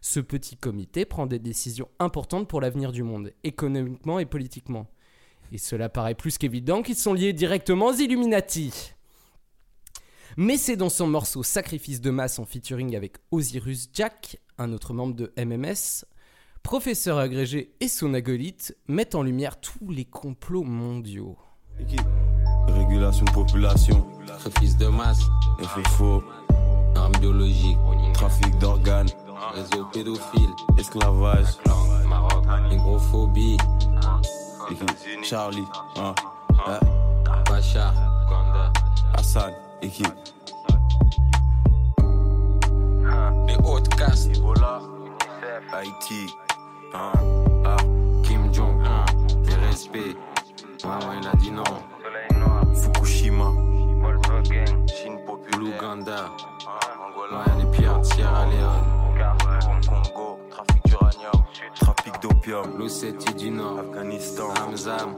Ce 0.02 0.20
petit 0.20 0.58
comité 0.58 1.06
prend 1.06 1.26
des 1.26 1.40
décisions 1.40 1.88
importantes 2.00 2.50
pour 2.50 2.60
l'avenir 2.60 2.92
du 2.92 3.04
monde, 3.04 3.32
économiquement 3.46 4.20
et 4.20 4.26
politiquement. 4.26 4.88
Et 5.54 5.58
cela 5.58 5.88
paraît 5.88 6.16
plus 6.16 6.38
qu'évident 6.38 6.82
qu'ils 6.82 6.98
sont 6.98 7.14
liés 7.14 7.34
directement 7.34 7.88
aux 7.88 7.94
Illuminati. 7.94 8.94
Mais 10.36 10.58
c'est 10.58 10.78
dans 10.78 10.90
son 10.90 11.08
morceau 11.08 11.44
Sacrifice 11.44 12.02
de 12.02 12.10
masse 12.10 12.40
en 12.40 12.46
featuring 12.46 12.96
avec 12.96 13.18
Osiris 13.32 13.90
Jack, 13.94 14.38
un 14.58 14.74
autre 14.74 14.94
membre 14.94 15.16
de 15.16 15.34
MMS, 15.38 16.06
professeur 16.62 17.18
agrégé 17.20 17.74
et 17.80 17.88
son 17.88 18.14
acolyte 18.14 18.78
mettent 18.88 19.16
en 19.16 19.24
lumière 19.24 19.62
tous 19.62 19.92
les 19.92 20.06
complots 20.06 20.64
mondiaux. 20.64 21.38
Régulation 22.68 23.26
de 23.26 23.32
population. 23.32 24.06
Sacrifice 24.40 24.78
de 24.78 24.88
masse. 24.88 25.22
FFO. 25.62 26.24
Armes 26.96 27.18
biologiques. 27.20 27.78
Trafic 28.14 28.58
d'organes. 28.60 29.10
Réseau 29.54 29.86
pédophile. 29.92 30.50
Esclavage. 30.78 31.58
Négrophobie. 32.70 33.58
Charlie. 35.24 35.66
Hein. 35.98 36.14
Hein. 36.68 36.80
Bachar. 37.50 37.94
Hassan. 39.18 39.52
Équipe. 39.82 40.08
Les 43.48 43.58
hautes 43.64 43.90
castes. 43.96 44.38
Ebola. 44.38 44.82
Haïti. 45.74 46.28
Hein. 46.94 47.12
Ah. 47.66 47.78
Kim 48.24 48.54
Jong-un. 48.54 49.06
Des 49.44 49.56
respects. 49.56 50.18
Maman, 50.84 51.14
il 51.22 51.28
a 51.28 51.36
dit 51.36 51.52
non. 51.52 51.64
Fukushima. 52.74 53.52
Chine 54.88 55.20
populaire. 55.26 55.60
L'Ouganda. 55.60 56.32
Angola. 57.08 57.44
les 57.58 57.78
pirates, 57.78 58.06
Sierra 58.06 58.46
Leone. 58.46 59.02
Congo. 59.88 60.40
Trafic 60.50 60.84
d'uranium. 60.86 61.44
Trafic 61.76 62.22
d'opium. 62.22 62.78
L'Ossétie 62.78 63.34
du 63.36 63.52
Nord. 63.52 63.80
Afghanistan. 63.80 64.54
Hamzam. 64.56 65.18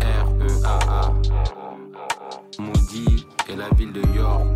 REAA. 0.00 1.12
Moody 2.58 3.26
et 3.48 3.56
la 3.56 3.68
ville 3.70 3.92
de 3.92 4.02
York. 4.14 4.46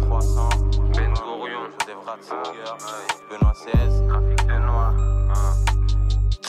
300. 0.00 0.48
Ben 0.94 1.12
Gurion. 1.14 1.70
Devrat 1.86 2.18
Benoît 3.30 3.52
XVI. 3.52 4.08
Trafic 4.08 4.46
de 4.46 4.58
noix. 4.58 5.13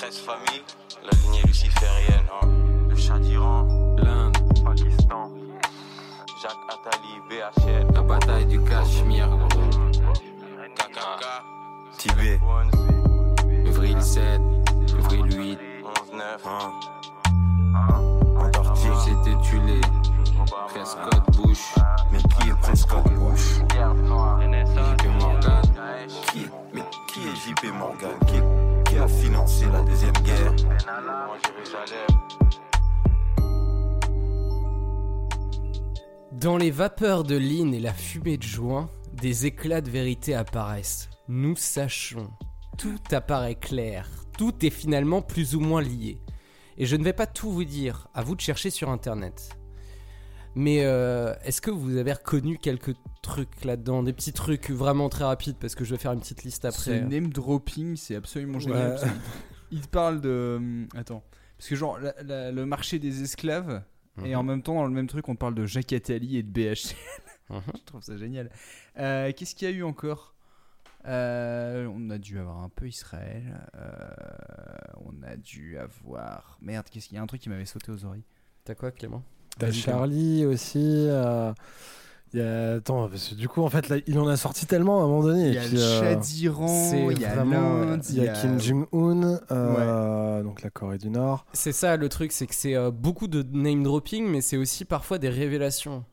13 0.05 0.17
familles, 0.19 0.63
la 1.03 1.09
lignée 1.17 1.41
luciférienne, 1.47 2.27
hein. 2.29 2.47
le 2.87 2.95
chat 2.95 3.17
d'Iran, 3.17 3.95
l'Inde, 3.97 4.37
Pakistan, 4.63 5.31
Jacques 6.39 6.53
Attali, 6.69 7.19
BHL, 7.27 7.91
la 7.91 8.01
bataille 8.03 8.45
du 8.45 8.61
Cachemire, 8.61 9.29
KKK, 10.75 11.25
Tibet, 11.97 12.39
Avril 13.67 13.99
7, 13.99 14.41
Avril 14.99 15.25
8, 15.25 15.59
11 15.83 16.13
9, 16.13 16.45
Antarctique, 18.37 18.91
c'était 19.05 19.37
Tulé, 19.41 19.81
Prescott 20.67 21.35
Bush, 21.35 21.73
mais 22.11 22.19
qui 22.19 22.49
est 22.49 22.59
Prescott 22.61 23.11
Bush? 23.13 23.59
JP 24.75 25.05
Morgan, 25.19 25.61
qui 26.31 26.41
est, 26.41 26.51
mais 26.73 26.83
qui 27.07 27.27
est 27.27 27.35
JP 27.35 27.73
Morgan, 27.73 28.11
qui, 28.27 28.39
qui 28.95 29.01
a 29.01 29.07
financé 29.09 29.65
la 29.73 29.81
deuxième 29.81 30.13
guerre. 30.23 30.55
Dans 36.31 36.55
les 36.55 36.71
vapeurs 36.71 37.23
de 37.23 37.35
l'îne 37.35 37.73
et 37.73 37.79
la 37.81 37.93
fumée 37.93 38.37
de 38.37 38.43
joint, 38.43 38.89
des 39.11 39.45
éclats 39.47 39.81
de 39.81 39.89
vérité 39.89 40.33
apparaissent. 40.33 41.09
Nous 41.27 41.57
sachons. 41.57 42.29
Tout 42.77 43.01
apparaît 43.11 43.55
clair. 43.55 44.09
Tout 44.37 44.65
est 44.65 44.69
finalement 44.69 45.21
plus 45.21 45.55
ou 45.55 45.59
moins 45.59 45.81
lié. 45.81 46.21
Et 46.77 46.85
je 46.85 46.95
ne 46.95 47.03
vais 47.03 47.13
pas 47.13 47.27
tout 47.27 47.51
vous 47.51 47.65
dire, 47.65 48.07
à 48.13 48.21
vous 48.21 48.35
de 48.35 48.41
chercher 48.41 48.69
sur 48.69 48.89
internet. 48.89 49.49
Mais 50.55 50.85
euh, 50.85 51.33
est-ce 51.43 51.59
que 51.61 51.69
vous 51.71 51.97
avez 51.97 52.13
reconnu 52.13 52.57
quelques 52.57 52.95
trucs 53.21 53.65
là-dedans? 53.65 54.03
Des 54.03 54.13
petits 54.13 54.31
trucs 54.33 54.69
vraiment 54.69 55.09
très 55.09 55.25
rapides 55.25 55.57
parce 55.59 55.75
que 55.75 55.83
je 55.83 55.91
vais 55.95 55.99
faire 55.99 56.13
une 56.13 56.21
petite 56.21 56.43
liste 56.43 56.63
Ce 56.63 56.67
après. 56.91 57.01
name 57.01 57.27
dropping, 57.33 57.95
c'est 57.97 58.15
absolument 58.15 58.59
génial. 58.59 58.93
Ouais. 58.93 58.99
Il 59.71 59.81
te 59.81 59.87
parle 59.89 60.21
de. 60.21 60.55
hum, 60.57 60.87
Attends. 60.95 61.23
Parce 61.57 61.69
que, 61.69 61.75
genre, 61.75 61.99
la- 61.99 62.15
la- 62.23 62.51
le 62.51 62.65
marché 62.65 62.99
des 62.99 63.21
esclaves, 63.21 63.83
et 64.23 64.29
Mhm. 64.29 64.35
en 64.37 64.43
même 64.43 64.61
temps, 64.61 64.75
dans 64.75 64.85
le 64.85 64.91
même 64.91 65.07
truc, 65.07 65.27
on 65.27 65.35
parle 65.35 65.55
de 65.55 65.65
Jacques 65.65 65.91
Attali 65.93 66.37
et 66.37 66.43
de 66.43 66.49
BHL. 66.49 66.95
Mhm. 67.49 67.61
Je 67.77 67.83
trouve 67.83 68.01
ça 68.01 68.17
génial. 68.17 68.49
Euh, 68.97 69.31
Qu'est-ce 69.35 69.53
qu'il 69.53 69.69
y 69.69 69.71
a 69.71 69.75
eu 69.75 69.83
encore? 69.83 70.33
Euh, 71.05 71.85
On 71.93 72.09
a 72.09 72.17
dû 72.17 72.39
avoir 72.39 72.57
un 72.63 72.69
peu 72.69 72.87
Israël. 72.87 73.43
on 75.05 75.21
a 75.23 75.35
dû 75.35 75.77
avoir. 75.77 76.57
Merde, 76.61 76.87
qu'est-ce 76.89 77.07
qu'il 77.07 77.15
y 77.17 77.19
a? 77.19 77.21
Un 77.21 77.27
truc 77.27 77.41
qui 77.41 77.49
m'avait 77.49 77.65
sauté 77.65 77.91
aux 77.91 78.03
oreilles. 78.05 78.23
T'as 78.63 78.73
quoi, 78.75 78.91
Clément? 78.91 79.23
T'as. 79.59 79.71
Charlie 79.71 80.45
aussi. 80.45 80.79
euh, 80.83 81.53
il 82.33 82.39
y 82.39 82.43
a... 82.43 82.73
Attends, 82.73 83.07
parce 83.07 83.29
que 83.29 83.35
du 83.35 83.47
coup, 83.47 83.61
en 83.61 83.69
fait, 83.69 83.87
là, 83.87 83.97
il 84.07 84.19
en 84.19 84.27
a 84.27 84.35
sorti 84.35 84.65
tellement 84.65 84.99
à 85.01 85.03
un 85.05 85.07
moment 85.07 85.23
donné. 85.23 85.47
Il 85.49 85.53
y 85.53 85.57
a 85.57 85.61
puis, 85.61 85.77
le 85.77 85.81
euh, 85.81 86.15
d'Iran, 86.15 86.67
c'est 86.67 87.05
il 87.05 87.19
y 87.21 87.25
a 87.25 87.35
vraiment, 87.35 87.79
l'Inde, 87.85 88.03
Il 88.09 88.15
y 88.23 88.27
a 88.27 88.33
Kim 88.33 88.59
Jong-un, 88.59 89.39
euh, 89.51 90.43
donc 90.43 90.61
la 90.61 90.69
Corée 90.69 90.97
du 90.97 91.09
Nord. 91.09 91.45
C'est 91.53 91.71
ça 91.71 91.95
le 91.95 92.09
truc, 92.09 92.31
c'est 92.33 92.47
que 92.47 92.55
c'est 92.55 92.75
euh, 92.75 92.91
beaucoup 92.91 93.27
de 93.27 93.45
name 93.53 93.83
dropping, 93.83 94.27
mais 94.27 94.41
c'est 94.41 94.57
aussi 94.57 94.83
parfois 94.85 95.17
des 95.17 95.29
révélations. 95.29 96.03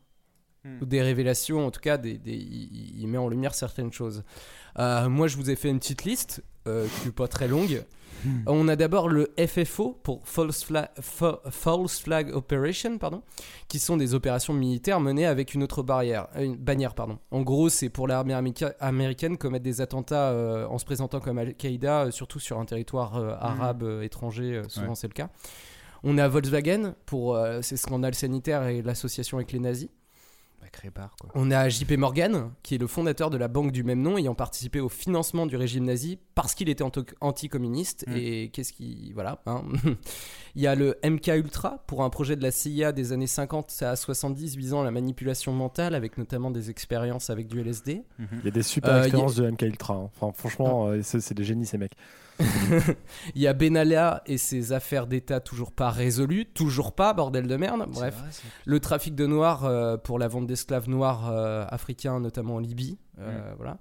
Hmm. 0.65 0.79
Ou 0.81 0.87
des 0.87 1.03
révélations, 1.03 1.67
en 1.67 1.73
tout 1.73 1.81
cas, 1.81 1.99
des, 1.99 2.19
des- 2.19 2.35
il, 2.37 3.01
il 3.01 3.09
met 3.09 3.19
en 3.19 3.29
lumière 3.29 3.53
certaines 3.53 3.93
choses. 3.93 4.23
Euh, 4.79 5.09
moi, 5.09 5.27
je 5.27 5.37
vous 5.37 5.51
ai 5.51 5.57
fait 5.57 5.69
une 5.71 5.81
petite 5.81 6.05
liste, 6.05 6.45
euh, 6.69 6.87
qui 7.01 7.07
n'est 7.07 7.13
pas 7.13 7.27
très 7.27 7.49
longue. 7.49 7.83
Hmm. 8.25 8.43
On 8.47 8.69
a 8.69 8.77
d'abord 8.77 9.09
le 9.09 9.33
FFO 9.39 9.99
pour 10.03 10.21
False 10.27 10.63
Flag, 10.65 10.89
Fa- 11.01 11.41
False 11.51 12.01
Flag 12.01 12.31
Operation, 12.35 12.99
pardon, 12.99 13.23
qui 13.69 13.79
sont 13.79 13.97
des 13.97 14.15
opérations 14.15 14.53
militaires 14.53 15.01
menées 15.01 15.27
avec 15.27 15.55
une 15.55 15.63
autre 15.63 15.83
barrière, 15.83 16.29
euh, 16.37 16.43
une 16.45 16.57
bannière. 16.57 16.95
Pardon. 16.95 17.19
En 17.31 17.43
gros, 17.43 17.69
c'est 17.69 17.89
pour 17.89 18.07
l'armée 18.07 18.35
américa- 18.35 18.75
américaine 18.81 19.37
commettre 19.39 19.65
des 19.65 19.81
attentats 19.81 20.31
euh, 20.31 20.67
en 20.67 20.79
se 20.79 20.85
présentant 20.85 21.21
comme 21.21 21.39
Al-Qaïda, 21.39 22.03
euh, 22.07 22.11
surtout 22.11 22.39
sur 22.39 22.59
un 22.61 22.65
territoire 22.65 23.17
euh, 23.17 23.35
arabe 23.41 23.85
étranger, 24.03 24.63
souvent 24.69 24.89
Ouais. 24.91 24.95
c'est 24.95 25.09
le 25.09 25.15
cas. 25.15 25.29
On 26.05 26.19
a 26.19 26.27
Volkswagen 26.29 26.95
pour 27.07 27.39
ces 27.61 27.77
scandales 27.77 28.15
sanitaires 28.17 28.67
et 28.67 28.83
l'association 28.83 29.37
avec 29.39 29.53
les 29.53 29.61
nazis. 29.61 29.89
Quoi. 31.21 31.31
On 31.35 31.51
a 31.51 31.69
JP 31.69 31.93
Morgan, 31.99 32.51
qui 32.63 32.75
est 32.75 32.79
le 32.79 32.87
fondateur 32.87 33.31
de 33.31 33.37
la 33.37 33.47
banque 33.49 33.73
du 33.73 33.85
même 33.85 34.01
nom, 34.03 34.17
ayant 34.19 34.35
participé 34.35 34.81
au 34.81 34.89
financement 34.89 35.47
du 35.47 35.57
régime 35.57 35.85
nazi 35.85 36.19
parce 36.35 36.55
qu'il 36.55 36.69
était 36.69 36.83
anticommuniste. 37.21 38.05
Mm. 38.09 38.13
Et 38.17 38.49
qu'est-ce 38.53 38.73
qui. 38.73 39.13
Voilà. 39.15 39.41
hein. 39.47 39.63
Il 40.55 40.63
y 40.63 40.67
a 40.67 40.75
le 40.75 40.97
MK 41.05 41.29
Ultra 41.29 41.83
pour 41.87 42.03
un 42.03 42.11
projet 42.11 42.37
de 42.37 42.43
la 42.43 42.51
CIA 42.51 42.93
des 42.93 43.13
années 43.13 43.27
50 43.27 43.83
à 43.83 43.97
70 43.97 44.57
visant 44.57 44.83
la 44.83 44.91
manipulation 44.91 45.53
mentale, 45.53 45.95
avec 45.95 46.19
notamment 46.19 46.51
des 46.51 46.69
expériences 46.71 47.31
avec 47.31 47.49
du 47.49 47.61
LSD. 47.61 48.03
Il 48.19 48.45
y 48.45 48.49
a 48.49 48.51
des 48.51 48.63
super 48.63 48.93
Euh, 48.95 49.03
expériences 49.05 49.37
de 49.37 49.49
MK 49.51 49.63
Ultra. 49.63 49.95
hein. 49.95 50.11
Enfin, 50.21 50.33
franchement, 50.37 50.89
euh, 50.89 51.01
c'est 51.03 51.21
c'est 51.21 51.35
des 51.35 51.45
génies, 51.45 51.67
ces 51.67 51.79
mecs. 51.79 51.95
Il 53.35 53.43
y 53.43 53.47
a 53.47 53.53
Benalla 53.53 54.23
et 54.27 54.39
ses 54.39 54.73
affaires 54.73 55.07
d'État 55.07 55.41
toujours 55.41 55.73
pas 55.73 55.91
résolues, 55.91 56.47
toujours 56.47 56.93
pas, 56.93 57.13
bordel 57.13 57.47
de 57.47 57.57
merde. 57.57 57.85
Bref, 57.89 58.15
vrai, 58.17 58.29
le 58.65 58.81
trafic 58.81 59.15
de 59.15 59.27
noirs 59.27 59.65
euh, 59.65 59.97
pour 59.97 60.19
la 60.19 60.29
vente 60.29 60.47
d'esclaves 60.47 60.89
noirs 60.89 61.31
euh, 61.31 61.65
africains, 61.69 62.21
notamment 62.21 62.57
en 62.57 62.59
Libye. 62.59 62.99
euh, 63.21 63.53
Voilà. 63.57 63.79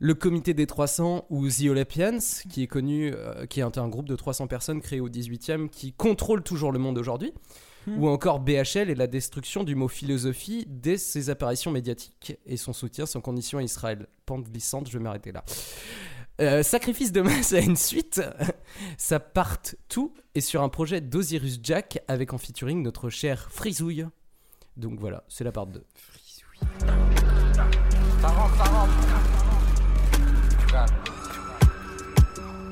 Le 0.00 0.14
comité 0.14 0.54
des 0.54 0.66
300 0.66 1.26
ou 1.30 1.48
The 1.48 1.68
Olympians, 1.70 2.18
qui 2.50 2.64
est 2.64 2.66
connu, 2.66 3.14
qui 3.48 3.60
est 3.60 3.62
un, 3.62 3.70
un 3.76 3.88
groupe 3.88 4.08
de 4.08 4.16
300 4.16 4.48
personnes 4.48 4.80
créé 4.80 5.00
au 5.00 5.08
18e, 5.08 5.68
qui 5.68 5.92
contrôle 5.92 6.42
toujours 6.42 6.72
le 6.72 6.78
monde 6.78 6.98
aujourd'hui. 6.98 7.32
Ou 7.86 8.08
encore 8.08 8.40
BHL 8.40 8.88
et 8.88 8.94
la 8.94 9.06
destruction 9.06 9.62
du 9.62 9.74
mot 9.74 9.88
philosophie 9.88 10.64
dès 10.66 10.96
ses 10.96 11.28
apparitions 11.28 11.70
médiatiques 11.70 12.38
et 12.46 12.56
son 12.56 12.72
soutien 12.72 13.04
sans 13.04 13.20
condition 13.20 13.58
à 13.58 13.62
Israël. 13.62 14.06
Pente 14.24 14.44
glissante, 14.44 14.88
je 14.88 14.96
vais 14.96 15.04
m'arrêter 15.04 15.32
là. 15.32 15.44
Euh, 16.40 16.64
sacrifice 16.64 17.12
de 17.12 17.20
masse 17.20 17.52
à 17.52 17.60
une 17.60 17.76
suite, 17.76 18.20
ça 18.98 19.20
part 19.20 19.58
tout 19.88 20.12
et 20.34 20.40
sur 20.40 20.62
un 20.62 20.68
projet 20.68 21.00
d'Osiris 21.00 21.60
Jack 21.62 22.02
avec 22.08 22.32
en 22.32 22.38
featuring 22.38 22.82
notre 22.82 23.08
cher 23.08 23.48
Frisouille. 23.52 24.06
Donc 24.76 24.98
voilà, 24.98 25.22
c'est 25.28 25.44
la 25.44 25.52
part 25.52 25.68
2. 25.68 25.84
Ça 26.80 28.28
rentre, 28.28 28.56
ça 28.56 28.64
rentre. 28.64 28.92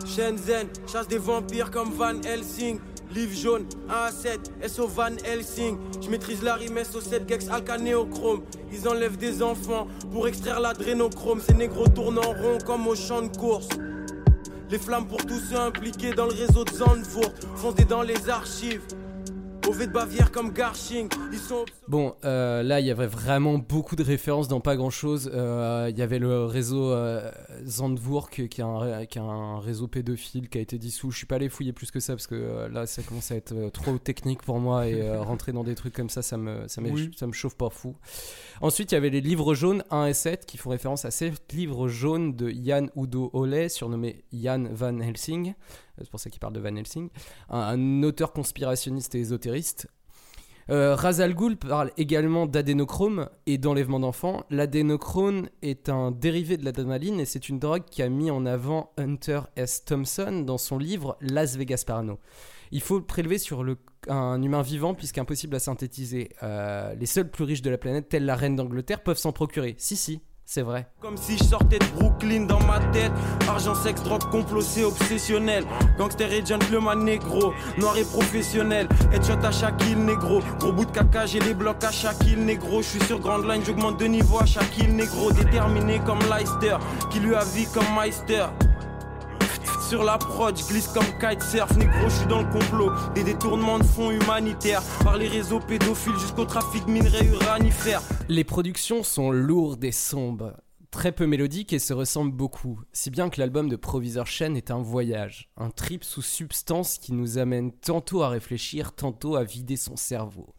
Shenzhen, 0.05 0.69
chasse 0.91 1.07
des 1.07 1.19
vampires 1.19 1.71
comme 1.71 1.93
Van 1.93 2.21
Helsing. 2.21 2.81
Livre 3.15 3.37
jaune, 3.37 3.67
1 3.91 3.93
à 3.93 4.11
7, 4.11 4.53
SO 4.69 4.87
Van 4.87 5.15
Helsing. 5.23 5.77
Je 6.03 6.09
maîtrise 6.09 6.43
la 6.43 6.55
rime 6.55 6.79
SO7 6.79 7.29
Gex 7.29 7.47
Alcanéochrome. 7.51 8.41
Ils 8.73 8.89
enlèvent 8.89 9.19
des 9.19 9.43
enfants 9.43 9.87
pour 10.11 10.29
extraire 10.29 10.61
l'adrénochrome. 10.61 11.43
Ces 11.47 11.53
négros 11.53 11.89
tournent 11.89 12.19
en 12.19 12.33
rond 12.33 12.57
comme 12.65 12.87
au 12.87 12.95
champ 12.95 13.21
de 13.21 13.37
course. 13.37 13.69
Les 14.71 14.79
flammes 14.79 15.07
pour 15.07 15.19
tous 15.27 15.41
ceux 15.51 15.59
impliqués 15.59 16.13
dans 16.15 16.25
le 16.25 16.33
réseau 16.33 16.65
de 16.65 16.71
Zandvoort. 16.71 17.35
Fondés 17.57 17.85
dans 17.85 18.01
les 18.01 18.31
archives. 18.31 18.81
Au 19.69 19.73
V 19.73 19.87
de 19.87 19.93
Bavière 19.93 20.33
comme 20.33 20.53
Garching. 20.53 21.09
Ils 21.33 21.39
sont. 21.39 21.65
Bon, 21.87 22.15
euh, 22.25 22.63
là, 22.63 22.81
il 22.81 22.87
y 22.87 22.91
avait 22.91 23.07
vraiment 23.07 23.59
beaucoup 23.59 23.95
de 23.97 24.03
références 24.03 24.49
dans 24.49 24.61
pas 24.61 24.77
grand-chose. 24.77 25.31
Euh, 25.33 25.89
Il 25.91 25.97
y 25.99 26.03
avait 26.03 26.19
le 26.19 26.45
réseau 26.45 26.91
euh, 26.91 27.31
Zandvoort, 27.65 28.29
qui 28.29 28.43
est, 28.43 28.61
un, 28.61 28.79
ré- 28.79 29.07
qui 29.07 29.19
est 29.19 29.23
un 29.23 29.61
réseau 29.61 29.87
pédophile 29.87 30.49
qui 30.49 30.59
a 30.59 30.61
été 30.61 30.79
dissous. 30.79 31.11
Je 31.13 31.19
suis 31.19 31.27
pas 31.27 31.37
allé 31.37 31.49
fouiller 31.49 31.73
plus 31.73 31.91
que 31.91 32.01
ça, 32.01 32.15
parce 32.15 32.27
que 32.27 32.35
euh, 32.35 32.69
là, 32.69 32.87
ça 32.87 33.03
commence 33.03 33.31
à 33.31 33.37
être 33.37 33.53
euh, 33.53 33.71
trop 33.71 33.99
technique 33.99 34.43
pour 34.43 34.59
moi, 34.59 34.89
et 34.89 35.01
euh, 35.01 35.23
rentrer 35.23 35.53
dans 35.53 35.65
des 35.65 35.75
trucs 35.77 35.95
comme 35.95 36.11
ça, 36.11 36.23
ça 36.23 36.37
me, 36.37 36.67
ça, 36.67 36.81
m'est- 36.81 36.91
Oui. 36.91 37.11
ça 37.17 37.27
me 37.27 37.33
chauffe 37.33 37.57
pas 37.57 37.71
fou. 37.71 37.95
Ensuite, 38.61 38.91
il 38.93 38.95
y 38.97 38.99
avait 38.99 39.11
les 39.11 39.21
livres 39.21 39.55
jaunes 39.55 39.85
1 39.91 40.07
et 40.07 40.15
7, 40.15 40.45
qui 40.45 40.59
font 40.59 40.71
référence 40.71 41.05
à 41.05 41.11
sept 41.11 41.53
livres 41.53 41.89
jaunes 41.89 42.35
de 42.35 42.51
Jan 42.51 42.87
Udo 42.97 43.31
Ole, 43.33 43.71
surnommé 43.71 44.25
Jan 44.33 44.65
Van 44.73 44.99
Helsing. 45.01 45.55
C'est 46.05 46.11
pour 46.11 46.21
ça 46.21 46.31
qu'il 46.31 46.41
parle 46.41 46.53
de 46.53 46.61
Van 46.61 46.75
Helsing. 46.75 47.09
Un, 47.49 48.03
auteur 48.03 48.33
conspirationniste 48.33 49.15
et 49.15 49.21
ésotériste. 49.21 49.89
Euh, 50.71 50.95
Raz 50.95 51.21
Al 51.21 51.35
Ghul 51.35 51.57
parle 51.57 51.91
également 51.97 52.47
d'adénochrome 52.47 53.29
et 53.47 53.59
d'enlèvement 53.59 53.99
d'enfants. 53.99 54.45
L'adénochrome 54.49 55.49
est 55.61 55.89
un 55.89 56.13
dérivé 56.13 56.57
de 56.57 56.65
l'adrénaline 56.65 57.19
et 57.19 57.25
c'est 57.25 57.49
une 57.49 57.59
drogue 57.59 57.85
qui 57.91 58.03
a 58.03 58.09
mis 58.09 58.31
en 58.31 58.47
avant 58.47 58.93
Hunter 58.97 59.41
S. 59.57 59.85
Thompson 59.85 60.45
dans 60.47 60.59
son 60.59 60.79
livre 60.79 61.17
Las 61.21 61.57
Vegas 61.57 61.83
Parano. 61.87 62.21
Il 62.71 62.81
faut 62.81 62.99
le 62.99 63.05
prélever 63.05 63.39
sur 63.39 63.65
le, 63.65 63.77
un 64.09 64.41
humain 64.41 64.63
vivant 64.63 64.95
puisqu'impossible 64.95 65.57
à 65.57 65.59
synthétiser. 65.59 66.31
Euh, 66.43 66.95
les 66.95 67.07
seuls 67.07 67.31
plus 67.31 67.45
riches 67.45 67.63
de 67.63 67.71
la 67.71 67.79
planète, 67.79 68.09
tels 68.09 68.25
la 68.25 68.37
reine 68.37 68.57
d'Angleterre, 68.57 69.03
peuvent 69.03 69.19
s'en 69.19 69.33
procurer. 69.33 69.75
Si, 69.79 69.97
si, 69.97 70.21
c'est 70.45 70.63
vrai. 70.63 70.87
Comme 71.01 71.17
si 71.17 71.39
je 71.39 71.45
sortais 71.45 71.79
de 71.79 71.85
Brooklyn 71.99 72.47
dans 72.47 72.61
ma 72.61 72.79
tête. 72.93 73.13
Argent, 73.49 73.75
sexe, 73.75 74.03
drogue, 74.03 74.25
complot, 74.31 74.61
c'est 74.61 74.85
obsessionnel. 74.85 75.65
Gangster 75.99 76.33
et 76.33 76.45
gentleman 76.45 77.05
négro, 77.05 77.53
noir 77.79 77.97
et 77.97 78.05
professionnel. 78.05 78.89
Headshot 79.13 79.45
à 79.45 79.51
chaque 79.51 79.83
île 79.89 80.05
négro. 80.05 80.41
Gros 80.59 80.73
bout 80.73 80.85
de 80.85 80.91
caca, 80.91 81.27
j'ai 81.27 81.41
les 81.41 81.55
blocs 81.55 81.83
à 81.85 81.91
chaque 81.91 82.25
île 82.27 82.45
négro. 82.45 82.83
Je 82.83 82.89
suis 82.89 83.05
sur 83.05 83.19
Grand 83.21 83.39
Line, 83.39 83.63
j'augmente 83.65 83.99
de 83.99 84.07
niveau 84.07 84.39
à 84.39 84.47
chaque 84.47 84.77
île 84.79 84.95
négro. 84.95 85.33
Déterminé 85.33 86.01
comme 86.01 86.21
Leicester, 86.31 86.77
qui 87.11 87.21
lui 87.21 87.35
a 87.35 87.45
vie 87.45 87.67
comme 87.73 87.87
Meister. 87.97 88.47
Sur 89.89 90.05
la 90.05 90.17
prod, 90.17 90.57
glisse 90.69 90.89
comme 90.89 91.05
kitesurf, 91.19 91.77
négro, 91.77 92.09
je 92.09 92.17
suis 92.17 92.27
dans 92.27 92.43
le 92.43 92.51
complot. 92.51 92.91
Des 93.15 93.25
détournements 93.25 93.79
de 93.79 93.85
fonds 93.85 94.11
humanitaires, 94.11 94.83
par 95.03 95.17
les 95.19 95.29
réseaux 95.29 95.61
pédophiles 95.61 96.17
jusqu'au 96.19 96.45
trafic 96.45 96.87
minerais 96.87 97.27
uranifères. 97.27 98.01
Les 98.29 98.45
productions 98.45 99.03
sont 99.03 99.31
lourdes 99.31 99.85
et 99.85 99.93
sombres. 99.93 100.55
très 100.93 101.11
peu 101.11 101.27
mélodique 101.27 101.73
et 101.73 101.79
se 101.79 101.95
ressemble 101.95 102.33
beaucoup, 102.33 102.81
si 102.93 103.11
bien 103.11 103.31
que 103.31 103.41
l'album 103.41 103.69
de 103.69 103.77
Provisor 103.77 104.27
Chen 104.27 104.57
est 104.57 104.71
un 104.71 104.83
voyage, 104.83 105.51
un 105.57 105.71
trip 105.71 106.05
sous 106.05 106.23
substance 106.23 106.99
qui 106.99 107.13
nous 107.13 107.39
amène 107.39 107.73
tantôt 107.73 108.23
à 108.23 108.29
réfléchir, 108.29 108.93
tantôt 108.93 109.37
à 109.37 109.43
vider 109.43 109.77
son 109.77 109.97
cerveau, 109.97 110.55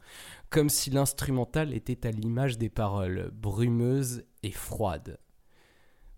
comme 0.50 0.70
si 0.70 0.90
l'instrumental 0.90 1.74
était 1.74 2.08
à 2.08 2.12
l'image 2.12 2.58
des 2.58 2.70
paroles, 2.70 3.32
brumeuses 3.34 4.24
et 4.42 4.52
froides. 4.52 5.20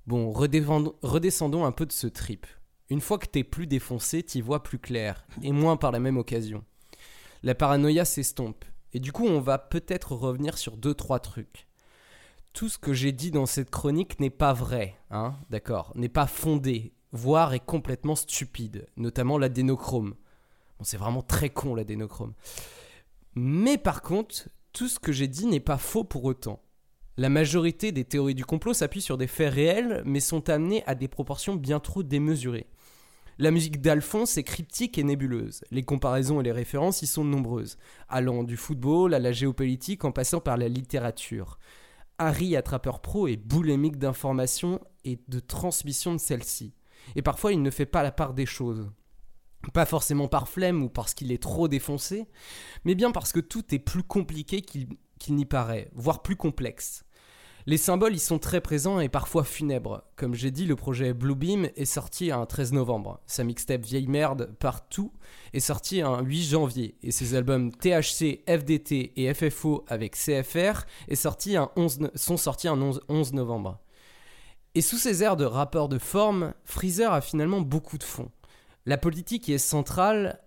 Bon, 0.07 0.31
redescendons 0.31 1.65
un 1.65 1.71
peu 1.71 1.85
de 1.85 1.91
ce 1.91 2.07
trip. 2.07 2.47
Une 2.89 3.01
fois 3.01 3.17
que 3.17 3.25
t'es 3.25 3.43
plus 3.43 3.65
défoncé, 3.65 4.21
t'y 4.21 4.41
vois 4.41 4.61
plus 4.61 4.77
clair, 4.77 5.25
et 5.41 5.51
moins 5.51 5.75
par 5.75 5.91
la 5.91 5.99
même 5.99 6.17
occasion. 6.17 6.63
La 7.41 7.55
paranoïa 7.55 8.05
s'estompe, 8.05 8.63
et 8.93 8.99
du 8.99 9.11
coup 9.11 9.25
on 9.25 9.39
va 9.39 9.57
peut-être 9.57 10.13
revenir 10.13 10.57
sur 10.57 10.77
deux 10.77 10.93
trois 10.93 11.19
trucs. 11.19 11.67
Tout 12.53 12.69
ce 12.69 12.77
que 12.77 12.93
j'ai 12.93 13.11
dit 13.11 13.31
dans 13.31 13.47
cette 13.47 13.71
chronique 13.71 14.19
n'est 14.19 14.29
pas 14.29 14.53
vrai, 14.53 14.95
hein, 15.09 15.35
d'accord, 15.49 15.91
n'est 15.95 16.09
pas 16.09 16.27
fondé, 16.27 16.93
voire 17.11 17.53
est 17.53 17.65
complètement 17.65 18.15
stupide, 18.15 18.87
notamment 18.97 19.37
l'adénochrome. 19.37 20.15
Bon, 20.77 20.83
c'est 20.83 20.97
vraiment 20.97 21.23
très 21.23 21.49
con 21.49 21.73
l'adénochrome. 21.73 22.33
Mais 23.33 23.77
par 23.77 24.01
contre, 24.01 24.47
tout 24.73 24.87
ce 24.87 24.99
que 24.99 25.11
j'ai 25.11 25.27
dit 25.27 25.47
n'est 25.47 25.59
pas 25.59 25.77
faux 25.77 26.03
pour 26.03 26.23
autant. 26.23 26.61
La 27.17 27.29
majorité 27.29 27.91
des 27.91 28.03
théories 28.03 28.35
du 28.35 28.45
complot 28.45 28.73
s'appuient 28.73 29.01
sur 29.01 29.17
des 29.17 29.27
faits 29.27 29.53
réels, 29.53 30.03
mais 30.05 30.19
sont 30.19 30.49
amenées 30.49 30.83
à 30.85 30.95
des 30.95 31.07
proportions 31.07 31.55
bien 31.55 31.79
trop 31.79 32.03
démesurées. 32.03 32.67
La 33.37 33.51
musique 33.51 33.81
d'Alphonse 33.81 34.37
est 34.37 34.43
cryptique 34.43 34.97
et 34.97 35.03
nébuleuse. 35.03 35.65
Les 35.69 35.83
comparaisons 35.83 36.39
et 36.39 36.43
les 36.43 36.53
références 36.53 37.01
y 37.01 37.07
sont 37.07 37.25
nombreuses, 37.25 37.77
allant 38.07 38.45
du 38.45 38.55
football 38.55 39.13
à 39.13 39.19
la 39.19 39.33
géopolitique 39.33 40.05
en 40.05 40.13
passant 40.13 40.39
par 40.39 40.55
la 40.55 40.69
littérature. 40.69 41.59
Harry 42.17 42.55
attrapeur 42.55 43.01
pro 43.01 43.27
est 43.27 43.35
boulimique 43.35 43.97
d'informations 43.97 44.79
et 45.03 45.19
de 45.27 45.41
transmission 45.41 46.13
de 46.13 46.19
celles-ci. 46.19 46.73
Et 47.17 47.21
parfois 47.21 47.51
il 47.51 47.61
ne 47.61 47.71
fait 47.71 47.85
pas 47.85 48.03
la 48.03 48.13
part 48.13 48.33
des 48.33 48.45
choses. 48.45 48.89
Pas 49.73 49.85
forcément 49.85 50.29
par 50.29 50.47
flemme 50.47 50.81
ou 50.81 50.87
parce 50.87 51.13
qu'il 51.13 51.33
est 51.33 51.43
trop 51.43 51.67
défoncé, 51.67 52.29
mais 52.85 52.95
bien 52.95 53.11
parce 53.11 53.33
que 53.33 53.41
tout 53.41 53.75
est 53.75 53.79
plus 53.79 54.03
compliqué 54.03 54.61
qu'il 54.61 55.35
n'y 55.35 55.45
paraît, 55.45 55.89
voire 55.93 56.21
plus 56.21 56.37
complexe. 56.37 57.03
Les 57.67 57.77
symboles 57.77 58.13
y 58.15 58.19
sont 58.19 58.37
très 58.37 58.61
présents 58.61 58.99
et 58.99 59.09
parfois 59.09 59.43
funèbres. 59.43 60.03
Comme 60.17 60.35
j'ai 60.35 60.51
dit, 60.51 60.65
le 60.65 60.75
projet 60.75 61.13
Bluebeam 61.13 61.67
est 61.75 61.85
sorti 61.85 62.29
un 62.31 62.45
13 62.45 62.73
novembre. 62.73 63.19
Sa 63.25 63.43
mixtape 63.43 63.81
Vieille 63.83 64.07
Merde 64.07 64.53
Partout 64.59 65.11
est 65.51 65.59
sorti 65.59 66.01
un 66.01 66.21
8 66.21 66.43
janvier. 66.43 66.95
Et 67.01 67.09
ses 67.11 67.33
albums 67.33 67.71
THC, 67.71 68.43
FDT 68.47 69.13
et 69.15 69.33
FFO 69.33 69.83
avec 69.87 70.15
CFR 70.15 70.85
est 71.07 71.15
sorti 71.15 71.57
un 71.57 71.71
11 71.75 71.99
no- 72.01 72.09
sont 72.13 72.37
sortis 72.37 72.67
un 72.67 72.79
11, 72.79 73.01
11 73.09 73.33
novembre. 73.33 73.79
Et 74.75 74.81
sous 74.81 74.97
ces 74.97 75.23
airs 75.23 75.37
de 75.37 75.45
rappeur 75.45 75.89
de 75.89 75.97
forme, 75.97 76.53
Freezer 76.65 77.11
a 77.13 77.21
finalement 77.21 77.61
beaucoup 77.61 77.97
de 77.97 78.03
fond. 78.03 78.29
La 78.85 78.97
politique 78.99 79.47
y 79.47 79.53
est 79.53 79.57
centrale 79.57 80.39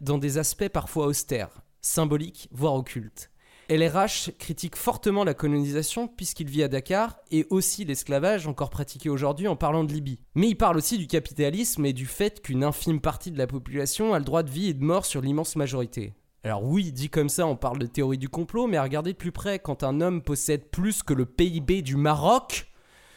dans 0.00 0.18
des 0.18 0.38
aspects 0.38 0.68
parfois 0.68 1.06
austères, 1.06 1.62
symboliques, 1.80 2.48
voire 2.52 2.74
occultes. 2.74 3.30
LRH 3.70 4.32
critique 4.38 4.76
fortement 4.76 5.24
la 5.24 5.34
colonisation 5.34 6.06
puisqu'il 6.08 6.48
vit 6.48 6.62
à 6.62 6.68
Dakar 6.68 7.16
et 7.30 7.46
aussi 7.50 7.84
l'esclavage 7.84 8.46
encore 8.46 8.70
pratiqué 8.70 9.08
aujourd'hui 9.08 9.48
en 9.48 9.56
parlant 9.56 9.84
de 9.84 9.92
Libye. 9.92 10.18
Mais 10.34 10.48
il 10.48 10.54
parle 10.56 10.76
aussi 10.76 10.98
du 10.98 11.06
capitalisme 11.06 11.84
et 11.86 11.92
du 11.92 12.06
fait 12.06 12.42
qu'une 12.42 12.64
infime 12.64 13.00
partie 13.00 13.30
de 13.30 13.38
la 13.38 13.46
population 13.46 14.12
a 14.14 14.18
le 14.18 14.24
droit 14.24 14.42
de 14.42 14.50
vie 14.50 14.68
et 14.68 14.74
de 14.74 14.84
mort 14.84 15.06
sur 15.06 15.20
l'immense 15.22 15.56
majorité. 15.56 16.12
Alors 16.42 16.62
oui, 16.62 16.92
dit 16.92 17.08
comme 17.08 17.30
ça, 17.30 17.46
on 17.46 17.56
parle 17.56 17.78
de 17.78 17.86
théorie 17.86 18.18
du 18.18 18.28
complot, 18.28 18.66
mais 18.66 18.76
à 18.76 18.82
regarder 18.82 19.12
de 19.12 19.18
plus 19.18 19.32
près, 19.32 19.58
quand 19.58 19.82
un 19.82 20.02
homme 20.02 20.20
possède 20.20 20.68
plus 20.70 21.02
que 21.02 21.14
le 21.14 21.24
PIB 21.24 21.80
du 21.80 21.96
Maroc, 21.96 22.70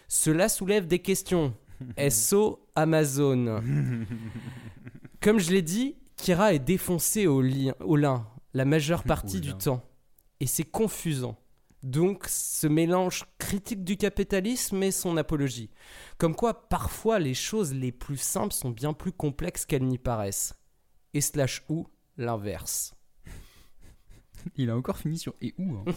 cela 0.07 0.47
soulève 0.47 0.87
des 0.87 0.99
questions. 0.99 1.53
SO 2.09 2.59
Amazon. 2.75 3.61
Comme 5.21 5.39
je 5.39 5.51
l'ai 5.51 5.61
dit, 5.61 5.95
Kira 6.15 6.53
est 6.53 6.59
défoncé 6.59 7.27
au, 7.27 7.41
li- 7.41 7.71
au 7.81 7.95
lin 7.97 8.25
la 8.53 8.65
majeure 8.65 9.03
partie 9.03 9.41
du 9.41 9.53
temps. 9.53 9.83
Et 10.39 10.47
c'est 10.47 10.63
confusant. 10.63 11.37
Donc 11.83 12.25
ce 12.27 12.67
mélange 12.67 13.25
critique 13.37 13.83
du 13.83 13.97
capitalisme 13.97 14.81
et 14.83 14.91
son 14.91 15.15
apologie. 15.17 15.69
Comme 16.17 16.35
quoi 16.35 16.67
parfois 16.69 17.19
les 17.19 17.33
choses 17.33 17.73
les 17.73 17.91
plus 17.91 18.17
simples 18.17 18.53
sont 18.53 18.71
bien 18.71 18.93
plus 18.93 19.11
complexes 19.11 19.65
qu'elles 19.65 19.85
n'y 19.85 19.97
paraissent. 19.97 20.53
Et 21.13 21.21
slash 21.21 21.63
ou 21.69 21.87
l'inverse. 22.17 22.95
Il 24.55 24.69
a 24.69 24.75
encore 24.75 24.97
fini 24.97 25.17
sur 25.17 25.33
et 25.41 25.53
où 25.57 25.75
hein. 25.75 25.85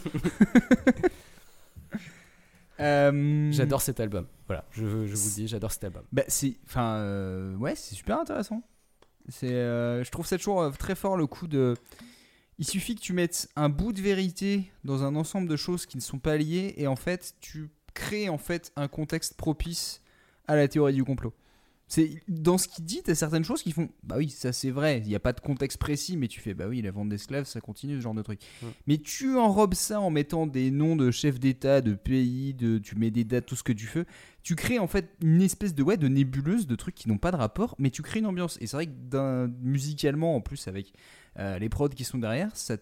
Euh, 2.80 3.52
J'adore 3.52 3.82
cet 3.82 4.00
album. 4.00 4.26
Voilà, 4.46 4.64
je, 4.70 4.80
je 4.80 4.86
vous 5.14 5.28
le 5.28 5.34
dis, 5.34 5.48
j'adore 5.48 5.70
cet 5.70 5.84
album. 5.84 6.02
Bah, 6.12 6.22
c'est, 6.28 6.56
enfin, 6.64 6.94
euh, 6.96 7.54
ouais, 7.56 7.74
c'est 7.74 7.94
super 7.94 8.18
intéressant. 8.18 8.62
C'est, 9.28 9.52
euh, 9.52 10.02
je 10.02 10.10
trouve 10.10 10.26
ça 10.26 10.38
toujours 10.38 10.72
très 10.78 10.94
fort 10.94 11.16
le 11.16 11.26
coup 11.26 11.46
de. 11.46 11.74
Il 12.60 12.66
suffit 12.66 12.94
que 12.94 13.00
tu 13.00 13.14
mettes 13.14 13.48
un 13.56 13.70
bout 13.70 13.94
de 13.94 14.02
vérité 14.02 14.70
dans 14.84 15.02
un 15.02 15.16
ensemble 15.16 15.48
de 15.48 15.56
choses 15.56 15.86
qui 15.86 15.96
ne 15.96 16.02
sont 16.02 16.18
pas 16.18 16.36
liées 16.36 16.74
et 16.76 16.86
en 16.86 16.94
fait, 16.94 17.34
tu 17.40 17.70
crées 17.94 18.28
en 18.28 18.36
fait 18.36 18.70
un 18.76 18.86
contexte 18.86 19.38
propice 19.38 20.02
à 20.46 20.56
la 20.56 20.68
théorie 20.68 20.92
du 20.92 21.02
complot. 21.02 21.32
C'est 21.88 22.22
dans 22.28 22.58
ce 22.58 22.68
qu'il 22.68 22.84
dit, 22.84 23.00
t'as 23.02 23.14
certaines 23.14 23.44
choses 23.44 23.62
qui 23.62 23.72
font 23.72 23.88
bah 24.02 24.16
oui, 24.18 24.28
ça 24.28 24.52
c'est 24.52 24.70
vrai. 24.70 24.98
Il 24.98 25.08
n'y 25.08 25.14
a 25.14 25.20
pas 25.20 25.32
de 25.32 25.40
contexte 25.40 25.78
précis, 25.78 26.18
mais 26.18 26.28
tu 26.28 26.38
fais 26.40 26.52
bah 26.52 26.66
oui, 26.68 26.82
la 26.82 26.90
vente 26.90 27.08
d'esclaves, 27.08 27.46
ça 27.46 27.62
continue 27.62 27.96
ce 27.96 28.02
genre 28.02 28.14
de 28.14 28.22
truc. 28.22 28.40
Mais 28.86 28.98
tu 28.98 29.38
enrobes 29.38 29.74
ça 29.74 29.98
en 29.98 30.10
mettant 30.10 30.46
des 30.46 30.70
noms 30.70 30.96
de 30.96 31.10
chefs 31.10 31.40
d'État, 31.40 31.80
de 31.80 31.94
pays, 31.94 32.52
de 32.52 32.76
tu 32.76 32.94
mets 32.94 33.10
des 33.10 33.24
dates, 33.24 33.46
tout 33.46 33.56
ce 33.56 33.64
que 33.64 33.72
tu 33.72 33.86
veux. 33.86 34.04
Tu 34.42 34.54
crées 34.54 34.78
en 34.78 34.86
fait 34.86 35.08
une 35.22 35.40
espèce 35.40 35.74
de 35.74 35.82
ouais 35.82 35.96
de 35.96 36.08
nébuleuse 36.08 36.66
de 36.66 36.76
trucs 36.76 36.94
qui 36.94 37.08
n'ont 37.08 37.18
pas 37.18 37.32
de 37.32 37.36
rapport, 37.36 37.74
mais 37.78 37.88
tu 37.88 38.02
crées 38.02 38.18
une 38.18 38.26
ambiance. 38.26 38.58
Et 38.60 38.66
c'est 38.66 38.76
vrai 38.76 38.86
que 38.86 39.46
musicalement 39.62 40.36
en 40.36 40.42
plus 40.42 40.68
avec 40.68 40.92
euh, 41.40 41.58
les 41.58 41.68
prods 41.68 41.88
qui 41.88 42.04
sont 42.04 42.18
derrière, 42.18 42.50
ça 42.54 42.76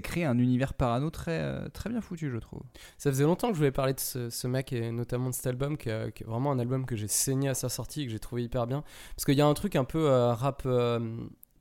crée 0.00 0.24
un 0.24 0.38
univers 0.38 0.74
parano 0.74 1.10
très 1.10 1.70
bien 1.88 2.00
foutu, 2.00 2.30
je 2.30 2.38
trouve. 2.38 2.62
Ça 2.98 3.10
faisait 3.10 3.24
longtemps 3.24 3.48
que 3.48 3.54
je 3.54 3.58
voulais 3.58 3.70
parler 3.70 3.94
de 3.94 4.00
ce, 4.00 4.46
mec 4.46 4.72
et 4.72 4.90
notamment 4.90 5.30
de 5.30 5.34
cet 5.34 5.46
album 5.46 5.76
qui, 5.76 5.88
est- 5.88 6.24
vraiment 6.24 6.50
un 6.52 6.58
album 6.58 6.84
que 6.86 6.96
j'ai 6.96 7.08
saigné 7.08 7.48
à 7.48 7.54
sa 7.54 7.68
sortie 7.68 8.02
et 8.02 8.06
que 8.06 8.12
j'ai 8.12 8.18
trouvé 8.18 8.42
hyper 8.44 8.66
bien. 8.66 8.82
Parce 9.14 9.24
qu'il 9.24 9.36
y 9.36 9.40
a 9.40 9.46
un 9.46 9.54
truc 9.54 9.76
un 9.76 9.84
peu 9.84 10.10
euh, 10.10 10.34
rap, 10.34 10.62
euh, 10.66 10.98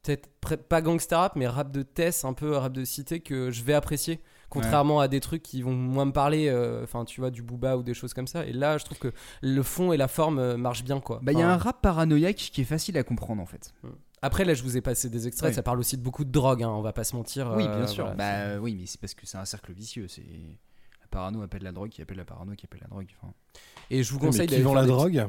peut-être 0.02 0.28
pas 0.68 0.82
gangsta 0.82 1.20
rap, 1.20 1.36
mais 1.36 1.48
rap 1.48 1.72
de 1.72 1.84
Tess, 1.84 2.26
un 2.26 2.34
peu 2.34 2.56
rap 2.56 2.74
de 2.74 2.84
cité 2.84 3.20
que 3.20 3.52
je 3.52 3.64
vais 3.64 3.74
apprécier. 3.74 4.20
Contrairement 4.52 5.00
à 5.00 5.08
des 5.08 5.22
trucs 5.22 5.42
qui 5.42 5.62
vont 5.62 5.74
moins 5.74 6.06
me 6.06 6.12
parler, 6.12 6.50
euh, 6.50 6.84
enfin 6.84 7.06
tu 7.06 7.22
vois, 7.22 7.32
du 7.32 7.42
booba 7.42 7.78
ou 7.78 7.84
des 7.84 7.94
choses 7.94 8.14
comme 8.14 8.28
ça. 8.28 8.46
Et 8.46 8.52
là, 8.54 8.78
je 8.78 8.86
trouve 8.86 9.00
que 9.00 9.14
le 9.42 9.64
fond 9.64 9.94
et 9.94 9.98
la 9.98 10.08
forme 10.08 10.40
euh, 10.40 10.58
marchent 10.58 10.84
bien 10.84 11.00
quoi. 11.00 11.20
Bah 11.24 11.32
il 11.32 11.40
y 11.40 11.42
a 11.42 11.50
un 11.50 11.58
rap 11.58 11.82
paranoïaque 11.82 12.36
qui 12.36 12.62
est 12.62 12.66
facile 12.66 12.98
à 12.98 13.04
comprendre 13.04 13.42
en 13.42 13.46
fait. 13.46 13.74
Après, 14.22 14.46
là, 14.46 14.54
je 14.54 14.62
vous 14.62 14.78
ai 14.78 14.82
passé 14.82 15.10
des 15.10 15.28
extraits, 15.28 15.54
ça 15.54 15.64
parle 15.64 15.80
aussi 15.80 15.98
de 15.98 16.04
beaucoup 16.04 16.26
de 16.26 16.32
drogue, 16.32 16.62
hein, 16.62 16.70
on 16.70 16.82
va 16.82 16.94
pas 16.94 17.04
se 17.04 17.16
mentir. 17.16 17.52
Oui, 17.56 17.66
euh, 17.68 17.78
bien 17.78 17.88
sûr. 17.88 18.04
voilà, 18.04 18.18
bah 18.18 18.34
euh, 18.34 18.60
oui, 18.60 18.78
mais 18.80 18.86
c'est 18.86 19.00
parce 19.00 19.16
que 19.16 19.26
c'est 19.26 19.38
un 19.38 19.46
cercle 19.46 19.74
vicieux. 19.74 20.08
C'est 20.08 20.22
la 20.22 21.08
parano 21.10 21.42
appelle 21.42 21.64
la 21.64 21.72
drogue, 21.72 21.90
qui 21.90 22.02
appelle 22.02 22.18
la 22.18 22.26
parano, 22.26 22.54
qui 22.54 22.66
appelle 22.66 22.82
la 22.82 22.88
drogue. 22.88 23.08
Enfin... 23.18 23.34
Et 23.90 24.04
je 24.04 24.12
vous 24.12 24.20
Oui, 24.20 24.26
mais 24.26 24.32
conseille 24.32 24.48
qui 24.48 24.62
vend 24.62 24.76
la 24.76 24.84
des 24.84 24.90
drogue 24.90 25.28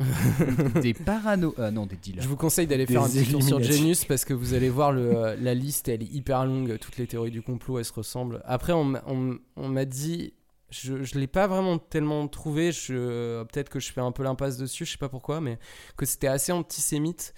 des 0.82 0.92
parano, 0.94 1.54
euh, 1.58 1.70
non 1.70 1.86
des 1.86 1.96
dealers. 1.96 2.22
Je 2.22 2.28
vous 2.28 2.36
conseille 2.36 2.66
d'aller 2.66 2.86
faire 2.86 3.02
un 3.02 3.08
petit 3.08 3.30
tour 3.30 3.42
sur. 3.42 3.58
Genius 3.62 4.04
parce 4.04 4.24
que 4.24 4.34
vous 4.34 4.54
allez 4.54 4.68
voir 4.68 4.92
le, 4.92 5.16
euh, 5.16 5.36
la 5.40 5.54
liste, 5.54 5.88
elle 5.88 6.02
est 6.02 6.12
hyper 6.12 6.44
longue. 6.46 6.78
Toutes 6.78 6.96
les 6.96 7.06
théories 7.06 7.30
du 7.30 7.42
complot, 7.42 7.78
elles 7.78 7.84
se 7.84 7.92
ressemblent. 7.92 8.42
Après, 8.44 8.72
on, 8.72 8.84
m'a- 8.84 9.02
on- 9.06 9.38
on 9.56 9.68
m'a 9.68 9.84
dit, 9.84 10.34
je, 10.70 11.02
je 11.04 11.18
l'ai 11.18 11.28
pas 11.28 11.46
vraiment 11.46 11.78
tellement 11.78 12.26
trouvé. 12.26 12.72
Je, 12.72 13.44
peut-être 13.44 13.68
que 13.68 13.78
je 13.78 13.92
fais 13.92 14.00
un 14.00 14.10
peu 14.12 14.24
l'impasse 14.24 14.56
dessus, 14.56 14.84
je 14.84 14.92
sais 14.92 14.98
pas 14.98 15.08
pourquoi, 15.08 15.40
mais 15.40 15.58
que 15.96 16.06
c'était 16.06 16.26
assez 16.28 16.50
antisémite. 16.52 17.32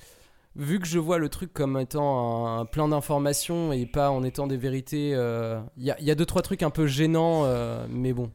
Vu 0.58 0.80
que 0.80 0.86
je 0.86 0.98
vois 0.98 1.18
le 1.18 1.28
truc 1.28 1.52
comme 1.52 1.78
étant 1.78 2.46
un, 2.60 2.64
plein 2.64 2.88
d'informations 2.88 3.74
et 3.74 3.84
pas 3.84 4.10
en 4.10 4.24
étant 4.24 4.46
des 4.46 4.56
vérités, 4.56 5.10
euh, 5.14 5.60
il 5.76 5.84
y, 5.84 5.90
a, 5.90 6.00
y 6.00 6.10
a 6.10 6.14
deux 6.14 6.24
trois 6.24 6.40
trucs 6.40 6.62
un 6.62 6.70
peu 6.70 6.86
gênants, 6.86 7.42
euh, 7.44 7.86
mais 7.90 8.14
bon. 8.14 8.30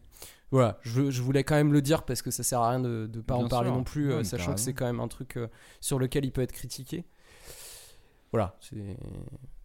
Voilà, 0.51 0.79
je, 0.81 1.09
je 1.09 1.21
voulais 1.21 1.45
quand 1.45 1.55
même 1.55 1.71
le 1.71 1.81
dire 1.81 2.03
parce 2.03 2.21
que 2.21 2.29
ça 2.29 2.43
sert 2.43 2.59
à 2.59 2.69
rien 2.71 2.79
de 2.81 3.09
ne 3.13 3.21
pas 3.21 3.35
en 3.35 3.47
parler 3.47 3.69
sûr. 3.69 3.77
non 3.77 3.83
plus, 3.83 4.11
euh, 4.11 4.23
sachant 4.23 4.53
que 4.53 4.59
c'est 4.59 4.73
quand 4.73 4.85
même 4.85 4.99
un 4.99 5.07
truc 5.07 5.37
euh, 5.37 5.47
sur 5.79 5.97
lequel 5.97 6.25
il 6.25 6.31
peut 6.31 6.41
être 6.41 6.51
critiqué. 6.51 7.05
Voilà, 8.31 8.57
c'est. 8.59 8.97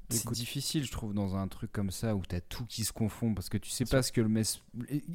C'est 0.08 0.30
difficile, 0.32 0.84
je 0.84 0.90
trouve, 0.92 1.14
dans 1.14 1.34
un 1.36 1.48
truc 1.48 1.72
comme 1.72 1.90
ça 1.90 2.14
où 2.14 2.22
t'as 2.26 2.40
tout 2.40 2.64
qui 2.66 2.84
se 2.84 2.92
confond 2.92 3.34
parce 3.34 3.48
que 3.48 3.58
tu 3.58 3.70
sais 3.70 3.84
pas 3.84 4.02
ce 4.02 4.12
que 4.12 4.20
le 4.20 4.28
mec. 4.28 4.46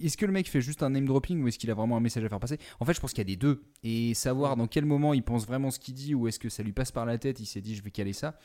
Est-ce 0.03 0.17
que 0.17 0.25
le 0.25 0.31
mec 0.31 0.49
fait 0.49 0.61
juste 0.61 0.83
un 0.83 0.89
name 0.89 1.05
dropping 1.05 1.41
ou 1.41 1.47
est-ce 1.47 1.57
qu'il 1.57 1.71
a 1.71 1.73
vraiment 1.73 1.97
un 1.97 2.01
message 2.01 2.23
à 2.25 2.29
faire 2.29 2.39
passer? 2.39 2.57
En 2.79 2.85
fait, 2.85 2.93
je 2.93 2.99
pense 2.99 3.11
qu'il 3.11 3.19
y 3.19 3.21
a 3.21 3.25
des 3.25 3.37
deux. 3.37 3.63
Et 3.83 4.13
savoir 4.13 4.55
dans 4.57 4.67
quel 4.67 4.85
moment 4.85 5.13
il 5.13 5.23
pense 5.23 5.45
vraiment 5.47 5.71
ce 5.71 5.79
qu'il 5.79 5.93
dit 5.93 6.13
ou 6.13 6.27
est-ce 6.27 6.39
que 6.39 6.49
ça 6.49 6.61
lui 6.63 6.73
passe 6.73 6.91
par 6.91 7.05
la 7.05 7.17
tête, 7.17 7.39
il 7.39 7.45
s'est 7.45 7.61
dit 7.61 7.75
je 7.75 7.83
vais 7.83 7.91
caler 7.91 8.13
ça, 8.13 8.37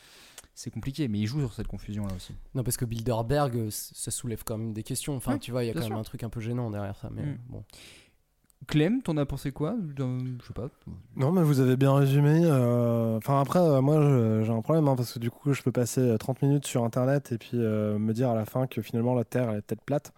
c'est 0.54 0.70
compliqué. 0.70 1.08
Mais 1.08 1.18
il 1.18 1.26
joue 1.26 1.40
sur 1.40 1.52
cette 1.52 1.66
confusion 1.66 2.06
là 2.06 2.14
aussi. 2.14 2.32
Non, 2.54 2.62
parce 2.62 2.76
que 2.76 2.84
Bilderberg, 2.84 3.56
euh, 3.56 3.68
ça 3.70 4.10
soulève 4.10 4.42
quand 4.44 4.56
même 4.58 4.72
des 4.72 4.82
questions. 4.82 5.16
Enfin, 5.16 5.38
tu 5.38 5.50
vois, 5.50 5.64
il 5.64 5.66
y 5.66 5.70
a 5.70 5.74
quand 5.74 5.80
même 5.88 5.92
un 5.98 6.02
truc 6.04 6.22
un 6.22 6.30
peu 6.30 6.40
gênant 6.40 6.70
derrière 6.70 6.96
ça. 6.96 7.10
Mais 7.12 7.22
Mm. 7.22 7.38
bon. 7.48 7.64
Clem, 8.66 9.00
t'en 9.02 9.16
as 9.16 9.26
pensé 9.26 9.52
quoi? 9.52 9.76
Je 9.96 10.02
sais 10.46 10.52
pas. 10.54 10.68
Non, 11.16 11.30
mais 11.30 11.42
vous 11.42 11.60
avez 11.60 11.76
bien 11.76 11.94
résumé. 11.94 12.40
euh, 12.44 13.16
Enfin, 13.16 13.40
après, 13.40 13.60
euh, 13.60 13.80
moi, 13.80 14.42
j'ai 14.44 14.50
un 14.52 14.60
problème 14.62 14.88
hein, 14.88 14.96
parce 14.96 15.12
que 15.12 15.18
du 15.18 15.30
coup, 15.30 15.52
je 15.52 15.62
peux 15.62 15.70
passer 15.72 16.00
euh, 16.00 16.16
30 16.16 16.42
minutes 16.42 16.66
sur 16.66 16.82
Internet 16.84 17.30
et 17.32 17.38
puis 17.38 17.50
euh, 17.54 17.98
me 17.98 18.12
dire 18.12 18.30
à 18.30 18.34
la 18.34 18.44
fin 18.44 18.66
que 18.66 18.82
finalement 18.82 19.14
la 19.14 19.24
Terre 19.24 19.50
elle 19.50 19.58
est 19.58 19.62
peut-être 19.62 19.82
plate. 19.84 20.12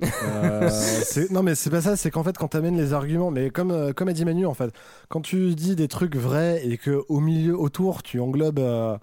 Euh, 0.22 0.68
c'est- 0.70 1.28
non 1.32 1.42
mais 1.42 1.56
c'est 1.56 1.70
pas 1.70 1.80
ça, 1.80 1.96
c'est 1.96 2.12
qu'en 2.12 2.22
fait 2.22 2.38
quand 2.38 2.46
t'amènes 2.48 2.76
les 2.76 2.92
arguments, 2.92 3.32
mais 3.32 3.50
comme 3.50 3.72
euh, 3.72 3.92
comme 3.92 4.06
a 4.06 4.12
dit 4.12 4.24
Manu 4.24 4.46
en 4.46 4.54
fait, 4.54 4.72
quand 5.08 5.20
tu 5.22 5.56
dis 5.56 5.74
des 5.74 5.88
trucs 5.88 6.14
vrais 6.14 6.64
et 6.64 6.78
que 6.78 7.02
au 7.08 7.18
milieu, 7.18 7.58
autour, 7.58 8.04
tu 8.04 8.20
englobes, 8.20 8.60
euh, 8.60 8.96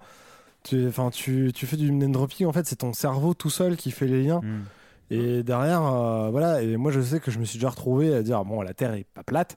tu, 0.64 0.88
enfin 0.88 1.10
tu, 1.10 1.52
tu 1.54 1.66
fais 1.66 1.76
du 1.76 1.92
name 1.92 2.14
dropping 2.14 2.48
en 2.48 2.54
fait, 2.54 2.66
c'est 2.66 2.78
ton 2.78 2.94
cerveau 2.94 3.34
tout 3.34 3.50
seul 3.50 3.76
qui 3.76 3.92
fait 3.92 4.08
les 4.08 4.24
liens. 4.24 4.40
Mm. 4.42 4.62
Et 5.12 5.44
derrière, 5.44 5.84
euh, 5.86 6.30
voilà, 6.32 6.62
et 6.62 6.78
moi 6.78 6.92
je 6.92 7.00
sais 7.02 7.20
que 7.20 7.30
je 7.32 7.40
me 7.40 7.46
suis 7.46 7.58
déjà 7.60 7.70
retrouvé 7.70 8.14
à 8.14 8.24
dire 8.24 8.44
bon 8.46 8.62
la 8.62 8.74
Terre 8.74 8.94
est 8.94 9.06
pas 9.14 9.24
plate, 9.24 9.56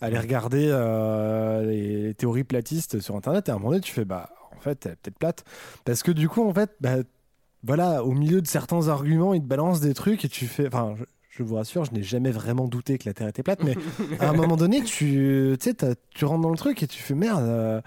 aller 0.00 0.18
regarder 0.18 0.68
euh, 0.70 1.62
les, 1.64 2.02
les 2.08 2.14
théories 2.14 2.44
platistes 2.44 3.00
sur 3.00 3.16
internet 3.16 3.48
et 3.48 3.52
à 3.52 3.54
un 3.54 3.58
moment 3.58 3.70
donné 3.70 3.80
tu 3.80 3.92
fais 3.92 4.04
bah 4.04 4.28
en 4.56 4.60
fait 4.60 4.84
elle 4.86 4.92
est 4.92 4.96
peut-être 4.96 5.18
plate 5.18 5.44
parce 5.84 6.02
que 6.02 6.10
du 6.12 6.28
coup 6.28 6.46
en 6.46 6.52
fait 6.52 6.70
bah 6.80 6.96
voilà, 7.64 8.02
au 8.04 8.10
milieu 8.10 8.42
de 8.42 8.46
certains 8.48 8.88
arguments, 8.88 9.34
ils 9.34 9.40
te 9.40 9.46
balancent 9.46 9.78
des 9.80 9.94
trucs 9.94 10.24
et 10.24 10.28
tu 10.28 10.46
fais. 10.48 10.66
Enfin, 10.66 10.94
je, 10.98 11.04
je 11.30 11.44
vous 11.44 11.54
rassure, 11.54 11.84
je 11.84 11.92
n'ai 11.92 12.02
jamais 12.02 12.32
vraiment 12.32 12.66
douté 12.66 12.98
que 12.98 13.08
la 13.08 13.14
Terre 13.14 13.28
était 13.28 13.44
plate, 13.44 13.62
mais 13.62 13.76
à 14.18 14.28
un 14.30 14.32
moment 14.32 14.56
donné, 14.56 14.82
tu, 14.82 15.56
tu 15.56 15.56
sais, 15.60 15.74
t'as- 15.74 15.94
tu 16.10 16.24
rentres 16.24 16.40
dans 16.42 16.50
le 16.50 16.56
truc 16.56 16.82
et 16.82 16.88
tu 16.88 17.00
fais 17.00 17.14
merde. 17.14 17.44
euh, 17.44 17.80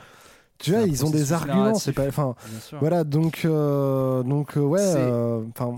tu 0.60 0.72
vois, 0.72 0.84
ils 0.88 1.04
ont 1.04 1.10
des 1.10 1.34
arguments, 1.34 1.74
c'est 1.80 1.92
pas. 1.92 2.08
Enfin, 2.08 2.36
voilà, 2.80 3.04
donc, 3.04 3.42
euh, 3.44 4.24
donc 4.24 4.54
ouais. 4.56 4.80
Enfin, 5.50 5.78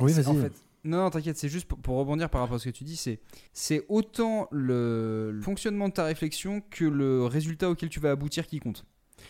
oui, 0.00 0.12
vas-y. 0.12 0.26
en 0.26 0.34
fait- 0.34 0.52
non, 0.84 0.98
non, 1.04 1.10
t'inquiète, 1.10 1.36
c'est 1.38 1.48
juste 1.48 1.66
pour, 1.66 1.78
pour 1.78 1.96
rebondir 1.96 2.28
par 2.28 2.40
rapport 2.40 2.56
à 2.56 2.58
ce 2.58 2.64
que 2.64 2.74
tu 2.74 2.82
dis, 2.82 2.96
c'est 2.96 3.20
c'est 3.52 3.84
autant 3.88 4.48
le, 4.50 5.30
le 5.32 5.40
fonctionnement 5.42 5.88
de 5.88 5.94
ta 5.94 6.04
réflexion 6.04 6.60
que 6.70 6.84
le 6.84 7.24
résultat 7.24 7.70
auquel 7.70 7.88
tu 7.88 8.00
vas 8.00 8.10
aboutir 8.10 8.46
qui 8.48 8.58
compte. 8.58 8.84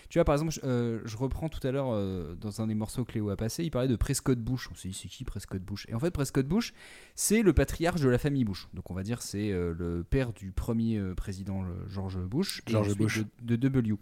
Tu 0.08 0.16
vois, 0.18 0.24
par 0.24 0.34
exemple, 0.34 0.52
je, 0.52 0.60
euh, 0.64 1.00
je 1.04 1.18
reprends 1.18 1.50
tout 1.50 1.64
à 1.66 1.70
l'heure 1.70 1.90
euh, 1.92 2.34
dans 2.36 2.62
un 2.62 2.66
des 2.68 2.74
morceaux 2.74 3.04
que 3.04 3.12
Léo 3.12 3.28
a 3.28 3.36
passé, 3.36 3.62
il 3.64 3.70
parlait 3.70 3.88
de 3.88 3.96
Prescott 3.96 4.38
Bush. 4.38 4.70
On 4.72 4.74
s'est 4.74 4.88
dit, 4.88 4.94
c'est 4.94 5.08
qui 5.08 5.24
Prescott 5.24 5.60
Bush? 5.60 5.84
Et 5.90 5.94
en 5.94 6.00
fait, 6.00 6.10
Prescott 6.10 6.46
Bush, 6.46 6.72
c'est 7.14 7.42
le 7.42 7.52
patriarche 7.52 8.00
de 8.00 8.08
la 8.08 8.16
famille 8.16 8.44
Bush. 8.44 8.68
Donc, 8.72 8.90
on 8.90 8.94
va 8.94 9.02
dire, 9.02 9.20
c'est 9.20 9.50
euh, 9.52 9.74
le 9.78 10.02
père 10.02 10.32
du 10.32 10.50
premier 10.52 10.98
président, 11.14 11.62
George 11.90 12.18
Bush, 12.18 12.62
George 12.66 12.96
Bush. 12.96 13.18
de, 13.42 13.56
de 13.56 13.68
W. 13.68 13.96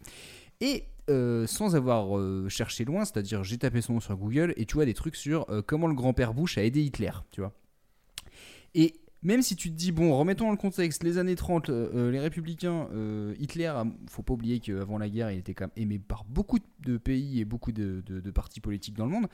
Et 0.60 0.84
euh, 1.10 1.46
sans 1.46 1.76
avoir 1.76 2.16
euh, 2.16 2.48
cherché 2.48 2.84
loin, 2.84 3.04
c'est-à-dire 3.04 3.44
j'ai 3.44 3.58
tapé 3.58 3.80
son 3.82 3.94
nom 3.94 4.00
sur 4.00 4.16
Google 4.16 4.54
et 4.56 4.64
tu 4.64 4.74
vois 4.74 4.86
des 4.86 4.94
trucs 4.94 5.16
sur 5.16 5.44
euh, 5.50 5.62
comment 5.62 5.86
le 5.88 5.94
grand-père 5.94 6.32
Bush 6.32 6.56
a 6.56 6.64
aidé 6.64 6.82
Hitler, 6.82 7.10
tu 7.32 7.40
vois. 7.40 7.52
Et 8.74 8.94
même 9.22 9.42
si 9.42 9.54
tu 9.56 9.70
te 9.70 9.74
dis, 9.76 9.92
bon, 9.92 10.16
remettons 10.16 10.46
dans 10.46 10.50
le 10.52 10.56
contexte, 10.56 11.02
les 11.02 11.18
années 11.18 11.36
30, 11.36 11.68
euh, 11.68 11.90
euh, 11.94 12.10
les 12.10 12.20
républicains, 12.20 12.88
euh, 12.94 13.34
Hitler, 13.38 13.66
a- 13.66 13.84
faut 14.08 14.22
pas 14.22 14.32
oublier 14.32 14.60
qu'avant 14.60 14.96
la 14.96 15.08
guerre, 15.10 15.30
il 15.30 15.38
était 15.38 15.52
quand 15.52 15.64
même 15.64 15.72
aimé 15.84 15.98
par 15.98 16.24
beaucoup 16.24 16.58
de 16.80 16.96
pays 16.96 17.40
et 17.40 17.44
beaucoup 17.44 17.72
de 17.72 18.02
partis 18.34 18.60
politiques 18.60 18.96
dans 18.96 19.04
le 19.04 19.10
monde. 19.12 19.26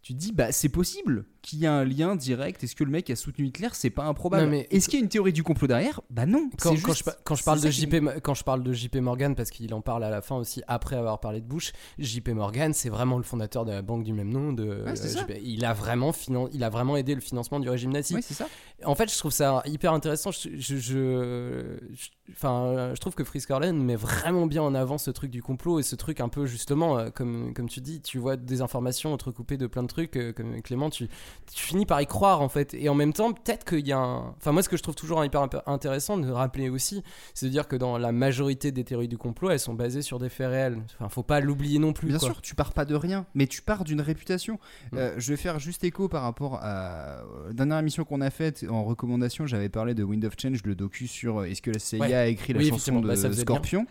Tu 0.00 0.14
te 0.14 0.18
dis, 0.18 0.32
bah 0.32 0.52
c'est 0.52 0.68
possible 0.68 1.26
qu'il 1.42 1.58
y 1.60 1.64
ait 1.64 1.68
un 1.68 1.84
lien 1.84 2.14
direct. 2.16 2.62
Est-ce 2.64 2.74
que 2.76 2.84
le 2.84 2.90
mec 2.90 3.10
a 3.10 3.16
soutenu 3.16 3.46
Hitler? 3.46 3.68
C'est 3.72 3.90
pas 3.90 4.04
improbable. 4.04 4.48
Mais- 4.48 4.66
Est-ce 4.70 4.88
qu'il 4.88 4.98
y 4.98 5.02
a 5.02 5.04
une 5.04 5.08
théorie 5.10 5.32
du 5.32 5.42
complot 5.42 5.66
derrière? 5.66 6.00
Bah 6.08 6.24
non. 6.24 6.50
Quand, 6.60 6.74
je, 6.74 6.82
quand 7.24 7.44
parle 7.44 7.60
de 7.60 7.68
qui 7.68 7.82
JP, 7.82 8.20
quand 8.22 8.34
je 8.34 8.44
parle 8.44 8.62
de 8.62 8.72
JP 8.72 8.96
Morgan, 8.96 9.34
parce 9.34 9.50
qu'il 9.50 9.72
en 9.74 9.80
parle 9.80 10.04
à 10.04 10.10
la 10.10 10.22
fin 10.22 10.36
aussi 10.36 10.62
après 10.68 10.96
avoir 10.96 11.20
parlé 11.20 11.40
de 11.40 11.46
Bush, 11.46 11.72
JP 11.98 12.28
Morgan, 12.30 12.72
c'est 12.74 12.88
vraiment 12.90 13.16
le 13.16 13.22
fondateur 13.22 13.64
de 13.64 13.72
la 13.72 13.82
banque 13.82 14.04
du 14.04 14.12
même 14.12 14.30
nom. 14.30 14.52
De, 14.52 14.82
Ouais, 14.86 14.96
c'est 14.96 15.16
euh. 15.18 15.22
JP. 15.22 15.32
Il 15.42 15.64
a 15.64 15.72
vraiment 15.74 16.12
finan- 16.12 16.48
il 16.52 16.62
a 16.64 16.70
vraiment 16.70 16.96
aidé 16.96 17.14
le 17.14 17.20
financement 17.20 17.58
du 17.60 17.68
régime 17.68 17.92
nazi. 17.92 18.14
Ouais, 18.14 18.22
c'est 18.22 18.34
ça. 18.34 18.46
En 18.84 18.94
fait, 18.94 19.12
je 19.12 19.18
trouve 19.18 19.32
ça 19.32 19.62
hyper 19.66 19.92
intéressant. 19.92 20.30
Je, 20.30 20.50
je, 20.56 20.76
je- 20.76 21.78
je- 21.92 22.08
enfin, 22.32 22.92
je 22.94 23.00
trouve 23.00 23.14
que 23.14 23.24
Frisk 23.24 23.50
Orlen 23.50 23.82
met 23.82 23.96
vraiment 23.96 24.46
bien 24.46 24.62
en 24.62 24.74
avant 24.74 24.98
ce 24.98 25.10
truc 25.10 25.30
du 25.30 25.42
complot 25.42 25.80
et 25.80 25.82
ce 25.82 25.96
truc 25.96 26.20
un 26.20 26.28
peu 26.28 26.46
justement, 26.46 26.98
euh, 26.98 27.10
comme, 27.10 27.52
comme 27.54 27.68
tu 27.68 27.80
dis, 27.80 28.00
tu 28.00 28.18
vois 28.18 28.36
des 28.36 28.60
informations 28.62 29.12
entrecoupées 29.12 29.56
de 29.56 29.66
plein 29.66 29.82
de 29.82 29.87
trucs, 29.88 30.16
euh, 30.16 30.32
comme 30.32 30.62
Clément, 30.62 30.90
tu, 30.90 31.08
tu 31.52 31.64
finis 31.64 31.86
par 31.86 32.00
y 32.00 32.06
croire 32.06 32.40
en 32.40 32.48
fait. 32.48 32.74
Et 32.74 32.88
en 32.88 32.94
même 32.94 33.12
temps, 33.12 33.32
peut-être 33.32 33.64
qu'il 33.64 33.86
y 33.86 33.92
a 33.92 33.98
un. 33.98 34.34
Enfin, 34.36 34.52
moi, 34.52 34.62
ce 34.62 34.68
que 34.68 34.76
je 34.76 34.82
trouve 34.82 34.94
toujours 34.94 35.24
hyper 35.24 35.48
intéressant 35.66 36.16
de 36.16 36.30
rappeler 36.30 36.68
aussi, 36.68 37.02
c'est 37.34 37.46
de 37.46 37.50
dire 37.50 37.66
que 37.66 37.74
dans 37.74 37.98
la 37.98 38.12
majorité 38.12 38.70
des 38.70 38.84
théories 38.84 39.08
du 39.08 39.18
complot, 39.18 39.50
elles 39.50 39.58
sont 39.58 39.74
basées 39.74 40.02
sur 40.02 40.18
des 40.18 40.28
faits 40.28 40.48
réels. 40.48 40.78
Enfin, 40.94 41.08
faut 41.08 41.22
pas 41.22 41.40
l'oublier 41.40 41.78
non 41.78 41.92
plus. 41.92 42.08
Bien 42.08 42.18
quoi. 42.18 42.28
sûr, 42.28 42.40
tu 42.40 42.54
pars 42.54 42.72
pas 42.72 42.84
de 42.84 42.94
rien, 42.94 43.26
mais 43.34 43.46
tu 43.46 43.62
pars 43.62 43.84
d'une 43.84 44.00
réputation. 44.00 44.60
Mm. 44.92 44.96
Euh, 44.98 45.14
je 45.18 45.32
vais 45.32 45.36
faire 45.36 45.58
juste 45.58 45.82
écho 45.82 46.08
par 46.08 46.22
rapport 46.22 46.56
à 46.62 47.22
la 47.48 47.52
dernière 47.52 47.78
émission 47.78 48.04
qu'on 48.04 48.20
a 48.20 48.30
faite 48.30 48.64
en 48.70 48.84
recommandation. 48.84 49.46
J'avais 49.46 49.68
parlé 49.68 49.94
de 49.94 50.04
Wind 50.04 50.24
of 50.24 50.34
Change, 50.40 50.62
le 50.64 50.74
docu 50.74 51.06
sur 51.06 51.38
euh, 51.38 51.44
est-ce 51.44 51.62
que 51.62 51.70
la 51.70 51.78
CIA 51.78 51.98
Ouais. 51.98 52.14
a 52.14 52.26
écrit 52.26 52.52
la 52.52 52.60
Oui, 52.60 52.66
chanson 52.66 52.76
effectivement, 52.76 53.00
de 53.00 53.06
bah. 53.06 53.32
Scorpion. 53.32 53.86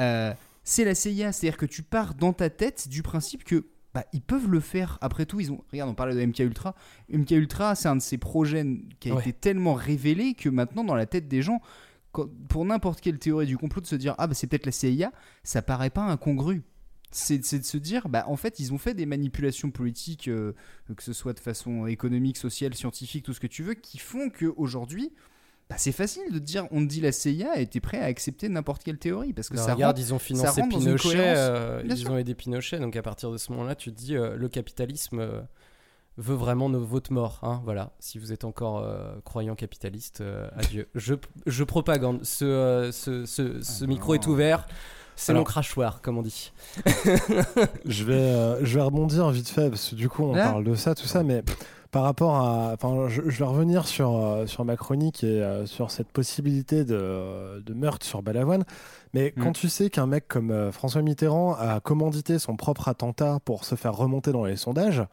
Euh, 0.00 0.32
c'est 0.64 0.84
la 0.84 0.94
CIA, 0.94 1.32
c'est-à-dire 1.32 1.58
que 1.58 1.66
tu 1.66 1.82
pars 1.82 2.14
dans 2.14 2.32
ta 2.32 2.50
tête 2.50 2.88
du 2.88 3.02
principe 3.02 3.44
que 3.44 3.66
bah, 3.94 4.04
ils 4.12 4.20
peuvent 4.22 4.50
le 4.50 4.60
faire. 4.60 4.98
Après 5.00 5.24
tout, 5.24 5.38
ils 5.40 5.52
ont. 5.52 5.62
Regarde, 5.72 5.88
on 5.90 5.94
parlait 5.94 6.14
de 6.14 6.20
MK 6.26 6.40
Ultra. 6.40 6.74
MK 7.12 7.30
Ultra, 7.30 7.74
c'est 7.76 7.88
un 7.88 7.96
de 7.96 8.02
ces 8.02 8.18
projets 8.18 8.66
qui 9.00 9.10
a 9.10 9.14
Ouais. 9.14 9.20
été 9.22 9.32
tellement 9.32 9.74
révélé 9.74 10.34
que 10.34 10.48
maintenant, 10.48 10.82
dans 10.84 10.96
la 10.96 11.06
tête 11.06 11.28
des 11.28 11.42
gens, 11.42 11.60
quand- 12.12 12.28
pour 12.48 12.64
n'importe 12.64 13.00
quelle 13.00 13.18
théorie 13.18 13.46
du 13.46 13.56
complot, 13.56 13.80
de 13.82 13.86
se 13.86 13.94
dire 13.96 14.14
ah 14.18 14.26
bah 14.26 14.34
c'est 14.34 14.46
peut-être 14.48 14.66
la 14.66 14.72
CIA, 14.72 15.12
ça 15.44 15.62
paraît 15.62 15.90
pas 15.90 16.02
incongru. 16.02 16.62
C'est 17.10 17.44
c'est 17.44 17.60
de 17.60 17.64
se 17.64 17.76
dire 17.76 18.08
bah 18.08 18.24
en 18.26 18.34
fait 18.36 18.58
ils 18.58 18.72
ont 18.72 18.78
fait 18.78 18.94
des 18.94 19.06
manipulations 19.06 19.70
politiques, 19.70 20.26
euh, 20.26 20.52
que 20.96 21.02
ce 21.04 21.12
soit 21.12 21.32
de 21.32 21.38
façon 21.40 21.86
économique, 21.86 22.36
sociale, 22.36 22.74
scientifique, 22.74 23.24
tout 23.24 23.32
ce 23.32 23.38
que 23.40 23.46
tu 23.46 23.62
veux, 23.62 23.74
qui 23.74 23.98
font 23.98 24.30
que 24.30 24.46
aujourd'hui 24.56 25.12
bah, 25.74 25.78
c'est 25.78 25.92
facile 25.92 26.22
de 26.32 26.38
dire 26.38 26.66
on 26.70 26.80
te 26.82 26.88
dit 26.88 27.00
la 27.00 27.12
CIA 27.12 27.64
t'es 27.66 27.80
prêt 27.80 27.98
à 28.00 28.04
accepter 28.04 28.48
n'importe 28.48 28.82
quelle 28.84 28.98
théorie 28.98 29.32
parce 29.32 29.48
que 29.48 29.56
ça 29.56 29.74
regarde, 29.74 29.96
rentre- 29.96 30.08
ils 30.08 30.14
ont 30.14 30.18
financé 30.18 30.62
Pinochet, 30.68 31.14
euh, 31.16 31.82
ils 31.84 31.96
sûr. 31.96 32.10
ont 32.10 32.16
aidé 32.16 32.34
Pinochet, 32.34 32.78
donc 32.78 32.96
à 32.96 33.02
partir 33.02 33.30
de 33.30 33.36
ce 33.36 33.52
moment-là, 33.52 33.74
tu 33.74 33.92
te 33.92 33.96
dis 33.96 34.16
euh, 34.16 34.36
le 34.36 34.48
capitalisme 34.48 35.18
euh, 35.20 35.40
veut 36.16 36.34
vraiment 36.36 36.68
nos- 36.68 36.84
votre 36.84 37.12
mort. 37.12 37.40
Hein, 37.42 37.60
voilà, 37.64 37.92
si 37.98 38.18
vous 38.18 38.32
êtes 38.32 38.44
encore 38.44 38.78
euh, 38.78 39.16
croyant 39.24 39.54
capitaliste, 39.56 40.20
euh, 40.20 40.48
adieu. 40.56 40.88
je, 40.94 41.14
je 41.46 41.64
propagande. 41.64 42.24
Ce, 42.24 42.44
euh, 42.44 42.92
ce, 42.92 43.26
ce, 43.26 43.60
ce 43.62 43.84
micro 43.84 44.14
est 44.14 44.26
ouvert. 44.26 44.66
C'est 45.16 45.32
mon 45.34 45.44
crachoir, 45.44 46.02
comme 46.02 46.18
on 46.18 46.22
dit. 46.22 46.52
je 47.84 48.04
vais, 48.04 48.14
euh, 48.14 48.64
je 48.64 48.74
vais 48.78 48.84
rebondir 48.84 49.28
vite 49.30 49.48
fait 49.48 49.70
parce 49.70 49.90
que 49.90 49.94
du 49.94 50.08
coup 50.08 50.24
on 50.24 50.34
Ah. 50.34 50.42
parle 50.50 50.64
de 50.64 50.74
ça, 50.74 50.94
tout 50.94 51.06
ça, 51.06 51.22
mais 51.22 51.42
par 51.94 52.02
rapport 52.02 52.34
à, 52.34 52.72
enfin, 52.74 53.08
je, 53.08 53.22
je 53.30 53.38
vais 53.38 53.44
revenir 53.44 53.86
sur 53.86 54.16
euh, 54.16 54.46
sur 54.46 54.64
ma 54.64 54.76
chronique 54.76 55.22
et 55.22 55.40
euh, 55.42 55.64
sur 55.64 55.92
cette 55.92 56.08
possibilité 56.08 56.84
de, 56.84 57.60
de 57.60 57.72
meurtre 57.72 58.04
sur 58.04 58.20
Balavoine. 58.20 58.64
Mais 59.14 59.32
Mm. 59.36 59.40
quand 59.42 59.52
tu 59.52 59.68
sais 59.68 59.90
qu'un 59.90 60.06
mec 60.06 60.26
comme 60.26 60.50
euh, 60.50 60.72
François 60.72 61.02
Mitterrand 61.02 61.54
a 61.54 61.78
commandité 61.80 62.40
son 62.40 62.56
propre 62.56 62.88
attentat 62.88 63.38
pour 63.44 63.64
se 63.64 63.76
faire 63.76 63.94
remonter 63.94 64.32
dans 64.32 64.44
les 64.44 64.56
sondages, 64.56 65.04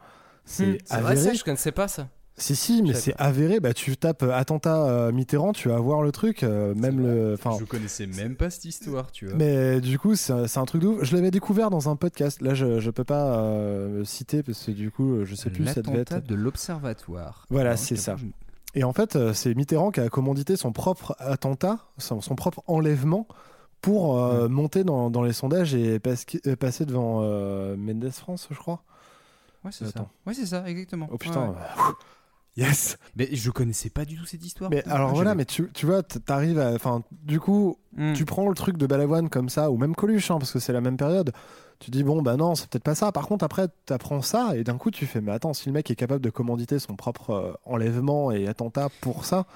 c'est 0.44 0.66
Hmm, 0.66 0.76
c'est 0.84 1.00
vrai 1.00 1.12
avéré. 1.12 1.28
ça, 1.28 1.32
je 1.34 1.44
connaissais 1.44 1.70
pas 1.72 1.86
ça. 1.86 2.08
Si, 2.38 2.56
si, 2.56 2.82
mais 2.82 2.94
c'est 2.94 3.14
avéré. 3.18 3.60
Bah, 3.60 3.74
tu 3.74 3.96
tapes 3.96 4.22
euh, 4.22 4.32
attentat 4.32 4.84
euh, 4.88 5.12
Mitterrand, 5.12 5.52
tu 5.52 5.68
vas 5.68 5.78
voir 5.78 6.02
le 6.02 6.10
truc. 6.12 6.42
euh, 6.42 6.74
même 6.74 6.98
le. 7.00 7.36
Je 7.58 7.64
connaissais 7.64 8.06
même 8.06 8.36
pas 8.36 8.48
cette 8.50 8.64
histoire, 8.64 9.12
tu 9.12 9.26
vois. 9.26 9.36
mais 9.36 9.80
du 9.80 9.98
coup, 9.98 10.16
c'est 10.16 10.32
un 10.56 10.64
truc 10.64 10.80
de 10.82 10.86
ouf. 10.88 11.04
Je 11.04 11.14
l'avais 11.14 11.30
découvert 11.30 11.68
dans 11.70 11.88
un 11.90 11.96
podcast. 11.96 12.40
Là, 12.40 12.54
je, 12.54 12.80
je 12.80 12.90
peux 12.90 13.04
pas 13.04 13.36
euh, 13.36 14.02
citer 14.04 14.42
parce 14.42 14.64
que 14.64 14.70
du 14.72 14.90
coup, 14.90 15.24
je 15.24 15.34
sais 15.34 15.50
plus. 15.50 15.66
Ça 15.66 15.82
devait 15.82 15.98
L'attentat 15.98 16.16
être. 16.18 16.26
de 16.26 16.34
l'observatoire. 16.34 17.46
Voilà, 17.50 17.76
c'est 17.76 17.96
ça. 17.96 18.16
je- 18.16 18.26
Et 18.74 18.82
en 18.84 18.94
fait, 18.94 19.14
euh, 19.16 19.34
c'est 19.34 19.54
Mitterrand 19.54 19.90
qui 19.90 20.00
a 20.00 20.08
commandité 20.08 20.56
son 20.56 20.72
propre 20.72 21.14
attentat, 21.18 21.78
son, 21.98 22.22
son 22.22 22.34
propre 22.34 22.62
enlèvement 22.66 23.28
pour 23.82 24.18
euh, 24.18 24.48
monter 24.48 24.84
dans, 24.84 25.10
dans 25.10 25.22
les 25.22 25.34
sondages 25.34 25.74
et 25.74 26.00
euh, 26.46 26.56
passer 26.56 26.86
devant 26.86 27.20
euh, 27.22 27.76
Mendes 27.76 28.10
France, 28.10 28.48
je 28.50 28.56
crois. 28.58 28.82
Ouais, 29.64 29.70
c'est 29.72 29.86
ça. 29.86 30.06
Ouais, 30.26 30.34
c'est 30.34 30.46
ça, 30.46 30.64
exactement. 30.66 31.08
Oh 31.12 31.18
putain. 31.18 31.48
Ouais, 31.48 31.48
ouais. 31.50 31.92
Yes. 32.56 32.98
Mais 33.16 33.28
je 33.34 33.50
connaissais 33.50 33.88
pas 33.88 34.04
du 34.04 34.16
tout 34.18 34.26
cette 34.26 34.44
histoire. 34.44 34.70
Mais 34.70 34.84
alors 34.86 35.10
Ah, 35.10 35.12
voilà, 35.14 35.30
j'avais- 35.30 35.38
mais 35.38 35.44
tu, 35.46 35.70
tu 35.72 35.86
vois, 35.86 36.02
t'arrives 36.02 36.58
à. 36.58 36.72
Enfin, 36.74 37.02
du 37.22 37.40
coup, 37.40 37.78
Mm. 37.96 38.12
tu 38.12 38.24
prends 38.26 38.46
le 38.48 38.54
truc 38.54 38.76
de 38.76 38.86
Balavoine 38.86 39.30
comme 39.30 39.48
ça, 39.48 39.70
ou 39.70 39.76
même 39.78 39.94
Coluche, 39.94 40.30
hein, 40.30 40.38
parce 40.38 40.52
que 40.52 40.58
c'est 40.58 40.72
la 40.74 40.80
même 40.82 40.96
période. 40.98 41.32
Tu 41.78 41.90
dis, 41.90 42.04
bon, 42.04 42.20
bah 42.22 42.36
non, 42.36 42.54
c'est 42.54 42.68
peut-être 42.68 42.84
pas 42.84 42.94
ça. 42.94 43.10
Par 43.10 43.26
contre, 43.26 43.44
après, 43.44 43.68
t'apprends 43.86 44.20
ça, 44.22 44.56
et 44.56 44.64
d'un 44.64 44.76
coup, 44.76 44.90
tu 44.90 45.06
fais, 45.06 45.20
mais 45.20 45.32
attends, 45.32 45.52
si 45.54 45.66
le 45.66 45.72
mec 45.72 45.90
est 45.90 45.96
capable 45.96 46.22
de 46.22 46.30
commanditer 46.30 46.78
son 46.78 46.94
propre 46.94 47.30
euh, 47.30 47.52
enlèvement 47.64 48.30
et 48.30 48.46
attentat 48.46 48.88
pour 49.00 49.24
ça, 49.24 49.46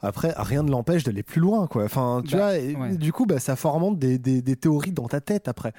après, 0.00 0.34
rien 0.36 0.62
ne 0.64 0.70
l'empêche 0.70 1.04
d'aller 1.04 1.22
plus 1.22 1.40
loin, 1.40 1.66
quoi. 1.68 1.84
Enfin, 1.84 2.20
tu 2.26 2.32
Bah, 2.36 2.38
vois, 2.48 2.58
et 2.58 2.74
ouais. 2.74 2.96
du 2.96 3.12
coup, 3.12 3.26
bah, 3.26 3.38
ça 3.38 3.54
formente 3.56 3.98
des, 3.98 4.18
des- 4.18 4.42
des 4.42 4.56
théories 4.56 4.92
dans 4.92 5.06
ta 5.08 5.20
tête 5.20 5.46
après. 5.48 5.72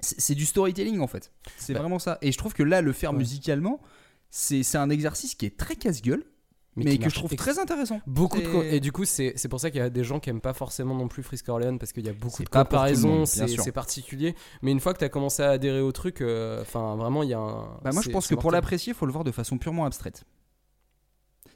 C'est 0.00 0.20
c'est 0.20 0.34
du 0.34 0.46
storytelling 0.46 0.98
en 0.98 1.06
fait. 1.06 1.30
C'est 1.58 1.74
vraiment 1.74 2.00
ça. 2.00 2.18
Et 2.22 2.32
je 2.32 2.38
trouve 2.38 2.54
que 2.54 2.64
là, 2.64 2.80
le 2.82 2.92
faire 2.92 3.12
musicalement, 3.12 3.80
c'est 4.32 4.62
c'est 4.62 4.78
un 4.78 4.88
exercice 4.88 5.34
qui 5.34 5.44
est 5.44 5.58
très 5.58 5.76
casse-gueule, 5.76 6.24
mais, 6.74 6.96
que 6.96 7.10
je 7.10 7.14
trouve 7.14 7.34
ex- 7.34 7.42
très 7.42 7.58
intéressant. 7.58 8.00
Beaucoup 8.06 8.40
de 8.40 8.46
co- 8.48 8.62
et 8.62 8.80
du 8.80 8.92
coup 8.92 9.04
c'est 9.04 9.34
c'est 9.36 9.48
pour 9.48 9.60
ça 9.60 9.70
qu'il 9.70 9.78
y 9.78 9.84
a 9.84 9.90
des 9.90 10.04
gens 10.04 10.20
qui 10.20 10.30
aiment 10.30 10.40
pas 10.40 10.54
forcément 10.54 10.94
non 10.94 11.06
plus 11.06 11.22
Frisk 11.22 11.46
Orleans 11.50 11.76
parce 11.76 11.92
qu'il 11.92 12.06
y 12.06 12.08
a 12.08 12.14
beaucoup 12.14 12.38
C'est 12.38 12.44
de 12.44 12.48
comparaisons, 12.48 13.26
c'est 13.26 13.72
particulier. 13.72 14.34
Mais 14.62 14.72
une 14.72 14.80
fois 14.80 14.94
que 14.94 14.98
tu 14.98 15.04
as 15.04 15.10
commencé 15.10 15.42
à 15.42 15.50
adhérer 15.50 15.82
au 15.82 15.92
truc, 15.92 16.22
euh, 16.22 16.62
enfin 16.62 16.96
vraiment 16.96 17.22
il 17.22 17.28
y 17.28 17.34
a 17.34 17.38
un. 17.38 17.78
Bah, 17.84 17.90
moi, 17.92 18.00
je 18.02 18.08
pense 18.08 18.26
que 18.26 18.34
pour 18.34 18.50
l'apprécier, 18.50 18.92
il 18.92 18.96
faut 18.96 19.06
le 19.06 19.12
voir 19.12 19.22
de 19.22 19.32
façon 19.32 19.58
purement 19.58 19.84
abstraite. 19.84 20.24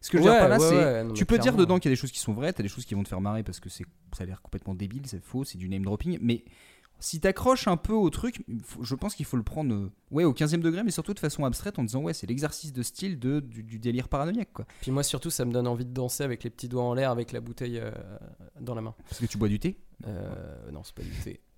Ce 0.03 0.11
que 0.11 0.19
je 0.19 0.23
veux 0.23 0.31
dire 0.31 0.39
par 0.39 0.49
là, 0.51 0.59
ouais, 0.59 0.69
c'est. 0.69 0.77
ouais, 0.77 1.05
non, 1.05 1.15
tu 1.15 1.25
peux 1.25 1.39
dire 1.39 1.57
dedans 1.57 1.79
qu'il 1.79 1.91
y 1.91 1.93
a 1.93 1.97
des 1.97 2.01
choses 2.01 2.13
qui 2.13 2.21
sont 2.21 2.35
vraies, 2.35 2.53
t'as 2.53 2.63
des 2.63 2.69
choses 2.69 2.85
qui 2.85 2.95
vont 2.95 3.03
te 3.03 3.09
faire 3.09 3.23
marrer 3.23 3.43
parce 3.43 3.59
que 3.59 3.71
c'est 3.71 3.85
ça 4.17 4.23
a 4.23 4.27
l'air 4.27 4.43
complètement 4.43 4.75
débile, 4.75 5.03
c'est 5.07 5.25
faux, 5.25 5.45
c'est 5.45 5.59
du 5.59 5.69
name 5.69 5.85
dropping, 5.85 6.19
mais 6.21 6.45
Si 6.99 7.21
t'accroches 7.21 7.69
un 7.69 7.77
peu 7.77 7.93
au 7.93 8.09
truc, 8.11 8.43
je 8.81 8.95
pense 8.95 9.15
qu'il 9.15 9.27
faut 9.27 9.37
le 9.37 9.43
prendre 9.43 9.75
euh, 9.75 9.91
ouais, 10.11 10.25
au 10.25 10.33
15e 10.33 10.61
degré, 10.61 10.83
mais 10.83 10.91
surtout 10.91 11.13
de 11.15 11.19
façon 11.19 11.45
abstraite 11.45 11.79
en 11.79 11.85
disant 11.85 12.01
ouais, 12.03 12.15
c'est 12.15 12.27
l'exercice 12.27 12.73
de 12.73 12.83
style 12.83 13.19
de, 13.19 13.41
du, 13.41 13.63
du 13.63 13.79
délire 13.79 14.09
paranoïaque. 14.09 14.53
Quoi. 14.53 14.67
Puis 14.81 14.91
moi 14.91 15.03
surtout, 15.03 15.31
ça 15.31 15.45
me 15.45 15.53
donne 15.53 15.67
envie 15.67 15.85
de 15.85 15.93
danser 15.93 16.25
avec 16.25 16.43
les 16.45 16.51
petits 16.51 16.69
doigts 16.69 16.85
en 16.85 16.95
l'air, 16.95 17.11
avec 17.11 17.33
la 17.33 17.41
bouteille 17.41 17.79
euh, 17.79 17.91
dans 18.61 18.75
la 18.75 18.81
main. 18.81 18.95
Parce 19.09 19.21
que 19.21 19.27
tu 19.27 19.37
bois 19.39 19.49
du 19.49 19.59
thé? 19.59 19.79
Euh, 20.07 20.71
non, 20.73 20.83
c'est 20.85 20.95
pas 20.95 21.03
du 21.03 21.11
thé. 21.11 21.41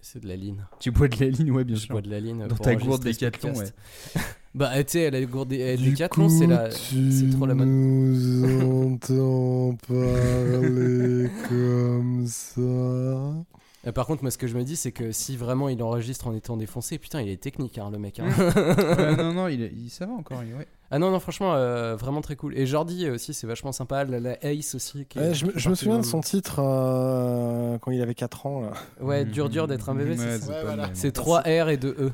C'est 0.00 0.20
de 0.20 0.26
la 0.26 0.36
ligne. 0.36 0.64
Tu 0.80 0.90
bois 0.90 1.06
de 1.06 1.16
la 1.20 1.30
ligne, 1.30 1.52
ouais, 1.52 1.62
bien 1.64 1.76
Je 1.76 1.82
sûr. 1.82 1.92
bois 1.92 2.02
de 2.02 2.10
la 2.10 2.18
ligne 2.18 2.46
Dans 2.48 2.56
ta 2.56 2.74
gourde 2.74 3.04
Décathlon, 3.04 3.54
ouais. 3.54 3.66
bah, 4.54 4.82
tu 4.82 4.92
sais, 4.92 5.10
la 5.10 5.24
gourde 5.24 5.50
Décathlon, 5.50 6.28
c'est 6.28 6.46
la... 6.46 6.70
c'est 6.70 7.30
trop 7.30 7.46
la 7.46 7.54
mode. 7.54 7.68
nous 7.68 8.92
entends 8.94 9.76
parler 9.86 11.30
comme 11.48 12.26
ça. 12.26 13.44
Euh, 13.88 13.92
par 13.92 14.06
contre, 14.06 14.22
moi, 14.22 14.30
ce 14.30 14.38
que 14.38 14.46
je 14.46 14.54
me 14.56 14.62
dis, 14.64 14.76
c'est 14.76 14.92
que 14.92 15.10
si 15.12 15.36
vraiment 15.36 15.68
il 15.68 15.82
enregistre 15.82 16.26
en 16.26 16.34
étant 16.34 16.56
défoncé, 16.56 16.98
putain, 16.98 17.22
il 17.22 17.28
est 17.30 17.40
technique, 17.40 17.78
hein, 17.78 17.90
le 17.90 17.98
mec. 17.98 18.20
hein. 18.20 18.26
Ouais, 18.98 19.16
non, 19.16 19.32
non, 19.32 19.48
il, 19.48 19.62
il- 19.62 19.90
ça 19.90 20.04
va 20.06 20.12
encore. 20.12 20.42
il- 20.44 20.54
ouais. 20.54 20.66
Ah 20.90 20.98
non, 20.98 21.10
non, 21.10 21.20
franchement, 21.20 21.54
euh, 21.54 21.96
vraiment 21.96 22.20
très 22.20 22.34
cool. 22.36 22.56
Et 22.56 22.66
Jordi 22.66 23.08
aussi, 23.10 23.34
c'est 23.34 23.46
vachement 23.46 23.72
sympa. 23.72 24.04
La, 24.04 24.20
la 24.20 24.36
Ace 24.44 24.74
aussi. 24.74 25.04
qui 25.06 25.18
Ouais, 25.18 25.34
je, 25.34 25.46
me- 25.46 25.52
qui 25.52 25.58
est 25.58 25.60
je 25.60 25.68
me 25.68 25.72
partie 25.74 25.84
souviens 25.84 25.98
de 26.00 26.04
son 26.04 26.20
titre 26.20 26.60
euh, 26.60 27.78
quand 27.78 27.90
il 27.90 28.00
avait 28.02 28.14
4 28.14 28.46
ans. 28.46 28.60
là. 28.62 28.72
Ouais, 29.00 29.24
dur, 29.24 29.48
dur 29.48 29.66
d'être 29.68 29.88
un 29.90 29.94
bébé, 29.94 30.10
Ouais, 30.12 30.16
c'est 30.16 30.32
c'est 30.38 30.46
ça 30.46 30.52
pas 30.54 30.60
voilà. 30.62 30.82
le 30.82 30.88
même. 30.88 30.94
C'est 30.94 31.12
3 31.12 31.40
R 31.42 31.68
et 31.68 31.76
2 31.76 31.94
E. 31.98 32.12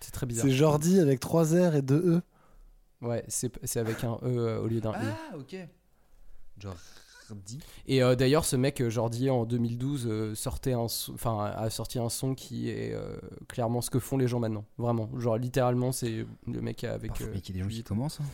C'est 0.00 0.12
très 0.12 0.26
bizarre. 0.26 0.46
C'est 0.46 0.52
Jordi 0.52 0.98
avec 1.00 1.20
3 1.20 1.44
R 1.44 1.74
et 1.76 1.82
2 1.82 1.96
E. 1.96 2.22
Ouais, 3.02 3.24
c'est 3.28 3.50
c'est 3.64 3.80
avec 3.80 4.02
un 4.04 4.14
E 4.22 4.26
euh, 4.26 4.60
au 4.60 4.66
lieu 4.68 4.80
d'un 4.80 4.92
I. 4.92 4.94
Ah, 5.32 5.36
ok. 5.38 5.56
Jordi. 6.58 6.78
Et 7.86 8.02
euh, 8.02 8.14
d'ailleurs, 8.14 8.44
ce 8.44 8.56
mec, 8.56 8.80
euh, 8.80 8.90
Jordi, 8.90 9.30
en 9.30 9.44
2012, 9.44 10.06
euh, 10.08 10.34
sortait 10.34 10.72
un 10.72 10.88
son- 10.88 11.14
enfin, 11.14 11.44
a 11.56 11.70
sorti 11.70 11.98
un 11.98 12.08
son 12.08 12.34
qui 12.34 12.70
est 12.70 12.92
euh, 12.94 13.16
clairement 13.48 13.80
ce 13.80 13.90
que 13.90 13.98
font 13.98 14.16
les 14.18 14.28
gens 14.28 14.40
maintenant. 14.40 14.64
Vraiment. 14.78 15.08
Genre, 15.18 15.36
littéralement, 15.38 15.92
c'est 15.92 16.26
le 16.46 16.60
mec 16.60 16.84
avec. 16.84 17.08
Parfois, 17.10 17.26
euh, 17.26 17.30
mais 17.34 17.40
qu'il 17.40 17.56
y 17.56 17.60
a 17.60 17.64
des 17.64 17.70
gens 17.70 17.76
qui 17.76 17.82
commencent. 17.84 18.20
hein. 18.20 18.24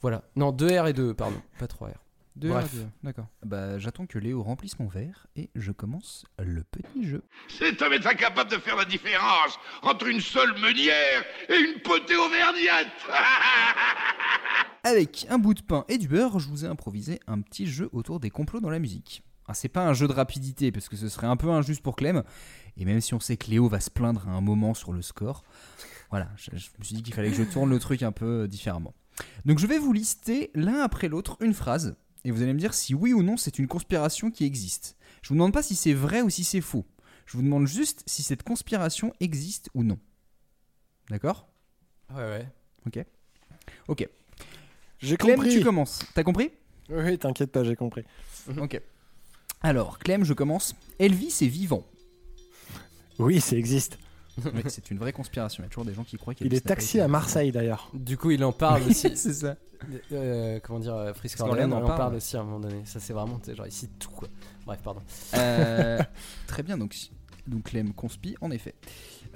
Voilà. 0.00 0.22
Non, 0.36 0.52
2 0.52 0.78
R 0.80 0.86
et 0.88 0.92
2 0.92 1.10
E, 1.10 1.14
pardon. 1.14 1.40
Pas 1.58 1.66
3 1.66 1.88
R. 1.88 1.92
Deux 2.36 2.50
Bref. 2.50 2.66
heures, 2.66 2.70
deux. 2.72 2.86
D'accord. 3.02 3.26
Bah, 3.44 3.78
j'attends 3.80 4.06
que 4.06 4.16
Léo 4.16 4.44
remplisse 4.44 4.78
mon 4.78 4.86
verre 4.86 5.26
et 5.34 5.50
je 5.56 5.72
commence 5.72 6.24
le 6.38 6.62
petit 6.62 7.04
jeu. 7.04 7.24
Cet 7.48 7.82
homme 7.82 7.94
est 7.94 8.06
incapable 8.06 8.48
de 8.48 8.58
faire 8.58 8.76
la 8.76 8.84
différence 8.84 9.58
entre 9.82 10.06
une 10.06 10.20
seule 10.20 10.52
meunière 10.60 11.24
et 11.48 11.56
une 11.58 11.80
potée 11.82 12.14
auvergnate. 12.14 12.86
Avec 14.88 15.26
un 15.28 15.36
bout 15.36 15.52
de 15.52 15.60
pain 15.60 15.84
et 15.90 15.98
du 15.98 16.08
beurre, 16.08 16.38
je 16.38 16.48
vous 16.48 16.64
ai 16.64 16.66
improvisé 16.66 17.20
un 17.26 17.42
petit 17.42 17.66
jeu 17.66 17.90
autour 17.92 18.20
des 18.20 18.30
complots 18.30 18.60
dans 18.60 18.70
la 18.70 18.78
musique. 18.78 19.22
Ah, 19.46 19.52
c'est 19.52 19.68
pas 19.68 19.86
un 19.86 19.92
jeu 19.92 20.08
de 20.08 20.14
rapidité 20.14 20.72
parce 20.72 20.88
que 20.88 20.96
ce 20.96 21.10
serait 21.10 21.26
un 21.26 21.36
peu 21.36 21.50
injuste 21.50 21.82
pour 21.82 21.94
Clem. 21.94 22.22
Et 22.78 22.86
même 22.86 23.02
si 23.02 23.12
on 23.12 23.20
sait 23.20 23.36
que 23.36 23.50
Léo 23.50 23.68
va 23.68 23.80
se 23.80 23.90
plaindre 23.90 24.26
à 24.26 24.30
un 24.30 24.40
moment 24.40 24.72
sur 24.72 24.94
le 24.94 25.02
score, 25.02 25.44
voilà, 26.08 26.30
je, 26.36 26.52
je 26.56 26.70
me 26.78 26.84
suis 26.84 26.94
dit 26.94 27.02
qu'il 27.02 27.12
fallait 27.12 27.28
que 27.28 27.36
je 27.36 27.42
tourne 27.42 27.68
le 27.68 27.78
truc 27.78 28.02
un 28.02 28.12
peu 28.12 28.44
euh, 28.44 28.48
différemment. 28.48 28.94
Donc 29.44 29.58
je 29.58 29.66
vais 29.66 29.78
vous 29.78 29.92
lister 29.92 30.50
l'un 30.54 30.80
après 30.80 31.08
l'autre 31.08 31.36
une 31.40 31.52
phrase 31.52 31.94
et 32.24 32.30
vous 32.30 32.40
allez 32.40 32.54
me 32.54 32.58
dire 32.58 32.72
si 32.72 32.94
oui 32.94 33.12
ou 33.12 33.22
non 33.22 33.36
c'est 33.36 33.58
une 33.58 33.66
conspiration 33.66 34.30
qui 34.30 34.46
existe. 34.46 34.96
Je 35.20 35.28
vous 35.28 35.34
demande 35.34 35.52
pas 35.52 35.62
si 35.62 35.74
c'est 35.74 35.92
vrai 35.92 36.22
ou 36.22 36.30
si 36.30 36.44
c'est 36.44 36.62
faux. 36.62 36.86
Je 37.26 37.36
vous 37.36 37.42
demande 37.42 37.66
juste 37.66 38.04
si 38.06 38.22
cette 38.22 38.42
conspiration 38.42 39.12
existe 39.20 39.68
ou 39.74 39.84
non. 39.84 39.98
D'accord? 41.10 41.46
Ouais, 42.08 42.24
ouais. 42.24 42.48
Ok. 42.86 43.04
Ok. 43.88 44.08
J'ai 45.00 45.16
Clem, 45.16 45.36
compris. 45.36 45.50
tu 45.58 45.62
commences. 45.64 46.00
T'as 46.14 46.22
compris? 46.22 46.50
Oui, 46.90 47.18
t'inquiète 47.18 47.52
pas, 47.52 47.64
j'ai 47.64 47.76
compris. 47.76 48.04
Ok. 48.58 48.80
Alors, 49.62 49.98
Clem, 49.98 50.24
je 50.24 50.32
commence. 50.32 50.74
Elvis 50.98 51.36
est 51.42 51.48
vivant. 51.48 51.84
Oui, 53.18 53.40
ça 53.40 53.56
existe. 53.56 53.98
Oui, 54.54 54.62
c'est 54.68 54.92
une 54.92 54.98
vraie 54.98 55.12
conspiration. 55.12 55.64
Il 55.64 55.66
y 55.66 55.66
a 55.66 55.70
toujours 55.70 55.84
des 55.84 55.94
gens 55.94 56.04
qui 56.04 56.16
croient 56.16 56.32
qu'il 56.32 56.46
Il 56.46 56.54
est 56.54 56.60
taxi 56.64 57.00
à 57.00 57.08
Marseille 57.08 57.50
d'ailleurs. 57.50 57.90
Du 57.92 58.16
coup, 58.16 58.30
il 58.30 58.44
en 58.44 58.52
parle 58.52 58.84
aussi. 58.84 59.10
c'est 59.16 59.32
ça. 59.32 59.56
Euh, 60.12 60.60
comment 60.62 60.78
dire, 60.78 60.94
euh, 60.94 61.12
Frisk 61.12 61.40
en 61.40 61.48
on 61.48 61.72
en 61.72 61.80
parle. 61.80 61.96
parle. 61.96 62.14
aussi 62.14 62.36
à 62.36 62.40
un 62.40 62.44
moment 62.44 62.60
donné. 62.60 62.82
Ça, 62.84 63.00
c'est 63.00 63.12
vraiment, 63.12 63.40
tu 63.40 63.46
sais, 63.46 63.56
genre, 63.56 63.66
il 63.66 63.72
cite 63.72 63.98
tout, 63.98 64.10
quoi. 64.10 64.28
Bref, 64.64 64.80
pardon. 64.84 65.02
Euh, 65.34 65.98
très 66.46 66.62
bien, 66.62 66.78
donc, 66.78 66.94
donc 67.48 67.64
Clem 67.64 67.92
conspi, 67.92 68.36
en 68.40 68.52
effet. 68.52 68.74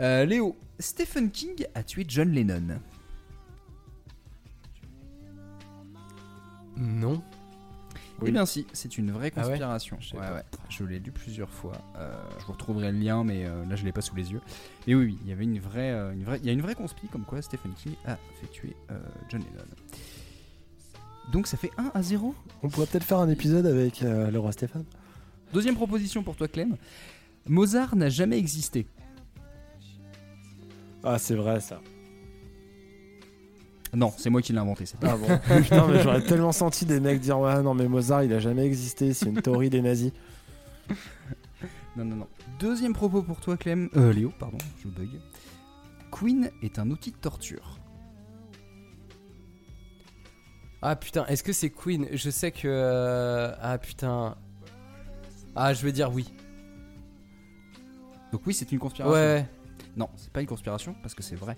Euh, 0.00 0.24
Léo, 0.24 0.56
Stephen 0.78 1.32
King 1.32 1.66
a 1.74 1.82
tué 1.82 2.04
John 2.06 2.30
Lennon. 2.30 2.78
Non. 6.76 7.22
Eh 8.24 8.30
bien 8.30 8.46
si, 8.46 8.66
c'est 8.72 8.98
une 8.98 9.10
vraie 9.10 9.32
Ah 9.34 9.40
ouais 9.40 9.48
conspiration. 9.48 9.96
Je 10.00 10.10
sais 10.10 10.16
ouais, 10.16 10.22
pas. 10.26 10.34
ouais. 10.34 10.42
Je 10.68 10.84
l'ai 10.84 11.00
lu 11.00 11.10
plusieurs 11.10 11.50
fois. 11.50 11.72
Euh, 11.96 12.12
je 12.38 12.44
vous 12.46 12.52
retrouverai 12.52 12.92
le 12.92 12.98
lien, 12.98 13.24
mais 13.24 13.44
euh, 13.44 13.64
là 13.66 13.74
je 13.74 13.84
l'ai 13.84 13.90
pas 13.90 14.00
sous 14.00 14.14
les 14.14 14.30
yeux. 14.30 14.40
Et 14.86 14.94
oui, 14.94 15.06
oui, 15.06 15.18
il 15.22 15.28
y 15.28 15.32
avait 15.32 15.42
une 15.44 15.58
vraie, 15.58 15.90
euh, 15.90 16.12
une 16.12 16.22
vraie, 16.22 16.38
il 16.38 16.46
y 16.46 16.48
a 16.48 16.52
une 16.52 16.60
vraie 16.62 16.76
conspi 16.76 17.08
comme 17.08 17.24
quoi 17.24 17.42
Stephen 17.42 17.72
King 17.74 17.94
a 18.06 18.16
fait 18.40 18.46
tuer 18.52 18.76
euh, 18.92 18.98
John 19.28 19.40
Lennon. 19.40 19.64
Donc 21.32 21.46
ça 21.48 21.56
fait 21.56 21.70
1 21.78 21.90
à 21.94 22.02
0. 22.02 22.34
On 22.62 22.68
pourrait 22.68 22.86
peut-être 22.86 23.04
faire 23.04 23.18
un 23.18 23.28
épisode 23.28 23.66
avec 23.66 24.02
euh, 24.02 24.30
le 24.30 24.38
roi 24.38 24.52
Stéphane. 24.52 24.84
Deuxième 25.52 25.74
proposition 25.74 26.22
pour 26.22 26.36
toi, 26.36 26.46
Clem. 26.46 26.76
Mozart 27.48 27.96
n'a 27.96 28.08
jamais 28.08 28.38
existé. 28.38 28.86
Ah, 31.02 31.18
c'est 31.18 31.34
vrai 31.34 31.60
ça. 31.60 31.80
Non, 33.95 34.12
c'est 34.16 34.30
moi 34.30 34.40
qui 34.40 34.53
l'ai 34.53 34.59
inventé. 34.59 34.86
C'est 34.86 34.97
Ah 35.03 35.16
bon 35.16 35.26
Putain, 35.62 35.86
mais 35.86 36.03
j'aurais 36.03 36.22
tellement 36.22 36.53
senti 36.53 36.86
des 36.86 36.99
mecs 37.01 37.20
dire 37.20 37.38
Ouais, 37.38 37.62
non, 37.62 37.74
mais 37.74 37.88
Mozart 37.88 38.24
il 38.24 38.32
a 38.32 38.40
jamais 38.40 38.64
existé, 38.64 39.12
c'est 39.12 39.26
une 39.26 39.43
théorie 39.43 39.68
des 39.70 39.82
nazis. 39.82 40.12
Non, 41.97 42.05
non, 42.07 42.16
non. 42.16 42.26
Deuxième 42.59 42.95
propos 42.95 43.22
pour 43.22 43.40
toi, 43.40 43.57
Clem. 43.59 43.90
Euh, 43.97 44.12
Léo, 44.12 44.32
pardon, 44.38 44.57
je 44.82 44.88
bug. 44.88 45.11
Queen 46.11 46.51
est 46.62 46.78
un 46.78 46.90
outil 46.90 47.11
de 47.11 47.16
torture. 47.16 47.78
Ah 50.80 50.97
putain, 50.97 51.24
est-ce 51.26 51.43
que 51.45 51.53
c'est 51.53 51.70
Queen? 51.70 52.09
Je 52.12 52.30
sais 52.30 52.51
que. 52.51 52.66
euh, 52.66 53.55
Ah 53.61 53.78
putain. 53.78 54.36
Ah, 55.55 55.74
je 55.74 55.84
vais 55.84 55.93
dire 55.93 56.11
oui. 56.12 56.32
Donc 58.32 58.40
oui, 58.47 58.55
c'est 58.55 58.72
une 58.72 58.78
conspiration. 58.78 59.12
Ouais. 59.14 59.47
Non, 59.97 60.09
c'est 60.16 60.32
pas 60.32 60.40
une 60.40 60.47
conspiration 60.47 60.95
parce 61.03 61.14
que 61.14 61.22
c'est 61.22 61.36
vrai. 61.36 61.57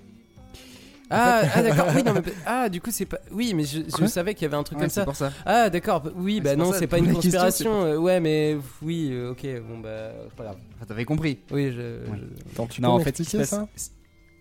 Ah, 1.10 1.42
ah, 1.54 1.62
d'accord, 1.62 1.86
oui, 1.94 2.02
non, 2.02 2.14
mais. 2.14 2.22
Ah, 2.46 2.68
du 2.68 2.80
coup, 2.80 2.90
c'est 2.90 3.04
pas. 3.06 3.18
Oui, 3.30 3.52
mais 3.54 3.64
je, 3.64 3.80
savais 4.06 4.34
qu'il 4.34 4.42
y 4.42 4.46
avait 4.46 4.56
un 4.56 4.62
truc 4.62 4.78
Ouais, 4.78 4.84
comme 4.84 4.90
ça. 4.90 5.04
pour 5.04 5.16
ça. 5.16 5.32
Ah, 5.44 5.68
d'accord, 5.70 6.02
oui, 6.16 6.40
bah 6.40 6.56
non, 6.56 6.72
c'est 6.72 6.86
pas 6.86 6.98
une 6.98 7.12
conspiration. 7.12 7.84
euh, 7.84 7.96
ouais, 7.98 8.20
mais 8.20 8.56
oui, 8.82 9.10
euh, 9.12 9.32
ok, 9.32 9.46
bon, 9.68 9.78
bah, 9.80 10.10
c'est 10.28 10.34
pas 10.36 10.44
grave. 10.44 10.56
Enfin, 10.76 10.86
t'avais 10.86 11.04
compris. 11.04 11.38
Oui, 11.50 11.66
je. 11.66 11.72
je- 12.06 12.52
Attends, 12.52 12.66
tu 12.66 12.80
non, 12.80 12.90
en 12.90 13.00
fait, 13.00 13.16
ce 13.16 13.22
qui 13.22 13.30
se 13.30 13.36
m'expliquer 13.36 13.66
passe, 13.66 13.82
ça? 13.86 13.92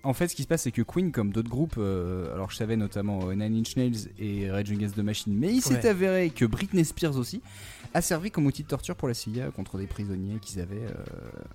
en 0.06 0.14
fait, 0.14 0.28
ce 0.30 0.36
qui 0.36 0.44
se 0.44 0.48
passe, 0.48 0.62
c'est 0.64 0.72
que 0.72 0.82
Queen, 0.82 1.12
comme 1.12 1.32
d'autres 1.32 1.50
groupes, 1.50 1.76
euh, 1.78 2.34
alors 2.34 2.50
je 2.52 2.56
savais 2.58 2.76
notamment 2.78 3.20
euh, 3.30 3.34
Nine 3.36 3.58
Inch 3.60 3.76
Nails 3.78 4.10
et 4.20 4.50
Rage 4.52 4.72
Against 4.72 4.96
the 4.96 5.00
Machine, 5.04 5.34
mais 5.38 5.54
il 5.54 5.62
s'est 5.62 5.76
Ouais. 5.76 5.86
avéré 5.88 6.30
que 6.30 6.46
Britney 6.46 6.84
Spears 6.86 7.18
aussi 7.18 7.42
a 7.94 8.02
servi 8.02 8.32
comme 8.32 8.46
outil 8.48 8.64
de 8.64 8.68
torture 8.68 8.96
pour 8.96 9.08
la 9.08 9.14
CIA 9.14 9.52
contre 9.52 9.78
des 9.78 9.86
prisonniers 9.88 10.40
qu'ils 10.40 10.60
avaient. 10.60 10.84
euh, 10.84 10.94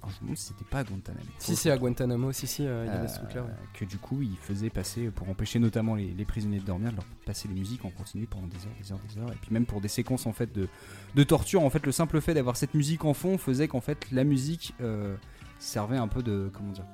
alors, 0.03 0.11
je 0.11 0.14
me 0.16 0.20
demande 0.22 0.36
si 0.36 0.45
c'était 0.47 0.64
pas 0.64 0.78
à 0.80 0.84
Guantanamo. 0.84 1.24
Si, 1.39 1.57
c'est 1.57 1.70
à 1.70 1.76
Guantanamo, 1.76 2.32
si, 2.32 2.47
si, 2.47 2.66
euh, 2.66 2.84
il 2.86 2.93
y 2.93 2.97
avait 2.97 3.09
ce 3.09 3.16
Euh, 3.16 3.22
truc-là. 3.22 3.43
ouais. 3.43 3.51
que 3.74 3.84
du 3.84 3.99
coup 3.99 4.22
ils 4.22 4.36
faisaient 4.36 4.70
passer 4.70 5.11
pour 5.11 5.28
empêcher 5.28 5.59
notamment 5.59 5.95
les, 5.95 6.09
les 6.12 6.24
prisonniers 6.24 6.61
de 6.61 6.64
dormir 6.64 6.91
de 6.93 6.97
leur 6.97 7.05
passer 7.26 7.49
les 7.49 7.55
musiques 7.55 7.84
en 7.84 7.91
continu 7.91 8.26
pendant 8.26 8.47
des 8.47 8.57
heures 8.57 8.74
des 8.82 8.93
heures 8.93 9.01
des 9.14 9.20
heures 9.20 9.32
et 9.32 9.36
puis 9.41 9.53
même 9.53 9.66
pour 9.66 9.80
des 9.80 9.89
séquences 9.89 10.26
en 10.26 10.32
fait 10.32 10.53
de, 10.53 10.68
de 11.14 11.22
torture 11.24 11.62
en 11.62 11.70
fait 11.70 11.84
le 11.84 11.93
simple 11.93 12.20
fait 12.20 12.34
d'avoir 12.34 12.57
cette 12.57 12.74
musique 12.74 13.05
en 13.05 13.14
fond 13.14 13.36
faisait 13.39 13.66
qu'en 13.68 13.80
fait 13.80 14.07
la 14.12 14.24
musique 14.24 14.74
euh, 14.80 15.16
servait 15.59 15.97
un 15.97 16.09
peu 16.09 16.22
de 16.22 16.51
comment 16.55 16.72
dire 16.72 16.84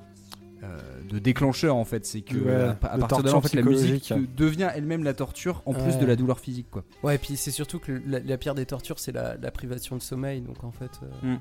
de 1.09 1.19
déclencheur 1.19 1.77
en 1.77 1.85
fait 1.85 2.07
c'est 2.07 2.23
que 2.23 2.37
Ouais, 2.37 2.55
à, 2.55 2.75
partir 2.75 3.23
de 3.23 3.29
là 3.31 3.37
en 3.37 3.41
fait 3.41 3.55
la 3.55 3.63
musique 3.63 4.13
devient 4.37 4.71
elle-même 4.75 5.05
la 5.05 5.15
torture 5.15 5.63
en 5.67 5.73
plus 5.75 5.99
de 5.99 6.07
la 6.07 6.17
douleur 6.17 6.39
physique 6.41 6.67
quoi 6.71 6.85
Ouais, 7.03 7.17
et 7.17 7.19
puis 7.19 7.37
c'est 7.37 7.51
surtout 7.51 7.79
que 7.79 8.01
la, 8.07 8.21
la 8.21 8.39
pire 8.39 8.55
des 8.55 8.67
tortures, 8.67 8.99
c'est 8.99 9.13
la, 9.13 9.37
la 9.37 9.51
privation 9.51 9.97
de 9.97 10.03
sommeil, 10.03 10.41
donc 10.41 10.65
en 10.65 10.71
fait. 10.73 10.91
euh, 11.03 11.35
Mm. 11.35 11.41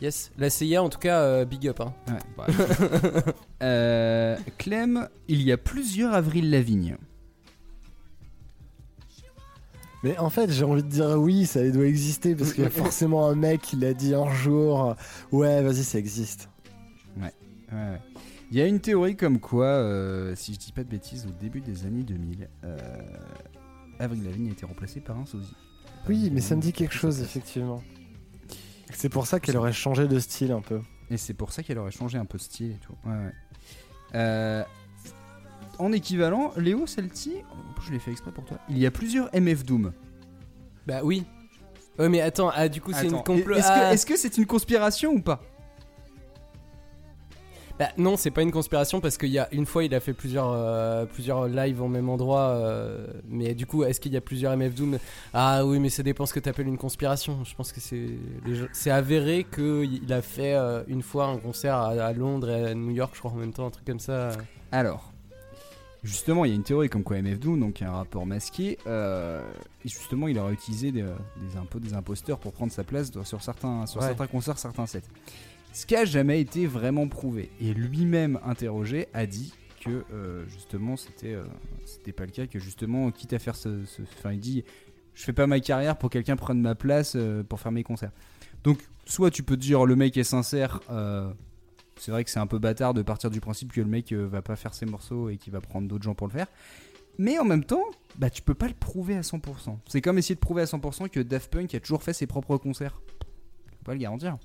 Yes, 0.00 0.30
la 0.38 0.48
CIA 0.48 0.80
en 0.82 0.88
tout 0.90 1.00
cas, 1.00 1.22
euh, 1.22 1.44
big 1.44 1.66
up. 1.66 1.80
Hein. 1.80 1.92
Ouais, 2.06 2.18
bah, 2.36 2.46
Euh, 3.62 4.36
Clem 4.58 5.08
il 5.26 5.42
y 5.42 5.50
a 5.50 5.56
plusieurs 5.56 6.14
Avril 6.14 6.50
Lavigne 6.50 6.96
Mais 10.04 10.16
en 10.18 10.30
fait, 10.30 10.50
j'ai 10.52 10.62
envie 10.64 10.84
de 10.84 10.88
dire 10.88 11.16
oui, 11.18 11.44
ça 11.46 11.68
doit 11.70 11.86
exister 11.86 12.36
parce 12.36 12.52
qu'il 12.52 12.62
y 12.62 12.66
a 12.66 12.70
forcément 12.70 13.26
un 13.26 13.34
mec 13.34 13.60
qui 13.62 13.74
l'a 13.76 13.94
dit 13.94 14.14
un 14.14 14.32
jour. 14.32 14.94
Ouais, 15.32 15.60
vas-y, 15.62 15.82
ça 15.82 15.98
existe. 15.98 16.48
Ouais, 17.18 17.32
ouais, 17.72 17.90
ouais. 17.90 18.00
Il 18.50 18.56
y 18.56 18.62
a 18.62 18.66
une 18.66 18.80
théorie 18.80 19.16
comme 19.16 19.40
quoi, 19.40 19.66
euh, 19.66 20.34
si 20.34 20.54
je 20.54 20.58
dis 20.58 20.72
pas 20.72 20.82
de 20.82 20.88
bêtises, 20.88 21.26
au 21.26 21.32
début 21.38 21.60
des 21.60 21.84
années 21.84 22.02
2000, 22.02 22.48
euh, 22.64 22.78
Avril 23.98 24.24
Lavigne 24.24 24.48
a 24.48 24.52
été 24.52 24.64
remplacée 24.64 25.00
par 25.00 25.18
un 25.18 25.26
sosie. 25.26 25.54
Oui, 26.08 26.30
mais 26.32 26.40
ça 26.40 26.56
me 26.56 26.62
dit 26.62 26.72
quelque 26.72 26.94
chose, 26.94 27.20
effectivement. 27.20 27.82
C'est 28.94 29.10
pour 29.10 29.26
ça 29.26 29.38
qu'elle 29.38 29.56
aurait 29.58 29.74
changé 29.74 30.08
de 30.08 30.18
style 30.18 30.52
un 30.52 30.62
peu. 30.62 30.80
Et 31.10 31.18
c'est 31.18 31.34
pour 31.34 31.52
ça 31.52 31.62
qu'elle 31.62 31.78
aurait 31.78 31.90
changé 31.90 32.16
un 32.16 32.24
peu 32.24 32.38
de 32.38 32.42
style 32.42 32.70
et 32.70 32.78
tout. 32.80 32.94
Ouais, 33.04 33.12
ouais. 33.12 33.34
Euh, 34.14 34.64
en 35.78 35.92
équivalent, 35.92 36.52
Léo, 36.56 36.86
celle-ci, 36.86 37.34
je 37.86 37.92
l'ai 37.92 37.98
fait 37.98 38.12
exprès 38.12 38.32
pour 38.32 38.44
toi. 38.44 38.58
Il 38.70 38.78
y 38.78 38.86
a 38.86 38.90
plusieurs 38.90 39.28
MF 39.34 39.64
Doom. 39.64 39.92
Bah 40.86 41.00
oui. 41.02 41.26
Ouais, 41.98 42.08
mais 42.08 42.22
attends, 42.22 42.50
ah, 42.54 42.68
du 42.68 42.80
coup, 42.80 42.92
c'est 42.94 43.08
une 43.08 43.22
complot. 43.22 43.56
Est-ce 43.56 43.68
ah. 43.68 43.78
que 43.90 43.94
est-ce 43.94 44.06
que 44.06 44.16
c'est 44.16 44.38
une 44.38 44.46
conspiration 44.46 45.12
ou 45.12 45.20
pas? 45.20 45.42
Bah, 47.78 47.90
non, 47.96 48.16
c'est 48.16 48.32
pas 48.32 48.42
une 48.42 48.50
conspiration 48.50 49.00
parce 49.00 49.16
qu'il 49.16 49.28
y 49.28 49.38
a 49.38 49.48
une 49.52 49.64
fois, 49.64 49.84
il 49.84 49.94
a 49.94 50.00
fait 50.00 50.12
plusieurs, 50.12 50.50
euh, 50.50 51.06
plusieurs 51.06 51.46
lives 51.46 51.80
au 51.80 51.86
même 51.86 52.08
endroit. 52.08 52.48
euh, 52.48 53.06
mais 53.28 53.54
du 53.54 53.66
coup, 53.66 53.84
est-ce 53.84 54.00
qu'il 54.00 54.12
y 54.12 54.16
a 54.16 54.20
plusieurs 54.20 54.52
MF 54.56 54.74
Doom? 54.74 54.98
Ah 55.32 55.64
oui, 55.64 55.78
mais 55.78 55.88
ça 55.88 56.02
dépend 56.02 56.26
ce 56.26 56.34
que 56.34 56.40
tu 56.40 56.48
appelles 56.48 56.66
une 56.66 56.76
conspiration. 56.78 57.44
Je 57.44 57.54
pense 57.54 57.70
que 57.72 57.78
c'est 57.80 58.90
avéré 58.90 59.46
qu'il 59.54 60.12
a 60.12 60.22
fait 60.22 60.54
euh, 60.54 60.82
une 60.88 61.02
fois 61.02 61.26
un 61.26 61.36
concert 61.38 61.76
à, 61.76 61.90
à 61.90 62.12
Londres 62.12 62.50
et 62.50 62.64
à 62.70 62.74
New 62.74 62.90
York, 62.90 63.12
je 63.14 63.20
crois 63.20 63.30
en 63.30 63.36
même 63.36 63.52
temps, 63.52 63.66
un 63.66 63.70
truc 63.70 63.84
comme 63.86 64.00
ça. 64.00 64.30
Alors, 64.72 65.12
justement, 66.02 66.44
il 66.44 66.48
y 66.48 66.52
a 66.52 66.56
une 66.56 66.64
théorie 66.64 66.88
comme 66.88 67.04
quoi 67.04 67.16
MF 67.22 67.38
Doom, 67.38 67.60
donc 67.60 67.80
un 67.80 67.92
rapport 67.92 68.26
masqué, 68.26 68.76
et 68.86 69.88
justement, 69.88 70.26
il 70.26 70.36
aurait 70.38 70.52
utilisé 70.54 70.90
des, 70.90 71.02
des, 71.02 71.56
impo- 71.56 71.78
des 71.80 71.94
imposteurs 71.94 72.38
pour 72.38 72.52
prendre 72.52 72.72
sa 72.72 72.82
place 72.82 73.12
sur 73.22 73.40
certains, 73.42 73.86
sur 73.86 74.00
Ouais. 74.00 74.08
certains 74.08 74.26
concerts, 74.26 74.58
certains 74.58 74.86
sets. 74.86 75.02
Ce 75.78 75.86
qui 75.86 75.94
a 75.94 76.04
jamais 76.04 76.40
été 76.40 76.66
vraiment 76.66 77.06
prouvé. 77.06 77.52
Et 77.60 77.72
lui-même 77.72 78.40
interrogé 78.44 79.06
a 79.14 79.26
dit 79.26 79.54
que 79.80 80.02
euh, 80.12 80.44
justement 80.48 80.96
c'était 80.96 81.34
euh, 81.34 81.44
c'était 81.86 82.10
pas 82.10 82.26
le 82.26 82.32
cas, 82.32 82.48
que 82.48 82.58
justement, 82.58 83.12
quitte 83.12 83.32
à 83.32 83.38
faire 83.38 83.54
ce. 83.54 83.84
Enfin, 84.18 84.32
il 84.32 84.40
dit 84.40 84.64
je 85.14 85.22
fais 85.22 85.32
pas 85.32 85.46
ma 85.46 85.60
carrière 85.60 85.96
pour 85.96 86.10
que 86.10 86.14
quelqu'un 86.14 86.34
prenne 86.34 86.60
ma 86.60 86.74
place 86.74 87.12
euh, 87.14 87.44
pour 87.44 87.60
faire 87.60 87.70
mes 87.70 87.84
concerts. 87.84 88.10
Donc, 88.64 88.80
soit 89.04 89.30
tu 89.30 89.44
peux 89.44 89.54
te 89.54 89.60
dire 89.60 89.86
le 89.86 89.94
mec 89.94 90.16
est 90.16 90.24
sincère, 90.24 90.80
euh, 90.90 91.32
c'est 91.96 92.10
vrai 92.10 92.24
que 92.24 92.30
c'est 92.30 92.40
un 92.40 92.48
peu 92.48 92.58
bâtard 92.58 92.92
de 92.92 93.02
partir 93.02 93.30
du 93.30 93.40
principe 93.40 93.72
que 93.72 93.80
le 93.80 93.86
mec 93.86 94.12
va 94.12 94.42
pas 94.42 94.56
faire 94.56 94.74
ses 94.74 94.84
morceaux 94.84 95.28
et 95.28 95.36
qu'il 95.36 95.52
va 95.52 95.60
prendre 95.60 95.86
d'autres 95.86 96.02
gens 96.02 96.16
pour 96.16 96.26
le 96.26 96.32
faire. 96.32 96.48
Mais 97.18 97.38
en 97.38 97.44
même 97.44 97.62
temps, 97.62 97.84
bah 98.16 98.30
tu 98.30 98.42
peux 98.42 98.54
pas 98.54 98.66
le 98.66 98.74
prouver 98.74 99.14
à 99.14 99.20
100%. 99.20 99.78
C'est 99.86 100.00
comme 100.00 100.18
essayer 100.18 100.34
de 100.34 100.40
prouver 100.40 100.62
à 100.62 100.64
100% 100.64 101.08
que 101.08 101.20
Daft 101.20 101.52
Punk 101.52 101.72
a 101.72 101.78
toujours 101.78 102.02
fait 102.02 102.14
ses 102.14 102.26
propres 102.26 102.56
concerts. 102.56 103.00
Tu 103.70 103.76
peux 103.78 103.84
pas 103.84 103.92
le 103.92 104.00
garantir. 104.00 104.38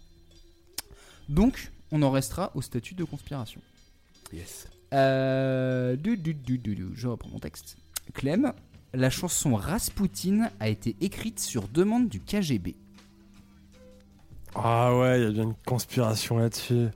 Donc, 1.30 1.72
on 1.92 2.02
en 2.02 2.12
restera 2.12 2.52
au 2.56 2.62
statut 2.62 2.96
de 2.96 3.04
conspiration. 3.04 3.62
Yes. 4.32 4.68
Euh, 4.94 5.96
du, 5.96 6.18
du, 6.18 6.34
du, 6.34 6.58
du, 6.58 6.76
du, 6.76 6.88
je 6.96 7.08
reprends 7.08 7.30
mon 7.30 7.40
texte. 7.40 7.78
Clem, 8.14 8.54
la 8.94 9.10
chanson 9.10 9.56
Rasputin 9.56 10.50
a 10.60 10.70
été 10.70 10.96
écrite 11.02 11.40
sur 11.40 11.68
demande 11.68 12.10
du 12.10 12.20
KGB. 12.20 12.76
Ah 14.56 14.96
ouais, 14.98 15.20
il 15.20 15.24
y 15.24 15.28
a 15.28 15.32
bien 15.32 15.44
une 15.44 15.56
conspiration 15.66 16.38
là-dessus. 16.38 16.88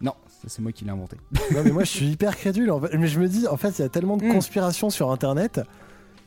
Non, 0.00 0.14
ça 0.42 0.48
c'est 0.48 0.60
moi 0.60 0.72
qui 0.72 0.84
l'ai 0.84 0.90
inventé. 0.90 1.16
Non 1.52 1.62
mais 1.64 1.70
moi 1.70 1.84
je 1.84 1.90
suis 1.90 2.06
hyper 2.08 2.36
crédule 2.36 2.70
en 2.70 2.80
fait. 2.80 2.96
Mais 2.96 3.06
je 3.06 3.20
me 3.20 3.28
dis 3.28 3.46
en 3.46 3.56
fait 3.56 3.78
il 3.78 3.82
y 3.82 3.84
a 3.84 3.88
tellement 3.88 4.16
de 4.16 4.24
Mm. 4.24 4.32
conspirations 4.32 4.90
sur 4.90 5.10
internet 5.12 5.60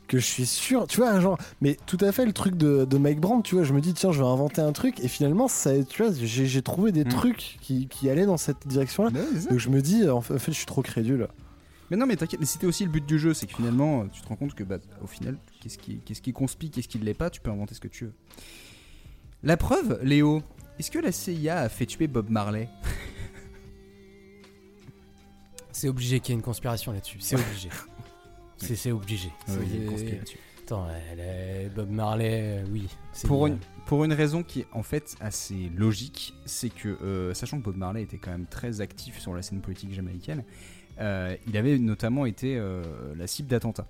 que 0.09 0.17
je 0.19 0.25
suis 0.25 0.45
sûr, 0.45 0.87
tu 0.87 0.97
vois, 0.97 1.17
genre, 1.21 1.37
mais 1.61 1.77
tout 1.85 1.97
à 2.01 2.11
fait 2.11 2.25
le 2.25 2.33
truc 2.33 2.55
de, 2.57 2.83
de 2.83 2.97
Mike 2.97 3.21
Brandt, 3.21 3.47
tu 3.47 3.55
vois, 3.55 3.63
je 3.63 3.71
me 3.71 3.79
dis 3.79 3.93
tiens 3.93 4.11
je 4.11 4.19
vais 4.19 4.27
inventer 4.27 4.59
un 4.61 4.73
truc 4.73 4.99
et 4.99 5.07
finalement 5.07 5.47
ça, 5.47 5.81
tu 5.85 6.03
vois, 6.03 6.11
j'ai 6.13 6.45
j'ai 6.47 6.61
trouvé 6.61 6.91
des 6.91 7.05
Mm. 7.05 7.09
trucs 7.09 7.57
qui, 7.61 7.87
qui 7.87 8.09
allaient 8.09 8.25
dans 8.25 8.35
cette 8.37 8.67
direction-là. 8.67 9.11
Bah 9.11 9.19
ouais. 9.33 9.39
Donc 9.49 9.59
je 9.59 9.69
me 9.69 9.81
dis 9.81 10.09
en 10.09 10.19
fait, 10.21 10.33
en 10.33 10.39
fait, 10.39 10.51
je 10.51 10.57
suis 10.57 10.65
trop 10.65 10.81
crédule. 10.81 11.27
Mais 11.91 11.97
non, 11.97 12.05
mais 12.05 12.15
t'inquiète, 12.17 12.39
mais 12.39 12.45
c'était 12.45 12.67
aussi 12.67 12.83
le 12.83 12.91
but 12.91 13.05
du 13.05 13.17
jeu, 13.17 13.33
c'est 13.33 13.47
que 13.47 13.55
finalement, 13.55 14.01
euh, 14.01 14.05
tu 14.11 14.21
te 14.21 14.27
rends 14.27 14.35
compte 14.35 14.53
que, 14.53 14.63
bah, 14.63 14.77
au 15.03 15.07
final, 15.07 15.37
qu'est-ce 15.59 15.77
qui, 15.79 15.99
qu'est-ce 16.05 16.21
qui 16.21 16.33
conspire, 16.33 16.69
qu'est-ce 16.71 16.87
qui 16.87 16.99
ne 16.99 17.03
l'est 17.03 17.15
pas, 17.15 17.29
tu 17.31 17.41
peux 17.41 17.49
inventer 17.49 17.73
ce 17.73 17.79
que 17.79 17.87
tu 17.87 18.05
veux. 18.05 18.13
La 19.41 19.57
preuve, 19.57 19.99
Léo, 20.03 20.43
est-ce 20.77 20.91
que 20.91 20.99
la 20.99 21.11
CIA 21.11 21.61
a 21.61 21.69
fait 21.69 21.87
tuer 21.87 22.07
Bob 22.07 22.29
Marley? 22.29 22.69
C'est 25.71 25.87
obligé 25.87 26.19
qu'il 26.19 26.33
y 26.33 26.35
ait 26.35 26.39
une 26.39 26.43
conspiration 26.43 26.91
là-dessus. 26.91 27.17
C'est 27.21 27.35
obligé. 27.37 27.69
C'est 28.59 28.75
c'est 28.75 28.91
obligé. 28.91 29.31
Oui. 29.47 30.19
Attends, 30.63 30.87
elle 31.11 31.71
Bob 31.71 31.89
Marley, 31.89 32.59
euh, 32.61 32.65
oui. 32.71 32.87
c'est 33.11 33.27
pour 33.27 33.45
bien. 33.45 33.55
une, 33.55 33.59
pour 33.87 34.05
une 34.05 34.13
raison 34.13 34.43
qui 34.43 34.59
est 34.61 34.67
en 34.71 34.83
fait 34.83 35.15
assez 35.19 35.71
logique, 35.75 36.35
c'est 36.45 36.69
que, 36.69 36.89
euh, 37.01 37.33
sachant 37.33 37.57
que 37.59 37.63
Bob 37.63 37.75
Marley 37.77 38.03
était 38.03 38.17
quand 38.19 38.29
même 38.29 38.45
très 38.45 38.79
actif 38.81 39.19
sur 39.19 39.33
la 39.33 39.41
scène 39.41 39.61
politique 39.61 39.91
jamaïcaine, 39.93 40.43
euh, 40.99 41.35
il 41.47 41.57
avait 41.57 41.79
notamment 41.79 42.27
été 42.27 42.55
euh, 42.57 42.83
la 43.17 43.25
cible 43.25 43.49
d'attentats. 43.49 43.87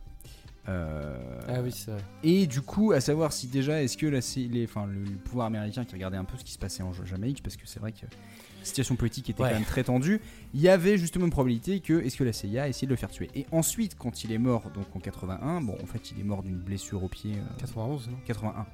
Euh, 0.70 1.18
Ah 1.48 1.62
oui, 1.62 1.72
c'est 1.74 1.92
vrai. 1.92 2.02
Et 2.24 2.46
du 2.48 2.62
coup, 2.62 2.92
à 2.94 3.02
savoir 3.02 3.34
si 3.34 3.48
déjà, 3.48 3.82
est-ce 3.84 3.98
que 3.98 4.06
la, 4.06 4.22
C- 4.22 4.48
les, 4.50 4.66
enfin, 4.66 4.86
le, 4.86 5.04
le 5.04 5.18
pouvoir 5.18 5.48
américain 5.48 5.84
qui 5.84 5.96
regardait 5.96 6.18
un 6.18 6.24
peu 6.26 6.38
ce 6.38 6.44
qui 6.46 6.52
se 6.54 6.60
passait 6.60 6.84
en 6.84 6.94
Jamaïque, 6.94 7.42
parce 7.44 7.58
que 7.58 7.64
c'est 7.66 7.80
vrai 7.80 7.92
que 7.92 8.06
situation 8.70 8.96
politique 8.96 9.30
était 9.30 9.44
Ouais. 9.44 9.50
quand 9.50 9.56
même 9.56 9.66
très 9.66 9.84
tendue, 9.84 10.22
il 10.54 10.62
y 10.62 10.70
avait 10.70 10.98
justement 10.98 11.26
une 11.26 11.32
probabilité 11.32 11.80
que 11.82 12.02
est-ce 12.02 12.16
que 12.18 12.24
la 12.24 12.32
CIA 12.34 12.64
a 12.64 12.68
essayé 12.70 12.88
de 12.88 12.92
le 12.94 12.98
faire 12.98 13.12
tuer? 13.12 13.30
Et 13.36 13.46
ensuite, 13.52 13.96
quand 13.98 14.24
il 14.24 14.32
est 14.32 14.38
mort, 14.38 14.64
donc 14.74 14.86
en 14.96 15.00
81, 15.00 15.62
bon, 15.62 15.76
en 15.84 15.86
fait, 15.86 16.12
il 16.12 16.20
est 16.20 16.24
mort 16.24 16.42
d'une 16.44 16.58
blessure 16.58 17.04
au 17.04 17.10
pied. 17.10 17.34
euh, 17.36 17.58
91, 17.60 18.08
non? 18.10 18.18
81. 18.26 18.66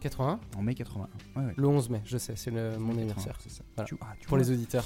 81 0.00 0.40
En 0.56 0.62
mai 0.62 0.74
81. 0.74 1.08
Ouais, 1.40 1.46
ouais. 1.48 1.52
Le 1.56 1.68
11 1.68 1.90
mai, 1.90 2.00
je 2.06 2.16
sais, 2.16 2.32
c'est 2.34 2.50
le- 2.50 2.78
mon 2.78 2.88
80, 2.94 3.00
anniversaire. 3.02 3.36
c'est 3.40 3.50
ça. 3.50 3.62
Voilà. 3.76 3.86
Tu- 3.88 3.96
ah, 4.00 4.06
tu 4.18 4.26
pour 4.26 4.38
vois. 4.38 4.44
les 4.46 4.50
auditeurs. 4.50 4.84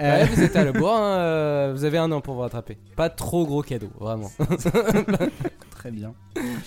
Euh, 0.00 0.22
Ouais, 0.22 0.26
vous 0.26 0.40
êtes 0.42 0.54
à 0.54 0.62
la 0.64 0.70
bourre, 0.72 0.94
hein, 0.94 1.16
euh, 1.18 1.72
vous 1.74 1.82
avez 1.82 1.98
un 1.98 2.10
an 2.12 2.20
pour 2.20 2.34
vous 2.34 2.40
rattraper. 2.42 2.78
Pas 2.94 3.10
trop 3.10 3.44
gros 3.46 3.62
cadeau, 3.62 3.90
vraiment. 3.98 4.30
Très 5.70 5.90
bien. 5.90 6.14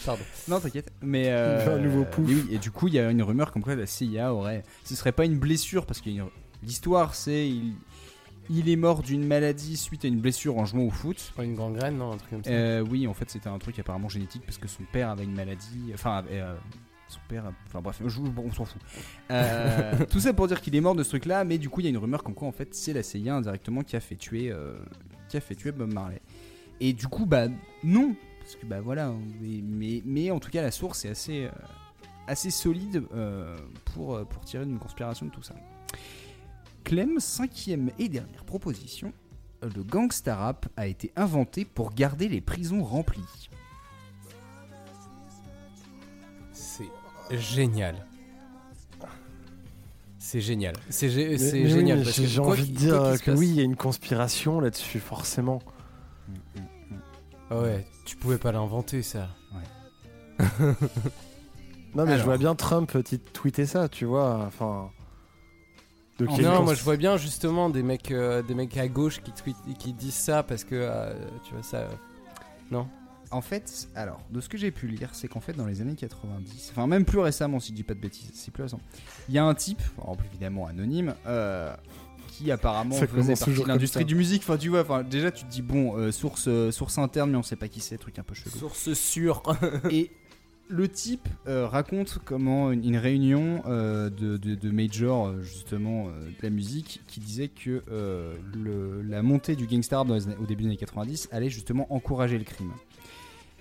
Pardon. 0.05 0.23
Non, 0.47 0.59
t'inquiète. 0.59 0.91
Mais, 1.01 1.25
euh, 1.29 1.77
Un 1.77 1.79
nouveau 1.81 2.05
pouf. 2.05 2.25
mais 2.27 2.33
oui, 2.35 2.45
et 2.51 2.57
du 2.57 2.71
coup, 2.71 2.87
il 2.87 2.93
y 2.93 2.99
a 2.99 3.09
une 3.09 3.21
rumeur 3.23 3.51
comme 3.51 3.61
quoi 3.63 3.75
la 3.75 3.85
CIA 3.85 4.33
aurait. 4.33 4.63
Ce 4.83 4.95
serait 4.95 5.11
pas 5.11 5.25
une 5.25 5.37
blessure, 5.37 5.85
parce 5.85 6.01
que 6.01 6.09
l'histoire, 6.63 7.15
c'est. 7.15 7.47
Il... 7.49 7.73
il 8.49 8.69
est 8.69 8.75
mort 8.75 9.01
d'une 9.01 9.25
maladie 9.25 9.77
suite 9.77 10.03
à 10.05 10.07
une 10.07 10.19
blessure 10.19 10.57
en 10.57 10.65
jouant 10.65 10.83
au 10.83 10.89
foot. 10.91 11.31
Pas 11.35 11.43
une 11.43 11.55
gangrène, 11.55 11.97
non 11.97 12.11
Un 12.11 12.17
truc 12.17 12.29
comme 12.31 12.43
ça. 12.43 12.51
Euh, 12.51 12.85
oui, 12.89 13.07
en 13.07 13.13
fait, 13.13 13.29
c'était 13.29 13.49
un 13.49 13.59
truc 13.59 13.77
apparemment 13.79 14.09
génétique, 14.09 14.43
parce 14.45 14.57
que 14.57 14.67
son 14.67 14.83
père 14.91 15.09
avait 15.09 15.23
une 15.23 15.33
maladie. 15.35 15.91
Enfin, 15.93 16.17
avait, 16.17 16.39
euh, 16.41 16.53
son 17.07 17.19
père. 17.27 17.51
Enfin, 17.67 17.81
bref, 17.81 18.01
je- 18.05 18.19
bon, 18.21 18.45
on 18.47 18.51
s'en 18.51 18.65
fout. 18.65 18.81
Euh, 19.31 20.05
tout 20.09 20.19
ça 20.19 20.33
pour 20.33 20.47
dire 20.47 20.59
qu'il 20.61 20.75
est 20.75 20.81
mort 20.81 20.95
de 20.95 21.03
ce 21.03 21.09
truc-là, 21.09 21.43
mais 21.43 21.57
du 21.57 21.69
coup, 21.69 21.79
il 21.81 21.83
y 21.83 21.87
a 21.87 21.89
une 21.89 21.97
rumeur 21.97 22.23
comme 22.23 22.33
quoi, 22.35 22.47
en 22.47 22.51
fait, 22.51 22.73
c'est 22.73 22.93
la 22.93 23.03
CIA 23.03 23.35
indirectement 23.35 23.83
qui 23.83 23.95
a 23.95 23.99
fait 23.99 24.15
tuer, 24.15 24.53
qui 25.29 25.37
a 25.37 25.41
fait 25.41 25.55
tuer 25.55 25.71
Bob 25.71 25.91
Marley. 25.93 26.21
Et 26.79 26.93
du 26.93 27.07
coup, 27.07 27.25
bah, 27.25 27.47
non. 27.83 28.15
Parce 28.39 28.55
que, 28.55 28.65
bah, 28.65 28.81
voilà. 28.81 29.13
Mais, 29.39 29.61
mais, 29.63 30.01
mais 30.05 30.31
en 30.31 30.39
tout 30.39 30.49
cas, 30.49 30.61
la 30.61 30.71
source 30.71 31.05
est 31.05 31.09
assez, 31.09 31.47
assez 32.27 32.49
solide 32.49 33.03
pour, 33.85 34.25
pour 34.25 34.43
tirer 34.45 34.63
une 34.63 34.79
conspiration 34.79 35.25
de 35.27 35.31
tout 35.31 35.43
ça. 35.43 35.53
Clem, 36.83 37.19
cinquième 37.19 37.91
et 37.99 38.09
dernière 38.09 38.43
proposition. 38.45 39.13
Le 39.61 39.83
gangsta 39.83 40.35
rap 40.35 40.67
a 40.75 40.87
été 40.87 41.11
inventé 41.15 41.65
pour 41.65 41.93
garder 41.93 42.27
les 42.27 42.41
prisons 42.41 42.83
remplies. 42.83 43.49
C'est 46.51 46.89
génial. 47.31 47.95
C'est 50.17 50.41
génial. 50.41 50.75
C'est 50.89 51.09
gé- 51.09 51.31
oui, 51.31 51.69
génial. 51.69 52.03
parce 52.03 52.15
j'ai 52.15 52.23
que 52.23 52.27
j'ai 52.29 52.41
quoi 52.41 52.51
envie 52.51 52.69
de 52.71 52.75
dire 52.77 52.91
que 53.19 53.25
passe- 53.25 53.37
oui, 53.39 53.49
il 53.49 53.55
y 53.55 53.59
a 53.59 53.63
une 53.63 53.75
conspiration 53.75 54.59
là-dessus, 54.59 54.99
forcément. 54.99 55.59
Ah 57.49 57.59
ouais, 57.59 57.85
tu 58.05 58.15
pouvais 58.15 58.37
pas 58.37 58.51
l'inventer 58.51 59.01
ça. 59.01 59.29
Non, 61.93 62.05
mais 62.05 62.17
je 62.17 62.23
vois 62.23 62.37
bien 62.37 62.55
Trump 62.55 62.89
euh, 62.95 63.03
tweeter 63.33 63.65
ça, 63.65 63.89
tu 63.89 64.05
vois. 64.05 64.45
Enfin. 64.45 64.89
De 66.19 66.25
Non, 66.25 66.63
moi 66.63 66.73
je 66.75 66.83
vois 66.83 66.97
bien 66.97 67.17
justement 67.17 67.69
des 67.69 67.83
mecs, 67.83 68.11
euh, 68.11 68.41
des 68.43 68.53
mecs 68.53 68.77
à 68.77 68.87
gauche 68.87 69.21
qui, 69.23 69.31
tweetent- 69.31 69.77
qui 69.79 69.93
disent 69.93 70.13
ça 70.13 70.43
parce 70.43 70.63
que 70.63 70.75
euh, 70.75 71.13
tu 71.43 71.53
vois 71.53 71.63
ça. 71.63 71.87
Non? 72.69 72.87
En 73.31 73.41
fait, 73.41 73.87
alors, 73.95 74.19
de 74.29 74.41
ce 74.41 74.49
que 74.49 74.57
j'ai 74.57 74.71
pu 74.71 74.87
lire, 74.87 75.09
c'est 75.13 75.29
qu'en 75.29 75.39
fait, 75.39 75.53
dans 75.53 75.65
les 75.65 75.79
années 75.79 75.95
90, 75.95 76.71
enfin, 76.71 76.85
même 76.85 77.05
plus 77.05 77.19
récemment, 77.19 77.61
si 77.61 77.69
je 77.69 77.75
dis 77.75 77.83
pas 77.83 77.93
de 77.93 77.99
bêtises, 78.01 78.29
c'est 78.33 78.51
plus 78.51 78.63
récent, 78.63 78.79
il 79.29 79.35
y 79.35 79.37
a 79.37 79.45
un 79.45 79.53
type, 79.55 79.81
alors, 79.97 80.17
évidemment 80.29 80.67
anonyme, 80.67 81.15
euh, 81.27 81.73
qui 82.27 82.51
apparemment 82.51 82.95
Ça 82.95 83.07
faisait 83.07 83.35
partie 83.35 83.53
de 83.53 83.65
l'industrie 83.67 84.03
du 84.03 84.15
musique. 84.15 84.41
Enfin, 84.43 84.57
tu 84.57 84.67
vois, 84.67 84.81
enfin, 84.81 85.03
déjà, 85.03 85.31
tu 85.31 85.45
te 85.45 85.49
dis, 85.49 85.61
bon, 85.61 85.95
euh, 85.97 86.11
source, 86.11 86.45
euh, 86.49 86.71
source 86.71 86.97
interne, 86.97 87.31
mais 87.31 87.37
on 87.37 87.43
sait 87.43 87.55
pas 87.55 87.69
qui 87.69 87.79
c'est, 87.79 87.97
truc 87.97 88.19
un 88.19 88.23
peu 88.23 88.35
chelou. 88.35 88.51
Source 88.57 88.91
sûre. 88.93 89.43
Et 89.89 90.11
le 90.71 90.87
type 90.87 91.27
euh, 91.47 91.67
raconte 91.67 92.19
comment 92.23 92.71
une, 92.71 92.95
réunion 92.95 93.61
euh, 93.67 94.09
de, 94.09 94.37
de, 94.37 94.55
de 94.55 94.71
euh, 94.71 95.43
justement 95.43 96.07
de 96.07 96.41
la 96.41 96.49
musique 96.49 97.01
qui 97.07 97.19
disait 97.19 97.49
que 97.49 97.83
la 99.05 99.21
montée 99.21 99.55
du 99.55 99.67
gangsta 99.67 99.97
rap 99.97 100.07
dans 100.07 100.15
au 100.15 100.45
début 100.45 100.63
des 100.63 100.69
années 100.69 100.77
90 100.77 101.29
allait 101.31 101.49
justement 101.49 101.93
encourager 101.93 102.37
le 102.37 102.45
crime. 102.45 102.71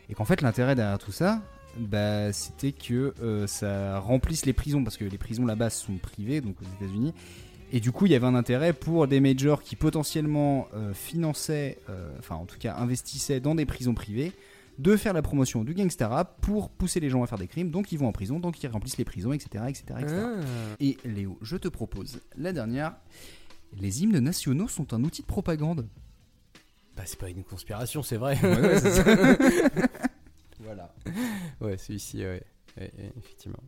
Et 0.08 0.14
qu'en 0.14 0.24
fait 0.24 0.40
l'intérêt 0.40 0.74
derrière 0.74 0.98
tout 0.98 1.12
ça, 1.12 1.42
bah, 1.76 2.32
c'était 2.32 2.72
que 2.72 3.14
ça 3.46 3.98
remplisse 3.98 4.46
les 4.46 4.52
prisons 4.52 4.84
parce 4.84 4.96
que 4.96 5.04
les 5.04 5.18
prisons 5.18 5.46
là-bas 5.46 5.70
sont 5.70 5.96
privées 5.96 6.40
donc 6.40 6.56
aux 6.62 6.84
États-Unis. 6.84 7.12
Et 7.72 7.78
du 7.78 7.92
coup, 7.92 8.06
il 8.06 8.12
y 8.12 8.16
avait 8.16 8.26
un 8.26 8.34
intérêt 8.34 8.72
pour 8.72 9.06
des 9.06 9.20
majors 9.20 9.62
qui 9.62 9.76
potentiellement 9.76 10.68
finançaient, 10.92 11.78
enfin 12.18 12.36
en 12.36 12.44
tout 12.44 12.58
cas 12.58 12.76
investissaient 12.76 13.40
dans 13.40 13.54
des 13.54 13.66
prisons 13.66 13.94
privées, 13.94 14.32
de 14.82 14.96
faire 14.96 15.12
la 15.12 15.22
promotion 15.22 15.62
du 15.64 15.74
gangsta 15.74 16.08
rap 16.08 16.40
pour 16.40 16.70
pousser 16.70 17.00
les 17.00 17.10
gens 17.10 17.22
à 17.22 17.26
faire 17.26 17.38
des 17.38 17.48
crimes. 17.48 17.70
Donc 17.70 17.92
ils 17.92 17.98
vont 17.98 18.06
en 18.08 18.12
prison, 18.12 18.40
donc 18.40 18.62
ils 18.62 18.66
remplissent 18.68 18.96
les 18.98 19.04
prisons, 19.04 19.32
etc. 19.32 19.64
etc., 19.68 19.84
etc. 20.00 20.16
Ah. 20.18 20.40
Et 20.80 20.96
Léo, 21.04 21.38
je 21.42 21.56
te 21.56 21.68
propose 21.68 22.20
la 22.36 22.52
dernière. 22.52 22.94
Les 23.78 24.02
hymnes 24.02 24.18
nationaux 24.18 24.68
sont 24.68 24.92
un 24.94 25.04
outil 25.04 25.22
de 25.22 25.26
propagande. 25.26 25.86
Bah 26.96 27.02
c'est 27.06 27.18
pas 27.18 27.28
une 27.30 27.44
conspiration, 27.44 28.02
c'est 28.02 28.16
vrai. 28.16 28.38
Ouais, 28.42 28.60
ouais, 28.60 28.80
c'est 28.80 28.90
ça. 28.90 29.04
voilà. 30.60 30.92
Ouais, 31.60 31.76
celui-ci, 31.76 32.18
ouais. 32.24 32.42
Et- 32.80 32.84
et 32.84 33.12
effectivement. 33.18 33.62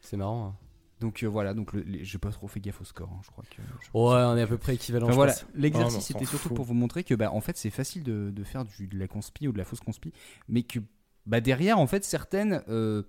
C'est 0.00 0.16
marrant. 0.16 0.48
hein. 0.48 0.63
Donc 1.04 1.22
euh, 1.22 1.26
voilà, 1.26 1.52
donc 1.52 1.72
le- 1.74 1.82
les- 1.82 2.02
j'ai 2.04 2.16
pas 2.18 2.30
trop 2.30 2.48
fait 2.48 2.60
gaffe 2.60 2.80
au 2.80 2.84
score, 2.84 3.10
hein, 3.12 3.20
je 3.22 3.30
crois 3.30 3.44
que. 3.44 3.56
je- 3.82 3.88
Ouais, 3.92 4.22
on 4.24 4.36
est 4.38 4.42
à 4.42 4.46
peu 4.46 4.56
près 4.56 4.74
équivalent. 4.74 5.06
Enfin, 5.06 5.14
voilà, 5.14 5.32
pense. 5.34 5.44
l'exercice 5.54 5.96
Oh, 5.98 6.00
c'était 6.00 6.24
s'en 6.24 6.30
surtout 6.30 6.54
pour 6.54 6.64
vous 6.64 6.72
montrer 6.74 7.04
que 7.04 7.14
bah 7.14 7.30
en 7.30 7.40
fait 7.42 7.56
c'est 7.58 7.68
facile 7.70 8.02
de, 8.02 8.30
de 8.30 8.44
faire 8.44 8.64
du, 8.64 8.86
de 8.86 8.98
la 8.98 9.06
conspi 9.06 9.46
ou 9.46 9.52
de 9.52 9.58
la 9.58 9.64
fausse 9.64 9.80
conspi, 9.80 10.12
mais 10.48 10.62
que 10.62 10.78
bah 11.26 11.40
derrière 11.42 11.78
en 11.78 11.86
fait 11.86 12.04
certaines 12.04 12.62
euh, 12.68 13.02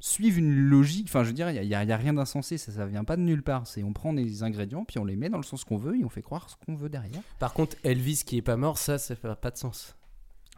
suivent 0.00 0.38
une 0.38 0.54
logique. 0.54 1.06
Enfin 1.08 1.22
je 1.22 1.28
veux 1.28 1.34
dire, 1.34 1.50
il 1.50 1.64
y, 1.64 1.74
a- 1.74 1.96
rien 1.96 2.14
d'insensé, 2.14 2.56
ça 2.58 2.72
ça 2.72 2.86
vient 2.86 3.04
pas 3.04 3.16
de 3.16 3.22
nulle 3.22 3.42
part. 3.42 3.66
C'est 3.66 3.82
on 3.82 3.92
prend 3.92 4.12
des 4.14 4.42
ingrédients 4.42 4.84
puis 4.86 4.98
on 4.98 5.04
les 5.04 5.16
met 5.16 5.28
dans 5.28 5.36
le 5.36 5.42
sens 5.44 5.64
qu'on 5.64 5.76
veut 5.76 5.98
et 6.00 6.04
on 6.04 6.08
fait 6.08 6.22
croire 6.22 6.48
ce 6.48 6.56
qu'on 6.64 6.74
veut 6.74 6.88
derrière. 6.88 7.20
Par 7.38 7.52
contre, 7.52 7.76
Elvis 7.84 8.22
qui 8.24 8.38
est 8.38 8.42
pas 8.42 8.56
mort, 8.56 8.78
ça, 8.78 8.96
ça 8.98 9.14
fait 9.14 9.34
pas 9.36 9.50
de 9.50 9.58
sens. 9.58 9.96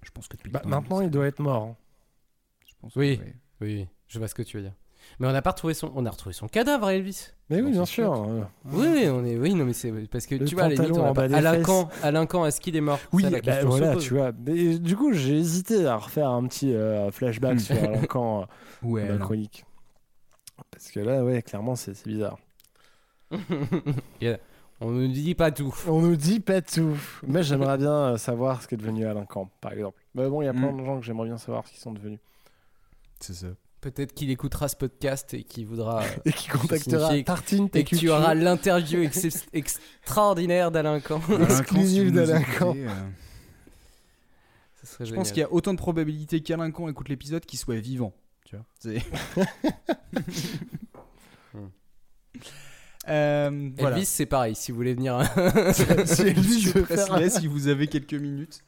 Je 0.03 0.11
pense 0.11 0.29
que 0.29 0.37
depuis 0.37 0.51
Bah, 0.53 0.63
maintenant, 0.65 1.01
il 1.01 1.11
doit 1.11 1.27
être 1.27 1.41
mort. 1.41 1.63
hein. 1.65 1.77
je 2.67 2.73
pense 2.81 2.95
Oui. 2.97 3.19
que, 3.19 3.25
ouais. 3.25 3.35
Oui, 3.61 3.75
oui, 3.81 3.87
je 4.09 4.19
vois 4.19 4.29
ce 4.29 4.35
que 4.35 4.43
tu 4.43 4.57
veux 4.59 4.63
dire. 4.63 4.75
Mais 5.19 5.27
on 5.29 5.33
n'a 5.33 5.43
pas 5.43 5.51
retrouvé 5.51 5.75
son, 5.75 5.93
on 5.95 6.05
a 6.07 6.11
retrouvé 6.11 6.33
son 6.33 6.49
cadavre, 6.49 6.91
Elvis. 6.91 7.29
Mais 7.51 7.61
oui, 7.61 7.71
bien 7.73 7.85
sûr. 7.85 8.13
euh. 8.13 8.43
Oui, 8.65 8.87
oui, 8.93 9.07
on 9.09 9.25
est, 9.25 9.37
oui, 9.39 9.55
non, 9.55 9.65
mais 9.65 9.73
c'est 9.73 9.93
parce 10.09 10.27
que 10.27 10.35
Le 10.35 10.45
tu 10.45 10.55
vois, 10.55 10.69
pantalon 10.69 11.01
on 11.01 11.05
a 11.11 11.15
pas- 11.15 11.23
Alain. 11.35 11.63
Camp, 11.63 11.89
Alain 12.03 12.27
Camp, 12.27 12.45
est-ce 12.47 12.61
qu'il 12.61 12.75
est 12.77 12.81
mort? 12.81 12.99
Oui, 13.13 13.23
Ça, 13.23 13.31
bah, 13.45 13.65
voilà, 13.65 13.97
tu 13.97 14.15
vois. 14.15 14.33
Mais 14.47 14.79
du 14.79 14.97
coup, 14.97 15.13
j'ai 15.13 15.37
hésité 15.39 15.87
à 15.87 15.97
refaire 15.97 16.29
un 16.31 16.45
petit 16.47 16.75
euh, 16.75 17.11
flashback 17.11 17.61
sur 17.61 17.77
Alain 17.85 18.03
Camp 18.07 18.43
euh, 18.43 18.47
Ouais, 18.83 19.07
dans 19.07 19.15
la 19.15 19.19
chronique. 19.21 19.65
Parce 20.71 20.91
que 20.91 21.01
là, 21.01 21.25
ouais, 21.25 21.43
clairement, 21.43 21.77
c'est 21.77 21.95
c'est 21.95 22.09
bizarre. 22.09 22.39
Yeah. 24.21 24.39
On 24.81 24.91
ne 24.91 25.07
dit 25.07 25.35
pas 25.35 25.51
tout. 25.53 25.75
On 25.87 26.01
nous 26.01 26.17
dit 26.17 26.41
pas 26.41 26.61
tout. 26.61 26.97
Mais 27.27 27.43
j'aimerais 27.43 27.79
bien 27.79 28.17
savoir 28.19 28.61
ce 28.63 28.69
qu'est 28.69 28.77
devenu 28.77 29.07
Alain 29.07 29.25
Camp, 29.25 29.49
par 29.61 29.73
exemple. 29.73 29.99
Mais 30.15 30.29
bon, 30.29 30.43
il 30.43 30.47
y 30.47 30.49
a 30.49 30.53
plein 30.53 30.73
Mm. 30.73 30.81
de 30.81 30.85
gens 30.85 30.99
que 30.99 31.07
j'aimerais 31.07 31.29
bien 31.29 31.39
savoir 31.39 31.65
ce 31.67 31.73
qu'ils 31.73 31.81
sont 31.81 31.93
devenus. 31.93 32.19
C'est 33.21 33.35
ça. 33.35 33.47
Peut-être 33.85 34.15
qu'il 34.15 34.31
écoutera 34.31 34.67
ce 34.69 34.77
podcast 34.77 35.35
et 35.35 35.45
qu'il 35.45 35.67
voudra. 35.67 36.03
euh, 36.03 36.07
Et 36.25 36.33
qui 36.33 36.45
se 36.47 36.53
contactera 36.57 37.23
Tartine 37.23 37.69
Et 37.75 37.85
que 37.85 37.95
tu 37.97 38.09
auras 38.09 38.33
l'interview 38.35 39.03
ex- 39.03 39.45
extraordinaire 39.53 40.71
d'Alain 40.71 41.01
Camp. 41.01 41.21
Exclusive 41.41 42.11
d'Alain 42.11 42.43
Camp. 42.59 42.75
euh, 42.75 42.89
Je 45.05 45.15
pense 45.15 45.33
qu'il 45.33 45.41
y 45.41 45.45
a 45.45 45.53
autant 45.53 45.75
de 45.75 45.79
probabilités 45.79 46.41
qu'Alain 46.41 46.71
Camp 46.71 46.89
écoute 46.89 47.11
l'épisode 47.11 47.45
qu'il 47.45 47.59
soit 47.59 47.77
vivant. 47.77 48.15
Tu 48.47 48.57
vois 48.57 48.65
c'est- 48.81 49.03
Euh, 53.07 53.71
voilà. 53.77 53.97
Elvis, 53.97 54.07
c'est 54.07 54.25
pareil. 54.25 54.55
Si 54.55 54.73
vous 54.73 54.77
voulez 54.77 54.95
venir. 54.95 55.21
Si 56.07 56.23
Elvis 56.23 56.63
faire 56.73 56.85
Presley, 57.07 57.29
si 57.29 57.47
vous 57.47 57.69
avez 57.69 57.87
quelques 57.87 58.15
minutes. 58.15 58.61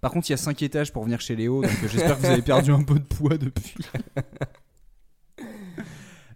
Par 0.00 0.10
contre, 0.10 0.28
il 0.28 0.32
y 0.32 0.34
a 0.34 0.38
5 0.38 0.62
étages 0.62 0.92
pour 0.92 1.04
venir 1.04 1.20
chez 1.20 1.36
Léo, 1.36 1.62
donc 1.62 1.70
euh, 1.70 1.88
j'espère 1.88 2.16
que 2.16 2.22
vous 2.22 2.32
avez 2.32 2.42
perdu 2.42 2.72
un 2.72 2.82
peu 2.82 2.98
de 2.98 3.04
poids 3.04 3.38
depuis. 3.38 3.74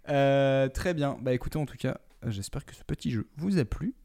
Euh, 0.09 0.67
très 0.67 0.93
bien. 0.93 1.17
Bah 1.21 1.33
écoutez, 1.33 1.57
en 1.57 1.65
tout 1.65 1.77
cas, 1.77 1.97
j'espère 2.27 2.65
que 2.65 2.75
ce 2.75 2.83
petit 2.83 3.09
jeu 3.09 3.29
vous 3.37 3.57
a 3.57 3.63
plu. 3.63 3.95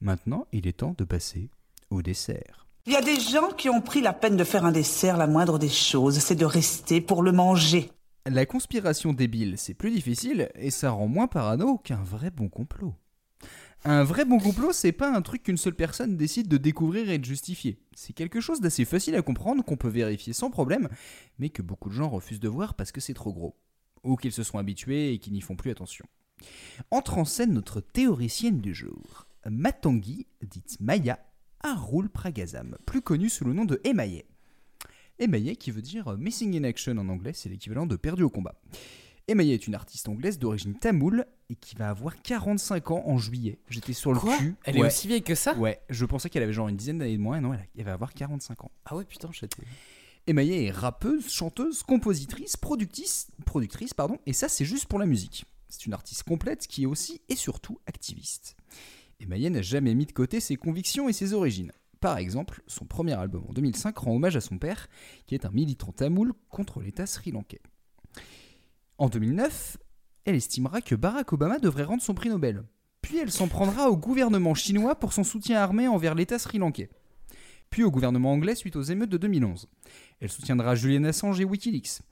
Maintenant, 0.00 0.48
il 0.50 0.66
est 0.66 0.78
temps 0.78 0.96
de 0.98 1.04
passer 1.04 1.48
au 1.90 2.02
dessert. 2.02 2.66
Il 2.86 2.92
y 2.92 2.96
a 2.96 3.02
des 3.02 3.20
gens 3.20 3.50
qui 3.50 3.70
ont 3.70 3.80
pris 3.80 4.00
la 4.00 4.12
peine 4.12 4.36
de 4.36 4.44
faire 4.44 4.64
un 4.64 4.72
dessert, 4.72 5.16
la 5.16 5.26
moindre 5.26 5.60
des 5.60 5.68
choses, 5.68 6.18
c'est 6.18 6.34
de 6.34 6.44
rester 6.44 7.00
pour 7.00 7.22
le 7.22 7.32
manger. 7.32 7.90
La 8.26 8.46
conspiration 8.46 9.12
débile, 9.12 9.54
c'est 9.56 9.74
plus 9.74 9.90
difficile 9.90 10.50
et 10.54 10.70
ça 10.70 10.90
rend 10.90 11.08
moins 11.08 11.26
parano 11.26 11.78
qu'un 11.78 12.02
vrai 12.02 12.30
bon 12.30 12.48
complot. 12.48 12.94
Un 13.86 14.02
vrai 14.02 14.24
bon 14.24 14.38
complot, 14.38 14.72
c'est 14.72 14.92
pas 14.92 15.14
un 15.14 15.20
truc 15.20 15.42
qu'une 15.42 15.58
seule 15.58 15.74
personne 15.74 16.16
décide 16.16 16.48
de 16.48 16.56
découvrir 16.56 17.10
et 17.10 17.18
de 17.18 17.24
justifier. 17.24 17.78
C'est 17.94 18.14
quelque 18.14 18.40
chose 18.40 18.62
d'assez 18.62 18.86
facile 18.86 19.14
à 19.14 19.20
comprendre, 19.20 19.62
qu'on 19.62 19.76
peut 19.76 19.88
vérifier 19.88 20.32
sans 20.32 20.50
problème, 20.50 20.88
mais 21.38 21.50
que 21.50 21.60
beaucoup 21.60 21.90
de 21.90 21.94
gens 21.94 22.08
refusent 22.08 22.40
de 22.40 22.48
voir 22.48 22.74
parce 22.74 22.92
que 22.92 23.02
c'est 23.02 23.12
trop 23.12 23.34
gros. 23.34 23.56
Ou 24.02 24.16
qu'ils 24.16 24.32
se 24.32 24.42
sont 24.42 24.56
habitués 24.56 25.12
et 25.12 25.18
qu'ils 25.18 25.34
n'y 25.34 25.42
font 25.42 25.54
plus 25.54 25.70
attention. 25.70 26.06
Entre 26.90 27.18
en 27.18 27.26
scène 27.26 27.52
notre 27.52 27.82
théoricienne 27.82 28.62
du 28.62 28.72
jour, 28.72 29.26
Matangi, 29.44 30.26
dite 30.42 30.80
Maya 30.80 31.18
Arul 31.60 32.08
Pragazam, 32.08 32.78
plus 32.86 33.02
connue 33.02 33.28
sous 33.28 33.44
le 33.44 33.52
nom 33.52 33.66
de 33.66 33.82
Emaye. 33.84 34.24
Emaye 35.18 35.58
qui 35.58 35.70
veut 35.70 35.82
dire 35.82 36.16
Missing 36.16 36.56
in 36.56 36.64
Action 36.64 36.96
en 36.96 37.08
anglais, 37.10 37.34
c'est 37.34 37.50
l'équivalent 37.50 37.86
de 37.86 37.96
perdu 37.96 38.22
au 38.22 38.30
combat. 38.30 38.54
Emaye 39.26 39.52
est 39.52 39.66
une 39.66 39.74
artiste 39.74 40.08
anglaise 40.08 40.38
d'origine 40.38 40.74
tamoule 40.78 41.24
et 41.48 41.54
qui 41.56 41.74
va 41.76 41.88
avoir 41.88 42.20
45 42.20 42.90
ans 42.90 43.02
en 43.06 43.16
juillet. 43.16 43.58
J'étais 43.70 43.94
sur 43.94 44.12
le 44.12 44.20
Quoi 44.20 44.36
cul. 44.36 44.54
Elle 44.64 44.76
est 44.76 44.80
Ouais. 44.82 44.86
aussi 44.88 45.08
vieille 45.08 45.22
que 45.22 45.34
ça? 45.34 45.54
Ouais, 45.56 45.80
je 45.88 46.04
pensais 46.04 46.28
qu'elle 46.28 46.42
avait 46.42 46.52
genre 46.52 46.68
une 46.68 46.76
dizaine 46.76 46.98
d'années 46.98 47.16
de 47.16 47.22
moins, 47.22 47.38
et 47.38 47.40
non, 47.40 47.54
elle, 47.54 47.60
a- 47.60 47.66
elle 47.78 47.84
va 47.84 47.94
avoir 47.94 48.12
45 48.12 48.64
ans. 48.64 48.70
Ah 48.84 48.96
ouais, 48.96 49.04
putain, 49.04 49.30
j'étais. 49.32 49.62
Emaye 50.26 50.66
est 50.66 50.70
rappeuse, 50.70 51.30
chanteuse, 51.32 51.82
compositrice, 51.82 52.56
productrice, 52.56 53.28
productrice 53.46 53.94
pardon, 53.94 54.18
et 54.26 54.32
ça 54.34 54.48
c'est 54.48 54.64
juste 54.64 54.86
pour 54.86 54.98
la 54.98 55.06
musique. 55.06 55.44
C'est 55.68 55.86
une 55.86 55.94
artiste 55.94 56.22
complète 56.22 56.66
qui 56.66 56.82
est 56.82 56.86
aussi 56.86 57.20
et 57.28 57.36
surtout 57.36 57.78
activiste. 57.86 58.56
Emaye 59.20 59.48
n'a 59.50 59.62
jamais 59.62 59.94
mis 59.94 60.06
de 60.06 60.12
côté 60.12 60.40
ses 60.40 60.56
convictions 60.56 61.08
et 61.08 61.12
ses 61.14 61.32
origines. 61.32 61.72
Par 62.00 62.18
exemple, 62.18 62.62
son 62.66 62.84
premier 62.84 63.14
album 63.14 63.44
en 63.48 63.52
2005 63.54 63.96
rend 63.96 64.14
hommage 64.16 64.36
à 64.36 64.40
son 64.42 64.58
père, 64.58 64.88
qui 65.26 65.34
est 65.34 65.46
un 65.46 65.50
militant 65.50 65.92
tamoul 65.92 66.34
contre 66.50 66.80
l'État 66.80 67.06
sri-lankais. 67.06 67.62
En 68.96 69.08
2009, 69.08 69.76
elle 70.24 70.36
estimera 70.36 70.80
que 70.80 70.94
Barack 70.94 71.32
Obama 71.32 71.58
devrait 71.58 71.82
rendre 71.82 72.02
son 72.02 72.14
prix 72.14 72.28
Nobel. 72.28 72.62
Puis 73.02 73.18
elle 73.18 73.32
s'en 73.32 73.48
prendra 73.48 73.90
au 73.90 73.96
gouvernement 73.96 74.54
chinois 74.54 74.94
pour 74.94 75.12
son 75.12 75.24
soutien 75.24 75.58
armé 75.58 75.88
envers 75.88 76.14
l'État 76.14 76.38
sri-lankais. 76.38 76.90
Puis 77.70 77.82
au 77.82 77.90
gouvernement 77.90 78.32
anglais 78.32 78.54
suite 78.54 78.76
aux 78.76 78.82
émeutes 78.82 79.10
de 79.10 79.16
2011. 79.16 79.68
Elle 80.20 80.30
soutiendra 80.30 80.76
Julian 80.76 81.02
Assange 81.04 81.40
et 81.40 81.44
Wikileaks. 81.44 82.02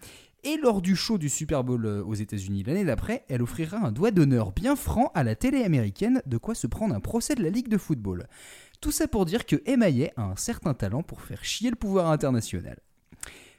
Et 0.42 0.56
lors 0.56 0.82
du 0.82 0.96
show 0.96 1.18
du 1.18 1.28
Super 1.28 1.62
Bowl 1.62 1.86
euh, 1.86 2.02
aux 2.02 2.14
États-Unis 2.14 2.64
l'année 2.64 2.84
d'après, 2.84 3.24
elle 3.28 3.42
offrira 3.42 3.78
un 3.78 3.92
doigt 3.92 4.10
d'honneur 4.10 4.50
bien 4.50 4.74
franc 4.74 5.12
à 5.14 5.22
la 5.22 5.36
télé 5.36 5.62
américaine, 5.62 6.20
de 6.26 6.36
quoi 6.36 6.56
se 6.56 6.66
prendre 6.66 6.96
un 6.96 7.00
procès 7.00 7.36
de 7.36 7.44
la 7.44 7.50
Ligue 7.50 7.68
de 7.68 7.78
football. 7.78 8.26
Tout 8.80 8.90
ça 8.90 9.06
pour 9.06 9.24
dire 9.24 9.46
que 9.46 9.62
Emaye 9.66 10.10
a 10.16 10.24
un 10.24 10.36
certain 10.36 10.74
talent 10.74 11.04
pour 11.04 11.22
faire 11.22 11.44
chier 11.44 11.70
le 11.70 11.76
pouvoir 11.76 12.10
international. 12.10 12.80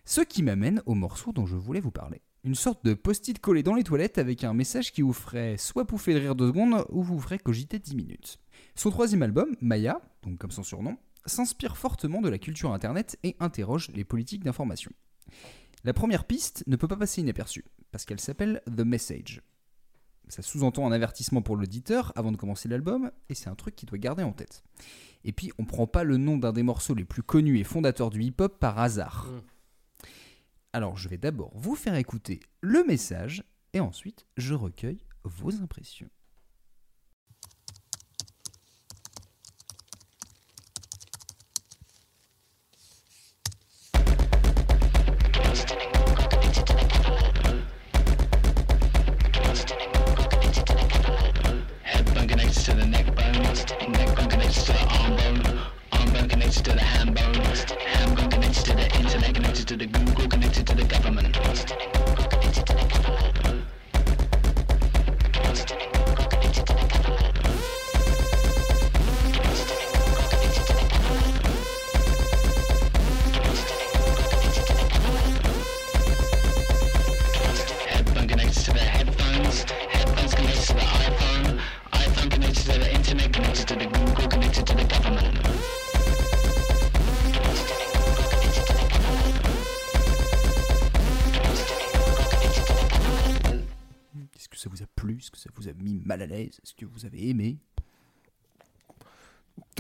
Ce 0.04 0.20
qui 0.20 0.44
m'amène 0.44 0.82
au 0.86 0.94
morceau 0.94 1.32
dont 1.32 1.46
je 1.46 1.56
voulais 1.56 1.80
vous 1.80 1.92
parler. 1.92 2.22
Une 2.46 2.56
sorte 2.56 2.84
de 2.84 2.94
post-it 2.94 3.40
collé 3.40 3.64
dans 3.64 3.74
les 3.74 3.86
toilettes 3.86 4.18
avec 4.18 4.44
un 4.44 4.54
message 4.54 4.92
qui 4.92 5.02
vous 5.02 5.14
ferait 5.14 5.56
soit 5.58 5.86
pouffer 5.86 6.14
de 6.14 6.20
rire 6.20 6.36
deux 6.36 6.48
secondes 6.48 6.86
ou 6.90 7.02
vous 7.02 7.18
ferait 7.18 7.40
cogiter 7.40 7.80
10 7.80 7.96
minutes. 7.96 8.38
Son 8.76 8.90
troisième 8.90 9.24
album, 9.24 9.56
Maya, 9.62 10.02
donc 10.24 10.40
comme 10.40 10.52
son 10.52 10.64
surnom, 10.64 10.98
s'inspire 11.26 11.78
fortement 11.78 12.20
de 12.20 12.28
la 12.28 12.38
culture 12.38 12.74
internet 12.74 13.18
et 13.24 13.38
interroge 13.40 13.92
les 13.94 14.04
politiques 14.04 14.44
d'information. 14.44 14.92
La 15.86 15.94
première 15.94 16.26
piste 16.26 16.66
ne 16.68 16.76
peut 16.76 16.88
pas 16.90 16.98
passer 16.98 17.22
inaperçue, 17.22 17.64
parce 17.92 18.04
qu'elle 18.04 18.20
s'appelle 18.20 18.62
The 18.66 18.82
Message. 18.82 19.42
Ça 20.28 20.42
sous-entend 20.42 20.86
un 20.86 20.92
avertissement 20.92 21.42
pour 21.42 21.56
l'auditeur 21.56 22.12
avant 22.18 22.34
de 22.34 22.38
commencer 22.38 22.68
l'album, 22.68 23.10
et 23.30 23.36
c'est 23.36 23.50
un 23.50 23.56
truc 23.56 23.78
qu'il 23.78 23.88
doit 23.88 23.98
garder 23.98 24.24
en 24.24 24.34
tête. 24.34 24.64
Et 25.24 25.32
puis, 25.32 25.52
on 25.60 25.66
prend 25.66 25.88
pas 25.88 26.04
le 26.04 26.18
nom 26.18 26.36
d'un 26.36 26.52
des 26.52 26.64
morceaux 26.64 26.94
les 26.94 27.06
plus 27.06 27.24
connus 27.24 27.60
et 27.60 27.64
fondateurs 27.64 28.10
du 28.10 28.22
hip-hop 28.22 28.60
par 28.60 28.80
hasard. 28.80 29.28
Mm. 29.32 29.53
Alors, 30.76 30.98
je 30.98 31.08
vais 31.08 31.20
d'abord 31.20 31.52
vous 31.54 31.76
faire 31.76 31.94
écouter 31.96 32.40
le 32.62 32.84
message, 32.84 33.44
et 33.74 33.80
ensuite, 33.80 34.26
je 34.38 34.56
recueille 34.56 35.06
vos 35.24 35.62
impressions. 35.62 36.10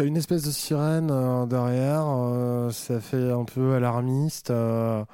T'as 0.03 0.07
une 0.09 0.17
espèce 0.17 0.43
de 0.43 0.51
sirène 0.51 1.07
euh, 1.11 1.45
derrière, 1.45 2.03
euh, 2.05 2.71
ça 2.71 2.99
fait 2.99 3.31
un 3.31 3.45
peu 3.45 3.75
alarmiste. 3.75 4.49
euh, 4.51 5.05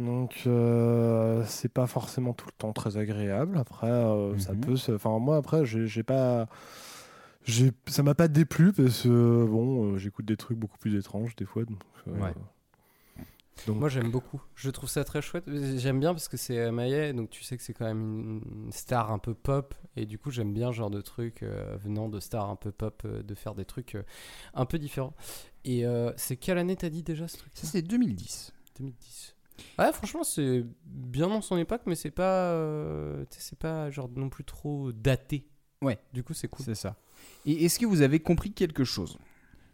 Donc 0.00 0.44
euh, 0.46 1.44
c'est 1.46 1.68
pas 1.70 1.86
forcément 1.86 2.32
tout 2.32 2.46
le 2.46 2.52
temps 2.56 2.72
très 2.72 2.96
agréable. 2.96 3.58
Après, 3.58 3.90
ça 4.38 4.54
Mhm. 4.54 4.60
peut 4.60 4.76
se. 4.76 4.92
Enfin, 4.92 5.18
moi, 5.18 5.36
après, 5.36 5.66
j'ai 5.66 6.02
pas. 6.02 6.46
j'ai- 7.44 7.72
Ça 7.88 8.02
m'a 8.02 8.14
pas 8.14 8.28
déplu 8.28 8.72
parce 8.72 9.02
que 9.02 9.44
bon, 9.46 9.98
j'écoute 9.98 10.24
des 10.24 10.38
trucs 10.38 10.56
beaucoup 10.56 10.78
plus 10.78 10.96
étranges 10.98 11.36
des 11.36 11.44
fois. 11.44 11.64
Donc, 11.64 11.82
Ouais. 12.06 12.32
Donc- 13.66 13.76
Moi 13.78 13.88
j'aime 13.88 14.10
beaucoup. 14.10 14.40
Je 14.54 14.70
trouve 14.70 14.88
ça 14.88 15.04
très 15.04 15.22
chouette. 15.22 15.44
J'aime 15.76 16.00
bien 16.00 16.12
parce 16.14 16.28
que 16.28 16.36
c'est 16.36 16.70
Maillet, 16.72 17.12
donc 17.12 17.30
tu 17.30 17.42
sais 17.44 17.56
que 17.56 17.62
c'est 17.62 17.74
quand 17.74 17.84
même 17.84 18.40
une 18.44 18.72
star 18.72 19.12
un 19.12 19.18
peu 19.18 19.34
pop. 19.34 19.74
Et 19.96 20.06
du 20.06 20.18
coup 20.18 20.30
j'aime 20.30 20.52
bien 20.52 20.72
ce 20.72 20.76
genre 20.78 20.90
de 20.90 21.00
truc 21.00 21.42
euh, 21.42 21.76
venant 21.82 22.08
de 22.08 22.18
stars 22.20 22.48
un 22.48 22.56
peu 22.56 22.72
pop, 22.72 23.02
euh, 23.04 23.22
de 23.22 23.34
faire 23.34 23.54
des 23.54 23.64
trucs 23.64 23.94
euh, 23.94 24.02
un 24.54 24.64
peu 24.64 24.78
différents. 24.78 25.14
Et 25.64 25.84
c'est 26.16 26.36
quelle 26.36 26.58
année 26.58 26.74
t'as 26.74 26.88
dit 26.88 27.04
déjà 27.04 27.28
ce 27.28 27.36
truc 27.36 27.52
Ça, 27.54 27.68
c'est 27.68 27.82
2010. 27.82 28.52
2010. 28.78 29.36
Ouais, 29.78 29.92
franchement, 29.92 30.24
c'est 30.24 30.64
bien 30.84 31.28
dans 31.28 31.40
son 31.40 31.56
époque, 31.56 31.82
mais 31.86 31.94
c'est 31.94 32.10
pas, 32.10 32.58
c'est 33.30 33.58
pas 33.58 33.88
genre 33.90 34.08
non 34.16 34.28
plus 34.28 34.42
trop 34.42 34.90
daté. 34.90 35.46
Ouais. 35.80 35.98
Du 36.12 36.24
coup, 36.24 36.34
c'est 36.34 36.48
cool. 36.48 36.64
C'est 36.64 36.74
ça. 36.74 36.96
Et 37.46 37.64
est-ce 37.64 37.78
que 37.78 37.86
vous 37.86 38.02
avez 38.02 38.18
compris 38.18 38.52
quelque 38.52 38.82
chose? 38.82 39.18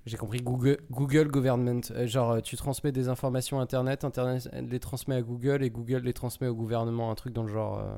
J'ai 0.09 0.16
compris 0.16 0.40
Google, 0.40 0.78
Google 0.90 1.28
Government. 1.28 1.80
Euh, 1.92 2.06
genre, 2.06 2.30
euh, 2.32 2.40
tu 2.40 2.56
transmets 2.56 2.92
des 2.92 3.09
informations 3.09 3.61
Internet, 3.61 4.04
Internet 4.04 4.48
les 4.52 4.80
transmet 4.80 5.14
à 5.16 5.22
Google 5.22 5.62
et 5.62 5.70
Google 5.70 5.98
les 5.98 6.12
transmet 6.12 6.48
au 6.48 6.54
gouvernement. 6.54 7.11
Un 7.11 7.14
truc 7.14 7.32
dans 7.32 7.42
le 7.42 7.52
genre. 7.52 7.78
euh. 7.78 7.96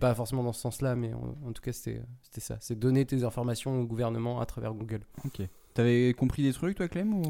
Pas 0.00 0.14
forcément 0.14 0.44
dans 0.44 0.52
ce 0.52 0.60
sens-là, 0.60 0.94
mais 0.94 1.12
en, 1.12 1.48
en 1.48 1.52
tout 1.52 1.60
cas, 1.60 1.72
c'était 1.72 2.00
c'était 2.22 2.40
ça. 2.40 2.56
C'est 2.60 2.78
donner 2.78 3.04
tes 3.04 3.24
informations 3.24 3.80
au 3.80 3.84
gouvernement 3.84 4.40
à 4.40 4.46
travers 4.46 4.72
Google. 4.72 5.00
Ok. 5.24 5.42
T'avais 5.74 6.14
compris 6.14 6.42
des 6.44 6.52
trucs, 6.52 6.76
toi, 6.76 6.88
Clem 6.88 7.12
ou... 7.14 7.22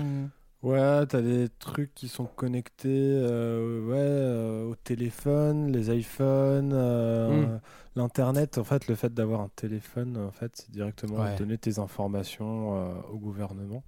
Ouais, 0.62 1.06
t'as 1.06 1.20
des 1.22 1.48
trucs 1.58 1.94
qui 1.94 2.08
sont 2.08 2.24
connectés 2.24 2.88
euh, 2.90 3.84
ouais, 3.86 3.94
euh, 3.98 4.64
au 4.70 4.74
téléphone, 4.74 5.70
les 5.72 5.90
iPhones, 5.96 6.72
euh, 6.74 7.46
Mm. 7.46 7.60
l'internet. 7.94 8.58
En 8.58 8.64
fait, 8.64 8.88
le 8.88 8.94
fait 8.96 9.12
d'avoir 9.14 9.40
un 9.42 9.50
téléphone, 9.54 10.16
en 10.16 10.30
fait, 10.32 10.52
c'est 10.56 10.70
directement 10.70 11.18
Ouais. 11.20 11.36
donner 11.36 11.56
tes 11.58 11.78
informations 11.78 12.76
euh, 12.76 12.94
au 13.12 13.18
gouvernement. 13.18 13.82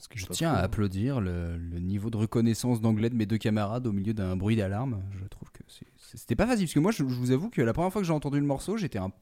Ce 0.00 0.08
que 0.08 0.18
Je 0.18 0.26
tiens 0.26 0.52
à 0.52 0.58
applaudir 0.60 1.20
le, 1.20 1.56
le 1.58 1.78
niveau 1.78 2.08
de 2.10 2.16
reconnaissance 2.16 2.80
d'anglais 2.80 3.10
de 3.10 3.14
mes 3.16 3.26
deux 3.26 3.38
camarades 3.38 3.86
au 3.86 3.92
milieu 3.92 4.14
d'un 4.14 4.36
bruit 4.36 4.56
d'alarme. 4.56 5.02
Je 5.12 5.26
trouve 5.28 5.50
que 5.52 5.60
c'était 6.14 6.34
pas 6.36 6.46
facile. 6.46 6.64
Parce 6.66 6.74
que 6.74 6.80
moi, 6.80 6.90
je, 6.90 6.98
je 6.98 7.02
vous 7.04 7.30
avoue 7.30 7.50
que 7.50 7.60
la 7.62 7.72
première 7.72 7.92
fois 7.92 8.00
que 8.00 8.06
j'ai 8.06 8.12
entendu 8.12 8.40
le 8.40 8.46
morceau, 8.46 8.76
j'étais 8.76 8.98
un. 8.98 9.12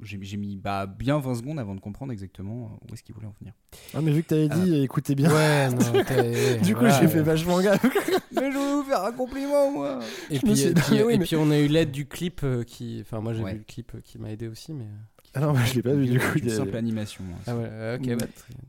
J'ai 0.00 0.36
mis 0.36 0.54
bah, 0.56 0.86
bien 0.86 1.18
20 1.18 1.34
secondes 1.34 1.58
avant 1.58 1.74
de 1.74 1.80
comprendre 1.80 2.12
exactement 2.12 2.78
où 2.88 2.94
est-ce 2.94 3.02
qu'il 3.02 3.16
voulait 3.16 3.26
en 3.26 3.34
venir. 3.40 3.52
Ah, 3.94 4.00
mais 4.00 4.12
vu 4.12 4.22
que 4.22 4.28
t'avais 4.28 4.48
dit, 4.48 4.82
écoutez 4.84 5.16
bien. 5.16 5.28
Ouais, 5.28 5.68
non, 5.70 5.78
du 6.62 6.74
coup, 6.74 6.80
voilà. 6.82 7.00
j'ai 7.00 7.08
fait 7.08 7.22
vachement 7.22 7.60
gaffe. 7.60 7.82
Mais 8.40 8.52
je 8.52 8.56
voulais 8.56 8.72
vous 8.74 8.84
faire 8.84 9.02
un 9.02 9.10
compliment, 9.10 9.72
moi 9.72 9.98
Et 10.30 10.38
puis, 10.38 10.60
et 10.62 10.72
dit, 10.72 10.80
puis, 10.82 11.02
oui, 11.02 11.14
et 11.14 11.18
mais- 11.18 11.24
puis 11.24 11.34
on 11.34 11.50
a 11.50 11.58
eu 11.58 11.66
l'aide 11.66 11.90
du 11.90 12.06
clip 12.06 12.42
euh, 12.44 12.62
qui. 12.62 12.98
Enfin, 13.00 13.20
moi 13.20 13.32
j'ai 13.34 13.42
Ouais. 13.42 13.52
vu 13.54 13.58
le 13.58 13.64
clip 13.64 13.92
euh, 13.96 14.00
qui 14.04 14.18
m'a 14.18 14.30
aidé 14.30 14.46
aussi, 14.46 14.72
mais. 14.72 14.86
Ah 15.34 15.40
non, 15.40 15.52
mais 15.52 15.60
je 15.66 15.74
l'ai 15.74 15.82
pas 15.82 15.92
vu 15.92 16.06
du 16.06 16.18
coup. 16.18 16.38
Une 16.38 16.48
simple 16.50 16.76
animation. 16.76 17.22
hein. 17.30 17.42
Ah 17.46 17.54
ouais, 17.56 17.98
ok, 18.00 18.18
bah, 18.18 18.26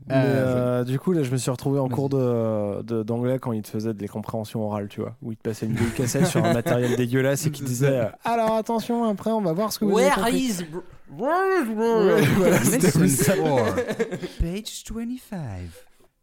Mais, 0.08 0.14
Euh, 0.14 0.80
euh, 0.80 0.84
du 0.84 0.98
coup, 0.98 1.12
là, 1.12 1.22
je 1.22 1.30
me 1.30 1.36
suis 1.36 1.50
retrouvé 1.50 1.78
en 1.80 1.88
cours 1.88 2.08
de- 2.08 2.82
de- 2.82 3.02
d'anglais 3.02 3.38
quand 3.38 3.52
il 3.52 3.62
te 3.62 3.68
faisait 3.68 3.94
des 3.94 4.08
compréhensions 4.08 4.62
orales, 4.64 4.88
tu 4.88 5.00
vois, 5.00 5.16
où 5.22 5.32
il 5.32 5.36
te 5.36 5.42
passait 5.42 5.66
une 5.66 5.74
vieille 5.74 5.90
cassette 5.92 6.26
sur 6.26 6.44
un 6.44 6.52
matériel 6.54 6.96
dégueulasse 6.96 7.46
et 7.46 7.50
qui 7.50 7.62
disait 7.62 7.88
euh, 8.00 8.04
Alors 8.24 8.52
attention, 8.54 9.04
après, 9.04 9.30
on 9.30 9.40
va 9.40 9.52
voir 9.52 9.72
ce 9.72 9.78
que 9.78 9.84
vous 9.84 9.98
avez 9.98 10.10
compris. 10.10 10.36
is. 10.38 10.64
Ouais, 11.18 11.64
voilà, 12.36 12.58
c'était 12.62 12.86
Lesson 12.98 13.24
ça. 13.24 13.34
4, 13.34 13.74
page 14.40 14.84
25. 14.94 15.40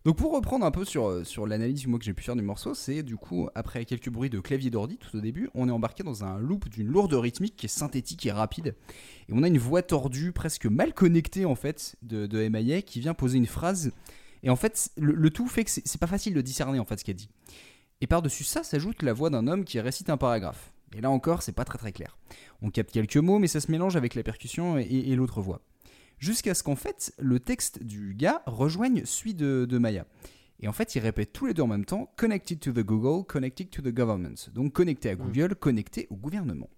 Donc 0.07 0.15
pour 0.15 0.33
reprendre 0.33 0.65
un 0.65 0.71
peu 0.71 0.85
sur, 0.85 1.09
euh, 1.09 1.25
sur 1.25 1.45
l'analyse 1.45 1.83
que 1.83 1.91
j'ai 1.99 2.13
pu 2.13 2.23
faire 2.23 2.37
du 2.37 2.41
morceau, 2.41 2.73
c'est 2.73 3.03
du 3.03 3.17
coup 3.17 3.49
après 3.55 3.83
quelques 3.83 4.07
bruits 4.09 4.29
de 4.29 4.39
clavier 4.39 4.69
d'ordi 4.69 4.95
tout 4.95 5.13
au 5.17 5.19
début, 5.19 5.49
on 5.53 5.67
est 5.67 5.71
embarqué 5.71 6.01
dans 6.01 6.23
un 6.23 6.39
loop 6.39 6.69
d'une 6.69 6.87
lourde 6.87 7.13
rythmique 7.13 7.57
qui 7.57 7.65
est 7.65 7.69
synthétique 7.69 8.25
et 8.25 8.31
rapide, 8.31 8.73
et 9.27 9.33
on 9.33 9.43
a 9.43 9.49
une 9.49 9.57
voix 9.57 9.81
tordue 9.81 10.31
presque 10.31 10.65
mal 10.65 10.93
connectée 10.93 11.43
en 11.43 11.55
fait 11.55 11.97
de, 12.03 12.25
de 12.25 12.47
MIA 12.47 12.83
qui 12.83 13.01
vient 13.01 13.13
poser 13.13 13.37
une 13.37 13.47
phrase, 13.47 13.91
et 14.43 14.49
en 14.49 14.55
fait 14.55 14.91
le, 14.95 15.29
tout 15.29 15.49
fait 15.49 15.65
que 15.65 15.71
c'est 15.71 15.99
pas 15.99 16.07
facile 16.07 16.33
de 16.33 16.39
discerner 16.39 16.79
en 16.79 16.85
fait 16.85 16.97
ce 16.97 17.03
qu'elle 17.03 17.17
dit. 17.17 17.29
Et 17.99 18.07
par-dessus 18.07 18.45
ça 18.45 18.63
s'ajoute 18.63 19.03
la 19.03 19.11
voix 19.11 19.29
d'un 19.29 19.45
homme 19.45 19.65
qui 19.65 19.77
récite 19.81 20.09
un 20.09 20.15
paragraphe. 20.15 20.71
Et 20.95 21.01
là 21.01 21.09
encore, 21.09 21.43
c'est 21.43 21.51
pas 21.51 21.65
très 21.65 21.79
très 21.79 21.91
clair. 21.91 22.17
On 22.61 22.69
capte 22.69 22.91
quelques 22.91 23.17
mots, 23.17 23.39
mais 23.39 23.47
ça 23.47 23.59
se 23.59 23.69
mélange 23.69 23.97
avec 23.97 24.15
la 24.15 24.23
percussion 24.23 24.77
et 24.77 25.13
l'autre 25.17 25.41
voix. 25.41 25.59
Jusqu'à 26.19 26.53
ce 26.53 26.63
qu'en 26.63 26.75
fait, 26.75 27.13
le 27.19 27.39
texte 27.39 27.83
du 27.83 28.15
gars 28.15 28.41
rejoigne 28.45 29.05
celui 29.05 29.33
de, 29.33 29.65
de 29.69 29.77
Maya. 29.77 30.05
Et 30.59 30.67
en 30.67 30.73
fait, 30.73 30.95
ils 30.95 30.99
répètent 30.99 31.33
tous 31.33 31.45
les 31.45 31.53
deux 31.53 31.61
en 31.61 31.67
même 31.67 31.85
temps 31.85 32.11
Connected 32.17 32.59
to 32.59 32.71
the 32.71 32.83
Google, 32.83 33.25
connected 33.25 33.69
to 33.69 33.81
the 33.81 33.93
government. 33.93 34.49
Donc 34.53 34.73
connecté 34.73 35.09
à 35.09 35.15
Google, 35.15 35.55
connecté 35.55 36.07
au 36.09 36.15
gouvernement. 36.15 36.69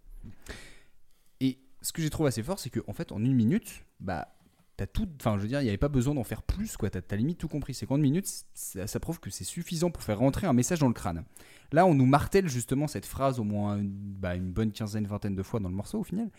Et 1.40 1.60
ce 1.82 1.94
que 1.94 2.02
j'ai 2.02 2.10
trouvé 2.10 2.28
assez 2.28 2.44
fort, 2.44 2.60
c'est 2.60 2.70
qu'en 2.70 2.82
en 2.88 2.94
fait, 2.94 3.12
en 3.12 3.24
une 3.24 3.34
minute, 3.34 3.86
bah, 4.02 4.36
t'as 4.76 4.88
tout. 4.88 5.08
Enfin, 5.20 5.38
je 5.38 5.44
veux 5.44 5.48
dire, 5.48 5.62
il 5.62 5.64
n'y 5.64 5.70
avait 5.70 5.78
pas 5.78 5.88
besoin 5.88 6.14
d'en 6.14 6.26
faire 6.26 6.44
plus, 6.44 6.76
quoi. 6.76 6.90
T'as, 6.90 7.02
t'as 7.02 7.16
limite 7.16 7.38
tout 7.38 7.48
compris. 7.48 7.74
C'est 7.74 7.86
qu'en 7.86 7.96
une 7.96 8.02
minute, 8.02 8.28
ça, 8.54 8.86
ça 8.86 9.00
prouve 9.00 9.22
que 9.22 9.30
c'est 9.30 9.46
suffisant 9.46 9.92
pour 9.92 10.04
faire 10.04 10.20
rentrer 10.20 10.46
un 10.48 10.54
message 10.54 10.80
dans 10.80 10.88
le 10.88 10.94
crâne. 10.94 11.24
Là, 11.72 11.86
on 11.86 11.94
nous 11.94 12.06
martèle 12.06 12.50
justement 12.50 12.88
cette 12.88 13.06
phrase 13.06 13.40
au 13.40 13.46
moins 13.46 13.78
une, 13.78 13.92
bah, 13.92 14.36
une 14.36 14.52
bonne 14.52 14.74
quinzaine, 14.74 15.08
vingtaine 15.08 15.36
de 15.36 15.44
fois 15.44 15.62
dans 15.62 15.70
le 15.70 15.76
morceau 15.76 16.00
au 16.00 16.04
final. 16.04 16.30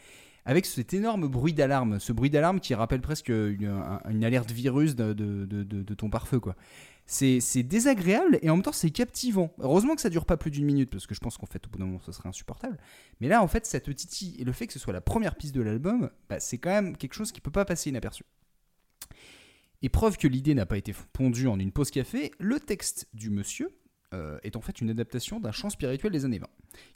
Avec 0.44 0.66
cet 0.66 0.94
énorme 0.94 1.28
bruit 1.28 1.52
d'alarme, 1.52 2.00
ce 2.00 2.12
bruit 2.12 2.30
d'alarme 2.30 2.60
qui 2.60 2.74
rappelle 2.74 3.00
presque 3.00 3.28
une, 3.28 3.66
un- 3.66 4.00
une 4.10 4.24
alerte 4.24 4.50
virus 4.50 4.96
de, 4.96 5.94
ton 5.94 6.10
pare-feu, 6.10 6.40
quoi. 6.40 6.56
C'est 7.06 7.40
c'est 7.40 7.64
désagréable 7.64 8.38
et 8.40 8.50
en 8.50 8.54
même 8.54 8.62
temps 8.62 8.70
c'est 8.72 8.90
captivant. 8.90 9.52
Heureusement 9.58 9.96
que 9.96 10.00
ça 10.00 10.10
dure 10.10 10.24
pas 10.24 10.36
plus 10.36 10.52
d'une 10.52 10.64
minute 10.64 10.90
parce 10.90 11.08
que 11.08 11.14
je 11.14 11.18
pense 11.18 11.38
qu'en 11.38 11.46
fait 11.46 11.66
au 11.66 11.68
bout 11.70 11.78
d'un 11.80 11.86
moment 11.86 11.98
ce 12.06 12.12
serait 12.12 12.28
insupportable. 12.28 12.78
Mais 13.20 13.26
là 13.26 13.42
en 13.42 13.48
fait 13.48 13.66
ça 13.66 13.80
te 13.80 13.90
titille 13.90 14.36
et 14.38 14.44
le 14.44 14.52
fait 14.52 14.68
que 14.68 14.72
ce 14.72 14.78
soit 14.78 14.92
la 14.92 15.00
première 15.00 15.34
piste 15.34 15.52
de 15.56 15.60
l'album, 15.60 16.10
bah, 16.28 16.38
c'est 16.38 16.58
quand 16.58 16.70
même 16.70 16.96
quelque 16.96 17.14
chose 17.14 17.32
qui 17.32 17.40
peut 17.40 17.50
pas 17.50 17.64
passer 17.64 17.90
inaperçu. 17.90 18.22
Et 19.82 19.88
preuve 19.88 20.18
que 20.18 20.28
l'idée 20.28 20.54
n'a 20.54 20.66
pas 20.66 20.76
été 20.78 20.94
pondue 21.12 21.48
en 21.48 21.58
une 21.58 21.72
pause 21.72 21.90
café, 21.90 22.30
le 22.38 22.60
texte 22.60 23.08
du 23.12 23.30
monsieur 23.30 23.70
euh, 24.12 24.38
est 24.42 24.56
en 24.56 24.60
fait 24.60 24.80
une 24.80 24.90
adaptation 24.90 25.38
d'un 25.38 25.52
chant 25.52 25.70
spirituel 25.70 26.10
des 26.10 26.24
années 26.24 26.40
20 26.40 26.48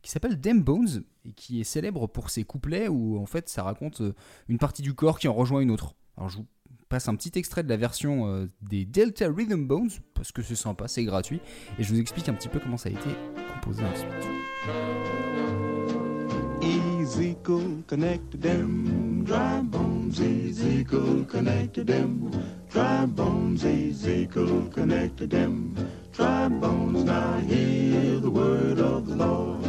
qui 0.02 0.10
s'appelle 0.10 0.40
Damn 0.40 0.62
Bones 0.62 1.04
et 1.24 1.32
qui 1.32 1.60
est 1.60 1.64
célèbre 1.64 2.08
pour 2.08 2.28
ses 2.28 2.42
couplets 2.42 2.88
où 2.88 3.18
en 3.18 3.26
fait 3.26 3.48
ça 3.48 3.62
raconte 3.62 4.00
euh, 4.00 4.14
une 4.48 4.58
partie 4.58 4.82
du 4.82 4.94
corps 4.94 5.20
qui 5.20 5.28
en 5.28 5.32
rejoint 5.32 5.60
une 5.60 5.70
autre. 5.70 5.94
Alors 6.16 6.28
je 6.28 6.38
vous 6.38 6.46
passe 6.88 7.08
un 7.08 7.14
petit 7.14 7.30
extrait 7.38 7.62
de 7.62 7.68
la 7.68 7.76
version 7.76 8.26
euh, 8.26 8.46
des 8.62 8.84
Delta 8.84 9.28
Rhythm 9.28 9.66
Bones 9.66 9.90
parce 10.14 10.32
que 10.32 10.42
c'est 10.42 10.56
sympa, 10.56 10.88
c'est 10.88 11.04
gratuit 11.04 11.40
et 11.78 11.84
je 11.84 11.92
vous 11.92 12.00
explique 12.00 12.28
un 12.28 12.34
petit 12.34 12.48
peu 12.48 12.58
comment 12.58 12.76
ça 12.76 12.88
a 12.88 12.92
été 12.92 13.10
composé 13.54 13.84
ensuite. 13.84 14.10
Dry 19.24 19.62
bones. 19.62 20.10
Dry 22.72 23.06
bones. 23.06 23.64
Dry 26.14 26.48
bones. 26.48 27.04
Now 27.04 27.38
hear 27.40 28.20
the 28.20 28.30
word 28.30 28.78
of 28.78 29.06
the 29.08 29.16
Lord. 29.16 29.60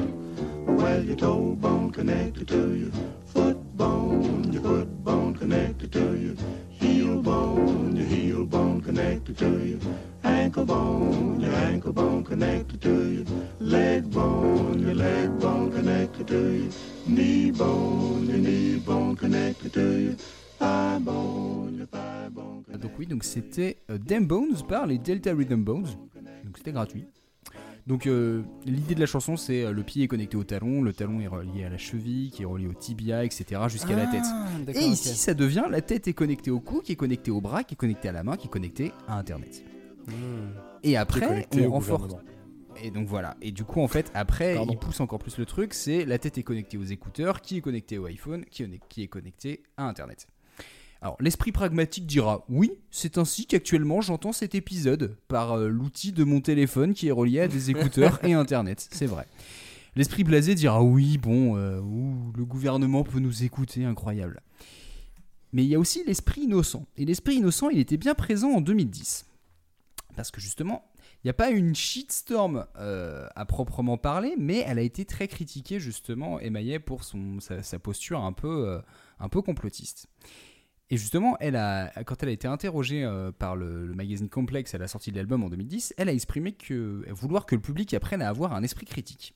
Well, 0.67 1.03
your 1.03 1.15
toe 1.15 1.55
bone 1.55 1.91
connected 1.91 2.47
to 2.49 2.75
your 2.75 2.91
foot 3.25 3.57
bone. 3.77 4.51
Your 4.53 4.61
foot 4.61 5.03
bone 5.03 5.33
connected 5.35 5.91
to 5.93 6.15
your 6.17 6.35
heel 6.69 7.21
bone. 7.21 7.95
Your 7.95 8.05
heel 8.05 8.45
bone 8.45 8.81
connected 8.81 9.37
to 9.39 9.65
your 9.65 9.79
ankle 10.23 10.65
bone. 10.65 11.39
Your 11.39 11.53
ankle 11.53 11.93
bone 11.93 12.23
connected 12.23 12.81
to 12.81 13.11
your 13.11 13.25
leg 13.59 14.09
bone. 14.11 14.79
Your 14.79 14.93
leg 14.95 15.39
bone 15.39 15.71
connected 15.71 16.27
to 16.27 16.39
your 16.53 16.71
knee 17.07 17.51
bone. 17.51 18.27
Your 18.27 18.37
knee 18.37 18.77
bone 18.79 19.15
connected 19.15 19.73
to 19.73 19.99
your 19.99 20.13
thigh 20.59 20.99
bone. 20.99 21.87
Ah, 21.93 22.77
Donc 22.77 22.91
oui, 22.99 23.05
donc 23.07 23.23
c'était 23.23 23.77
euh, 23.89 23.97
Damn 23.97 24.25
Bones 24.25 24.55
par 24.67 24.85
les 24.87 24.97
Delta 24.97 25.33
Rhythm 25.33 25.63
Bones. 25.63 25.87
Donc 26.45 26.57
c'était 26.57 26.71
gratuit. 26.71 27.05
Donc 27.87 28.07
euh, 28.07 28.41
l'idée 28.65 28.95
de 28.95 28.99
la 28.99 29.05
chanson 29.05 29.37
c'est 29.37 29.63
euh, 29.63 29.71
le 29.71 29.83
pied 29.83 30.03
est 30.05 30.07
connecté 30.07 30.37
au 30.37 30.43
talon, 30.43 30.81
le 30.81 30.91
talon 30.91 31.19
est 31.19 31.27
relié 31.27 31.65
à 31.65 31.69
la 31.69 31.77
cheville, 31.77 32.31
qui 32.31 32.41
est 32.41 32.45
relié 32.45 32.67
au 32.67 32.73
tibia, 32.73 33.23
etc. 33.23 33.61
jusqu'à 33.67 33.95
la 33.95 34.09
Ah, 34.09 34.11
tête. 34.11 34.75
Et 34.75 34.87
ici 34.87 35.15
ça 35.15 35.33
devient 35.35 35.65
la 35.69 35.81
tête 35.81 36.07
est 36.07 36.13
connectée 36.13 36.49
au 36.49 36.59
cou, 36.59 36.81
qui 36.81 36.93
est 36.93 36.95
connecté 36.95 37.29
au 37.29 37.41
bras, 37.41 37.63
qui 37.63 37.75
est 37.75 37.77
connecté 37.77 38.09
à 38.09 38.11
la 38.11 38.23
main, 38.23 38.37
qui 38.37 38.47
est 38.47 38.49
connecté 38.49 38.91
à 39.07 39.17
Internet. 39.19 39.63
Hmm. 40.07 40.49
Et 40.84 40.97
après 40.97 41.22
connecté 41.22 41.67
on 41.67 41.72
renforce. 41.73 42.15
Et 42.84 42.89
donc 42.91 43.07
voilà. 43.07 43.38
Et 43.41 43.51
du 43.51 43.63
coup 43.63 43.81
en 43.81 43.88
fait 43.88 44.11
après 44.15 44.55
Pardon. 44.55 44.73
il 44.73 44.80
pousse 44.80 44.99
encore 44.99 45.19
plus 45.19 45.38
le 45.38 45.45
truc, 45.45 45.73
c'est 45.76 46.05
la 46.05 46.17
tête 46.17 46.39
est 46.39 46.43
connectée 46.43 46.77
aux 46.77 46.84
écouteurs, 46.84 47.41
qui 47.41 47.57
est 47.57 47.61
connecté 47.61 47.99
au 47.99 48.05
iPhone, 48.05 48.45
qui 48.45 48.63
est, 48.63 48.80
qui 48.89 49.03
est 49.03 49.07
connecté 49.07 49.61
à 49.77 49.88
Internet. 49.88 50.27
Alors, 51.06 51.18
l'esprit 51.19 51.52
pragmatique 51.52 52.07
dira 52.07 52.44
oui, 52.49 52.72
c'est 52.90 53.19
ainsi 53.19 53.45
qu'actuellement 53.45 54.02
j'entends 54.02 54.32
cet 54.32 54.56
épisode 54.56 55.15
par 55.27 55.52
euh, 55.52 55.68
l'outil 55.68 56.11
de 56.11 56.23
mon 56.23 56.41
téléphone 56.41 56.95
qui 56.95 57.10
est 57.10 57.11
relié 57.11 57.41
à 57.41 57.48
des 57.48 57.69
écouteurs 57.69 58.18
et 58.26 58.34
Internet, 58.34 58.88
c'est 58.90 59.06
vrai. 59.06 59.27
L'esprit 59.95 60.23
blasé 60.23 60.56
dira 60.56 60.82
oui, 60.82 61.19
bon, 61.19 61.57
euh, 61.57 61.80
le 62.36 62.44
gouvernement 62.44 63.03
peut 63.03 63.19
nous 63.19 63.44
écouter, 63.44 63.86
incroyable. 63.86 64.41
Mais 65.53 65.64
il 65.64 65.68
y 65.68 65.76
a 65.76 65.80
aussi 65.80 66.03
l'esprit 66.07 66.41
innocent. 66.41 66.88
Et 66.98 67.06
l'esprit 67.06 67.36
innocent, 67.36 67.69
il 67.69 67.77
était 67.77 67.98
bien 67.98 68.15
présent 68.15 68.49
en 68.49 68.61
2010. 68.61 69.27
Parce 70.15 70.32
que 70.32 70.41
justement, 70.41 70.90
Il 71.23 71.27
n'y 71.27 71.30
a 71.30 71.34
pas 71.34 71.52
une 71.52 71.76
shitstorm 71.76 72.65
euh, 72.77 73.27
à 73.36 73.45
proprement 73.45 73.99
parler, 73.99 74.34
mais 74.40 74.64
elle 74.65 74.80
a 74.80 74.82
été 74.82 75.06
très 75.06 75.27
critiquée 75.27 75.80
justement, 75.80 76.40
émaillée 76.40 76.80
pour 76.80 77.03
son, 77.03 77.40
sa, 77.40 77.77
posture 77.77 78.23
un 78.23 78.34
peu, 78.34 78.82
un 79.19 79.30
peu 79.30 79.44
complotiste. 79.44 80.07
Et 80.91 80.98
justement, 80.98 81.36
elle 81.40 81.56
a, 81.56 81.91
quand 82.06 82.22
elle 82.22 82.30
a 82.30 82.32
été 82.32 82.48
interrogée 82.48 83.03
euh, 83.03 83.32
par 83.32 83.56
le, 83.56 83.94
magazine 83.95 84.30
Complex 84.30 84.76
à 84.76 84.78
la 84.78 84.88
sortie 84.88 85.12
de 85.12 85.18
l'album 85.18 85.44
en 85.44 85.49
2010, 85.49 85.95
elle 85.98 86.10
a 86.10 86.14
exprimé 86.14 86.52
que, 86.52 87.03
vouloir 87.10 87.48
que 87.48 87.56
le 87.56 87.62
public 87.62 87.94
apprenne 87.95 88.22
à 88.22 88.30
avoir 88.30 88.53
un 88.53 88.62
esprit 88.62 88.86
critique. 88.86 89.34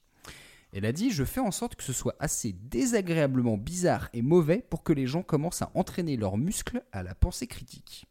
Elle 0.73 0.85
a 0.85 0.91
dit 0.91 1.09
Je 1.09 1.23
fais 1.23 1.39
en 1.39 1.49
sorte 1.49 1.75
que 1.75 1.83
ce 1.83 1.93
soit 1.93 2.15
assez 2.19 2.53
désagréablement 2.53 3.57
bizarre 3.57 4.09
et 4.13 4.21
mauvais 4.21 4.63
pour 4.69 4.83
que 4.83 4.93
les 4.93 5.07
gens 5.07 5.23
commencent 5.23 5.63
à 5.63 5.71
entraîner 5.73 6.17
leurs 6.17 6.37
muscles 6.37 6.83
à 6.91 7.01
la 7.01 7.15
pensée 7.15 7.47
critique. 7.47 8.05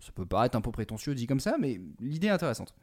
Ça 0.00 0.12
peut 0.12 0.26
paraître 0.26 0.56
un 0.56 0.60
peu 0.60 0.70
prétentieux 0.70 1.14
dit 1.14 1.26
comme 1.26 1.40
ça, 1.40 1.56
mais 1.58 1.80
l'idée 2.00 2.26
est 2.26 2.30
intéressante. 2.30 2.74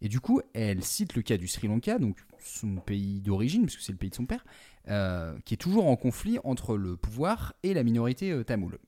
Et 0.00 0.08
du 0.08 0.20
coup, 0.20 0.40
elle 0.52 0.84
cite 0.84 1.16
le 1.16 1.22
cas 1.22 1.36
du 1.36 1.48
Sri 1.48 1.66
Lanka, 1.66 1.98
donc 1.98 2.18
son 2.38 2.76
pays 2.76 3.20
d'origine, 3.20 3.66
puisque 3.66 3.80
c'est 3.80 3.92
le 3.92 3.98
pays 3.98 4.10
de 4.10 4.14
son 4.14 4.26
père, 4.26 4.44
euh, 4.88 5.36
qui 5.44 5.54
est 5.54 5.58
toujours 5.58 5.86
en 5.86 5.96
conflit 5.96 6.38
entre 6.44 6.76
le 6.76 6.96
pouvoir 6.96 7.54
et 7.62 7.74
la 7.74 7.82
minorité 7.82 8.30
euh, 8.30 8.44
tamoule. 8.44 8.78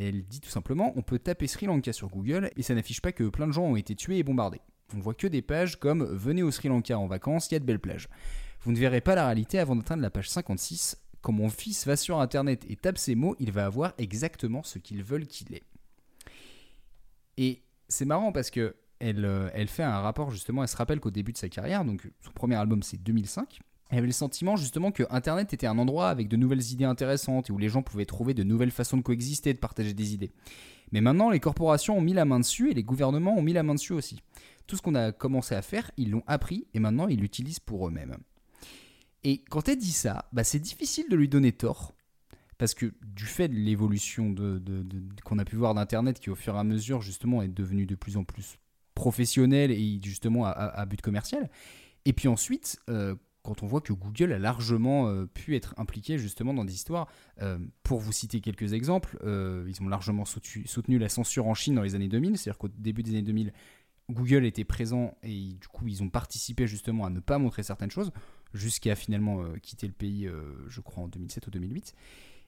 Elle 0.00 0.24
dit 0.24 0.40
tout 0.40 0.48
simplement 0.48 0.92
on 0.96 1.02
peut 1.02 1.18
taper 1.18 1.48
Sri 1.48 1.66
Lanka 1.66 1.92
sur 1.92 2.08
Google 2.08 2.50
et 2.56 2.62
ça 2.62 2.74
n'affiche 2.74 3.00
pas 3.00 3.10
que 3.10 3.24
plein 3.24 3.48
de 3.48 3.52
gens 3.52 3.64
ont 3.64 3.76
été 3.76 3.96
tués 3.96 4.18
et 4.18 4.22
bombardés. 4.22 4.60
On 4.94 5.00
voit 5.00 5.14
que 5.14 5.26
des 5.26 5.42
pages 5.42 5.78
comme 5.78 6.04
Venez 6.04 6.42
au 6.42 6.50
Sri 6.50 6.68
Lanka 6.68 6.98
en 6.98 7.06
vacances, 7.06 7.50
il 7.50 7.54
y 7.54 7.56
a 7.56 7.60
de 7.60 7.64
belles 7.64 7.80
plages. 7.80 8.08
Vous 8.60 8.72
ne 8.72 8.78
verrez 8.78 9.00
pas 9.00 9.16
la 9.16 9.26
réalité 9.26 9.58
avant 9.58 9.74
d'atteindre 9.74 10.02
la 10.02 10.10
page 10.10 10.30
56. 10.30 10.96
Quand 11.20 11.32
mon 11.32 11.48
fils 11.48 11.84
va 11.84 11.96
sur 11.96 12.20
internet 12.20 12.64
et 12.68 12.76
tape 12.76 12.96
ces 12.96 13.16
mots, 13.16 13.34
il 13.40 13.50
va 13.50 13.66
avoir 13.66 13.92
exactement 13.98 14.62
ce 14.62 14.78
qu'ils 14.78 15.02
veulent 15.02 15.26
qu'il 15.26 15.52
ait. 15.52 15.64
Et 17.36 17.64
c'est 17.88 18.04
marrant 18.04 18.30
parce 18.30 18.50
que 18.50 18.76
elle, 19.00 19.24
euh, 19.24 19.50
elle 19.52 19.68
fait 19.68 19.82
un 19.82 20.00
rapport 20.00 20.30
justement, 20.30 20.62
elle 20.62 20.68
se 20.68 20.76
rappelle 20.76 21.00
qu'au 21.00 21.10
début 21.10 21.32
de 21.32 21.38
sa 21.38 21.48
carrière, 21.48 21.84
donc 21.84 22.08
son 22.20 22.32
premier 22.32 22.56
album 22.56 22.82
c'est 22.82 22.96
2005, 22.96 23.60
elle 23.90 23.98
avait 23.98 24.06
le 24.06 24.12
sentiment 24.12 24.56
justement 24.56 24.92
que 24.92 25.02
Internet 25.10 25.54
était 25.54 25.66
un 25.66 25.78
endroit 25.78 26.08
avec 26.08 26.28
de 26.28 26.36
nouvelles 26.36 26.72
idées 26.72 26.84
intéressantes 26.84 27.48
et 27.48 27.52
où 27.52 27.58
les 27.58 27.68
gens 27.68 27.82
pouvaient 27.82 28.04
trouver 28.04 28.34
de 28.34 28.42
nouvelles 28.42 28.70
façons 28.70 28.98
de 28.98 29.02
coexister, 29.02 29.54
de 29.54 29.58
partager 29.58 29.94
des 29.94 30.14
idées. 30.14 30.32
Mais 30.92 31.00
maintenant, 31.00 31.30
les 31.30 31.40
corporations 31.40 31.96
ont 31.96 32.02
mis 32.02 32.14
la 32.14 32.24
main 32.24 32.40
dessus 32.40 32.70
et 32.70 32.74
les 32.74 32.82
gouvernements 32.82 33.36
ont 33.36 33.42
mis 33.42 33.52
la 33.52 33.62
main 33.62 33.74
dessus 33.74 33.92
aussi. 33.92 34.20
Tout 34.66 34.76
ce 34.76 34.82
qu'on 34.82 34.94
a 34.94 35.12
commencé 35.12 35.54
à 35.54 35.62
faire, 35.62 35.90
ils 35.96 36.10
l'ont 36.10 36.22
appris 36.26 36.66
et 36.74 36.80
maintenant 36.80 37.08
ils 37.08 37.20
l'utilisent 37.20 37.60
pour 37.60 37.88
eux-mêmes. 37.88 38.16
Et 39.24 39.42
quand 39.50 39.68
elle 39.68 39.78
dit 39.78 39.92
ça, 39.92 40.28
bah, 40.32 40.44
c'est 40.44 40.58
difficile 40.58 41.06
de 41.10 41.16
lui 41.16 41.28
donner 41.28 41.52
tort. 41.52 41.94
Parce 42.58 42.74
que 42.74 42.92
du 43.02 43.24
fait 43.24 43.48
de 43.48 43.54
l'évolution 43.54 44.34
qu'on 45.24 45.38
a 45.38 45.44
pu 45.44 45.56
voir 45.56 45.74
d'Internet, 45.74 46.18
qui 46.18 46.28
au 46.28 46.34
fur 46.34 46.56
et 46.56 46.58
à 46.58 46.64
mesure 46.64 47.00
justement 47.02 47.40
est 47.40 47.48
devenu 47.48 47.86
de 47.86 47.94
plus 47.94 48.16
en 48.16 48.24
plus 48.24 48.58
professionnel 48.96 49.70
et 49.70 50.00
justement 50.02 50.44
à 50.44 50.84
but 50.86 51.00
commercial. 51.00 51.48
Et 52.04 52.12
puis 52.12 52.26
ensuite, 52.26 52.80
euh, 52.88 53.14
quand 53.48 53.62
on 53.62 53.66
voit 53.66 53.80
que 53.80 53.94
Google 53.94 54.34
a 54.34 54.38
largement 54.38 55.08
euh, 55.08 55.24
pu 55.24 55.56
être 55.56 55.74
impliqué 55.78 56.18
justement 56.18 56.52
dans 56.52 56.66
des 56.66 56.74
histoires, 56.74 57.08
euh, 57.40 57.58
pour 57.82 57.98
vous 57.98 58.12
citer 58.12 58.42
quelques 58.42 58.74
exemples, 58.74 59.18
euh, 59.24 59.64
ils 59.66 59.82
ont 59.82 59.88
largement 59.88 60.26
soutenu, 60.26 60.66
soutenu 60.66 60.98
la 60.98 61.08
censure 61.08 61.46
en 61.46 61.54
Chine 61.54 61.74
dans 61.74 61.82
les 61.82 61.94
années 61.94 62.08
2000, 62.08 62.36
c'est-à-dire 62.36 62.58
qu'au 62.58 62.68
début 62.68 63.02
des 63.02 63.12
années 63.12 63.22
2000, 63.22 63.54
Google 64.10 64.44
était 64.44 64.64
présent 64.64 65.16
et 65.22 65.54
du 65.54 65.66
coup 65.68 65.88
ils 65.88 66.02
ont 66.02 66.10
participé 66.10 66.66
justement 66.66 67.06
à 67.06 67.10
ne 67.10 67.20
pas 67.20 67.38
montrer 67.38 67.62
certaines 67.62 67.90
choses, 67.90 68.12
jusqu'à 68.52 68.94
finalement 68.94 69.42
quitter 69.62 69.86
le 69.86 69.92
pays, 69.94 70.30
je 70.68 70.80
crois 70.80 71.04
en 71.04 71.08
2007 71.08 71.46
ou 71.46 71.50
2008. 71.50 71.94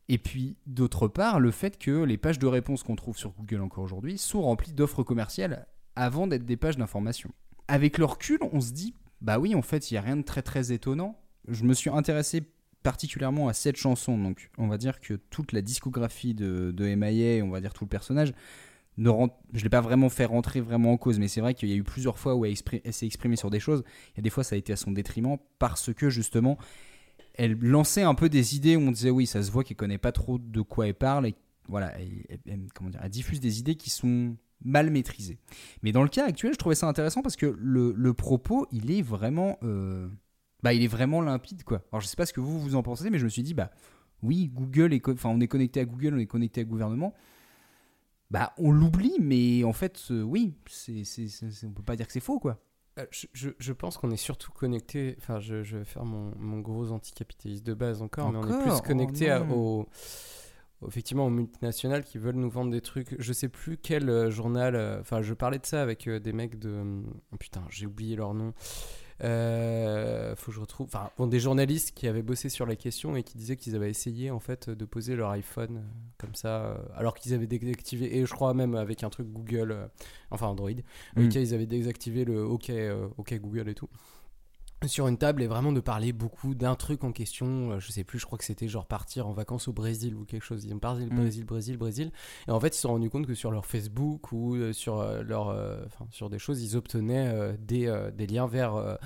Et 0.08 0.16
puis 0.18 0.56
d'autre 0.66 1.08
part, 1.08 1.38
le 1.38 1.50
fait 1.50 1.78
que 1.78 2.02
les 2.02 2.16
pages 2.16 2.38
de 2.38 2.46
réponse 2.46 2.82
qu'on 2.82 2.96
trouve 2.96 3.18
sur 3.18 3.32
Google 3.32 3.60
encore 3.60 3.84
aujourd'hui 3.84 4.16
sont 4.16 4.40
remplies 4.40 4.72
d'offres 4.72 5.02
commerciales 5.02 5.66
avant 5.96 6.26
d'être 6.26 6.46
des 6.46 6.56
pages 6.56 6.78
d'information. 6.78 7.30
Avec 7.68 7.98
le 7.98 8.06
recul, 8.06 8.38
on 8.52 8.60
se 8.62 8.72
dit, 8.72 8.94
bah 9.20 9.38
oui, 9.38 9.54
en 9.54 9.62
fait, 9.62 9.90
il 9.90 9.94
n'y 9.94 9.98
a 9.98 10.02
rien 10.02 10.16
de 10.16 10.22
très 10.22 10.42
très 10.42 10.72
étonnant. 10.72 11.18
Je 11.48 11.64
me 11.64 11.74
suis 11.74 11.90
intéressé 11.90 12.42
particulièrement 12.82 13.48
à 13.48 13.52
cette 13.52 13.76
chanson, 13.76 14.16
donc 14.16 14.50
on 14.56 14.66
va 14.66 14.78
dire 14.78 15.00
que 15.00 15.14
toute 15.14 15.52
la 15.52 15.60
discographie 15.60 16.34
de, 16.34 16.72
de 16.74 16.94
MIA, 16.94 17.44
on 17.44 17.50
va 17.50 17.60
dire 17.60 17.74
tout 17.74 17.84
le 17.84 17.88
personnage, 17.88 18.32
ne 18.96 19.10
je 19.52 19.58
ne 19.58 19.62
l'ai 19.62 19.68
pas 19.68 19.80
vraiment 19.80 20.08
fait 20.08 20.24
rentrer 20.24 20.60
vraiment 20.60 20.92
en 20.92 20.96
cause, 20.96 21.18
mais 21.18 21.28
c'est 21.28 21.40
vrai 21.40 21.54
qu'il 21.54 21.68
y 21.68 21.72
a 21.72 21.76
eu 21.76 21.82
plusieurs 21.82 22.18
fois 22.18 22.34
où 22.34 22.44
elle, 22.44 22.56
s'est 22.56 23.06
exprimée 23.06 23.36
sur 23.36 23.50
des 23.50 23.60
choses, 23.60 23.84
et 24.16 24.22
des 24.22 24.30
fois 24.30 24.44
ça 24.44 24.54
a 24.54 24.58
été 24.58 24.72
à 24.72 24.76
son 24.76 24.92
détriment, 24.92 25.36
parce 25.58 25.92
que 25.92 26.10
justement, 26.10 26.58
elle 27.34 27.58
lançait 27.58 28.02
un 28.02 28.14
peu 28.14 28.28
des 28.28 28.56
idées 28.56 28.76
où 28.76 28.80
on 28.80 28.90
disait 28.90 29.10
oui, 29.10 29.26
ça 29.26 29.42
se 29.42 29.50
voit 29.50 29.64
qu'elle 29.64 29.76
connaît 29.76 29.98
pas 29.98 30.12
trop 30.12 30.38
de 30.38 30.60
quoi 30.60 30.86
elle 30.86 30.94
parle, 30.94 31.26
et 31.26 31.34
voilà, 31.68 31.92
comment 32.74 32.90
dire, 32.90 33.00
elle 33.02 33.10
diffuse 33.10 33.40
des 33.40 33.60
idées 33.60 33.76
qui 33.76 33.90
sont 33.90 34.36
mal 34.64 34.90
maîtrisées. 34.90 35.38
Mais 35.82 35.92
dans 35.92 36.02
le 36.02 36.08
cas 36.08 36.26
actuel, 36.26 36.52
je 36.52 36.58
trouvais 36.58 36.74
ça 36.74 36.86
intéressant 36.88 37.22
parce 37.22 37.36
que 37.36 37.46
le, 37.58 37.92
le 37.96 38.14
propos, 38.14 38.66
il 38.72 38.90
est 38.90 39.02
vraiment, 39.02 39.58
euh, 39.62 40.08
bah, 40.62 40.72
il 40.74 40.82
est 40.82 40.88
vraiment 40.88 41.20
limpide, 41.20 41.64
quoi. 41.64 41.82
Alors 41.92 42.00
je 42.00 42.06
sais 42.06 42.16
pas 42.16 42.26
ce 42.26 42.32
que 42.32 42.40
vous 42.40 42.60
vous 42.60 42.74
en 42.74 42.82
pensez, 42.82 43.08
mais 43.10 43.18
je 43.18 43.24
me 43.24 43.30
suis 43.30 43.42
dit, 43.42 43.54
bah 43.54 43.70
oui, 44.22 44.48
Google 44.52 44.92
est, 44.92 45.08
enfin 45.08 45.30
on 45.30 45.40
est 45.40 45.48
connecté 45.48 45.80
à 45.80 45.84
Google, 45.84 46.14
on 46.14 46.18
est 46.18 46.26
connecté 46.26 46.60
à 46.60 46.64
gouvernement. 46.64 47.14
Bah, 48.30 48.52
on 48.58 48.70
l'oublie, 48.70 49.16
mais 49.20 49.64
en 49.64 49.72
fait, 49.72 50.00
euh, 50.12 50.22
oui, 50.22 50.54
c'est, 50.68 51.02
c'est, 51.04 51.26
c'est- 51.26 51.50
c'est- 51.50 51.66
on 51.66 51.72
peut 51.72 51.82
pas 51.82 51.96
dire 51.96 52.06
que 52.06 52.12
c'est 52.12 52.20
faux, 52.20 52.38
quoi. 52.38 52.62
Euh, 52.98 53.06
je, 53.10 53.26
je- 53.32 53.50
je 53.58 53.72
pense 53.72 53.96
qu'on 53.96 54.10
est 54.12 54.16
surtout 54.16 54.52
connecté. 54.52 55.16
Enfin, 55.18 55.40
je, 55.40 55.62
je 55.64 55.78
vais 55.78 55.84
faire 55.84 56.04
mon, 56.04 56.32
mon 56.38 56.60
gros 56.60 56.92
anticapitaliste 56.92 57.64
de 57.66 57.74
base 57.74 58.02
encore, 58.02 58.30
mais 58.30 58.38
on 58.38 58.42
est 58.60 58.62
plus 58.62 58.80
connecté 58.82 59.26
Oh 59.30 59.32
à- 59.32 59.38
non. 59.40 59.46
Effectivement 60.86 61.26
aux 61.26 61.30
multinationales 61.30 62.04
qui 62.04 62.18
veulent 62.18 62.36
nous 62.36 62.50
vendre 62.50 62.70
des 62.70 62.80
trucs. 62.80 63.14
Je 63.18 63.32
sais 63.32 63.48
plus 63.48 63.76
quel 63.76 64.08
euh, 64.08 64.30
journal. 64.30 64.74
euh, 64.74 65.00
Enfin, 65.00 65.22
je 65.22 65.34
parlais 65.34 65.58
de 65.58 65.66
ça 65.66 65.82
avec 65.82 66.06
euh, 66.06 66.18
des 66.20 66.32
mecs 66.32 66.58
de. 66.58 66.82
oh, 67.32 67.36
putain, 67.38 67.62
j'ai 67.70 67.86
oublié 67.86 68.16
leur 68.16 68.34
nom. 68.34 68.52
Euh, 69.22 70.34
faut 70.36 70.50
que 70.50 70.54
je 70.56 70.60
retrouve. 70.60 70.86
Enfin, 70.86 71.10
bon, 71.18 71.26
des 71.26 71.40
journalistes 71.40 71.92
qui 71.94 72.08
avaient 72.08 72.22
bossé 72.22 72.48
sur 72.48 72.64
la 72.66 72.76
question 72.76 73.16
et 73.16 73.22
qui 73.22 73.36
disaient 73.36 73.56
qu'ils 73.56 73.76
avaient 73.76 73.90
essayé 73.90 74.30
en 74.30 74.40
fait 74.40 74.70
de 74.70 74.84
poser 74.86 75.14
leur 75.16 75.30
iPhone 75.30 75.82
comme 76.18 76.34
ça, 76.34 76.80
alors 76.96 77.14
qu'ils 77.14 77.34
avaient 77.34 77.46
désactivé 77.46 78.16
et 78.18 78.24
je 78.24 78.32
crois 78.32 78.54
même 78.54 78.74
avec 78.74 79.04
un 79.04 79.10
truc 79.10 79.28
Google, 79.28 79.72
euh, 79.72 79.86
enfin 80.30 80.46
Android, 80.46 80.70
Mm. 81.16 81.26
ok, 81.26 81.34
ils 81.34 81.54
avaient 81.54 81.66
désactivé 81.66 82.24
le 82.24 82.42
OK, 82.42 82.70
euh, 82.70 83.08
OK 83.18 83.34
Google 83.40 83.68
et 83.68 83.74
tout 83.74 83.88
sur 84.88 85.06
une 85.08 85.18
table 85.18 85.42
et 85.42 85.46
vraiment 85.46 85.72
de 85.72 85.80
parler 85.80 86.12
beaucoup 86.12 86.54
d'un 86.54 86.74
truc 86.74 87.04
en 87.04 87.12
question. 87.12 87.72
euh, 87.72 87.78
Je 87.80 87.92
sais 87.92 88.02
plus, 88.04 88.18
je 88.18 88.26
crois 88.26 88.38
que 88.38 88.44
c'était 88.44 88.68
genre 88.68 88.86
partir 88.86 89.26
en 89.26 89.32
vacances 89.32 89.68
au 89.68 89.72
Brésil 89.72 90.14
ou 90.14 90.24
quelque 90.24 90.42
chose. 90.44 90.64
Ils 90.64 90.72
ont 90.74 90.78
parlé 90.78 91.06
Mm. 91.06 91.16
Brésil, 91.16 91.44
Brésil, 91.44 91.76
Brésil. 91.76 92.12
Et 92.48 92.50
en 92.50 92.58
fait, 92.60 92.68
ils 92.68 92.74
se 92.74 92.80
sont 92.82 92.88
rendus 92.88 93.10
compte 93.10 93.26
que 93.26 93.34
sur 93.34 93.50
leur 93.50 93.66
Facebook 93.66 94.32
ou 94.32 94.54
euh, 94.54 94.72
sur 94.72 94.98
euh, 95.00 95.22
leur, 95.22 95.48
euh, 95.48 95.82
enfin 95.86 96.06
sur 96.10 96.30
des 96.30 96.38
choses, 96.38 96.62
ils 96.62 96.76
obtenaient 96.76 97.28
euh, 97.28 97.54
des, 97.58 97.86
euh, 97.86 98.10
des 98.10 98.26
liens 98.26 98.46
vers. 98.46 98.98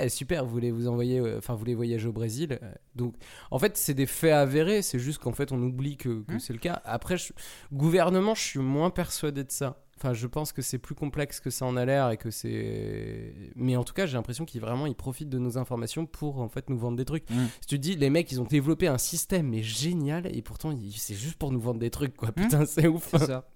Eh, 0.00 0.08
super, 0.08 0.44
vous 0.44 0.50
voulez 0.50 0.70
vous 0.70 0.88
envoyer, 0.88 1.20
enfin 1.36 1.52
vous 1.52 1.58
voulez 1.60 1.74
voyager 1.74 2.08
au 2.08 2.12
Brésil. 2.12 2.58
Donc, 2.94 3.14
en 3.50 3.58
fait, 3.58 3.76
c'est 3.76 3.94
des 3.94 4.06
faits 4.06 4.32
avérés. 4.32 4.82
C'est 4.82 4.98
juste 4.98 5.18
qu'en 5.20 5.32
fait, 5.32 5.52
on 5.52 5.62
oublie 5.62 5.96
que, 5.96 6.22
que 6.22 6.34
Mm. 6.34 6.40
c'est 6.40 6.52
le 6.52 6.58
cas. 6.58 6.80
Après, 6.84 7.16
je- 7.18 7.32
gouvernement, 7.72 8.34
je 8.34 8.42
suis 8.42 8.60
moins 8.60 8.90
persuadé 8.90 9.44
de 9.44 9.50
ça. 9.52 9.76
Enfin, 10.00 10.14
je 10.14 10.26
pense 10.28 10.52
que 10.52 10.62
c'est 10.62 10.78
plus 10.78 10.94
complexe 10.94 11.40
que 11.40 11.50
ça 11.50 11.66
en 11.66 11.76
a 11.76 11.84
l'air 11.84 12.10
et 12.10 12.16
que 12.16 12.30
c'est. 12.30 13.32
Mais 13.56 13.74
en 13.76 13.82
tout 13.82 13.92
cas, 13.94 14.06
j'ai 14.06 14.14
l'impression 14.16 14.44
qu'ils 14.44 14.60
vraiment 14.60 14.86
ils 14.86 14.94
profitent 14.94 15.28
de 15.28 15.38
nos 15.38 15.58
informations 15.58 16.06
pour 16.06 16.40
en 16.40 16.48
fait 16.48 16.70
nous 16.70 16.78
vendre 16.78 16.96
des 16.96 17.04
trucs. 17.04 17.28
Mm. 17.30 17.46
Si 17.60 17.66
tu 17.66 17.76
te 17.76 17.82
dis, 17.82 17.96
les 17.96 18.08
mecs, 18.10 18.30
ils 18.30 18.40
ont 18.40 18.44
développé 18.44 18.86
un 18.86 18.98
système 18.98 19.48
mais 19.48 19.62
génial 19.62 20.26
et 20.34 20.40
pourtant 20.42 20.70
ils- 20.70 20.92
c'est 20.92 21.14
juste 21.16 21.34
pour 21.36 21.50
nous 21.50 21.60
vendre 21.60 21.80
des 21.80 21.90
trucs 21.90 22.16
quoi. 22.16 22.30
Putain, 22.32 22.64
c'est 22.64 22.86
ouf. 22.86 23.08
C'est 23.10 23.26
ça. 23.26 23.48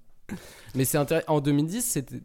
Mais 0.74 0.84
c'est 0.84 0.98
intéressant. 0.98 1.32
En 1.32 1.40
2010, 1.40 1.82
c'était- 1.84 2.20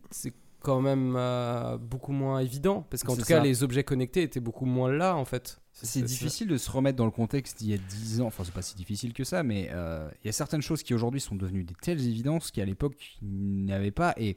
quand 0.68 0.82
même 0.82 1.16
euh, 1.16 1.78
beaucoup 1.78 2.12
moins 2.12 2.40
évident 2.40 2.86
parce 2.90 3.02
qu'en 3.02 3.16
tout 3.16 3.24
cas, 3.24 3.42
les 3.42 3.64
objets 3.64 3.86
connectés 3.86 4.22
étaient 4.22 4.42
beaucoup 4.42 4.66
moins 4.66 4.92
là 4.92 5.16
en 5.16 5.24
fait. 5.24 5.62
C'est 5.72 6.02
difficile 6.02 6.50
de 6.50 6.58
se 6.58 6.70
remettre 6.70 6.98
dans 6.98 7.06
le 7.06 7.12
contexte 7.12 7.60
d'il 7.60 7.70
y 7.70 7.74
a 7.74 7.78
10 7.78 8.20
ans. 8.20 8.26
Enfin, 8.26 8.44
c'est 8.44 8.54
pas 8.54 8.62
si 8.62 8.76
difficile 8.76 9.14
que 9.14 9.24
ça, 9.24 9.44
mais 9.44 9.70
euh, 9.72 10.10
il 10.22 10.28
y 10.28 10.30
a 10.30 10.34
certaines 10.34 10.62
choses 10.62 10.84
qui 10.84 10.94
aujourd'hui 10.94 11.22
sont 11.22 11.36
devenues 11.36 11.64
des 11.64 11.76
telles 11.76 12.06
évidences 12.06 12.52
qu'à 12.52 12.66
l'époque, 12.66 13.18
il 13.22 13.64
n'y 13.64 13.72
avait 13.72 13.92
pas. 13.92 14.14
Et 14.18 14.36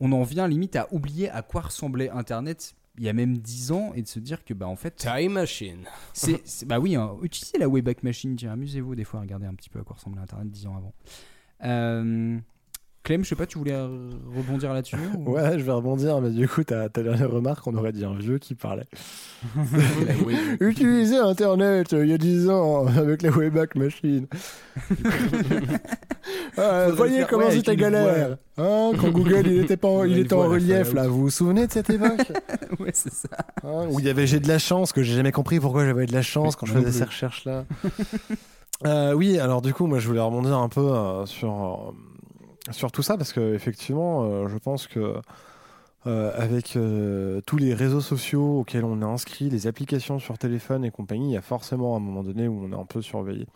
on 0.00 0.12
en 0.12 0.22
vient 0.22 0.46
limite 0.48 0.76
à 0.76 0.86
oublier 0.92 1.30
à 1.30 1.40
quoi 1.40 1.62
ressemblait 1.62 2.10
Internet 2.10 2.74
il 2.98 3.04
y 3.04 3.08
a 3.08 3.14
même 3.14 3.38
10 3.38 3.72
ans 3.72 3.92
et 3.94 4.02
de 4.02 4.08
se 4.08 4.18
dire 4.18 4.44
que, 4.44 4.52
bah, 4.52 4.66
en 4.66 4.76
fait. 4.76 4.96
Time 4.96 5.32
Machine. 5.32 5.84
C'est, 6.12 6.42
bah 6.66 6.78
oui, 6.78 6.94
hein, 6.94 7.16
utilisez 7.22 7.56
la 7.56 7.68
Wayback 7.68 8.02
Machine, 8.02 8.36
amusez-vous 8.46 8.96
des 8.96 9.04
fois 9.04 9.20
à 9.20 9.22
regarder 9.22 9.46
un 9.46 9.54
petit 9.54 9.70
peu 9.70 9.78
à 9.78 9.82
quoi 9.82 9.96
ressemblait 9.96 10.20
Internet 10.20 10.50
10 10.50 10.66
ans 10.66 10.76
avant. 10.76 10.92
Euh, 11.64 12.38
Clem, 13.02 13.24
je 13.24 13.30
sais 13.30 13.34
pas, 13.34 13.46
tu 13.46 13.56
voulais 13.56 13.74
rebondir 14.36 14.74
là-dessus 14.74 14.96
ou- 15.18 15.32
Ouais, 15.32 15.58
je 15.58 15.64
vais 15.64 15.72
rebondir, 15.72 16.20
mais 16.20 16.28
du 16.30 16.46
coup, 16.46 16.62
ta, 16.64 16.88
ta 16.90 17.02
dernière 17.02 17.30
remarque, 17.30 17.66
on 17.66 17.74
aurait 17.74 17.92
dit 17.92 18.04
un 18.04 18.14
vieux 18.14 18.38
qui 18.38 18.54
parlait. 18.54 18.86
Utilisez 20.60 21.16
Internet 21.16 21.94
euh, 21.94 22.04
il 22.04 22.10
y 22.10 22.14
a 22.14 22.18
10 22.18 22.50
ans 22.50 22.86
avec 22.86 23.22
la 23.22 23.30
Wayback 23.30 23.74
Machine. 23.74 24.26
Voyez 26.94 27.24
comment 27.28 27.46
ouais, 27.46 27.52
c'était 27.52 27.76
galère. 27.76 28.36
Hein, 28.58 28.92
quand 29.00 29.10
Google 29.10 29.46
il 29.46 29.60
était, 29.60 29.76
pas 29.78 29.88
en, 29.88 30.04
il 30.04 30.18
était 30.18 30.34
en 30.34 30.48
relief, 30.48 30.92
là. 30.92 31.08
Vous 31.08 31.20
vous 31.22 31.30
souvenez 31.30 31.66
de 31.66 31.72
cette 31.72 31.88
époque 31.90 32.30
ouais, 32.78 32.90
c'est 32.92 33.12
ça. 33.12 33.28
Hein, 33.64 33.86
Où 33.90 33.98
il 34.00 34.06
y 34.06 34.10
avait 34.10 34.26
J'ai 34.26 34.40
de 34.40 34.48
la 34.48 34.58
chance, 34.58 34.92
que 34.92 35.02
j'ai 35.02 35.14
jamais 35.14 35.32
compris 35.32 35.58
pourquoi 35.58 35.84
j'avais 35.86 36.06
de 36.06 36.12
la 36.12 36.22
chance 36.22 36.56
quand 36.56 36.66
je 36.66 36.74
faisais 36.74 36.92
ces 36.92 37.04
recherches-là. 37.04 37.64
Euh, 38.86 39.12
oui, 39.14 39.38
alors 39.38 39.60
du 39.62 39.72
coup, 39.74 39.86
moi 39.86 39.98
je 39.98 40.06
voulais 40.08 40.20
rebondir 40.20 40.56
un 40.58 40.68
peu 40.68 40.80
euh, 40.80 41.26
sur, 41.26 41.50
euh, 41.50 41.92
sur 42.72 42.92
tout 42.92 43.02
ça 43.02 43.16
parce 43.16 43.32
que 43.32 43.54
effectivement, 43.54 44.24
euh, 44.24 44.48
je 44.48 44.58
pense 44.58 44.86
que 44.86 45.14
euh, 46.06 46.32
avec 46.34 46.76
euh, 46.76 47.42
tous 47.42 47.58
les 47.58 47.74
réseaux 47.74 48.00
sociaux 48.00 48.60
auxquels 48.60 48.84
on 48.84 49.02
est 49.02 49.04
inscrit, 49.04 49.50
les 49.50 49.66
applications 49.66 50.18
sur 50.18 50.38
téléphone 50.38 50.84
et 50.84 50.90
compagnie, 50.90 51.30
il 51.30 51.34
y 51.34 51.36
a 51.36 51.42
forcément 51.42 51.94
un 51.96 52.00
moment 52.00 52.22
donné 52.22 52.48
où 52.48 52.64
on 52.64 52.72
est 52.72 52.80
un 52.80 52.86
peu 52.86 53.02
surveillé. 53.02 53.46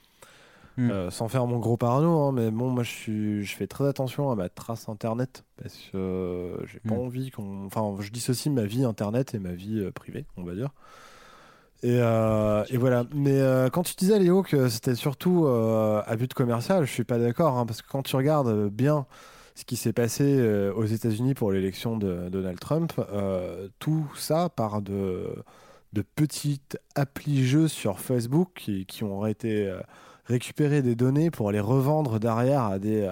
Hmm. 0.77 0.91
Euh, 0.91 1.11
sans 1.11 1.29
faire 1.29 1.47
mon 1.47 1.59
gros 1.61 1.77
parano, 1.77 2.21
hein, 2.23 2.33
mais 2.33 2.51
bon, 2.51 2.69
moi 2.69 2.83
je, 2.83 2.91
suis, 2.91 3.45
je 3.45 3.57
fais 3.57 3.69
très 3.69 3.87
attention 3.87 4.31
à 4.31 4.35
ma 4.35 4.49
trace 4.49 4.89
internet 4.89 5.45
parce 5.63 5.77
que 5.93 6.59
j'ai 6.67 6.81
pas 6.81 6.97
Hmm. 6.97 6.99
envie 6.99 7.31
qu'on. 7.31 7.67
Enfin, 7.67 7.95
je 8.01 8.11
dissocie 8.11 8.53
ma 8.53 8.65
vie 8.65 8.85
internet 8.85 9.35
et 9.35 9.39
ma 9.39 9.53
vie 9.53 9.89
privée, 9.93 10.27
on 10.37 10.43
va 10.43 10.55
dire. 10.55 10.71
Et, 11.85 11.99
euh, 12.01 12.65
et 12.71 12.79
voilà. 12.79 13.05
Mais 13.15 13.39
euh, 13.43 13.69
quand 13.69 13.83
tu 13.83 13.95
disais, 13.95 14.19
Léo, 14.19 14.43
que 14.43 14.71
c'était 14.71 14.95
surtout 14.95 15.45
euh, 15.45 16.03
à 16.07 16.17
but 16.17 16.33
commercial, 16.33 16.87
je 16.87 16.91
suis 16.91 17.05
pas 17.05 17.19
d'accord, 17.19 17.59
hein, 17.59 17.67
parce 17.67 17.83
que 17.83 17.89
quand 17.89 18.03
tu 18.03 18.17
regardes 18.17 18.71
bien 18.71 19.05
ce 19.55 19.65
qui 19.67 19.77
s'est 19.77 19.93
passé 19.93 20.43
aux 20.75 20.85
États-Unis 20.85 21.35
pour 21.35 21.53
l'élection 21.53 21.97
de 21.97 22.29
Donald 22.29 22.59
Trump, 22.59 22.93
tout 23.79 24.05
ça 24.17 24.49
part 24.49 24.83
de, 24.83 25.33
de 25.93 26.03
petites 26.03 26.77
applis 26.97 27.47
jeux 27.47 27.69
sur 27.69 28.01
Facebook 28.01 28.49
qui, 28.57 28.85
qui 28.85 29.05
ont 29.05 29.25
été 29.27 29.73
récupérées 30.25 30.83
des 30.83 30.97
données 30.97 31.31
pour 31.31 31.53
les 31.53 31.61
revendre 31.61 32.19
derrière 32.19 32.65
à 32.65 32.81
des. 32.81 33.09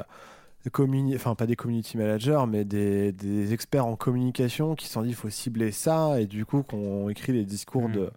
enfin 1.14 1.36
pas 1.36 1.46
des 1.46 1.54
community 1.54 1.96
managers 1.96 2.42
mais 2.48 2.64
des, 2.64 3.12
des 3.12 3.52
experts 3.52 3.86
en 3.86 3.94
communication 3.94 4.74
qui 4.74 4.88
sont 4.88 5.02
dit 5.02 5.10
il 5.10 5.14
faut 5.14 5.30
cibler 5.30 5.70
ça 5.70 6.20
et 6.20 6.26
du 6.26 6.44
coup 6.44 6.64
qu'on 6.64 7.08
écrit 7.08 7.32
les 7.32 7.44
discours 7.44 7.88
de, 7.88 8.10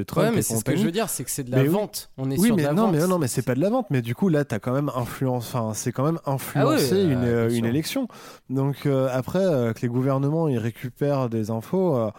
de 0.00 0.04
Trump 0.04 0.26
Ouais, 0.28 0.34
mais 0.36 0.42
c'est 0.42 0.56
ce 0.56 0.64
que 0.64 0.76
je 0.76 0.84
veux 0.84 0.90
dire, 0.92 1.08
c'est 1.08 1.24
que 1.24 1.30
c'est 1.30 1.44
de 1.44 1.50
la 1.50 1.58
Mais 1.58 1.62
oui. 1.64 1.68
vente. 1.68 2.10
On 2.18 2.30
est 2.30 2.38
oui, 2.38 2.46
sur 2.48 2.56
mais 2.56 2.62
de 2.62 2.66
la 2.68 2.74
non, 2.74 2.82
vente. 2.86 2.92
mais 2.96 3.06
non, 3.06 3.18
mais 3.18 3.28
c'est 3.28 3.42
pas 3.42 3.54
de 3.54 3.60
la 3.60 3.70
vente. 3.70 3.86
Mais 3.90 4.02
du 4.02 4.14
coup, 4.14 4.28
là, 4.28 4.44
t'as 4.44 4.58
quand 4.58 4.72
même 4.72 4.90
influence. 4.94 5.54
Enfin, 5.54 5.72
c'est 5.74 5.92
quand 5.92 6.04
même 6.04 6.18
influencé 6.26 6.94
euh, 6.94 7.12
une, 7.12 7.24
euh, 7.24 7.50
une 7.50 7.64
élection. 7.66 8.08
Donc 8.48 8.86
euh, 8.86 9.08
après, 9.12 9.44
euh, 9.44 9.72
que 9.72 9.80
les 9.82 9.88
gouvernements 9.88 10.48
ils 10.48 10.58
récupèrent 10.58 11.28
des 11.28 11.50
infos. 11.50 11.96
euh, 11.96 12.10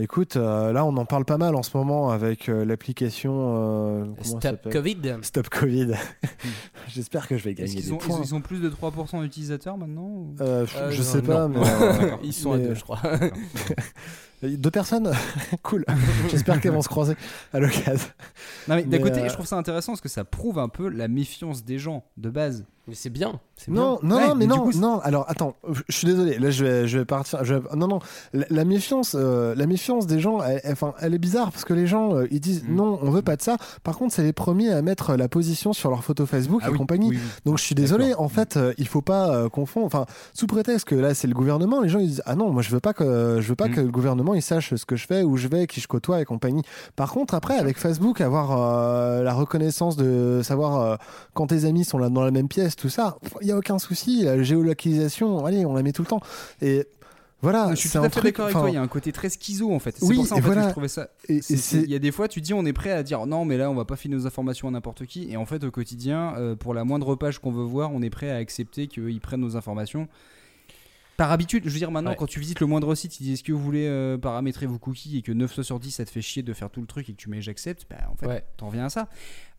Écoute, 0.00 0.36
euh, 0.36 0.72
là 0.72 0.84
on 0.84 0.96
en 0.96 1.04
parle 1.06 1.24
pas 1.24 1.38
mal 1.38 1.56
en 1.56 1.64
ce 1.64 1.76
moment 1.76 2.10
avec 2.10 2.48
euh, 2.48 2.64
l'application 2.64 3.32
euh, 3.56 4.04
Stop 4.22 4.70
Covid. 4.70 5.16
Stop 5.22 5.48
Covid. 5.48 5.94
J'espère 6.88 7.26
que 7.26 7.36
je 7.36 7.42
vais 7.42 7.54
gagner 7.54 7.68
qu'ils 7.74 7.84
des 7.86 7.92
ont, 7.92 7.96
points. 7.96 8.20
ils 8.22 8.32
ont 8.32 8.40
plus 8.40 8.60
de 8.60 8.70
3% 8.70 9.20
d'utilisateurs 9.22 9.76
maintenant 9.76 10.02
ou- 10.06 10.34
Euh, 10.40 10.66
Euh, 10.76 10.90
je 10.92 10.98
non, 10.98 11.02
sais 11.02 11.20
pas, 11.22 11.48
mais 11.48 11.58
euh, 11.58 12.10
Ils 12.22 12.32
sont 12.32 12.52
à 12.52 12.58
deux, 12.58 12.74
je 12.74 12.82
crois. 12.84 13.00
Deux 14.42 14.70
personnes 14.70 15.12
Cool. 15.62 15.84
J'espère 16.30 16.60
qu'elles 16.60 16.72
vont 16.72 16.82
se 16.82 16.88
croiser 16.88 17.14
à 17.52 17.58
l'occasion. 17.58 18.08
Non 18.68 18.76
mais 18.76 18.84
d'un 18.84 18.98
côté, 18.98 19.20
euh, 19.20 19.28
je 19.28 19.32
trouve 19.32 19.46
ça 19.46 19.56
intéressant 19.56 19.92
parce 19.92 20.00
que 20.00 20.08
ça 20.08 20.24
prouve 20.24 20.58
un 20.58 20.68
peu 20.68 20.88
la 20.88 21.08
méfiance 21.08 21.64
des 21.64 21.78
gens 21.78 22.04
de 22.16 22.30
base. 22.30 22.64
Mais 22.88 22.94
c'est 22.94 23.10
bien. 23.10 23.38
c'est 23.56 23.70
Non, 23.70 23.98
bien. 24.00 24.08
non, 24.08 24.16
Ouais, 24.16 24.28
non, 24.28 24.34
mais, 24.34 24.46
non, 24.46 24.58
coup, 24.62 24.72
non. 24.78 24.98
Alors, 25.00 25.26
attends, 25.28 25.54
je 25.88 25.94
suis 25.94 26.06
désolé. 26.06 26.38
Là, 26.38 26.50
je 26.50 26.64
vais, 26.64 26.88
je 26.88 26.98
vais 26.98 27.04
partir. 27.04 27.44
je 27.44 27.54
vais- 27.54 27.76
Non, 27.76 27.86
non. 27.86 27.98
La, 28.32 28.46
la 28.48 28.64
méfiance, 28.64 29.14
euh, 29.14 29.54
la 29.54 29.66
méfiance 29.66 30.06
des 30.06 30.20
gens, 30.20 30.42
elle, 30.42 30.60
elle- 30.64 30.72
enfin, 30.72 30.94
elle 31.00 31.12
est 31.14 31.18
bizarre 31.18 31.52
parce 31.52 31.64
que 31.66 31.74
les 31.74 31.86
gens, 31.86 32.14
euh, 32.14 32.26
ils 32.30 32.40
disent 32.40 32.64
Mm. 32.66 32.74
non, 32.74 32.98
on 33.02 33.10
veut 33.10 33.20
pas 33.22 33.36
de 33.36 33.42
ça. 33.42 33.56
Par 33.84 33.98
contre, 33.98 34.14
c'est 34.14 34.22
les 34.22 34.32
premiers 34.32 34.70
à 34.72 34.80
mettre 34.80 35.16
la 35.16 35.28
position 35.28 35.74
sur 35.74 35.90
leur 35.90 36.02
photo 36.02 36.24
Facebook 36.24 36.62
Ah 36.64 36.68
et 36.68 36.72
oui, 36.72 36.78
compagnie. 36.78 37.10
oui, 37.10 37.18
oui. 37.22 37.30
Donc, 37.44 37.58
je 37.58 37.62
suis 37.64 37.74
désolé. 37.74 38.14
En 38.14 38.28
fait, 38.28 38.56
euh, 38.56 38.72
il 38.78 38.88
faut 38.88 39.02
pas 39.02 39.28
euh, 39.34 39.48
confondre. 39.50 39.84
Enfin, 39.86 40.06
sous 40.32 40.46
prétexte 40.46 40.86
que 40.88 40.94
là, 40.94 41.12
c'est 41.14 41.28
le 41.28 41.34
gouvernement, 41.34 41.82
les 41.82 41.90
gens 41.90 41.98
ils 41.98 42.08
disent 42.08 42.22
ah 42.24 42.36
non, 42.36 42.50
moi, 42.50 42.62
je 42.62 42.70
veux 42.70 42.80
pas 42.80 42.94
que, 42.94 43.38
je 43.40 43.48
veux 43.48 43.54
pas 43.56 43.68
Mm. 43.68 43.74
que 43.74 43.80
le 43.82 43.90
gouvernement 43.90 44.32
il 44.34 44.40
sache 44.42 44.74
ce 44.74 44.86
que 44.86 44.96
je 44.96 45.06
fais, 45.06 45.24
où 45.24 45.36
je 45.36 45.48
vais, 45.48 45.66
qui 45.66 45.80
je 45.82 45.88
côtoie 45.88 46.22
et 46.22 46.24
compagnie. 46.24 46.62
Par 46.96 47.12
contre, 47.12 47.34
après, 47.34 47.58
avec 47.58 47.76
Facebook, 47.78 48.22
avoir 48.22 48.56
euh, 48.56 49.22
la 49.22 49.34
reconnaissance 49.34 49.96
de 49.96 50.40
savoir 50.42 50.80
euh, 50.80 50.96
quand 51.34 51.48
tes 51.48 51.66
amis 51.66 51.84
sont 51.84 51.98
là 51.98 52.08
dans 52.08 52.24
la 52.24 52.30
même 52.30 52.48
pièce, 52.48 52.76
tout 52.78 52.88
ça, 52.88 53.18
il 53.40 53.46
y 53.48 53.52
a 53.52 53.56
aucun 53.56 53.78
souci. 53.78 54.22
La 54.22 54.42
géolocalisation, 54.42 55.44
allez, 55.44 55.66
on 55.66 55.74
la 55.74 55.82
met 55.82 55.92
tout 55.92 56.02
le 56.02 56.08
temps. 56.08 56.20
Et 56.62 56.86
voilà, 57.40 57.70
je 57.70 57.76
suis 57.76 57.88
tout 57.90 57.98
à 57.98 58.08
fait 58.10 58.20
d'accord 58.20 58.46
avec 58.46 58.56
toi. 58.56 58.68
Il 58.68 58.74
y 58.74 58.76
a 58.76 58.82
un 58.82 58.88
côté 58.88 59.12
très 59.12 59.28
schizo 59.28 59.72
en 59.72 59.78
fait. 59.78 59.94
C'est 59.96 60.04
Oui, 60.06 60.16
pour 60.16 60.26
ça 60.26 60.34
en 60.34 60.38
fait, 60.38 60.42
que 60.42 60.46
voilà. 60.46 60.66
je 60.66 60.70
trouvais 60.72 60.88
ça. 60.88 61.08
Et- 61.28 61.40
Il 61.72 61.90
y 61.90 61.94
a 61.94 61.98
des 62.00 62.10
fois, 62.10 62.26
tu 62.28 62.40
dis, 62.40 62.52
on 62.54 62.64
est 62.66 62.72
prêt 62.72 62.90
à 62.90 63.02
dire 63.02 63.26
non, 63.26 63.44
mais 63.44 63.56
là, 63.56 63.70
on 63.70 63.74
va 63.74 63.84
pas 63.84 63.96
filer 63.96 64.14
nos 64.16 64.26
informations 64.26 64.66
à 64.68 64.70
n'importe 64.72 65.06
qui. 65.06 65.30
Et 65.30 65.36
en 65.36 65.46
fait, 65.46 65.62
au 65.64 65.70
quotidien, 65.70 66.34
euh, 66.36 66.56
pour 66.56 66.74
la 66.74 66.84
moindre 66.84 67.14
page 67.14 67.38
qu'on 67.38 67.52
veut 67.52 67.62
voir, 67.64 67.92
on 67.92 68.02
est 68.02 68.10
prêt 68.10 68.30
à 68.30 68.36
accepter 68.36 68.86
qu'ils 68.88 69.20
prennent 69.20 69.40
nos 69.40 69.56
informations. 69.56 70.08
Par 71.18 71.32
habitude, 71.32 71.64
je 71.66 71.70
veux 71.70 71.78
dire 71.78 71.90
maintenant, 71.90 72.10
Ouais. 72.12 72.16
quand 72.16 72.26
tu 72.28 72.38
visites 72.40 72.60
le 72.60 72.66
moindre 72.66 72.94
site, 72.94 73.18
ils 73.20 73.24
disent 73.24 73.32
est-ce 73.34 73.42
que 73.42 73.52
vous 73.52 73.58
voulez 73.62 73.86
euh, 73.88 74.16
paramétrer 74.16 74.66
vos 74.66 74.78
cookies 74.78 75.18
et 75.18 75.22
que 75.22 75.32
9 75.32 75.52
fois 75.52 75.64
sur 75.64 75.80
10 75.80 75.90
ça 75.90 76.04
te 76.04 76.10
fait 76.10 76.22
chier 76.22 76.44
de 76.44 76.52
faire 76.54 76.70
tout 76.70 76.80
le 76.80 76.86
truc 76.86 77.08
et 77.10 77.12
que 77.12 77.16
tu 77.18 77.28
mets 77.28 77.42
j'accepte, 77.42 77.86
bah, 77.90 77.96
en 78.10 78.14
fait, 78.16 78.26
Ouais. 78.26 78.44
t'en 78.56 78.68
reviens 78.68 78.84
à 78.86 78.88
ça. 78.88 79.08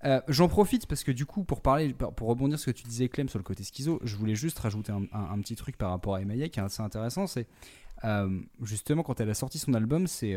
Euh, 0.05 0.21
J'en 0.29 0.47
profite 0.47 0.87
parce 0.87 1.03
que 1.03 1.11
du 1.11 1.25
coup, 1.25 1.43
pour 1.43 1.61
parler, 1.61 1.93
pour 1.93 2.29
rebondir 2.29 2.57
sur 2.57 2.67
ce 2.67 2.71
que 2.71 2.77
tu 2.81 2.87
disais, 2.87 3.09
Clem, 3.09 3.27
sur 3.27 3.37
le 3.39 3.43
côté 3.43 3.63
schizo, 3.63 3.99
je 4.03 4.15
voulais 4.15 4.35
juste 4.35 4.57
rajouter 4.59 4.93
un, 4.93 5.03
un- 5.11 5.31
un 5.33 5.39
petit 5.41 5.55
truc 5.57 5.77
par 5.77 5.89
rapport 5.91 6.15
à 6.15 6.21
Emaille 6.21 6.49
qui 6.49 6.59
est 6.61 6.63
assez 6.63 6.81
intéressant. 6.81 7.27
C'est 7.27 7.45
euh, 8.05 8.39
justement 8.63 9.03
quand 9.03 9.19
elle 9.19 9.29
a 9.29 9.33
sorti 9.33 9.59
son 9.59 9.73
album, 9.73 10.07
c'est 10.07 10.33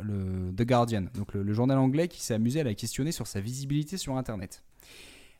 le 0.00 0.52
The 0.56 0.62
Guardian, 0.66 1.04
donc 1.14 1.34
le, 1.34 1.42
le 1.42 1.52
journal 1.52 1.76
anglais 1.78 2.08
qui 2.08 2.22
s'est 2.22 2.32
amusé 2.34 2.60
à 2.60 2.64
la 2.64 2.74
questionner 2.74 3.12
sur 3.12 3.26
sa 3.26 3.40
visibilité 3.40 3.96
sur 3.98 4.16
Internet. 4.16 4.62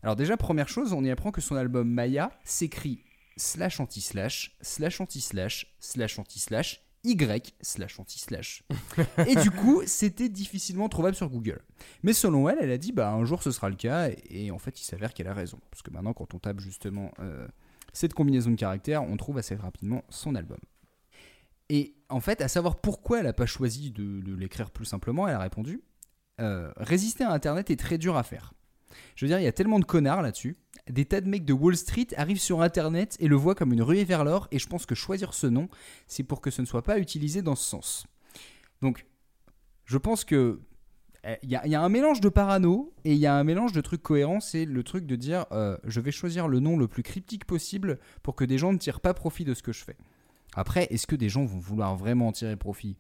Alors 0.03 0.17
déjà, 0.17 0.37
première 0.37 0.69
chose, 0.69 0.93
on 0.93 1.03
y 1.05 1.11
apprend 1.11 1.31
que 1.31 1.41
son 1.41 1.57
album 1.57 1.89
Maya 1.89 2.31
s'écrit 2.45 2.99
slash 3.37 3.81
anti-slash, 3.81 4.57
slash 4.61 5.01
anti-slash, 5.01 5.75
slash 5.81 6.19
anti-slash, 6.19 6.83
Y 7.05 7.55
slash 7.61 7.99
anti-slash. 7.99 8.63
Et 9.27 9.35
du 9.35 9.51
coup, 9.51 9.83
c'était 9.87 10.29
difficilement 10.29 10.89
trouvable 10.89 11.17
sur 11.17 11.29
Google. 11.29 11.61
Mais 12.05 12.13
selon 12.13 12.49
elle, 12.49 12.59
elle 12.61 12.71
a 12.71 12.79
dit 12.79 12.93
bah 12.93 13.11
un 13.11 13.25
jour 13.25 13.43
ce 13.43 13.51
sera 13.51 13.69
le 13.69 13.75
cas, 13.75 14.09
et, 14.09 14.47
et 14.47 14.51
en 14.53 14.59
fait 14.59 14.81
il 14.81 14.85
s'avère 14.85 15.13
qu'elle 15.13 15.27
a 15.27 15.35
raison. 15.35 15.59
Parce 15.71 15.83
que 15.83 15.91
maintenant, 15.91 16.13
quand 16.13 16.33
on 16.35 16.39
tape 16.39 16.61
justement 16.61 17.11
euh, 17.19 17.49
cette 17.93 18.15
combinaison 18.15 18.51
de 18.51 18.57
caractères, 18.57 19.03
on 19.03 19.17
trouve 19.17 19.39
assez 19.39 19.57
rapidement 19.57 20.05
son 20.11 20.37
album. 20.37 20.59
Et 21.69 21.97
en 22.09 22.21
fait, 22.21 22.41
à 22.41 22.49
savoir 22.49 22.77
pourquoi 22.77 23.19
elle 23.19 23.25
n'a 23.25 23.33
pas 23.33 23.47
choisi 23.47 23.91
de, 23.91 24.21
de 24.21 24.35
l'écrire 24.37 24.71
plus 24.71 24.85
simplement, 24.85 25.27
elle 25.27 25.35
a 25.35 25.41
répondu 25.41 25.83
euh, 26.41 26.73
Résister 26.77 27.25
à 27.25 27.31
Internet 27.31 27.71
est 27.71 27.77
très 27.77 27.99
dur 27.99 28.17
à 28.17 28.23
faire. 28.23 28.53
Je 29.17 29.25
veux 29.25 29.29
dire, 29.29 29.39
il 29.39 29.45
y 29.45 29.49
a 29.49 29.53
tellement 29.53 29.79
de 29.79 29.85
connards 29.85 30.23
là-dessus. 30.23 30.57
Des 30.91 31.05
tas 31.05 31.21
de 31.21 31.29
mecs 31.29 31.45
de 31.45 31.53
Wall 31.53 31.77
Street 31.77 32.09
arrivent 32.17 32.41
sur 32.41 32.61
Internet 32.61 33.17
et 33.21 33.29
le 33.29 33.37
voient 33.37 33.55
comme 33.55 33.73
une 33.73 33.83
ruée 33.83 34.05
vers 34.05 34.25
l'or, 34.25 34.49
et 34.51 34.59
je 34.59 34.67
pense 34.67 34.85
que 34.85 34.95
choisir 34.95 35.33
ce 35.33 35.47
nom, 35.47 35.69
c'est 36.09 36.25
pour 36.25 36.41
que 36.41 36.51
ce 36.51 36.61
ne 36.61 36.67
soit 36.67 36.83
pas 36.83 36.99
utilisé 36.99 37.41
dans 37.43 37.55
ce 37.55 37.65
sens. 37.69 38.07
Donc, 38.81 39.07
je 39.85 39.97
pense 39.99 40.25
que 40.25 40.61
il 41.45 41.51
y, 41.51 41.55
a- 41.55 41.65
il 41.65 41.71
y 41.71 41.77
a 41.77 41.81
un 41.81 41.89
mélange 41.89 42.21
de 42.21 42.29
parano 42.29 42.93
et 43.05 43.13
il 43.13 43.19
y 43.19 43.27
a 43.27 43.35
un 43.37 43.45
mélange 43.45 43.71
de 43.71 43.81
trucs 43.81 44.03
cohérents. 44.03 44.41
C'est 44.41 44.65
le 44.65 44.83
truc 44.83 45.07
de 45.07 45.15
dire 45.15 45.47
euh, 45.53 45.77
je 45.85 46.01
vais 46.01 46.11
choisir 46.11 46.49
le 46.49 46.59
nom 46.59 46.77
le 46.77 46.89
plus 46.89 47.05
cryptique 47.05 47.45
possible 47.45 48.01
pour 48.25 48.35
que 48.35 48.45
des 48.45 48.59
gens 48.59 48.73
ne 48.73 48.79
tirent 48.79 49.01
pas 49.01 49.15
profit 49.15 49.45
de 49.45 49.55
ce 49.55 49.63
que 49.63 49.73
je 49.73 49.85
fais. 49.85 49.97
Après, 50.57 50.89
est-ce 50.91 51.07
que 51.07 51.15
des 51.15 51.29
gens 51.29 51.45
vont 51.45 51.61
vouloir 51.61 51.95
vraiment 51.95 52.27
en 52.27 52.33
tirer 52.33 52.57
profit? 52.57 52.97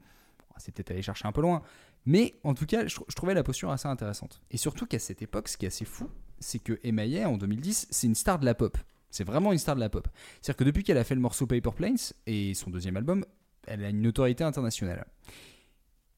C'est 0.58 0.72
peut-être 0.72 0.92
aller 0.92 1.02
chercher 1.02 1.26
un 1.26 1.32
peu 1.32 1.40
loin. 1.40 1.62
Mais 2.06 2.36
en 2.44 2.54
tout 2.54 2.64
cas, 2.66 2.86
je, 2.86 2.96
je 3.08 3.14
trouvais 3.16 3.34
la 3.34 3.42
posture 3.42 3.72
assez 3.72 3.88
intéressante. 3.88 4.40
Et 4.52 4.56
surtout 4.56 4.86
qu'à 4.86 5.00
cette 5.00 5.20
époque, 5.22 5.48
ce 5.48 5.56
qui 5.56 5.64
est 5.64 5.68
assez 5.68 5.84
fou, 5.84 6.08
c'est 6.42 6.58
que 6.58 6.78
Emaille, 6.82 7.24
en 7.24 7.38
2010, 7.38 7.88
c'est 7.90 8.06
une 8.06 8.14
star 8.14 8.38
de 8.38 8.44
la 8.44 8.54
pop. 8.54 8.76
C'est 9.10 9.24
vraiment 9.24 9.52
une 9.52 9.58
star 9.58 9.74
de 9.74 9.80
la 9.80 9.88
pop. 9.88 10.08
C'est-à-dire 10.40 10.56
que 10.56 10.64
depuis 10.64 10.84
qu'elle 10.84 10.98
a 10.98 11.04
fait 11.04 11.14
le 11.14 11.20
morceau 11.20 11.46
Paper 11.46 11.70
Planes 11.74 11.98
et 12.26 12.54
son 12.54 12.70
deuxième 12.70 12.96
album, 12.96 13.24
elle 13.66 13.84
a 13.84 13.90
une 13.90 14.00
notoriété 14.00 14.42
internationale. 14.44 15.06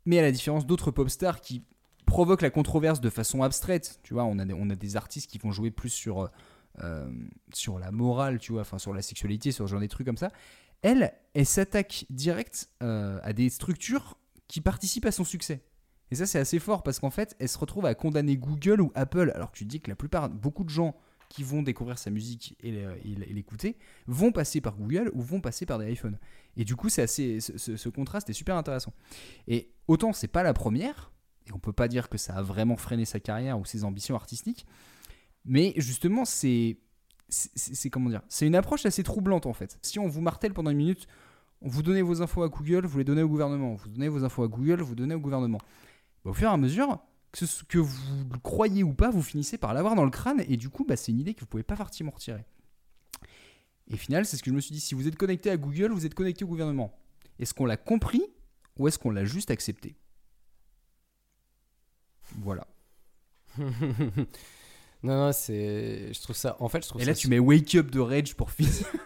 Mais 0.07 0.19
à 0.19 0.23
la 0.23 0.33
différence 0.33 0.67
d'autres 0.67 0.91
pop 0.91 1.09
stars 1.09 1.41
qui 1.41 1.65
provoquent 2.07 2.43
la 2.43 2.51
controverse 2.51 3.01
de 3.01 3.11
façon 3.11 3.43
abstraite, 3.43 3.99
tu 4.03 4.15
vois, 4.15 4.25
on 4.25 4.39
a 4.39 4.45
des, 4.45 4.55
on 4.55 4.71
a 4.71 4.75
des 4.75 4.97
artistes 4.97 5.31
qui 5.31 5.39
vont 5.39 5.51
jouer 5.51 5.71
plus 5.71 5.89
sur, 5.89 6.31
euh, 6.83 7.11
sur 7.53 7.79
la 7.79 7.91
morale, 7.91 8.39
tu 8.39 8.53
vois, 8.53 8.61
enfin 8.63 8.79
sur 8.79 8.93
la 8.95 9.03
sexualité, 9.03 9.53
sur 9.53 9.67
genre 9.67 9.81
des 9.81 9.89
trucs 9.89 10.07
comme 10.07 10.17
ça. 10.17 10.31
Elle, 10.83 11.15
elle 11.33 11.47
s'attaque 11.47 12.05
direct 12.11 12.69
euh, 12.83 13.19
à 13.23 13.33
des 13.33 13.49
structures 13.49 14.19
qui 14.49 14.61
participent 14.61 15.07
à 15.07 15.13
son 15.13 15.25
succès. 15.25 15.63
Et 16.15 16.17
ça, 16.17 16.27
c'est 16.27 16.39
assez 16.39 16.61
fort 16.61 16.85
parce 16.85 17.01
qu'en 17.01 17.11
fait, 17.11 17.35
elle 17.41 17.49
se 17.49 17.59
retrouve 17.59 17.87
à 17.87 17.95
condamner 17.97 18.37
Google 18.37 18.81
ou 18.81 18.93
Apple, 18.95 19.33
alors 19.35 19.51
que 19.51 19.59
tu 19.59 19.65
dis 19.65 19.81
que 19.81 19.91
la 19.91 19.97
plupart, 19.97 20.31
beaucoup 20.31 20.63
de 20.63 20.69
gens 20.69 20.95
qui 21.29 21.43
vont 21.43 21.61
découvrir 21.61 21.99
sa 21.99 22.13
musique 22.13 22.57
et 22.63 22.69
et 22.69 23.35
l'écouter 23.35 23.77
vont 24.07 24.31
passer 24.31 24.61
par 24.61 24.77
Google 24.77 25.11
ou 25.13 25.23
vont 25.23 25.41
passer 25.41 25.67
par 25.67 25.81
des 25.81 25.91
iPhones. 25.91 26.17
Et 26.57 26.65
du 26.65 26.77
coup, 26.77 26.89
c'est 26.89 27.03
assez, 27.03 27.41
ce, 27.41 27.89
contraste 27.89 28.31
est 28.31 28.33
super 28.33 28.55
intéressant. 28.55 28.93
Et 29.49 29.73
autant 29.89 30.13
c'est 30.13 30.29
pas 30.29 30.45
la 30.45 30.55
première, 30.55 31.11
et 31.49 31.53
on 31.53 31.59
peut 31.59 31.73
pas 31.73 31.89
dire 31.89 32.09
que 32.09 32.17
ça 32.17 32.37
a 32.37 32.43
vraiment 32.43 32.77
freiné 32.77 33.05
sa 33.05 33.19
carrière 33.19 33.59
ou 33.59 33.65
ses 33.65 33.83
ambitions 33.83 34.15
artistiques, 34.15 34.67
mais 35.45 35.75
justement, 35.79 36.25
c'est- 36.25 36.79
comment 37.91 38.09
dire 38.09 38.23
C'est 38.29 38.47
une 38.47 38.55
approche 38.55 38.87
assez 38.87 39.03
troublante 39.03 39.47
en 39.47 39.53
fait. 39.53 39.81
Si 39.83 39.99
on 39.99 40.07
vous 40.07 40.21
martèle 40.21 40.55
pendant 40.55 40.71
une 40.71 40.79
minute, 40.79 41.09
vous 41.65 41.83
donnez 41.83 42.03
vos 42.03 42.21
infos 42.23 42.43
à 42.43 42.49
Google, 42.49 42.85
vous 42.87 42.99
les 42.99 43.05
donnez 43.05 43.23
au 43.23 43.29
gouvernement. 43.29 43.75
Vous 43.75 43.89
donnez 43.89 44.09
vos 44.09 44.23
infos 44.23 44.43
à 44.43 44.49
Google, 44.49 44.83
vous 44.83 44.95
donnez 44.95 45.15
au 45.15 45.21
gouvernement. 45.21 45.59
Bah, 46.25 46.31
au 46.31 46.35
fur 46.35 46.49
et 46.49 46.53
à 46.53 46.57
mesure, 46.57 46.99
que, 47.33 47.79
vous 47.79 48.25
le 48.33 48.39
croyez 48.39 48.83
ou 48.83 48.95
pas, 48.95 49.11
vous 49.11 49.23
finissez 49.23 49.59
par 49.59 49.75
l'avoir 49.75 49.95
dans 49.95 50.05
le 50.05 50.11
crâne 50.11 50.45
et 50.49 50.57
du 50.57 50.71
coup, 50.71 50.85
bah, 50.85 50.97
c'est 50.97 51.13
une 51.13 51.21
idée 51.21 51.35
que 51.35 51.41
vous 51.41 51.47
pouvez 51.47 51.63
pas 51.63 51.77
facilement 51.77 52.13
retirer. 52.13 52.45
Et 53.89 53.97
final, 53.97 54.25
c'est 54.25 54.37
ce 54.37 54.43
que 54.43 54.51
je 54.51 54.55
me 54.55 54.61
suis 54.61 54.73
dit. 54.73 54.81
Si 54.81 54.95
vous 54.95 55.07
êtes 55.09 55.17
connecté 55.17 55.51
à 55.51 55.57
Google, 55.57 55.93
vous 55.93 56.07
êtes 56.07 56.15
connecté 56.15 56.45
au 56.45 56.49
gouvernement. 56.49 56.99
Est-ce 57.39 57.53
qu'on 57.53 57.67
l'a 57.67 57.77
compris 57.77 58.23
ou 58.79 58.89
est-ce 58.89 58.99
qu'on 58.99 59.11
l'a 59.11 59.25
juste 59.25 59.51
accepté? 59.51 59.97
Voilà. 62.37 62.67
Non, 65.05 65.27
non, 65.27 65.33
c'est. 65.33 66.13
Je 66.13 66.21
trouve 66.23 66.35
ça. 66.35 66.57
En 66.61 66.69
fait, 66.69 66.83
je 66.83 66.89
trouve 66.89 67.03
Et 67.03 67.05
ça 67.05 67.11
là, 67.11 67.15
tu 67.15 67.29
mets 67.29 67.39
Wake 67.39 67.75
Up 67.75 67.91
de 67.91 68.01
Rage 68.01 68.35
pour. 68.35 68.51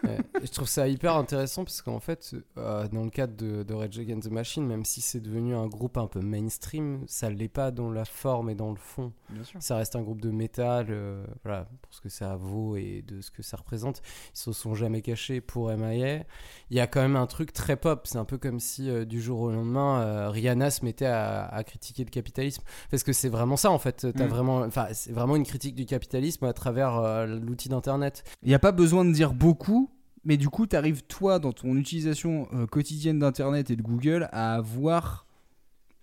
Ouais. 0.05 0.19
Et 0.43 0.47
je 0.47 0.53
trouve 0.53 0.69
ça 0.69 0.89
hyper 0.89 1.17
intéressant 1.17 1.65
parce 1.65 1.83
qu'en 1.83 1.99
fait, 2.01 2.35
euh, 2.57 2.89
dans 2.89 3.03
le 3.05 3.11
cadre 3.11 3.37
de, 3.37 3.63
de 3.63 3.75
Rage 3.75 3.99
Against 3.99 4.29
the 4.29 4.33
Machine, 4.33 4.65
même 4.67 4.85
si 4.85 5.01
c'est 5.03 5.21
devenu 5.21 5.55
un 5.55 5.67
groupe 5.67 5.99
un 5.99 6.07
peu 6.07 6.21
mainstream, 6.21 7.03
ça 7.07 7.29
l'est 7.29 7.49
pas 7.49 7.71
dans 7.73 7.91
la 7.91 8.05
forme 8.07 8.49
et 8.49 8.55
dans 8.55 8.71
le 8.71 8.77
fond. 8.77 9.13
Bien 9.29 9.43
sûr. 9.45 9.61
Ça 9.61 9.77
reste 9.77 9.97
un 9.97 10.03
groupe 10.03 10.21
de 10.23 10.31
métal, 10.31 10.87
euh, 10.91 11.27
voilà, 11.43 11.69
pour 11.83 11.93
ce 11.93 12.01
que 12.01 12.09
ça 12.09 12.37
vaut 12.37 12.77
et 12.77 13.05
de 13.07 13.21
ce 13.21 13.31
que 13.31 13.43
ça 13.43 13.57
représente. 13.59 14.01
Ils 14.35 14.39
se 14.39 14.53
sont 14.53 14.75
jamais 14.75 15.03
cachés 15.03 15.41
pour 15.43 15.71
MIA. 15.77 16.25
Il 16.71 16.77
y 16.77 16.81
a 16.81 16.87
quand 16.87 17.03
même 17.03 17.17
un 17.17 17.27
truc 17.27 17.53
très 17.53 17.77
pop. 17.77 18.07
C'est 18.07 18.19
un 18.19 18.25
peu 18.25 18.39
comme 18.39 18.61
si 18.61 18.89
euh, 18.89 19.05
du 19.05 19.21
jour 19.21 19.41
au 19.41 19.51
lendemain, 19.51 20.31
Rihanna 20.31 20.71
se 20.71 20.85
mettait 20.85 21.07
à, 21.07 21.45
à 21.47 21.65
critiquer 21.65 22.05
le 22.05 22.11
capitalisme. 22.11 22.63
Parce 22.91 23.03
que 23.03 23.13
c'est 23.13 23.29
vraiment 23.29 23.57
ça 23.57 23.71
en 23.71 23.79
fait. 23.79 24.07
T'as 24.17 24.25
Mm. 24.25 24.29
vraiment, 24.29 24.59
enfin, 24.61 24.87
c'est 24.93 25.13
vraiment 25.13 25.37
une 25.37 25.45
critique 25.45 25.75
du 25.75 25.85
capitalisme 25.89 26.45
à 26.45 26.53
travers 26.53 26.97
euh, 26.97 27.27
l'outil 27.27 27.69
d'internet. 27.69 28.23
Il 28.43 28.49
n'y 28.49 28.55
a 28.55 28.59
pas 28.61 28.73
besoin 28.73 29.05
de 29.05 29.13
dire 29.13 29.35
beaucoup, 29.35 29.91
mais 30.25 30.37
du 30.37 30.49
coup, 30.49 30.67
tu 30.67 30.77
arrives, 30.77 31.03
toi, 31.05 31.39
dans 31.39 31.53
ton 31.53 31.77
utilisation 31.77 32.49
euh, 32.53 32.67
quotidienne 32.67 33.19
d'Internet 33.19 33.71
et 33.71 33.77
de 33.77 33.83
Google, 33.83 34.29
à 34.33 34.55
avoir 34.55 35.27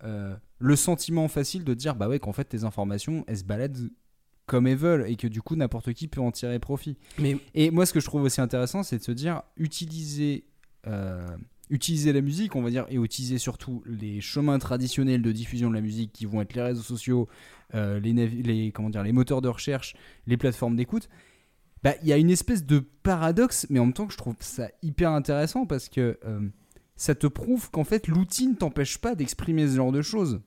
euh, 0.03 0.35
le 0.59 0.75
sentiment 0.75 1.27
facile 1.27 1.63
de 1.63 1.73
dire 1.73 1.95
bah 1.95 2.07
ouais, 2.09 2.19
qu'en 2.19 2.33
fait, 2.33 2.45
tes 2.45 2.63
informations, 2.63 3.23
elles 3.27 3.37
se 3.37 3.43
baladent 3.43 3.89
comme 4.45 4.67
elles 4.67 4.77
veulent 4.77 5.09
et 5.09 5.15
que 5.15 5.27
du 5.27 5.41
coup, 5.41 5.55
n'importe 5.55 5.93
qui 5.93 6.07
peut 6.07 6.21
en 6.21 6.31
tirer 6.31 6.59
profit. 6.59 6.97
Mais 7.17 7.37
Et 7.55 7.71
moi, 7.71 7.85
ce 7.85 7.93
que 7.93 7.99
je 7.99 8.05
trouve 8.05 8.23
aussi 8.23 8.41
intéressant, 8.41 8.83
c'est 8.83 8.97
de 8.99 9.03
se 9.03 9.11
dire 9.11 9.41
utiliser. 9.57 10.45
euh, 10.87 11.25
utiliser 11.69 12.13
la 12.13 12.21
musique, 12.21 12.55
on 12.55 12.61
va 12.61 12.69
dire, 12.69 12.85
et 12.89 12.95
utiliser 12.95 13.37
surtout 13.37 13.83
les 13.85 14.21
chemins 14.21 14.59
traditionnels 14.59 15.21
de 15.21 15.31
diffusion 15.31 15.69
de 15.69 15.75
la 15.75 15.81
musique 15.81 16.11
qui 16.13 16.25
vont 16.25 16.41
être 16.41 16.53
les 16.53 16.61
réseaux 16.61 16.83
sociaux, 16.83 17.27
euh, 17.73 17.99
les, 17.99 18.71
comment 18.71 18.89
dire, 18.89 19.03
les 19.03 19.11
moteurs 19.11 19.41
de 19.41 19.49
recherche, 19.49 19.95
les 20.27 20.37
plateformes 20.37 20.75
d'écoute, 20.75 21.09
bah, 21.83 21.93
il 22.01 22.07
y 22.07 22.13
a 22.13 22.17
une 22.17 22.29
espèce 22.29 22.65
de 22.65 22.79
paradoxe, 22.79 23.67
mais 23.69 23.79
en 23.79 23.85
même 23.85 23.93
temps 23.93 24.07
que 24.07 24.13
je 24.13 24.17
trouve 24.17 24.35
ça 24.39 24.69
hyper 24.81 25.11
intéressant 25.11 25.65
parce 25.65 25.89
que 25.89 26.17
euh, 26.25 26.39
ça 26.95 27.13
te 27.15 27.27
prouve 27.27 27.69
qu'en 27.69 27.83
fait 27.83 28.07
l'outil 28.07 28.47
ne 28.47 28.55
t'empêche 28.55 28.97
pas 28.97 29.15
d'exprimer 29.15 29.67
ce 29.67 29.75
genre 29.75 29.91
de 29.91 30.01
choses. 30.01 30.41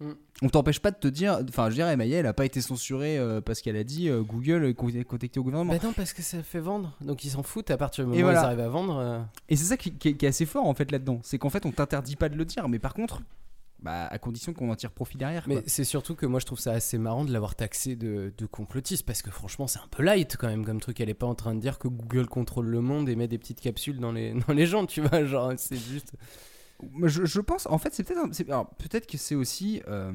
Mm. 0.00 0.12
On 0.42 0.48
t'empêche 0.50 0.80
pas 0.80 0.90
de 0.90 0.96
te 0.98 1.08
dire, 1.08 1.40
enfin 1.48 1.70
je 1.70 1.74
dirais, 1.76 1.96
Maya, 1.96 2.18
elle 2.18 2.26
a 2.26 2.34
pas 2.34 2.44
été 2.44 2.60
censurée 2.60 3.16
euh, 3.18 3.40
parce 3.40 3.62
qu'elle 3.62 3.76
a 3.76 3.84
dit 3.84 4.08
euh, 4.10 4.22
Google 4.22 4.66
est 4.66 4.74
co- 4.74 4.90
est 4.90 5.04
connecté 5.04 5.40
au 5.40 5.42
gouvernement. 5.42 5.72
Bah 5.72 5.78
non, 5.82 5.92
parce 5.94 6.12
que 6.12 6.20
ça 6.22 6.42
fait 6.42 6.60
vendre. 6.60 6.94
Donc 7.00 7.24
ils 7.24 7.30
s'en 7.30 7.42
foutent 7.42 7.70
à 7.70 7.78
partir 7.78 8.04
du 8.04 8.10
moment 8.10 8.20
où 8.20 8.24
voilà. 8.24 8.42
ils 8.42 8.44
arrivent 8.44 8.60
à 8.60 8.68
vendre. 8.68 8.96
euh, 8.98 9.20
Et 9.48 9.56
c'est 9.56 9.64
ça 9.64 9.76
qui, 9.78 9.92
qui 9.94 10.08
est- 10.08 10.14
qui 10.14 10.26
est 10.26 10.28
assez 10.28 10.44
fort 10.44 10.66
en 10.66 10.74
fait 10.74 10.90
là-dedans, 10.92 11.20
c'est 11.22 11.38
qu'en 11.38 11.48
fait 11.50 11.64
on 11.64 11.72
t'interdit 11.72 12.16
pas 12.16 12.28
de 12.28 12.36
le 12.36 12.44
dire, 12.44 12.68
mais 12.68 12.78
par 12.78 12.92
contre, 12.92 13.22
bah, 13.78 14.06
à 14.06 14.18
condition 14.18 14.52
qu'on 14.52 14.70
en 14.70 14.74
tire 14.74 14.90
profit 14.90 15.16
derrière. 15.16 15.44
Mais 15.46 15.62
c'est 15.66 15.84
surtout 15.84 16.14
que 16.14 16.26
moi 16.26 16.40
je 16.40 16.46
trouve 16.46 16.58
ça 16.58 16.72
assez 16.72 16.98
marrant 16.98 17.24
de 17.24 17.32
l'avoir 17.32 17.54
taxé 17.54 17.96
de, 17.96 18.32
de 18.36 18.46
complotiste 18.46 19.06
parce 19.06 19.22
que 19.22 19.30
franchement 19.30 19.66
c'est 19.66 19.78
un 19.78 19.88
peu 19.90 20.02
light 20.02 20.36
quand 20.36 20.48
même 20.48 20.66
comme 20.66 20.80
truc. 20.80 21.00
Elle 21.00 21.08
est 21.08 21.14
pas 21.14 21.26
en 21.26 21.34
train 21.34 21.54
de 21.54 21.60
dire 21.60 21.78
que 21.78 21.88
Google 21.88 22.26
contrôle 22.26 22.66
le 22.66 22.80
monde 22.82 23.08
et 23.08 23.16
met 23.16 23.28
des 23.28 23.38
petites 23.38 23.60
capsules 23.60 23.98
dans 23.98 24.12
les, 24.12 24.34
dans 24.46 24.52
les 24.52 24.66
gens, 24.66 24.84
tu 24.84 25.00
vois. 25.00 25.24
Genre 25.24 25.52
c'est 25.56 25.76
juste. 25.76 26.12
Je, 27.04 27.24
je 27.24 27.40
pense, 27.40 27.66
en 27.66 27.78
fait, 27.78 27.94
c'est 27.94 28.02
peut-être, 28.04 28.24
un- 28.24 28.32
c'est- 28.32 28.48
alors, 28.48 28.68
peut-être 28.76 29.06
que 29.06 29.16
c'est 29.18 29.34
aussi 29.34 29.82
euh, 29.88 30.12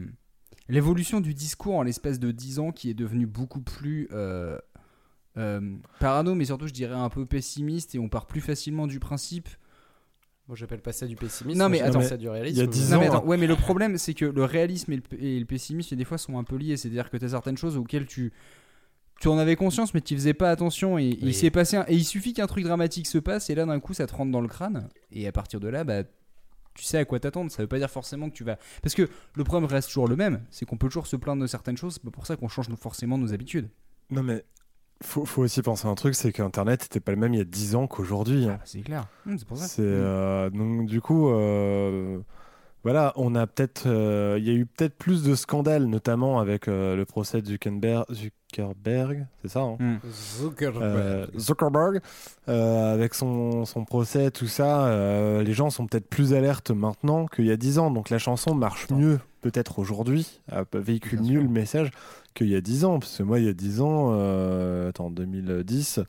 l'évolution 0.70 1.20
du 1.22 1.34
discours 1.34 1.76
en 1.76 1.84
l'espace 1.84 2.20
de 2.20 2.32
10 2.32 2.60
ans 2.60 2.72
qui 2.72 2.90
est 2.90 2.94
devenu 2.94 3.26
beaucoup 3.26 3.62
plus 3.62 4.08
euh, 4.12 4.58
euh, 5.38 5.76
parano, 6.00 6.36
mais 6.36 6.46
surtout, 6.46 6.68
je 6.68 6.74
dirais 6.74 6.96
un 6.96 7.10
peu 7.10 7.26
pessimiste, 7.26 7.96
et 7.96 8.00
on 8.00 8.10
part 8.10 8.28
plus 8.28 8.42
facilement 8.42 8.88
du 8.88 9.00
principe. 9.00 9.50
Moi 10.48 10.58
j'appelle 10.58 10.82
pas 10.82 10.92
ça 10.92 11.08
du 11.08 11.16
pessimisme. 11.16 11.58
Non, 11.60 11.70
mais 11.70 11.82
attends, 11.82 12.02
ça 12.02 12.18
du 12.18 12.28
réalisme. 12.28 12.58
il 12.58 12.60
y 12.60 12.64
a 12.64 12.68
10 12.68 12.92
Non, 12.92 13.00
mais 13.00 13.08
ans, 13.10 13.14
attends, 13.18 13.26
ouais, 13.26 13.38
mais 13.38 13.48
le 13.48 13.56
problème, 13.56 13.98
c'est 13.98 14.14
que 14.14 14.26
le 14.26 14.44
réalisme 14.44 14.92
et 14.92 14.98
le, 14.98 15.24
et 15.24 15.40
le 15.40 15.46
pessimisme, 15.46 15.96
des 15.96 16.04
fois, 16.04 16.18
sont 16.18 16.38
un 16.38 16.44
peu 16.44 16.58
liés. 16.58 16.76
C'est-à-dire 16.78 17.10
que 17.10 17.16
tu 17.18 17.24
as 17.26 17.30
certaines 17.30 17.58
choses 17.58 17.78
auxquelles 17.78 18.06
tu. 18.08 18.34
Tu 19.22 19.28
en 19.28 19.38
avais 19.38 19.56
conscience, 19.56 19.94
mais 19.94 20.02
tu 20.02 20.16
faisais 20.16 20.34
pas 20.34 20.50
attention. 20.50 20.98
Et, 20.98 21.10
il 21.22 21.26
Oui. 21.28 21.34
s'est 21.34 21.52
passé 21.52 21.78
un- 21.78 21.86
et 21.88 21.96
il 21.96 22.04
suffit 22.04 22.34
qu'un 22.34 22.48
truc 22.48 22.64
dramatique 22.66 23.06
se 23.08 23.20
passe, 23.20 23.50
et 23.52 23.56
là, 23.56 23.66
d'un 23.66 23.80
coup, 23.80 23.94
ça 23.94 24.08
te 24.08 24.14
rentre 24.16 24.32
dans 24.32 24.42
le 24.42 24.48
crâne. 24.48 24.90
Et 25.12 25.28
à 25.28 25.32
partir 25.32 25.60
de 25.60 25.68
là, 25.70 25.84
bah, 25.84 26.04
tu 26.74 26.84
sais 26.84 26.98
à 26.98 27.06
quoi 27.06 27.20
t'attendre. 27.20 27.52
Ça 27.52 27.62
veut 27.64 27.68
pas 27.68 27.78
dire 27.80 27.90
forcément 27.90 28.30
que 28.30 28.36
tu 28.36 28.44
vas. 28.44 28.58
Parce 28.82 28.96
que 28.96 29.10
le 29.36 29.44
problème 29.44 29.70
reste 29.70 29.90
toujours 29.90 30.08
le 30.08 30.16
même. 30.16 30.42
C'est 30.50 30.66
qu'on 30.66 30.78
peut 30.78 30.88
toujours 30.88 31.08
se 31.08 31.16
plaindre 31.16 31.42
de 31.42 31.48
certaines 31.48 31.78
choses. 31.78 31.96
C'est 31.96 32.04
pas 32.04 32.12
pour 32.12 32.26
ça 32.26 32.36
qu'on 32.36 32.48
change 32.48 32.68
forcément 32.76 33.18
nos 33.18 33.34
habitudes. 33.34 33.70
Non, 34.10 34.24
mais 34.24 34.44
faut, 35.02 35.26
faut 35.26 35.42
aussi 35.42 35.62
penser 35.62 35.88
à 35.88 35.90
un 35.92 35.96
truc 35.96 36.16
c'est 36.16 36.32
qu'Internet 36.32 36.82
n'était 36.84 37.00
pas 37.00 37.12
le 37.12 37.18
même 37.18 37.34
il 37.34 37.38
y 37.38 37.42
a 37.42 37.46
10 37.46 37.76
ans 37.76 37.88
qu'aujourd'hui. 37.88 38.46
hein. 38.46 38.58
Ah, 38.60 38.64
c'est 38.66 38.82
clair. 38.82 39.08
Hum, 39.28 39.38
c'est 39.38 39.48
pour 39.48 39.58
ça. 39.58 39.68
C'est 39.68 39.82
euh, 39.82 40.50
donc 40.50 40.86
du 40.86 41.02
coup 41.02 41.30
euh, 41.30 42.20
voilà, 42.84 43.14
on 43.16 43.36
a 43.36 43.48
peut-être 43.48 43.84
euh, 43.88 44.38
il 44.40 44.46
y 44.46 44.50
a 44.50 44.54
eu 44.54 44.66
peut-être 44.66 44.96
plus 44.98 45.24
de 45.24 45.36
scandales 45.36 45.86
notamment 45.86 46.40
avec 46.40 46.68
le 46.68 47.04
procès 47.04 47.42
de 47.42 47.48
Zuckerberg, 47.48 48.06
Zuckerberg, 48.56 49.26
c'est 49.42 49.48
ça 49.50 49.62
hein 49.62 49.78
Hum. 49.80 50.00
Zuckerberg. 50.40 50.84
Euh, 50.84 51.26
Zuckerberg 51.38 52.02
euh, 52.50 52.94
avec 52.94 53.14
son, 53.14 53.66
son 53.66 53.86
procès 53.86 54.30
tout 54.32 54.48
ça, 54.48 54.86
euh, 54.88 55.42
les 55.44 55.54
gens 55.54 55.70
sont 55.70 55.88
peut-être 55.88 56.08
plus 56.10 56.34
alertes 56.34 56.72
maintenant 56.72 57.28
qu'il 57.28 57.46
y 57.46 57.52
a 57.52 57.58
10 57.58 57.80
ans 57.80 57.92
donc 57.92 58.10
la 58.10 58.20
chanson 58.20 58.54
marche 58.54 58.90
mieux 58.90 59.20
peut-être 59.42 59.80
aujourd'hui, 59.80 60.40
véhicule 60.74 61.20
Bien 61.22 61.30
mieux 61.32 61.40
sûr. 61.40 61.48
le 61.48 61.50
message 61.50 61.92
qu'il 62.36 62.48
y 62.50 62.56
a 62.56 62.62
10 62.62 62.86
ans 62.86 63.00
parce 63.00 63.18
que 63.18 63.24
moi 63.24 63.40
il 63.40 63.46
y 63.46 63.50
a 63.50 63.54
10 63.54 63.82
ans 63.82 64.10
euh, 64.14 64.90
attends 64.90 65.10
2010 65.10 66.00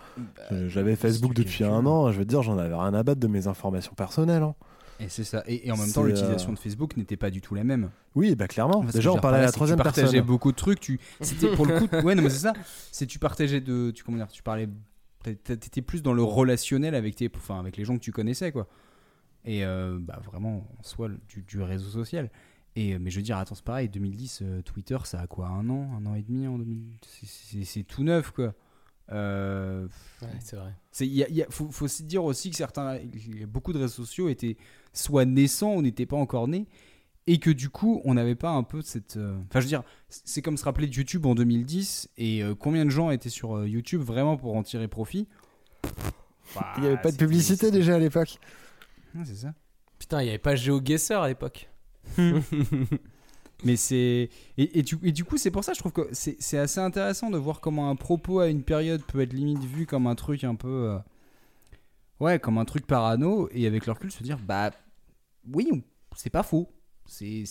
euh, 0.51 0.69
j'avais 0.69 0.97
Facebook 0.97 1.35
depuis 1.35 1.65
un 1.65 1.87
an, 1.87 2.11
je 2.13 2.19
veux 2.19 2.25
dire, 2.25 2.43
j'en 2.43 2.59
avais 2.59 2.75
rien 2.75 2.93
à 2.93 3.03
battre 3.03 3.21
de 3.21 3.29
mes 3.29 3.47
informations 3.47 3.95
personnelles. 3.95 4.43
hein. 4.43 4.55
Et 5.03 5.09
c'est 5.09 5.25
ça. 5.25 5.43
Et, 5.47 5.67
et 5.67 5.73
en 5.73 5.77
même 5.77 5.91
temps, 5.93 6.03
l'utilisation 6.05 6.51
euh, 6.51 6.55
de 6.55 6.59
Facebook 6.59 6.97
n'était 6.97 7.17
pas 7.17 7.31
du 7.31 7.41
tout 7.41 7.55
la 7.55 7.65
même. 7.65 7.91
Oui, 8.15 8.35
bah 8.35 8.47
clairement. 8.49 8.83
Parce 8.83 8.95
Déjà, 8.95 9.11
on 9.13 9.19
parlait 9.19 9.37
par 9.39 9.43
à 9.43 9.47
la 9.47 9.53
troisième 9.53 9.79
Tu 9.79 9.83
partageais 9.85 10.03
personne. 10.13 10.27
beaucoup 10.27 10.53
de 10.53 10.57
trucs. 10.57 10.81
Tu, 10.81 11.01
c'était 11.21 11.55
pour 11.55 11.67
le 11.67 11.79
coup. 11.81 11.89
Ouais, 12.07 12.15
non, 12.15 12.23
mais 12.23 12.31
c'est 12.31 12.39
ça. 12.41 12.53
C'est 12.91 13.07
tu 13.07 13.19
partageais 13.19 13.61
de, 13.61 13.91
tu 13.91 14.05
comment 14.05 14.19
dire, 14.19 14.29
tu 14.29 14.43
parlais, 14.43 14.69
t'é- 15.25 15.35
t'étais 15.37 15.83
plus 15.83 16.03
dans 16.03 16.13
le 16.13 16.23
relationnel 16.23 16.95
avec 16.95 17.17
tes, 17.17 17.31
enfin, 17.35 17.59
avec 17.59 17.77
les 17.77 17.85
gens 17.85 17.95
que 17.95 18.03
tu 18.03 18.13
connaissais, 18.13 18.53
quoi. 18.53 18.69
Et 19.45 19.65
euh, 19.65 19.99
bah 20.01 20.21
vraiment, 20.25 20.69
en 20.79 20.83
soi, 20.83 21.09
du, 21.29 21.43
du 21.43 21.61
réseau 21.61 21.89
social. 21.91 22.31
Et 22.77 22.95
euh, 22.95 22.99
mais 23.01 23.11
je 23.11 23.17
veux 23.17 23.23
dire, 23.23 23.37
attends, 23.39 23.55
c'est 23.57 23.65
pareil. 23.65 23.89
2010, 23.89 24.41
euh, 24.43 24.63
Twitter, 24.63 24.97
ça 25.05 25.21
a 25.21 25.27
quoi, 25.27 25.49
un 25.49 25.69
an, 25.69 25.91
un 26.01 26.07
an 26.07 26.15
et 26.15 26.23
demi 26.23 26.47
en 26.47 26.59
2000 26.59 26.85
c'est- 27.65 27.83
tout 27.83 28.05
neuf, 28.05 28.31
quoi. 28.31 28.55
Euh, 29.11 29.89
Ouais, 30.23 30.29
c'est 30.41 30.57
vrai. 30.57 30.73
c'est 30.93 31.07
il 31.07 31.45
faut, 31.51 31.69
faut 31.71 31.89
se 31.89 32.03
dire 32.05 32.23
aussi 32.25 32.51
que 32.51 32.57
certains 32.57 32.97
il 32.99 33.41
y 33.41 33.43
a 33.43 33.47
beaucoup 33.47 33.73
de 33.73 33.79
réseaux 33.79 34.05
sociaux 34.05 34.29
étaient 34.29 34.57
soit 34.93 35.25
naissants 35.25 35.75
ou 35.75 35.83
n'étaient 35.83 36.07
pas 36.07 36.17
encore 36.17 36.49
nés 36.49 36.67
et 37.27 37.39
que 37.39 37.51
du 37.51 37.69
coup 37.71 38.01
on 38.05 38.15
n'avait 38.15 38.35
pas 38.35 38.51
un 38.51 38.63
peu 38.65 38.83
cette 38.83 39.17
euh, 39.17 39.37
enfin 39.49 39.61
je 39.61 39.65
veux 39.67 39.69
dire 39.69 39.83
c'est 40.09 40.43
comme 40.43 40.57
se 40.57 40.65
rappeler 40.65 40.89
de 40.89 40.95
YouTube 40.95 41.25
en 41.27 41.35
2010 41.37 42.09
et 42.19 42.43
euh, 42.43 42.55
combien 42.57 42.85
de 42.85 42.91
gens 42.91 43.11
étaient 43.11 43.29
sur 43.31 43.57
euh, 43.59 43.69
YouTube 43.69 44.01
vraiment 44.03 44.37
pour 44.37 44.57
en 44.57 44.63
tirer 44.65 44.89
profit? 44.89 45.29
Bah, 46.55 46.73
Il 46.77 46.83
n'y 46.83 46.87
avait 46.89 46.97
pas 46.97 47.09
de 47.09 47.13
c'était- 47.13 47.25
publicité 47.25 47.71
déjà 47.71 47.95
à 47.95 47.99
l'époque. 47.99 48.39
Ouais, 49.15 49.23
c'est 49.25 49.37
ça 49.37 49.55
Putain, 49.99 50.21
il 50.23 50.27
y 50.27 50.29
avait 50.31 50.39
pas 50.39 50.57
GeoGuessr 50.57 51.13
à 51.21 51.29
l'époque. 51.29 51.69
mais 53.65 53.77
c'est 53.77 54.29
et, 54.59 54.79
et, 54.79 54.83
du, 54.83 54.99
et 55.05 55.13
du 55.13 55.25
coup 55.25 55.37
c'est 55.39 55.51
pour 55.53 55.63
ça 55.63 55.73
je 55.73 55.79
trouve 55.79 55.93
que 55.93 56.09
c'est 56.13 56.37
c'est 56.41 56.59
assez 56.59 56.81
intéressant 56.81 57.31
de 57.31 57.39
voir 57.39 57.61
comment 57.61 57.89
un 57.91 57.95
propos 57.97 58.41
à 58.41 58.49
une 58.49 58.65
période 58.65 59.03
peut 59.05 59.21
être 59.21 59.33
limite 59.33 59.63
vu 59.63 59.87
comme 59.87 60.09
un 60.09 60.17
truc 60.17 60.43
un 60.43 60.57
peu 60.57 60.69
euh, 60.91 60.99
ouais 62.23 62.39
comme 62.39 62.59
un 62.59 62.65
truc 62.65 62.87
parano 62.87 63.49
et 63.53 63.67
avec 63.67 63.87
le 63.87 63.93
recul 63.93 64.11
se 64.11 64.23
dire 64.23 64.39
bah 64.39 64.71
oui 65.53 65.69
c'est 66.17 66.31
pas 66.31 66.43
faux 66.43 66.73
c'est 67.07 67.45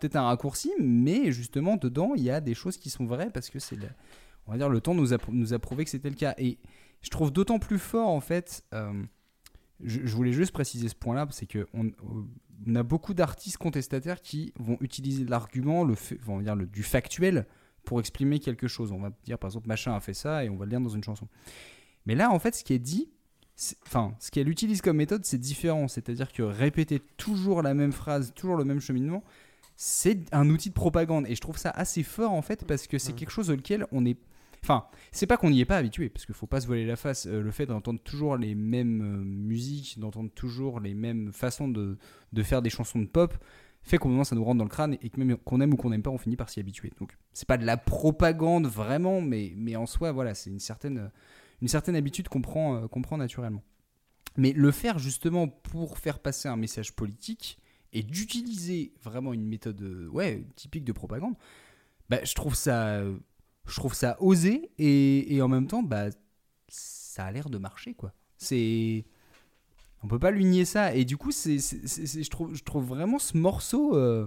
peut-être 0.00 0.16
un 0.16 0.26
raccourci 0.26 0.72
mais 0.80 1.32
justement 1.32 1.76
dedans 1.76 2.12
il 2.14 2.22
y 2.22 2.30
a 2.30 2.40
des 2.40 2.54
choses 2.54 2.76
qui 2.76 2.90
sont 2.90 3.06
vraies 3.06 3.30
parce 3.30 3.50
que 3.50 3.58
c'est 3.58 3.78
on 4.46 4.52
va 4.52 4.58
dire 4.58 4.68
le 4.68 4.80
temps 4.80 4.94
nous 4.94 5.14
a, 5.14 5.18
nous 5.30 5.54
a 5.54 5.58
prouvé 5.58 5.84
que 5.84 5.90
c'était 5.90 6.10
le 6.10 6.16
cas 6.16 6.34
et 6.38 6.58
je 7.02 7.10
trouve 7.10 7.30
d'autant 7.30 7.58
plus 7.58 7.78
fort 7.78 8.08
en 8.08 8.20
fait 8.20 8.64
euh, 8.74 9.04
je, 9.82 10.14
voulais 10.14 10.32
juste 10.32 10.52
préciser 10.52 10.88
ce 10.88 10.94
point-là, 10.94 11.26
c'est 11.30 11.46
que 11.46 11.66
on, 11.74 11.90
a 12.74 12.82
beaucoup 12.82 13.14
d'artistes 13.14 13.58
contestataires 13.58 14.20
qui 14.20 14.52
vont 14.58 14.76
utiliser 14.80 15.24
l'argument, 15.24 15.84
le, 15.84 15.94
fait- 15.94 16.18
on 16.26 16.38
va 16.38 16.42
dire 16.42 16.56
le, 16.56 16.66
du 16.66 16.82
factuel, 16.82 17.46
pour 17.84 18.00
exprimer 18.00 18.40
quelque 18.40 18.66
chose. 18.66 18.92
On 18.92 18.98
va 18.98 19.10
dire 19.24 19.38
par 19.38 19.48
exemple 19.48 19.68
machin 19.68 19.94
a 19.94 20.00
fait 20.00 20.14
ça 20.14 20.44
et 20.44 20.48
on 20.48 20.56
va 20.56 20.64
le 20.64 20.70
lire 20.70 20.80
dans 20.80 20.88
une 20.88 21.04
chanson. 21.04 21.28
Mais 22.06 22.14
là, 22.14 22.30
en 22.30 22.38
fait, 22.38 22.54
ce 22.54 22.64
qui 22.64 22.72
est 22.72 22.78
dit, 22.78 23.08
enfin, 23.86 24.14
ce 24.20 24.30
qu'elle 24.30 24.48
utilise 24.48 24.80
comme 24.80 24.96
méthode, 24.96 25.24
c'est 25.24 25.38
différent. 25.38 25.88
C'est-à-dire 25.88 26.32
que 26.32 26.42
répéter 26.42 27.00
toujours 27.16 27.62
la 27.62 27.74
même 27.74 27.92
phrase, 27.92 28.32
toujours 28.34 28.56
le 28.56 28.64
même 28.64 28.80
cheminement, 28.80 29.22
c'est 29.76 30.18
un 30.32 30.48
outil 30.50 30.70
de 30.70 30.74
propagande. 30.74 31.26
Et 31.28 31.34
je 31.34 31.40
trouve 31.40 31.58
ça 31.58 31.70
assez 31.70 32.02
fort 32.02 32.32
en 32.32 32.42
fait 32.42 32.64
parce 32.66 32.86
que 32.86 32.98
c'est 32.98 33.12
quelque 33.12 33.30
chose 33.30 33.50
auquel 33.50 33.86
on 33.92 34.04
est. 34.04 34.18
Enfin, 34.64 34.86
c'est 35.12 35.28
pas 35.28 35.36
qu'on 35.36 35.50
n'y 35.50 35.60
est 35.60 35.64
pas 35.64 35.76
habitué, 35.76 36.08
parce 36.08 36.26
qu'il 36.26 36.34
faut 36.34 36.48
pas 36.48 36.60
se 36.60 36.66
voiler 36.66 36.84
la 36.84 36.96
face. 36.96 37.26
Euh, 37.26 37.40
le 37.40 37.50
fait 37.52 37.66
d'entendre 37.66 38.00
toujours 38.00 38.36
les 38.36 38.56
mêmes 38.56 39.02
euh, 39.02 39.24
musiques, 39.24 40.00
d'entendre 40.00 40.30
toujours 40.34 40.80
les 40.80 40.94
mêmes 40.94 41.32
façons 41.32 41.68
de, 41.68 41.96
de 42.32 42.42
faire 42.42 42.60
des 42.60 42.68
chansons 42.68 42.98
de 42.98 43.06
pop, 43.06 43.32
fait 43.82 43.98
qu'au 43.98 44.08
moment 44.08 44.24
ça 44.24 44.34
nous 44.34 44.42
rentre 44.42 44.58
dans 44.58 44.64
le 44.64 44.70
crâne 44.70 44.98
et 45.00 45.10
que 45.10 45.20
même 45.20 45.36
qu'on 45.36 45.60
aime 45.60 45.74
ou 45.74 45.76
qu'on 45.76 45.90
n'aime 45.90 46.02
pas, 46.02 46.10
on 46.10 46.18
finit 46.18 46.36
par 46.36 46.50
s'y 46.50 46.58
habituer. 46.58 46.92
Donc, 46.98 47.16
c'est 47.32 47.46
pas 47.46 47.56
de 47.56 47.64
la 47.64 47.76
propagande 47.76 48.66
vraiment, 48.66 49.20
mais, 49.20 49.52
mais 49.56 49.76
en 49.76 49.86
soi, 49.86 50.10
voilà, 50.10 50.34
c'est 50.34 50.50
une 50.50 50.58
certaine, 50.58 51.08
une 51.62 51.68
certaine 51.68 51.96
habitude 51.96 52.28
qu'on 52.28 52.40
prend, 52.42 52.76
euh, 52.76 52.86
prend 52.86 53.16
naturellement. 53.18 53.62
Mais 54.36 54.52
le 54.52 54.70
faire 54.70 54.98
justement 54.98 55.48
pour 55.48 55.98
faire 55.98 56.20
passer 56.20 56.48
un 56.48 56.56
message 56.56 56.94
politique 56.94 57.58
et 57.92 58.02
d'utiliser 58.02 58.92
vraiment 59.02 59.32
une 59.32 59.46
méthode 59.46 59.80
euh, 59.82 60.08
ouais, 60.08 60.44
typique 60.56 60.84
de 60.84 60.92
propagande, 60.92 61.34
bah, 62.08 62.22
je 62.24 62.34
trouve 62.34 62.54
ça. 62.54 63.02
Je 63.66 63.74
trouve 63.76 63.92
ça 63.92 64.16
osé 64.22 64.70
et, 64.78 65.34
et 65.36 65.42
en 65.42 65.48
même 65.48 65.66
temps, 65.66 65.82
bah, 65.82 66.06
ça 66.68 67.26
a 67.26 67.30
l'air 67.32 67.50
de 67.50 67.58
marcher, 67.58 67.92
quoi. 67.94 68.14
C'est. 68.38 69.04
On 70.02 70.08
peut 70.08 70.18
pas 70.18 70.30
lui 70.30 70.44
nier 70.44 70.64
ça. 70.64 70.94
Et 70.94 71.04
du 71.04 71.16
coup, 71.16 71.32
c'est- 71.32 71.58
je, 71.58 72.30
trouve, 72.30 72.54
je 72.54 72.62
trouve 72.62 72.84
vraiment 72.86 73.18
ce 73.18 73.36
morceau. 73.36 73.94
euh, 73.96 74.26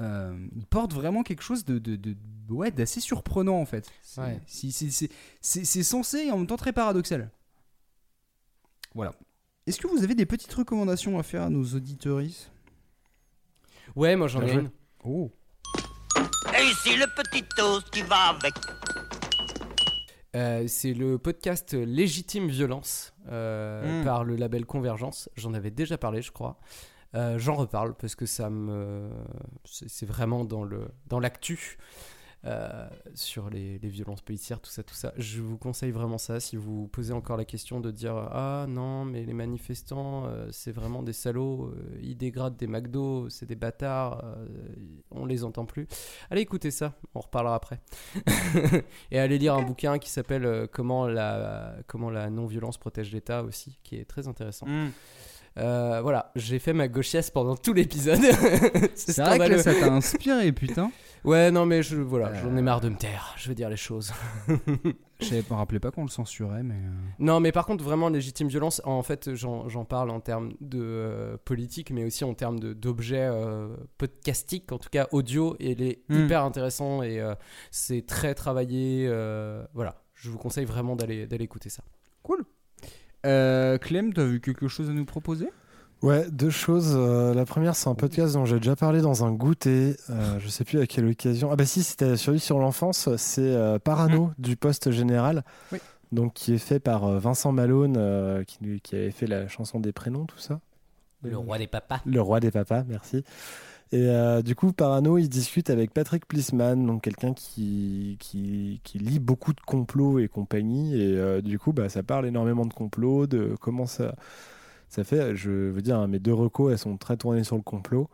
euh, 0.00 0.36
il 0.56 0.66
porte 0.66 0.92
vraiment 0.92 1.22
quelque 1.22 1.42
chose 1.42 1.64
de, 1.64 1.78
de, 1.78 1.94
de- 1.96 2.16
ouais, 2.48 2.70
d'assez 2.72 3.00
surprenant 3.00 3.60
en 3.60 3.66
fait. 3.66 3.88
C'est, 4.02 4.20
Ouais. 4.20 4.40
censé 5.84 6.18
et 6.26 6.30
en 6.32 6.38
même 6.38 6.46
temps 6.48 6.56
très 6.56 6.72
paradoxal. 6.72 7.30
Voilà. 8.94 9.12
Est-ce 9.66 9.78
que 9.78 9.86
vous 9.86 10.02
avez 10.02 10.14
des 10.16 10.26
petites 10.26 10.52
recommandations 10.52 11.18
à 11.18 11.22
faire 11.22 11.42
à 11.42 11.50
nos 11.50 11.64
auditeuristes? 11.64 12.50
Ouais, 13.94 14.16
moi 14.16 14.26
j'en 14.26 14.42
ai 14.42 14.52
une. 14.52 14.70
Oh. 15.04 15.30
Et 16.16 16.62
ici 16.64 16.96
le 16.96 17.06
petit 17.22 17.44
toast 17.56 17.88
qui 17.90 18.02
va 18.02 18.30
avec. 18.30 18.54
Euh, 20.36 20.64
c'est 20.68 20.94
le 20.94 21.18
podcast 21.18 21.72
Légitime 21.74 22.48
Violence 22.48 23.12
euh, 23.30 24.00
Mm. 24.00 24.04
par 24.04 24.24
le 24.24 24.36
label 24.36 24.64
Convergence. 24.64 25.28
J'en 25.36 25.54
avais 25.54 25.70
déjà 25.72 25.98
parlé, 25.98 26.22
je 26.22 26.30
crois. 26.30 26.58
Euh, 27.14 27.38
J'en 27.38 27.54
reparle 27.54 27.94
parce 27.94 28.14
que 28.14 28.26
ça 28.26 28.50
me, 28.50 29.10
c'est 29.64 30.06
vraiment 30.06 30.44
dans 30.44 30.62
le 30.64 30.88
dans 31.08 31.18
l'actu 31.18 31.76
euh, 32.46 32.88
sur 33.14 33.50
les, 33.50 33.78
les 33.80 33.88
violences 33.88 34.22
policières, 34.22 34.60
tout 34.60 34.70
ça, 34.70 34.82
tout 34.82 34.94
ça. 34.94 35.12
Je 35.18 35.42
vous 35.42 35.58
conseille 35.58 35.90
vraiment 35.90 36.18
ça. 36.18 36.40
Si 36.40 36.56
vous 36.56 36.88
posez 36.88 37.12
encore 37.12 37.36
la 37.36 37.44
question 37.44 37.80
de 37.80 37.90
dire 37.90 38.14
ah 38.14 38.66
non 38.68 39.04
mais 39.04 39.24
les 39.24 39.34
manifestants 39.34 40.24
euh, 40.26 40.48
c'est 40.52 40.72
vraiment 40.72 41.02
des 41.02 41.12
salauds, 41.12 41.74
ils 42.00 42.16
dégradent 42.16 42.56
des 42.56 42.68
McDo, 42.68 43.28
c'est 43.28 43.46
des 43.46 43.56
bâtards, 43.56 44.24
on 45.10 45.26
les 45.26 45.42
entend 45.42 45.66
plus. 45.66 45.88
Allez 46.30 46.42
écoutez 46.42 46.70
ça, 46.70 46.94
on 47.14 47.20
reparlera 47.20 47.56
après. 47.56 47.80
Et 49.10 49.18
allez 49.18 49.38
lire 49.38 49.54
un 49.54 49.62
bouquin 49.62 49.98
qui 49.98 50.10
s'appelle 50.10 50.68
comment 50.72 51.08
la 51.08 51.74
comment 51.88 52.08
la 52.08 52.30
non-violence 52.30 52.78
protège 52.78 53.12
l'État 53.12 53.42
aussi, 53.42 53.80
qui 53.82 53.96
est 53.96 54.04
très 54.04 54.28
intéressant. 54.28 54.66
Mm. 54.66 54.92
Euh, 55.58 56.00
voilà, 56.00 56.30
j'ai 56.36 56.58
fait 56.58 56.72
ma 56.72 56.88
gauchiesse 56.88 57.30
pendant 57.30 57.56
tout 57.56 57.72
l'épisode. 57.72 58.20
C'est 58.94 59.18
vrai 59.20 59.48
que 59.48 59.58
ça 59.58 59.74
t'a 59.74 59.92
inspiré, 59.92 60.52
putain. 60.52 60.90
Ouais, 61.24 61.50
non, 61.50 61.66
mais 61.66 61.82
je, 61.82 61.96
voilà, 61.96 62.32
j'en 62.34 62.56
ai 62.56 62.62
marre 62.62 62.80
de 62.80 62.88
me 62.88 62.96
taire. 62.96 63.34
Je 63.36 63.48
veux 63.48 63.54
dire 63.54 63.68
les 63.68 63.76
choses. 63.76 64.12
Je 65.20 65.34
me 65.34 65.54
rappelais 65.54 65.80
pas 65.80 65.90
qu'on 65.90 66.04
le 66.04 66.08
censurait, 66.08 66.62
mais. 66.62 66.76
euh, 66.76 66.90
Non, 67.18 67.40
mais 67.40 67.52
par 67.52 67.66
contre, 67.66 67.84
vraiment, 67.84 68.08
légitime 68.08 68.48
violence, 68.48 68.80
en 68.86 69.02
fait, 69.02 69.34
j'en 69.34 69.84
parle 69.84 70.08
en 70.10 70.20
termes 70.20 70.52
de 70.62 70.80
euh, 70.80 71.36
politique, 71.44 71.90
mais 71.90 72.04
aussi 72.04 72.24
en 72.24 72.32
termes 72.32 72.58
d'objets 72.58 73.28
euh, 73.30 73.68
podcastiques, 73.98 74.72
en 74.72 74.78
tout 74.78 74.88
cas 74.88 75.08
audio, 75.12 75.56
et 75.60 75.72
il 75.72 75.82
est 75.82 75.98
Mm. 76.08 76.24
hyper 76.24 76.42
intéressant 76.44 77.02
et 77.02 77.20
euh, 77.20 77.34
c'est 77.70 78.06
très 78.06 78.34
travaillé. 78.34 79.06
euh, 79.08 79.62
voilà, 79.74 80.00
je 80.14 80.30
vous 80.30 80.38
conseille 80.38 80.64
vraiment 80.64 80.96
d'aller 80.96 81.26
écouter 81.40 81.68
ça. 81.68 81.82
Cool. 82.22 82.44
Euh, 83.26 83.78
Clem, 83.78 84.12
t'as 84.12 84.24
vu 84.24 84.40
quelque 84.40 84.68
chose 84.68 84.88
à 84.88 84.92
nous 84.92 85.04
proposer? 85.04 85.50
Ouais, 86.02 86.30
deux 86.30 86.50
choses. 86.50 86.94
Euh, 86.96 87.34
la 87.34 87.44
première, 87.44 87.76
c'est 87.76 87.88
un 87.88 87.94
podcast 87.94 88.32
dont 88.32 88.46
j'ai 88.46 88.56
déjà 88.56 88.74
parlé 88.74 89.02
dans 89.02 89.24
un 89.24 89.32
goûter. 89.32 89.96
Euh, 90.08 90.38
je 90.38 90.48
sais 90.48 90.64
plus 90.64 90.80
à 90.80 90.86
quelle 90.86 91.06
occasion. 91.06 91.50
Ah 91.52 91.56
bah 91.56 91.66
si, 91.66 91.82
c'était 91.82 92.16
celui 92.16 92.40
sur 92.40 92.58
l'enfance. 92.58 93.14
C'est 93.16 93.42
euh, 93.42 93.78
Parano 93.78 94.32
du 94.38 94.56
Poste 94.56 94.90
Général. 94.90 95.44
Oui. 95.72 95.78
Donc 96.10 96.32
qui 96.32 96.54
est 96.54 96.58
fait 96.58 96.80
par 96.80 97.04
euh, 97.04 97.18
Vincent 97.18 97.52
Malone, 97.52 97.96
euh, 97.98 98.44
qui, 98.44 98.80
qui 98.80 98.96
avait 98.96 99.10
fait 99.10 99.26
la 99.26 99.46
chanson 99.46 99.78
des 99.78 99.92
prénoms, 99.92 100.24
tout 100.24 100.38
ça. 100.38 100.60
Le 101.22 101.36
roi 101.36 101.58
des 101.58 101.66
papas. 101.66 102.00
Le 102.06 102.20
roi 102.20 102.40
des 102.40 102.50
papas, 102.50 102.82
merci. 102.88 103.22
Et 103.92 104.06
euh, 104.06 104.40
du 104.42 104.54
coup, 104.54 104.72
Parano, 104.72 105.18
il 105.18 105.28
discute 105.28 105.68
avec 105.68 105.92
Patrick 105.92 106.26
Plisman, 106.26 106.86
donc 106.86 107.02
quelqu'un 107.02 107.34
qui, 107.34 108.16
qui, 108.20 108.80
qui 108.84 108.98
lit 108.98 109.18
beaucoup 109.18 109.52
de 109.52 109.60
complots 109.60 110.18
et 110.20 110.28
compagnie. 110.28 110.94
Et 110.94 111.16
euh, 111.16 111.40
du 111.40 111.58
coup, 111.58 111.72
bah, 111.72 111.88
ça 111.88 112.02
parle 112.02 112.26
énormément 112.26 112.66
de 112.66 112.72
complots, 112.72 113.26
de 113.26 113.56
comment 113.60 113.86
ça, 113.86 114.14
ça 114.88 115.02
fait. 115.02 115.34
Je 115.34 115.50
veux 115.50 115.82
dire, 115.82 115.98
hein, 115.98 116.06
mes 116.06 116.20
deux 116.20 116.34
recos, 116.34 116.72
elles 116.72 116.78
sont 116.78 116.96
très 116.96 117.16
tournées 117.16 117.44
sur 117.44 117.56
le 117.56 117.62
complot. 117.62 118.08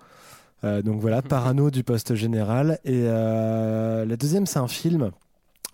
Euh, 0.65 0.81
donc 0.81 1.01
voilà, 1.01 1.21
Parano 1.23 1.71
du 1.71 1.85
poste 1.85 2.15
général. 2.15 2.79
Et 2.85 3.05
la 3.05 4.17
deuxième, 4.17 4.47
c'est 4.47 4.59
un 4.59 4.69
film. 4.69 5.13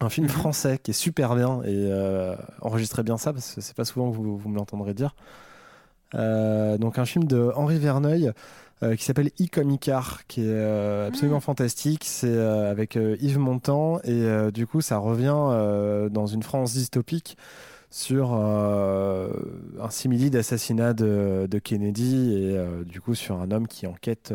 Un 0.02 0.08
film 0.08 0.28
français 0.28 0.80
qui 0.82 0.90
est 0.90 0.94
super 0.94 1.36
bien 1.36 1.62
et 1.62 1.86
euh, 1.88 2.34
enregistrez 2.60 3.04
bien 3.04 3.16
ça 3.18 3.32
parce 3.32 3.54
que 3.54 3.60
c'est 3.60 3.76
pas 3.76 3.84
souvent 3.84 4.10
que 4.10 4.16
vous, 4.16 4.36
vous 4.36 4.48
me 4.48 4.56
l'entendrez 4.56 4.94
dire. 4.94 5.14
Euh, 6.16 6.76
donc 6.76 6.98
un 6.98 7.04
film 7.04 7.24
de 7.24 7.52
Henri 7.54 7.78
Verneuil 7.78 8.32
euh, 8.82 8.96
qui 8.96 9.04
s'appelle 9.04 9.30
I 9.38 9.48
comme 9.48 9.70
Icar, 9.70 10.26
qui 10.26 10.40
est 10.40 10.46
euh, 10.48 11.06
absolument 11.06 11.38
fantastique. 11.38 12.02
C'est 12.04 12.26
euh, 12.26 12.68
avec 12.70 12.96
Yves 12.96 13.38
Montand 13.38 14.00
et 14.02 14.26
du 14.52 14.66
coup 14.66 14.80
ça 14.80 14.98
revient 14.98 16.10
dans 16.10 16.26
une 16.26 16.42
France 16.42 16.72
dystopique 16.72 17.36
sur 17.90 18.32
un 18.32 19.90
simili 19.90 20.30
d'assassinat 20.30 20.94
de, 20.94 21.46
de 21.48 21.59
Kennedy 21.59 22.34
et 22.34 22.84
du 22.84 23.00
coup 23.00 23.14
sur 23.14 23.40
un 23.40 23.50
homme 23.50 23.68
qui 23.68 23.86
enquête 23.86 24.34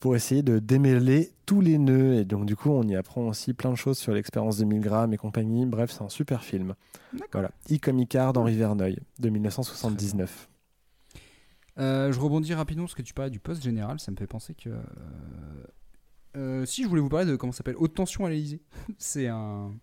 pour 0.00 0.16
essayer 0.16 0.42
de 0.42 0.58
démêler 0.58 1.32
tous 1.46 1.60
les 1.60 1.78
nœuds. 1.78 2.14
Et 2.14 2.24
donc 2.24 2.44
du 2.44 2.56
coup 2.56 2.70
on 2.70 2.82
y 2.82 2.96
apprend 2.96 3.28
aussi 3.28 3.54
plein 3.54 3.70
de 3.70 3.76
choses 3.76 3.98
sur 3.98 4.12
l'expérience 4.12 4.58
de 4.58 4.64
Milgram 4.64 5.12
et 5.14 5.16
compagnie. 5.16 5.64
Bref, 5.64 5.92
c'est 5.92 6.02
un 6.02 6.08
super 6.08 6.42
film. 6.42 6.74
Voilà, 7.32 7.50
I 7.70 7.78
comme 7.78 8.00
Icar 8.00 8.32
d'Henri 8.32 8.56
Verneuil 8.56 8.98
de 9.18 9.30
1979. 9.30 10.48
Euh, 11.78 12.10
je 12.12 12.18
rebondis 12.20 12.54
rapidement 12.54 12.84
parce 12.84 12.94
que 12.94 13.02
tu 13.02 13.12
parlais 13.14 13.30
du 13.30 13.40
poste 13.40 13.62
général, 13.62 14.00
ça 14.00 14.10
me 14.10 14.16
fait 14.16 14.26
penser 14.26 14.54
que. 14.54 14.70
euh, 14.70 14.82
euh, 16.36 16.66
si 16.66 16.82
je 16.82 16.88
voulais 16.88 17.00
vous 17.00 17.08
parler 17.08 17.26
de 17.26 17.36
comment 17.36 17.52
ça 17.52 17.58
s'appelle 17.58 17.76
Haute 17.78 17.94
tension 17.94 18.24
à 18.26 18.30
l'Elysée. 18.30 18.62
c'est 18.98 19.26
un, 19.28 19.74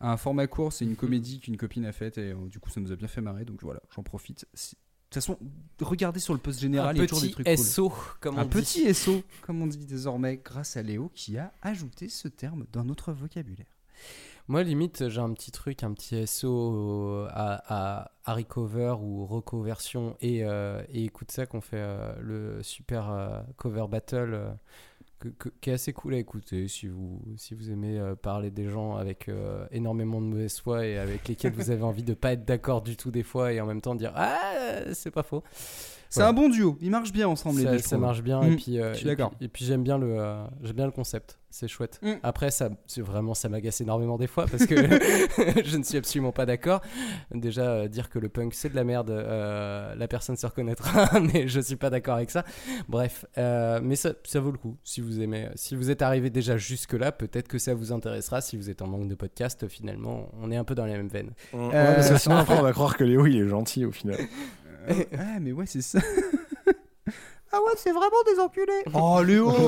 un 0.00 0.16
format 0.16 0.46
court, 0.46 0.72
c'est 0.72 0.84
une 0.84 0.96
comédie 0.96 1.40
qu'une 1.40 1.56
copine 1.56 1.84
a 1.84 1.92
faite 1.92 2.18
et 2.18 2.32
du 2.48 2.58
coup 2.60 2.70
ça 2.70 2.80
nous 2.80 2.92
a 2.92 2.96
bien 2.96 3.08
fait 3.08 3.20
marrer 3.20 3.44
donc 3.44 3.62
voilà, 3.62 3.80
j'en 3.94 4.02
profite. 4.02 4.46
Si- 4.54 4.74
De 4.76 4.80
toute 5.10 5.14
façon, 5.14 5.38
regardez 5.80 6.20
sur 6.20 6.32
le 6.34 6.38
poste 6.40 6.60
général, 6.60 6.96
il 6.96 7.00
y 7.00 7.02
a 7.02 7.06
toujours 7.08 7.22
des 7.24 7.30
trucs 7.32 7.46
cool. 7.46 7.56
SO, 7.58 7.92
comme 8.20 8.36
on 8.36 8.40
un 8.40 8.44
dit. 8.44 8.50
petit 8.50 8.94
SO, 8.94 9.22
comme 9.42 9.60
on 9.62 9.66
dit 9.66 9.84
désormais, 9.86 10.40
grâce 10.44 10.76
à 10.76 10.82
Léo 10.82 11.10
qui 11.14 11.36
a 11.38 11.52
ajouté 11.62 12.08
ce 12.08 12.28
terme 12.28 12.66
dans 12.72 12.84
notre 12.84 13.12
vocabulaire. 13.12 13.66
Moi, 14.50 14.64
limite, 14.64 15.08
j'ai 15.08 15.20
un 15.20 15.32
petit 15.32 15.52
truc, 15.52 15.84
un 15.84 15.92
petit 15.92 16.26
SO 16.26 17.24
à, 17.30 17.62
à, 18.02 18.10
à 18.24 18.34
recover 18.34 18.96
ou 19.00 19.24
reconversion 19.24 20.16
et, 20.20 20.40
euh, 20.44 20.82
et 20.92 21.04
écoute 21.04 21.30
ça 21.30 21.46
qu'on 21.46 21.60
fait 21.60 21.76
euh, 21.78 22.12
le 22.20 22.60
super 22.64 23.10
euh, 23.12 23.40
cover 23.56 23.84
battle 23.88 24.56
que- 25.20 25.28
que- 25.28 25.50
qui 25.60 25.70
est 25.70 25.74
assez 25.74 25.92
cool 25.92 26.14
à 26.14 26.18
écouter 26.18 26.66
si 26.66 26.88
vous, 26.88 27.20
si 27.36 27.54
vous 27.54 27.70
aimez 27.70 28.00
parler 28.22 28.50
des 28.50 28.68
gens 28.68 28.96
avec 28.96 29.30
énormément 29.70 30.20
de 30.20 30.26
mauvaise 30.26 30.58
foi 30.58 30.84
et 30.84 30.98
avec 30.98 31.28
lesquels 31.28 31.52
vous 31.52 31.70
avez 31.70 31.82
envie 31.84 32.02
de 32.02 32.14
pas 32.14 32.32
être 32.32 32.44
d'accord 32.44 32.82
du 32.82 32.96
tout 32.96 33.12
des 33.12 33.22
fois 33.22 33.52
et 33.52 33.60
en 33.60 33.66
même 33.66 33.80
temps 33.80 33.94
dire 33.94 34.12
Ah, 34.16 34.40
c'est 34.94 35.12
pas 35.12 35.22
faux. 35.22 35.44
C'est 36.08 36.22
un 36.22 36.32
bon 36.32 36.48
duo, 36.48 36.76
ils 36.80 36.90
marchent 36.90 37.12
bien 37.12 37.28
ensemble 37.28 37.58
les 37.58 37.64
Ça, 37.66 37.70
deux. 37.72 37.78
ça 37.78 37.98
marche 37.98 38.22
bien 38.22 38.40
Mm, 38.40 38.52
et 38.52 38.56
puis, 38.56 38.76
je 38.78 38.94
suis 38.94 39.08
et 39.08 39.14
puis- 39.14 39.24
Et 39.42 39.48
puis, 39.48 39.64
j'aime 39.64 39.84
bien 39.84 39.96
le 39.96 40.38
j'aime 40.62 40.74
bien 40.76 40.86
le 40.86 40.90
concept, 40.92 41.38
c'est 41.50 41.68
chouette. 41.68 41.98
Mm. 42.02 42.12
Après 42.22 42.50
ça 42.50 42.70
c'est 42.86 43.00
vraiment 43.00 43.34
ça 43.34 43.48
m'agace 43.48 43.80
énormément 43.80 44.18
des 44.18 44.26
fois 44.26 44.46
parce 44.46 44.66
que 44.66 44.74
je 45.64 45.76
ne 45.76 45.82
suis 45.82 45.98
absolument 45.98 46.32
pas 46.32 46.46
d'accord. 46.46 46.80
Déjà 47.34 47.62
euh, 47.62 47.88
dire 47.88 48.08
que 48.08 48.18
le 48.18 48.28
punk 48.28 48.54
c'est 48.54 48.70
de 48.70 48.76
la 48.76 48.84
merde, 48.84 49.10
euh, 49.10 49.94
la 49.94 50.08
personne 50.08 50.36
se 50.36 50.46
reconnaîtra, 50.46 51.20
mais 51.32 51.48
je 51.48 51.60
suis 51.60 51.76
pas 51.76 51.90
d'accord 51.90 52.16
avec 52.16 52.30
ça. 52.30 52.44
Bref, 52.88 53.24
euh, 53.38 53.80
mais 53.82 53.96
ça, 53.96 54.12
ça 54.24 54.40
vaut 54.40 54.52
le 54.52 54.58
coup 54.58 54.76
si 54.84 55.00
vous 55.00 55.20
aimez. 55.20 55.48
Si 55.54 55.76
vous 55.76 55.90
êtes 55.90 56.02
arrivé 56.02 56.30
déjà 56.30 56.56
jusque 56.56 56.92
là, 56.92 57.12
peut-être 57.12 57.48
que 57.48 57.58
ça 57.58 57.74
vous 57.74 57.92
intéressera. 57.92 58.40
Si 58.40 58.56
vous 58.56 58.70
êtes 58.70 58.82
en 58.82 58.86
manque 58.86 59.08
de 59.08 59.14
podcast, 59.14 59.68
finalement, 59.68 60.30
on 60.40 60.50
est 60.50 60.56
un 60.56 60.64
peu 60.64 60.74
dans 60.74 60.86
la 60.86 60.92
même 60.92 61.08
veine. 61.08 61.30
Ouais, 61.52 61.70
parce 61.70 62.10
que 62.10 62.18
sinon 62.18 62.36
après 62.36 62.58
on 62.58 62.62
va 62.62 62.72
croire 62.72 62.96
que 62.96 63.04
Léo 63.04 63.26
il 63.26 63.36
est 63.36 63.48
gentil 63.48 63.84
au 63.84 63.92
final. 63.92 64.18
Euh, 64.88 64.94
ouais, 64.94 65.40
mais 65.40 65.52
ouais, 65.52 65.66
c'est 65.66 65.82
ça. 65.82 66.00
Ah 67.52 67.58
ouais, 67.58 67.72
c'est 67.76 67.90
vraiment 67.92 68.22
des 68.32 68.40
enculés. 68.40 68.84
Oh 68.94 69.22
Léo 69.22 69.50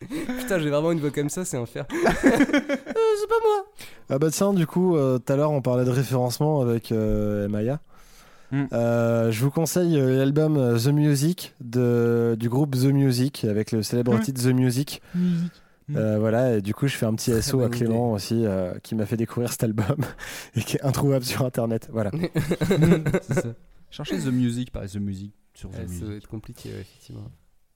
Putain, 0.00 0.58
j'ai 0.58 0.70
vraiment 0.70 0.92
une 0.92 1.00
voix 1.00 1.10
comme 1.10 1.28
ça, 1.28 1.44
c'est 1.44 1.56
un 1.58 1.66
fer. 1.66 1.84
Euh, 1.94 3.14
c'est 3.20 3.28
pas 3.28 3.34
moi. 3.44 3.66
Ah 4.08 4.18
bah 4.18 4.28
tiens, 4.30 4.52
du 4.52 4.66
coup, 4.66 4.96
euh, 4.96 5.18
tout 5.18 5.32
à 5.32 5.36
l'heure 5.36 5.50
on 5.52 5.62
parlait 5.62 5.84
de 5.84 5.90
référencement 5.90 6.60
avec 6.62 6.90
euh, 6.90 7.48
Maya. 7.48 7.80
Mm. 8.50 8.64
Euh, 8.72 9.30
je 9.30 9.44
vous 9.44 9.50
conseille 9.50 9.98
euh, 9.98 10.18
l'album 10.18 10.76
The 10.78 10.88
Music 10.88 11.54
de, 11.60 12.34
du 12.38 12.48
groupe 12.48 12.74
The 12.74 12.86
Music 12.86 13.44
avec 13.44 13.70
le 13.72 13.82
célèbre 13.82 14.14
Mm. 14.16 14.20
titre 14.20 14.42
The 14.42 14.46
Music. 14.52 15.02
Euh, 15.96 16.18
voilà, 16.18 16.56
et 16.56 16.62
du 16.62 16.74
coup, 16.74 16.86
je 16.86 16.96
fais 16.96 17.06
un 17.06 17.14
petit 17.14 17.30
Très 17.30 17.42
SO 17.42 17.62
à 17.62 17.68
Clément 17.68 18.12
aussi 18.12 18.44
euh, 18.46 18.74
qui 18.82 18.94
m'a 18.94 19.06
fait 19.06 19.16
découvrir 19.16 19.50
cet 19.50 19.64
album 19.64 19.96
et 20.54 20.60
qui 20.62 20.76
est 20.76 20.82
introuvable 20.82 21.24
sur 21.24 21.44
internet. 21.44 21.88
Voilà. 21.92 22.10
Ça. 23.30 23.54
Cherchez 23.90 24.18
The 24.18 24.26
Music, 24.32 24.70
par 24.70 24.84
The 24.86 24.96
Music 24.96 25.32
sur 25.54 25.70
The 25.70 25.74
Ouais, 25.74 25.78
ça 25.80 25.86
Music. 25.86 26.04
doit 26.04 26.14
être 26.16 26.28
compliqué, 26.28 26.68
ouais, 26.70 26.80
effectivement. 26.80 27.30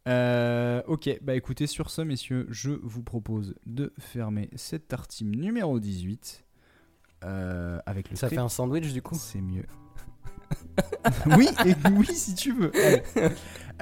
Euh, 0.07 0.82
ok, 0.86 1.19
bah 1.23 1.35
écoutez, 1.35 1.66
sur 1.66 1.91
ce, 1.91 2.03
messieurs, 2.03 2.47
je 2.51 2.70
vous 2.70 3.03
propose 3.03 3.55
de 3.66 3.93
fermer 3.99 4.51
cette 4.55 4.86
tartine 4.89 5.31
numéro 5.31 5.81
18 5.81 6.45
euh, 7.24 7.78
avec 7.86 8.11
le 8.11 8.16
Ça 8.16 8.28
fait 8.28 8.36
un 8.39 8.51
sandwich 8.51 8.93
du 8.93 9.01
coup? 9.01 9.15
C'est 9.15 9.41
mieux. 9.41 9.65
oui, 11.38 11.48
et 11.66 11.74
oui, 11.96 12.06
si 12.06 12.34
tu 12.34 12.52
veux. 12.52 12.72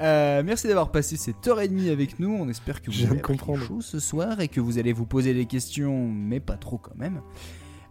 Euh, 0.01 0.41
merci 0.43 0.67
d'avoir 0.67 0.91
passé 0.91 1.17
cette 1.17 1.47
heure 1.47 1.61
et 1.61 1.67
demie 1.67 1.89
avec 1.89 2.19
nous. 2.19 2.33
On 2.33 2.49
espère 2.49 2.81
que 2.81 2.91
vous 2.91 3.03
avez 3.05 3.21
des 3.21 3.37
choses 3.67 3.85
ce 3.85 3.99
soir 3.99 4.39
et 4.41 4.47
que 4.47 4.59
vous 4.59 4.77
allez 4.77 4.93
vous 4.93 5.05
poser 5.05 5.33
des 5.33 5.45
questions, 5.45 6.07
mais 6.07 6.39
pas 6.39 6.57
trop 6.57 6.77
quand 6.77 6.95
même. 6.95 7.21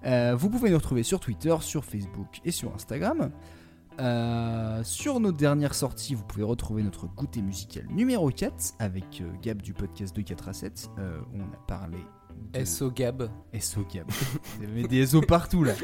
Euh, 0.05 0.35
vous 0.37 0.51
pouvez 0.51 0.71
nous 0.71 0.77
retrouver 0.77 1.03
sur 1.03 1.21
Twitter, 1.21 1.55
sur 1.61 1.85
Facebook 1.85 2.41
et 2.45 2.51
sur 2.51 2.75
Instagram. 2.75 3.31
Euh, 4.01 4.83
sur 4.85 5.21
nos 5.21 5.33
dernières 5.33 5.75
sorties, 5.75 6.15
vous 6.15 6.25
pouvez 6.25 6.45
retrouver 6.45 6.83
notre 6.83 7.07
goûter 7.07 7.43
musical 7.43 7.87
numéro 7.91 8.31
4 8.31 8.75
avec 8.79 9.21
euh, 9.21 9.31
Gab 9.43 9.61
du 9.61 9.75
podcast 9.75 10.17
de 10.17 10.23
4 10.23 10.49
à 10.49 10.53
7. 10.53 10.91
euh, 10.99 11.21
où 11.33 11.39
on 11.39 11.53
a 11.53 11.67
parlé 11.67 11.99
de... 12.55 12.65
SO 12.65 12.91
Gab. 12.91 13.29
SO 13.61 13.85
Gab. 13.93 14.11
Vous 14.59 14.65
avez 14.65 14.85
des 14.85 15.07
SO 15.07 15.21
partout 15.21 15.63
là. 15.63 15.75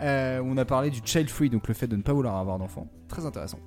Euh, 0.00 0.42
on 0.44 0.56
a 0.56 0.64
parlé 0.64 0.90
du 0.90 1.00
child 1.04 1.28
free, 1.30 1.50
donc 1.50 1.68
le 1.68 1.74
fait 1.74 1.86
de 1.86 1.96
ne 1.96 2.02
pas 2.02 2.12
vouloir 2.12 2.36
avoir 2.36 2.58
d'enfant. 2.58 2.86
Très 3.08 3.24
intéressant. 3.24 3.58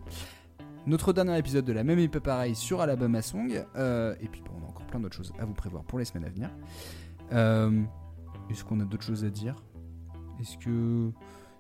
Notre 0.86 1.14
dernier 1.14 1.38
épisode 1.38 1.66
de 1.66 1.74
la 1.74 1.84
même 1.84 2.00
épée 2.00 2.20
pareil 2.20 2.56
sur 2.56 2.82
Alabama 2.82 3.22
Song. 3.22 3.64
euh, 3.76 4.16
et 4.22 4.28
puis 4.28 4.44
on 4.56 4.66
a 4.66 4.70
encore 4.70 4.86
plein 4.86 5.00
d'autres 5.00 5.16
choses 5.18 5.34
à 5.40 5.46
vous 5.46 5.54
prévoir 5.54 5.84
pour 5.84 6.00
les 6.00 6.06
semaines 6.06 6.26
à 6.26 6.30
venir. 6.30 6.50
Euh, 7.34 7.84
Est-ce 8.50 8.64
qu'on 8.64 8.80
a 8.80 8.86
d'autres 8.86 9.04
choses 9.06 9.24
à 9.26 9.30
dire? 9.30 9.56
Est-ce 10.40 10.58
que... 10.58 11.12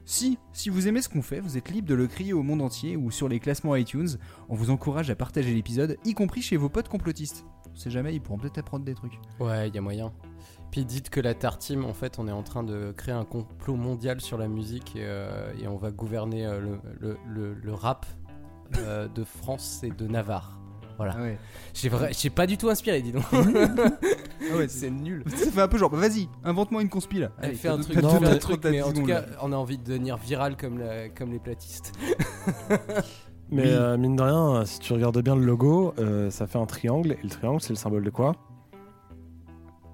Si, 0.05 0.39
si 0.53 0.69
vous 0.69 0.87
aimez 0.87 1.03
ce 1.03 1.09
qu'on 1.09 1.21
fait, 1.21 1.39
vous 1.39 1.55
êtes 1.57 1.69
libre 1.69 1.87
de 1.87 1.93
le 1.93 2.07
crier 2.07 2.33
au 2.33 2.41
monde 2.41 2.63
entier 2.63 2.95
ou 2.95 3.11
sur 3.11 3.27
les 3.29 3.39
classements 3.39 3.75
iTunes. 3.75 4.07
On 4.47 4.55
vous 4.55 4.71
encourage 4.71 5.11
à 5.11 5.15
partager 5.15 5.53
l'épisode, 5.53 5.97
y 6.03 6.15
compris 6.15 6.41
chez 6.41 6.57
vos 6.57 6.69
potes 6.69 6.89
complotistes. 6.89 7.45
On 7.71 7.75
sait 7.75 7.91
jamais, 7.91 8.15
ils 8.15 8.21
pourront 8.21 8.39
peut-être 8.39 8.57
apprendre 8.57 8.85
des 8.85 8.95
trucs. 8.95 9.19
Ouais, 9.39 9.67
il 9.67 9.75
y 9.75 9.77
a 9.77 9.81
moyen. 9.81 10.11
Puis 10.71 10.85
dites 10.85 11.09
que 11.09 11.19
la 11.19 11.33
Tartime, 11.33 11.83
en 11.85 11.93
fait, 11.93 12.19
on 12.19 12.27
est 12.27 12.31
en 12.31 12.43
train 12.43 12.63
de 12.63 12.93
créer 12.95 13.13
un 13.15 13.25
complot 13.25 13.75
mondial 13.75 14.21
sur 14.21 14.37
la 14.37 14.47
musique 14.47 14.95
et, 14.95 14.99
euh, 15.03 15.51
et 15.59 15.67
on 15.67 15.77
va 15.77 15.89
gouverner 15.91 16.45
euh, 16.45 16.59
le, 16.59 16.79
le- 16.99 17.17
le- 17.27 17.53
le 17.55 17.73
rap 17.73 18.05
euh, 18.77 19.07
de 19.07 19.23
France 19.23 19.81
et 19.83 19.89
de 19.89 20.07
Navarre. 20.07 20.59
Voilà. 20.97 21.15
Ah 21.17 21.21
ouais. 21.21 21.37
J'ai 21.73 21.87
vrai, 21.89 22.11
pas 22.35 22.45
du 22.45 22.57
tout 22.57 22.69
inspiré, 22.69 23.01
dis 23.01 23.13
donc. 23.13 23.23
Ah 23.33 24.57
ouais, 24.57 24.67
c'est 24.67 24.91
nul. 24.91 25.23
Ça 25.33 25.49
fait 25.49 25.61
un 25.61 25.67
peu 25.69 25.77
genre, 25.77 25.89
bah, 25.89 25.97
vas-y, 25.97 26.27
invente-moi 26.43 26.81
une 26.81 26.89
conspi 26.89 27.19
là. 27.19 27.29
Elle 27.41 27.51
Allez, 27.51 27.67
un 27.67 27.77
truc, 27.79 27.95
d'autres 27.99 28.23
un 28.31 28.37
truc, 28.37 28.63
mais 28.65 28.81
en 28.81 28.91
tout 28.91 29.03
cas, 29.03 29.23
on 29.41 29.51
a 29.53 29.55
envie 29.55 29.77
de 29.77 29.83
devenir 29.85 30.17
viral 30.17 30.55
comme, 30.57 30.77
la- 30.77 31.07
comme 31.09 31.31
les 31.31 31.39
platistes. 31.39 31.93
Mais 33.51 33.63
Oui. 33.63 33.69
euh, 33.71 33.97
mine 33.97 34.15
de 34.15 34.21
rien, 34.21 34.63
si 34.65 34.77
tu 34.79 34.93
regardes 34.93 35.19
bien 35.23 35.35
le 35.35 35.43
logo, 35.43 35.93
euh, 35.97 36.29
ça 36.29 36.45
fait 36.45 36.59
un 36.59 36.67
triangle. 36.67 37.13
Et 37.13 37.19
le 37.23 37.29
triangle, 37.29 37.59
c'est 37.61 37.71
le 37.71 37.77
symbole 37.77 38.03
de 38.03 38.09
quoi? 38.11 38.35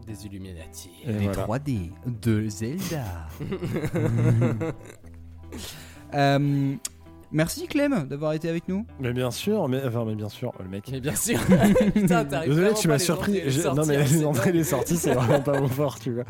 Des 0.06 0.26
Illuminati. 0.26 0.90
Et 1.04 1.12
Les 1.14 1.28
voilà. 1.28 1.46
3D 1.60 1.92
de 2.22 2.48
Zelda. 2.50 3.04
Euh, 6.14 6.76
merci 7.32 7.68
Clem 7.68 8.08
d'avoir 8.08 8.34
été 8.34 8.48
avec 8.48 8.68
nous. 8.70 8.86
Mais 9.00 9.12
bien 9.12 9.32
sûr, 9.32 9.68
mais, 9.68 9.82
enfin, 9.86 10.06
mais 10.06 10.16
bien 10.16 10.30
sûr, 10.30 10.54
le 10.62 10.70
mec. 10.70 10.88
Mais 10.92 11.02
bien 11.02 11.16
sûr. 11.16 11.40
Putain, 11.94 12.24
Désolé, 12.24 12.74
tu 12.74 12.88
m'as 12.88 13.00
surpris. 13.00 13.52
sorties, 13.52 13.78
non, 13.80 13.86
mais 13.86 13.98
les 14.04 14.26
entrées 14.26 14.52
et 14.52 14.54
les 14.54 14.64
sorties, 14.64 14.98
c'est 14.98 15.14
vraiment 15.14 15.42
pas 15.42 15.60
mon 15.60 15.68
fort, 15.68 16.00
tu 16.00 16.12
vois. 16.14 16.24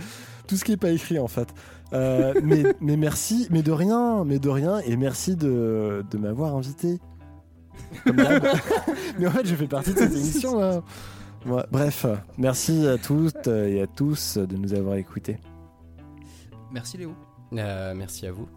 Tout 0.48 0.56
ce 0.56 0.64
qui 0.64 0.72
est 0.72 0.78
pas 0.78 0.90
écrit, 0.92 1.20
en 1.20 1.28
fait. 1.28 1.50
Euh, 1.94 2.34
mais, 2.44 2.64
mais 2.82 2.98
merci, 2.98 3.48
mais 3.52 3.62
de 3.62 3.72
rien, 3.72 4.24
mais 4.26 4.40
de 4.40 4.50
rien, 4.50 4.80
et 4.80 4.96
merci 4.98 5.36
de, 5.36 6.04
de 6.10 6.18
m'avoir 6.18 6.56
invité. 6.56 7.00
Mais 8.06 9.28
en 9.28 9.32
fait, 9.32 9.46
je 9.46 9.56
fais 9.56 9.68
partie 9.68 9.94
de 9.94 10.00
cette 10.00 10.14
émission, 10.14 10.60
là. 10.60 10.82
Ouais, 11.46 11.64
bref, 11.72 12.06
merci 12.38 12.88
à 12.88 12.98
toutes 12.98 13.48
et 13.48 13.82
à 13.82 13.88
tous 13.88 14.38
de 14.38 14.56
nous 14.58 14.74
avoir 14.74 14.96
écoutés. 14.96 15.38
Merci 16.72 16.98
Léo. 16.98 17.14
Euh, 17.54 17.94
merci 17.96 18.26
à 18.26 18.32
vous. 18.32 18.48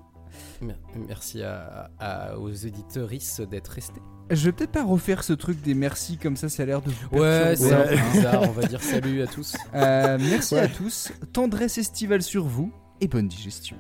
Mer- 0.61 0.79
Merci 1.07 1.43
à, 1.43 1.91
à- 1.99 2.37
aux 2.39 2.51
auditeuristes 2.51 3.43
d'être 3.43 3.69
restés. 3.69 4.01
Je 4.31 4.45
vais 4.47 4.53
peut-être 4.53 4.73
pas 4.73 4.85
refaire 4.85 5.23
ce 5.25 5.33
truc 5.33 5.61
des 5.63 5.75
merci 5.75 6.17
comme 6.19 6.37
ça, 6.37 6.49
ça 6.49 6.63
a 6.63 6.67
l'air 6.67 6.83
de 6.83 6.91
vous 6.91 7.19
Ouais, 7.19 7.55
c'est 7.57 7.73
un 7.73 7.79
Ouais. 7.81 7.97
peu 7.97 8.13
bizarre. 8.13 8.43
On 8.43 8.53
va 8.53 8.67
dire 8.67 8.83
salut 8.83 9.23
à 9.23 9.27
tous. 9.27 9.57
Euh, 9.75 10.19
merci 10.21 10.55
Ouais. 10.55 10.61
à 10.61 10.69
tous, 10.69 11.13
tendresse 11.33 11.79
estivale 11.79 12.23
sur 12.23 12.45
vous 12.45 12.73
et 13.01 13.09
bonne 13.09 13.29
digestion. 13.29 13.77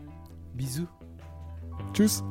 Bisous. 0.55 0.89
Tchuss 1.95 2.23